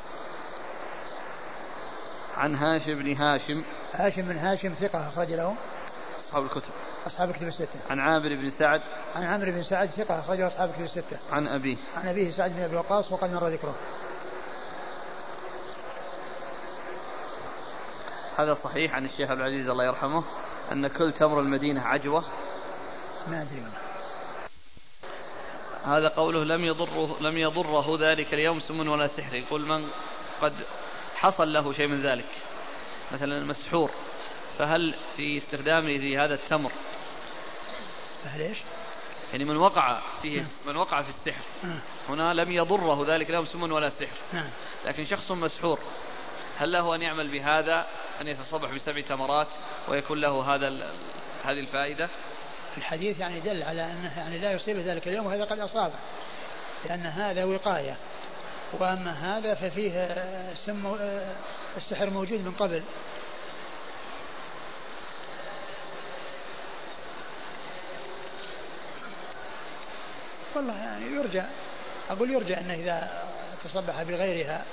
عن 2.37 2.55
هاشم 2.55 2.95
بن 2.95 3.17
هاشم. 3.17 3.63
هاشم 3.93 4.23
بن 4.23 4.37
هاشم 4.37 4.73
ثقة 4.81 5.09
أخرج 5.09 5.33
له 5.33 5.55
أصحاب 6.19 6.45
الكتب. 6.45 6.71
أصحاب 7.07 7.31
الكتب 7.31 7.47
الستة. 7.47 7.81
عن 7.91 8.01
عامر 8.01 8.37
بن 8.37 8.51
سعد. 8.51 8.81
عن 9.15 9.25
عامر 9.25 9.51
بن 9.51 9.63
سعد 9.63 9.89
ثقة 9.89 10.19
أخرج 10.19 10.39
له 10.39 10.47
أصحاب 10.47 10.69
الكتب 10.69 10.85
الستة. 10.85 11.19
عن 11.33 11.47
أبيه. 11.47 11.77
عن 11.97 12.09
أبيه 12.09 12.31
سعد 12.31 12.51
بن 12.51 12.63
أبي 12.63 12.77
وقاص 12.77 13.13
وقد 13.13 13.33
مر 13.33 13.49
ذكره 13.49 13.75
هذا 18.39 18.55
صحيح 18.55 18.95
عن 18.95 19.05
الشيخ 19.05 19.31
عبد 19.31 19.41
العزيز 19.41 19.69
الله 19.69 19.85
يرحمه 19.85 20.25
أن 20.73 20.87
كل 20.87 21.13
تمر 21.13 21.41
المدينة 21.41 21.83
عجوة. 21.83 22.25
ما 23.29 23.43
أدري 23.43 23.63
هذا 25.87 26.09
قوله 26.09 26.45
لم 26.45 26.65
يضره 26.65 27.17
لم 27.21 27.39
يضره 27.39 27.97
ذلك 28.01 28.35
اليوم 28.35 28.61
سم 28.61 28.89
ولا 28.89 29.07
سحر 29.07 29.35
يقول 29.35 29.67
من 29.67 29.89
قد 30.43 30.53
حصل 31.17 31.53
له 31.53 31.73
شيء 31.73 31.87
من 31.87 32.03
ذلك 32.03 32.29
مثلا 33.13 33.45
مسحور 33.45 33.91
فهل 34.59 34.95
في 35.17 35.39
استخدامه 35.39 35.97
لهذا 35.97 36.35
التمر 36.35 36.73
فهل 38.25 38.41
إيش؟ 38.41 38.59
يعني 39.33 39.45
من 39.45 39.57
وقع 39.57 40.01
فيه 40.23 40.41
نعم. 40.41 40.49
من 40.67 40.77
وقع 40.77 41.03
في 41.03 41.09
السحر 41.09 41.43
نعم. 41.63 41.79
هنا 42.09 42.35
لم 42.35 42.53
يضره 42.53 43.15
ذلك 43.15 43.31
اليوم 43.31 43.45
سم 43.45 43.73
ولا 43.73 43.89
سحر 43.89 44.17
نعم. 44.33 44.51
لكن 44.87 45.05
شخص 45.05 45.31
مسحور 45.31 45.79
هل 46.57 46.73
له 46.73 46.95
أن 46.95 47.03
يعمل 47.03 47.31
بهذا 47.31 47.87
أن 48.21 48.27
يتصبح 48.27 48.73
بسبع 48.75 49.01
تمرات 49.01 49.49
ويكون 49.89 50.21
له 50.21 50.55
هذا 50.55 50.69
هذه 51.45 51.61
الفائدة 51.61 52.09
الحديث 52.77 53.21
يعني 53.21 53.41
دل 53.41 53.63
على 53.63 53.85
أنه 53.85 54.13
يعني 54.19 54.39
لا 54.39 54.53
يصيب 54.53 54.77
ذلك 54.77 55.09
اليوم 55.09 55.27
وهذا 55.27 55.45
قد 55.45 55.61
أصابه 55.61 55.95
لأن 56.89 57.07
هذا 57.07 57.45
وقاية. 57.45 57.97
وأما 58.73 59.11
هذا 59.11 59.55
ففيه 59.55 60.09
سم 60.55 60.97
السحر 61.77 62.11
موجود 62.11 62.45
من 62.45 62.53
قبل. 62.53 62.83
والله 70.55 70.77
يعني 70.77 71.07
يرجى 71.07 71.43
أقول 72.11 72.31
يرجى 72.31 72.55
أنه 72.59 72.75
إذا 72.75 73.25
تصبح 73.65 74.03
بغيرها 74.03 74.65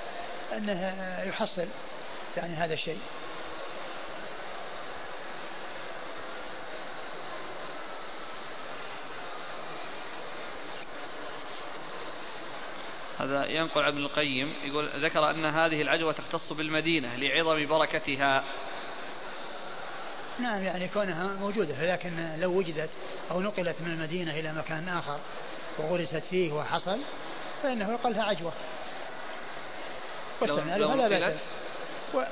أنه 0.56 0.94
يحصل 1.28 1.66
يعني 2.36 2.54
هذا 2.54 2.74
الشيء. 2.74 3.00
هذا 13.18 13.46
ينقل 13.46 13.82
ابن 13.82 13.98
القيم 13.98 14.52
يقول 14.64 15.04
ذكر 15.04 15.30
أن 15.30 15.44
هذه 15.44 15.82
العجوة 15.82 16.12
تختص 16.12 16.52
بالمدينة 16.52 17.16
لعظم 17.16 17.66
بركتها. 17.66 18.44
نعم 20.38 20.62
يعني 20.62 20.88
كونها 20.88 21.36
موجودة 21.40 21.94
لكن 21.94 22.36
لو 22.38 22.58
وجدت 22.58 22.90
أو 23.30 23.40
نقلت 23.40 23.76
من 23.80 23.90
المدينة 23.90 24.38
إلى 24.38 24.52
مكان 24.52 24.88
آخر 24.88 25.18
وغرست 25.78 26.22
فيه 26.30 26.52
وحصل 26.52 26.98
فإنه 27.62 27.92
يقال 27.92 28.12
لها 28.12 28.22
عجوة. 28.22 28.52
واستعمالها 30.40 30.96
لا 30.96 31.08
بأس 31.08 31.40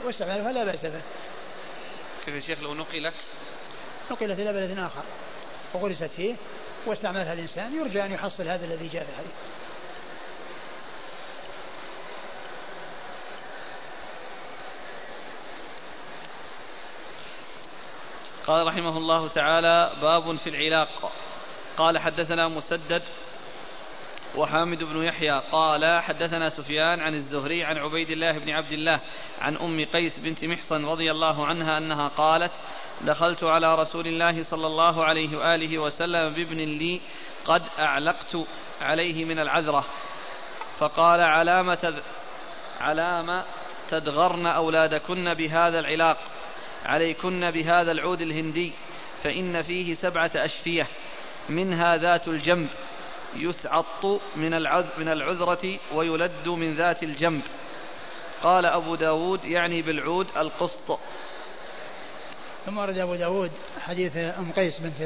واستعمالها 0.05 0.53
لا 0.53 0.65
بأس 0.65 0.81
به 0.81 1.01
كيف 2.27 2.35
يا 2.35 2.41
شيخ 2.41 2.61
لو 2.61 2.75
نقلت؟ 2.75 3.15
نقلت 4.11 4.39
إلى 4.39 4.53
بلد 4.53 4.79
آخر 4.79 5.03
وغرست 5.75 6.11
فيه 6.17 6.35
واستعملها 6.87 7.33
الإنسان 7.33 7.75
يرجى 7.75 8.05
أن 8.05 8.13
يحصل 8.13 8.49
هذا 8.49 8.65
الذي 8.65 8.89
جاء 8.89 9.05
في 9.05 9.11
الحديث 9.11 9.33
قال 18.53 18.67
رحمه 18.67 18.97
الله 18.97 19.29
تعالى 19.29 19.91
باب 20.03 20.37
في 20.37 20.49
العلاق 20.51 21.13
قال 21.77 21.99
حدثنا 21.99 22.49
مسدد 22.49 23.03
وحامد 24.37 24.85
بن 24.85 25.05
يحيى 25.05 25.43
قال 25.53 26.03
حدثنا 26.03 26.49
سفيان 26.49 27.01
عن 27.01 27.15
الزهري 27.15 27.65
عن 27.65 27.79
عبيد 27.79 28.11
الله 28.11 28.39
بن 28.39 28.51
عبد 28.51 28.73
الله 28.73 29.01
عن 29.41 29.57
أم 29.57 29.85
قيس 29.85 30.19
بنت 30.19 30.45
محصن 30.45 30.85
رضي 30.85 31.11
الله 31.11 31.47
عنها 31.47 31.79
أنها 31.79 32.09
قالت 32.09 32.53
دخلت 33.01 33.45
على 33.45 33.75
رسول 33.75 34.07
الله 34.07 34.43
صلى 34.43 34.67
الله 34.67 35.05
عليه 35.05 35.39
وآله 35.39 35.79
وسلم 35.79 36.35
بابن 36.35 36.57
لي 36.57 37.01
قد 37.45 37.63
أعلقت 37.79 38.37
عليه 38.83 39.25
من 39.25 39.39
العذرة 39.39 39.85
فقال 40.79 41.21
علام. 41.21 41.77
علام 42.81 43.43
تدغرن 43.91 44.47
أولادكن 44.47 45.35
بهذا 45.35 45.79
العلاق 45.79 46.19
عليكن 46.85 47.51
بهذا 47.51 47.93
العود 47.93 48.21
الهندي 48.21 48.73
فإن 49.25 49.63
فيه 49.63 49.95
سبعة 49.95 50.31
أشفية 50.37 50.87
منها 51.49 51.97
ذات 51.97 52.29
الجنب 52.29 52.69
يثعط 53.37 54.05
من 54.37 54.51
من 54.99 55.09
العذرة 55.09 55.79
ويلد 55.95 56.49
من 56.49 56.77
ذات 56.77 57.03
الجنب. 57.03 57.43
قال 58.43 58.67
أبو 58.67 58.95
داود 58.95 59.45
يعني 59.45 59.83
بالعود 59.83 60.27
القسط. 60.37 60.99
ثم 62.67 62.79
ورد 62.79 62.99
أبو 62.99 63.15
داود 63.15 63.51
حديث 63.81 64.17
أم 64.17 64.53
قيس 64.53 64.81
بنت 64.81 65.01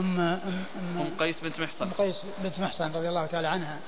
أم, 0.00 0.20
أم, 0.20 0.64
أم, 0.76 1.00
أم 1.00 1.16
قيس 1.18 1.36
بنت 1.42 1.60
محصن. 1.60 1.84
أم 1.84 1.90
قيس 1.98 2.22
بنت 2.38 2.60
محصن 2.60 2.92
رضي 2.92 3.08
الله 3.08 3.26
تعالى 3.26 3.48
عنها 3.48 3.78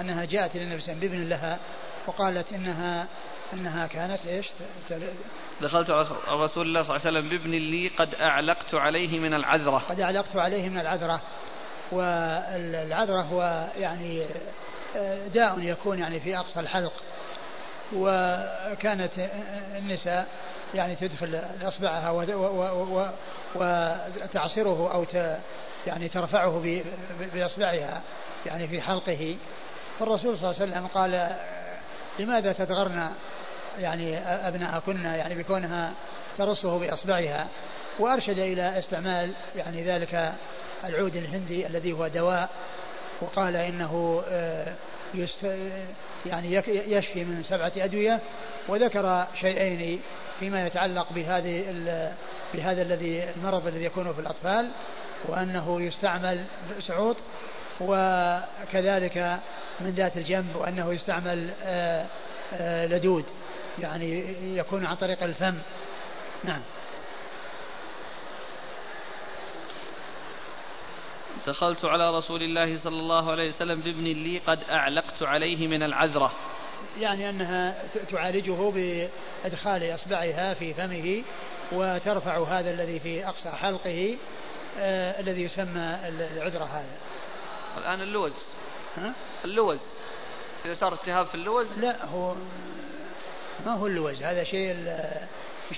أنها 0.00 0.24
جاءت 0.24 0.56
إلى 0.56 0.64
النبي 0.64 0.80
صلى 0.80 0.92
الله 0.92 1.04
عليه 1.04 1.08
وسلم 1.08 1.18
بابن 1.18 1.28
لها 1.28 1.58
وقالت 2.06 2.52
إنها 2.52 3.06
أنها 3.52 3.86
كانت 3.86 4.26
إيش؟ 4.26 4.46
دخلت 5.60 5.90
على 5.90 6.06
رسول 6.28 6.66
الله 6.66 6.82
صلى 6.82 6.96
الله 6.96 7.06
عليه 7.06 7.18
وسلم 7.18 7.28
بابن 7.28 7.50
لي 7.50 7.88
قد 7.98 8.14
أعلقت 8.14 8.74
عليه 8.74 9.18
من 9.18 9.34
العذرة. 9.34 9.82
قد 9.88 10.00
أعلقت 10.00 10.36
عليه 10.36 10.68
من 10.68 10.78
العذرة. 10.78 11.20
والعذرة 11.92 13.20
هو 13.20 13.66
يعني 13.78 14.24
داء 15.34 15.60
يكون 15.60 15.98
يعني 15.98 16.20
في 16.20 16.38
أقصى 16.38 16.60
الحلق. 16.60 16.92
وكانت 17.92 19.12
النساء 19.76 20.28
يعني 20.74 20.96
تدخل 20.96 21.40
إصبعها 21.62 22.10
وتعصره 23.54 24.92
أو 24.94 25.04
يعني 25.86 26.08
ترفعه 26.08 26.62
بإصبعها 27.34 28.02
يعني 28.46 28.68
في 28.68 28.80
حلقه. 28.80 29.36
فالرسول 29.98 30.38
صلى 30.38 30.50
الله 30.50 30.62
عليه 30.62 30.72
وسلم 30.72 30.86
قال 30.86 31.36
لماذا 32.18 32.52
تدغرن 32.52 33.10
يعني 33.80 34.18
أبناءكن 34.18 35.04
يعني 35.04 35.34
بكونها 35.34 35.92
ترصه 36.38 36.78
بإصبعها؟ 36.78 37.46
وأرشد 37.98 38.38
إلى 38.38 38.78
استعمال 38.78 39.32
يعني 39.56 39.82
ذلك 39.82 40.32
العود 40.84 41.16
الهندي 41.16 41.66
الذي 41.66 41.92
هو 41.92 42.08
دواء 42.08 42.48
وقال 43.20 43.56
إنه 43.56 44.22
يست 45.14 45.56
يعني 46.26 46.62
يشفي 46.66 47.24
من 47.24 47.42
سبعة 47.42 47.72
أدوية 47.76 48.20
وذكر 48.68 49.26
شيئين 49.40 50.00
فيما 50.40 50.66
يتعلق 50.66 51.06
بهذه 51.12 51.64
بهذا 52.54 52.82
الذي 52.82 53.24
المرض 53.36 53.66
الذي 53.66 53.84
يكون 53.84 54.12
في 54.12 54.20
الأطفال 54.20 54.68
وأنه 55.24 55.82
يستعمل 55.82 56.44
سعوط 56.80 57.16
وكذلك 57.80 59.40
من 59.80 59.90
ذات 59.90 60.16
الجنب 60.16 60.56
وأنه 60.56 60.94
يستعمل 60.94 61.50
آه، 61.64 62.06
آه، 62.52 62.86
لدود 62.86 63.24
يعني 63.78 64.24
يكون 64.56 64.86
عن 64.86 64.96
طريق 64.96 65.22
الفم. 65.22 65.54
نعم. 66.44 66.62
دخلت 71.46 71.84
على 71.84 72.18
رسول 72.18 72.42
الله 72.42 72.78
صلى 72.78 72.96
الله 72.96 73.30
عليه 73.30 73.48
وسلم 73.48 73.80
بابن 73.80 74.04
لي 74.04 74.38
قد 74.38 74.58
أعلقت 74.70 75.22
عليه 75.22 75.66
من 75.66 75.82
العذرة. 75.82 76.32
يعني 77.00 77.30
أنها 77.30 77.74
تعالجه 78.10 78.70
بإدخال 78.70 79.94
إصبعها 79.94 80.54
في 80.54 80.74
فمه 80.74 81.22
وترفع 81.72 82.42
هذا 82.42 82.70
الذي 82.70 83.00
في 83.00 83.26
أقصى 83.26 83.50
حلقه 83.50 84.16
آه 84.78 85.20
الذي 85.20 85.42
يسمى 85.42 85.98
العذرة 86.36 86.64
هذا. 86.64 87.15
الآن 87.78 88.00
اللوز. 88.00 88.32
ها؟ 88.96 89.12
اللوز. 89.44 89.80
إذا 90.64 90.74
صار 90.74 90.92
التهاب 90.92 91.26
في 91.26 91.34
اللوز؟ 91.34 91.66
لا 91.76 92.04
هو 92.04 92.34
ما 93.66 93.72
هو 93.72 93.86
اللوز 93.86 94.22
هذا 94.22 94.44
شيء 94.44 94.94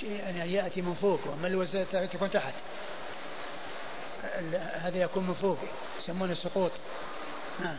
يعني 0.02 0.52
يأتي 0.52 0.82
من 0.82 0.94
فوق 0.94 1.20
وأما 1.26 1.46
اللوز 1.46 1.76
تكون 2.12 2.30
تحت. 2.30 2.54
هذا 4.54 5.02
يكون 5.02 5.26
من 5.26 5.34
فوق 5.34 5.58
يسمونه 5.98 6.32
السقوط. 6.32 6.72
نعم 7.60 7.76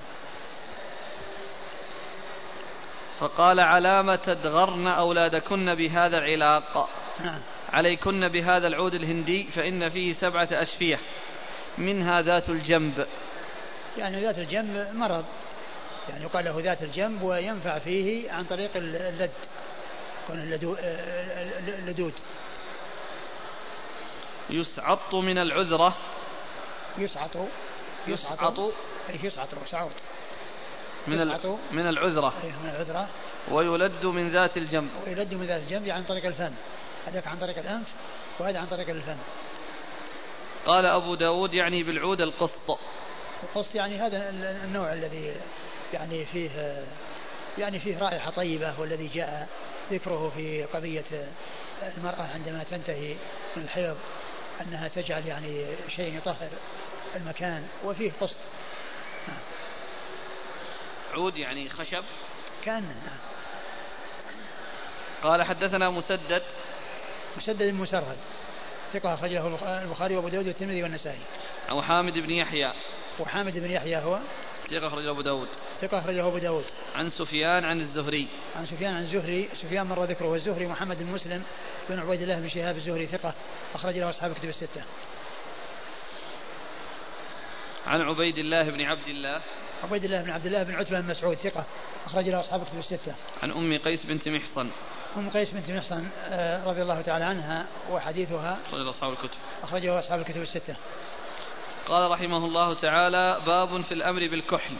فقال 3.19 3.59
علام 3.59 4.15
تدغرن 4.15 4.87
أولادكن 4.87 5.75
بهذا 5.75 6.17
العلاق. 6.17 6.89
نعم 7.19 7.41
عليكن 7.69 8.27
بهذا 8.27 8.67
العود 8.67 8.93
الهندي 8.93 9.43
فإن 9.43 9.89
فيه 9.89 10.13
سبعة 10.13 10.47
أشفية. 10.51 10.99
منها 11.77 12.21
ذات 12.21 12.49
الجنب. 12.49 13.07
يعني 13.97 14.21
ذات 14.21 14.37
الجنب 14.37 14.87
مرض. 14.93 15.25
يعني 16.09 16.23
يقال 16.23 16.45
له 16.45 16.61
ذات 16.61 16.83
الجنب 16.83 17.21
وينفع 17.21 17.79
فيه 17.79 18.31
عن 18.31 18.43
طريق 18.43 18.71
اللد. 18.75 19.31
يكون 20.23 20.39
اللدود. 21.67 22.13
يسعط 24.49 25.15
من 25.15 25.37
العذرة. 25.37 25.95
يسعط. 26.97 27.37
يسعط. 28.07 28.59
أي 29.09 29.19
يسعط 29.23 29.47
سعوط 29.71 29.91
من 31.07 31.17
من 31.71 31.87
العذرة. 31.87 32.33
أي 32.43 32.49
من 32.63 32.69
العذرة. 32.69 33.07
ويلد 33.51 34.05
من 34.05 34.29
ذات 34.29 34.57
الجنب. 34.57 34.89
ويلد 35.07 35.33
من 35.33 35.45
ذات 35.45 35.61
الجنب 35.61 35.87
يعني 35.87 35.91
عن 35.91 36.03
طريق 36.03 36.25
الفم. 36.25 36.53
هذاك 37.07 37.27
عن 37.27 37.37
طريق 37.37 37.57
الأنف 37.57 37.87
وهذا 38.39 38.59
عن 38.59 38.67
طريق 38.67 38.89
الفم. 38.89 39.17
قال 40.65 40.85
أبو 40.85 41.15
داود 41.15 41.53
يعني 41.53 41.83
بالعود 41.83 42.21
القسط. 42.21 42.79
القسط 43.43 43.75
يعني 43.75 43.99
هذا 43.99 44.29
النوع 44.63 44.93
الذي 44.93 45.33
يعني 45.93 46.25
فيه 46.25 46.83
يعني 47.57 47.79
فيه 47.79 47.97
رائحة 47.97 48.31
طيبة 48.31 48.79
والذي 48.79 49.07
جاء 49.07 49.47
ذكره 49.91 50.31
في 50.35 50.63
قضية 50.63 51.27
المرأة 51.97 52.29
عندما 52.33 52.63
تنتهي 52.71 53.15
من 53.55 53.63
الحيض 53.63 53.97
أنها 54.61 54.87
تجعل 54.87 55.27
يعني 55.27 55.65
شيء 55.95 56.17
يطهر 56.17 56.49
المكان 57.15 57.67
وفيه 57.83 58.11
قسط. 58.21 58.37
عود 61.13 61.37
يعني 61.37 61.69
خشب 61.69 62.03
كان 62.65 62.95
قال 65.23 65.43
حدثنا 65.43 65.89
مسدد 65.89 66.43
مسدد 67.37 67.73
مسرهد 67.73 68.17
ثقة 68.93 69.13
أخرجه 69.13 69.47
البخاري 69.83 70.15
وأبو 70.15 70.29
داود 70.29 70.47
والترمذي 70.47 70.83
والنسائي. 70.83 71.19
أو 71.69 71.81
حامد 71.81 72.13
بن 72.13 72.29
يحيى. 72.31 72.73
وحامد 73.19 73.57
بن 73.57 73.71
يحيى 73.71 73.97
هو؟ 73.97 74.19
ثقة 74.69 74.87
أخرجه 74.87 75.11
أبو 75.11 75.21
داود. 75.21 75.47
ثقة 75.81 75.99
أخرجه 75.99 76.27
أبو 76.27 76.37
داود. 76.37 76.65
عن 76.95 77.09
سفيان 77.09 77.65
عن 77.65 77.81
الزهري. 77.81 78.27
عن 78.55 78.65
سفيان 78.65 78.93
عن 78.93 79.03
الزهري 79.03 79.49
سفيان 79.61 79.85
مر 79.85 80.03
ذكره 80.03 80.27
والزهري 80.27 80.67
محمد 80.67 80.97
بن 80.99 81.11
مسلم 81.11 81.43
بن 81.89 81.99
عبيد 81.99 82.21
الله 82.21 82.39
بن 82.39 82.49
شهاب 82.49 82.77
الزهري 82.77 83.05
ثقة 83.05 83.33
أخرج 83.75 83.97
له 83.97 84.09
أصحاب 84.09 84.33
كتب 84.33 84.49
الستة. 84.49 84.83
عن 87.87 88.01
عبيد 88.01 88.37
الله 88.37 88.63
بن 88.63 88.81
عبد 88.81 89.07
الله. 89.07 89.41
عبيد 89.83 90.03
الله 90.03 90.21
بن 90.21 90.29
عبد 90.29 90.45
الله 90.45 90.63
بن 90.63 90.75
عتبة 90.75 91.01
بن 91.01 91.07
مسعود 91.07 91.35
ثقة 91.35 91.65
أخرج 92.05 92.29
له 92.29 92.39
أصحاب 92.39 92.65
كتب 92.65 92.79
الستة. 92.79 93.15
عن 93.43 93.51
أم 93.51 93.77
قيس 93.77 94.03
بنت 94.03 94.27
محصن. 94.27 94.69
أم 95.17 95.29
قيس 95.29 95.49
بنت 95.51 95.71
محصن 95.71 96.07
آه، 96.23 96.65
رضي 96.65 96.81
الله 96.81 97.01
تعالى 97.01 97.25
عنها 97.25 97.65
وحديثها 97.91 98.57
أخرجه 98.67 98.89
أصحاب 98.89 99.11
الكتب. 99.11 99.37
أخرجه 99.63 99.99
أصحاب 99.99 100.19
الكتب 100.19 100.41
الستة. 100.41 100.75
قال 101.89 102.11
رحمه 102.11 102.45
الله 102.45 102.73
تعالى 102.73 103.37
باب 103.45 103.81
في 103.81 103.93
الأمر 103.93 104.27
بالكحل. 104.27 104.75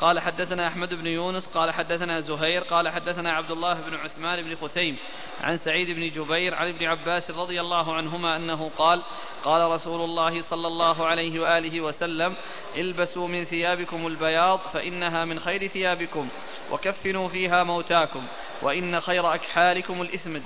قال 0.00 0.20
حدثنا 0.20 0.68
أحمد 0.68 0.94
بن 0.94 1.06
يونس 1.06 1.46
قال 1.46 1.70
حدثنا 1.70 2.20
زهير 2.20 2.62
قال 2.62 2.88
حدثنا 2.88 3.32
عبد 3.32 3.50
الله 3.50 3.74
بن 3.74 3.96
عثمان 3.96 4.42
بن 4.42 4.54
خثيم 4.54 4.96
عن 5.40 5.56
سعيد 5.56 5.96
بن 5.96 6.08
جبير 6.08 6.54
عن 6.54 6.68
ابن 6.68 6.86
عباس 6.86 7.30
رضي 7.30 7.60
الله 7.60 7.94
عنهما 7.94 8.36
أنه 8.36 8.70
قال 8.78 9.02
قال 9.44 9.70
رسول 9.70 10.00
الله 10.00 10.42
صلى 10.42 10.66
الله 10.66 11.06
عليه 11.06 11.40
وآله 11.40 11.80
وسلم 11.80 12.34
البسوا 12.76 13.28
من 13.28 13.44
ثيابكم 13.44 14.06
البياض 14.06 14.58
فإنها 14.58 15.24
من 15.24 15.40
خير 15.40 15.66
ثيابكم 15.66 16.28
وكفنوا 16.72 17.28
فيها 17.28 17.62
موتاكم 17.64 18.22
وإن 18.62 19.00
خير 19.00 19.34
أكحالكم 19.34 20.02
الإثمد 20.02 20.42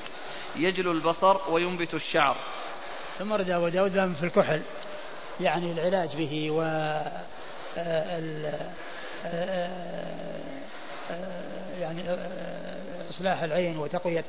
يجلو 0.57 0.93
البصر 0.93 1.51
وينبت 1.51 1.95
الشعر. 1.95 2.37
ثم 3.19 3.33
رد 3.33 3.51
أبو 3.51 3.69
داود 3.69 4.15
في 4.15 4.27
الكحل. 4.27 4.63
يعني 5.41 5.73
العلاج 5.73 6.17
به 6.17 6.51
و 6.51 6.63
آه، 6.63 7.25
آه، 7.79 8.71
آه، 11.11 11.79
يعني 11.81 12.03
إصلاح 13.11 13.43
العين 13.43 13.79
وتقوية 13.79 14.25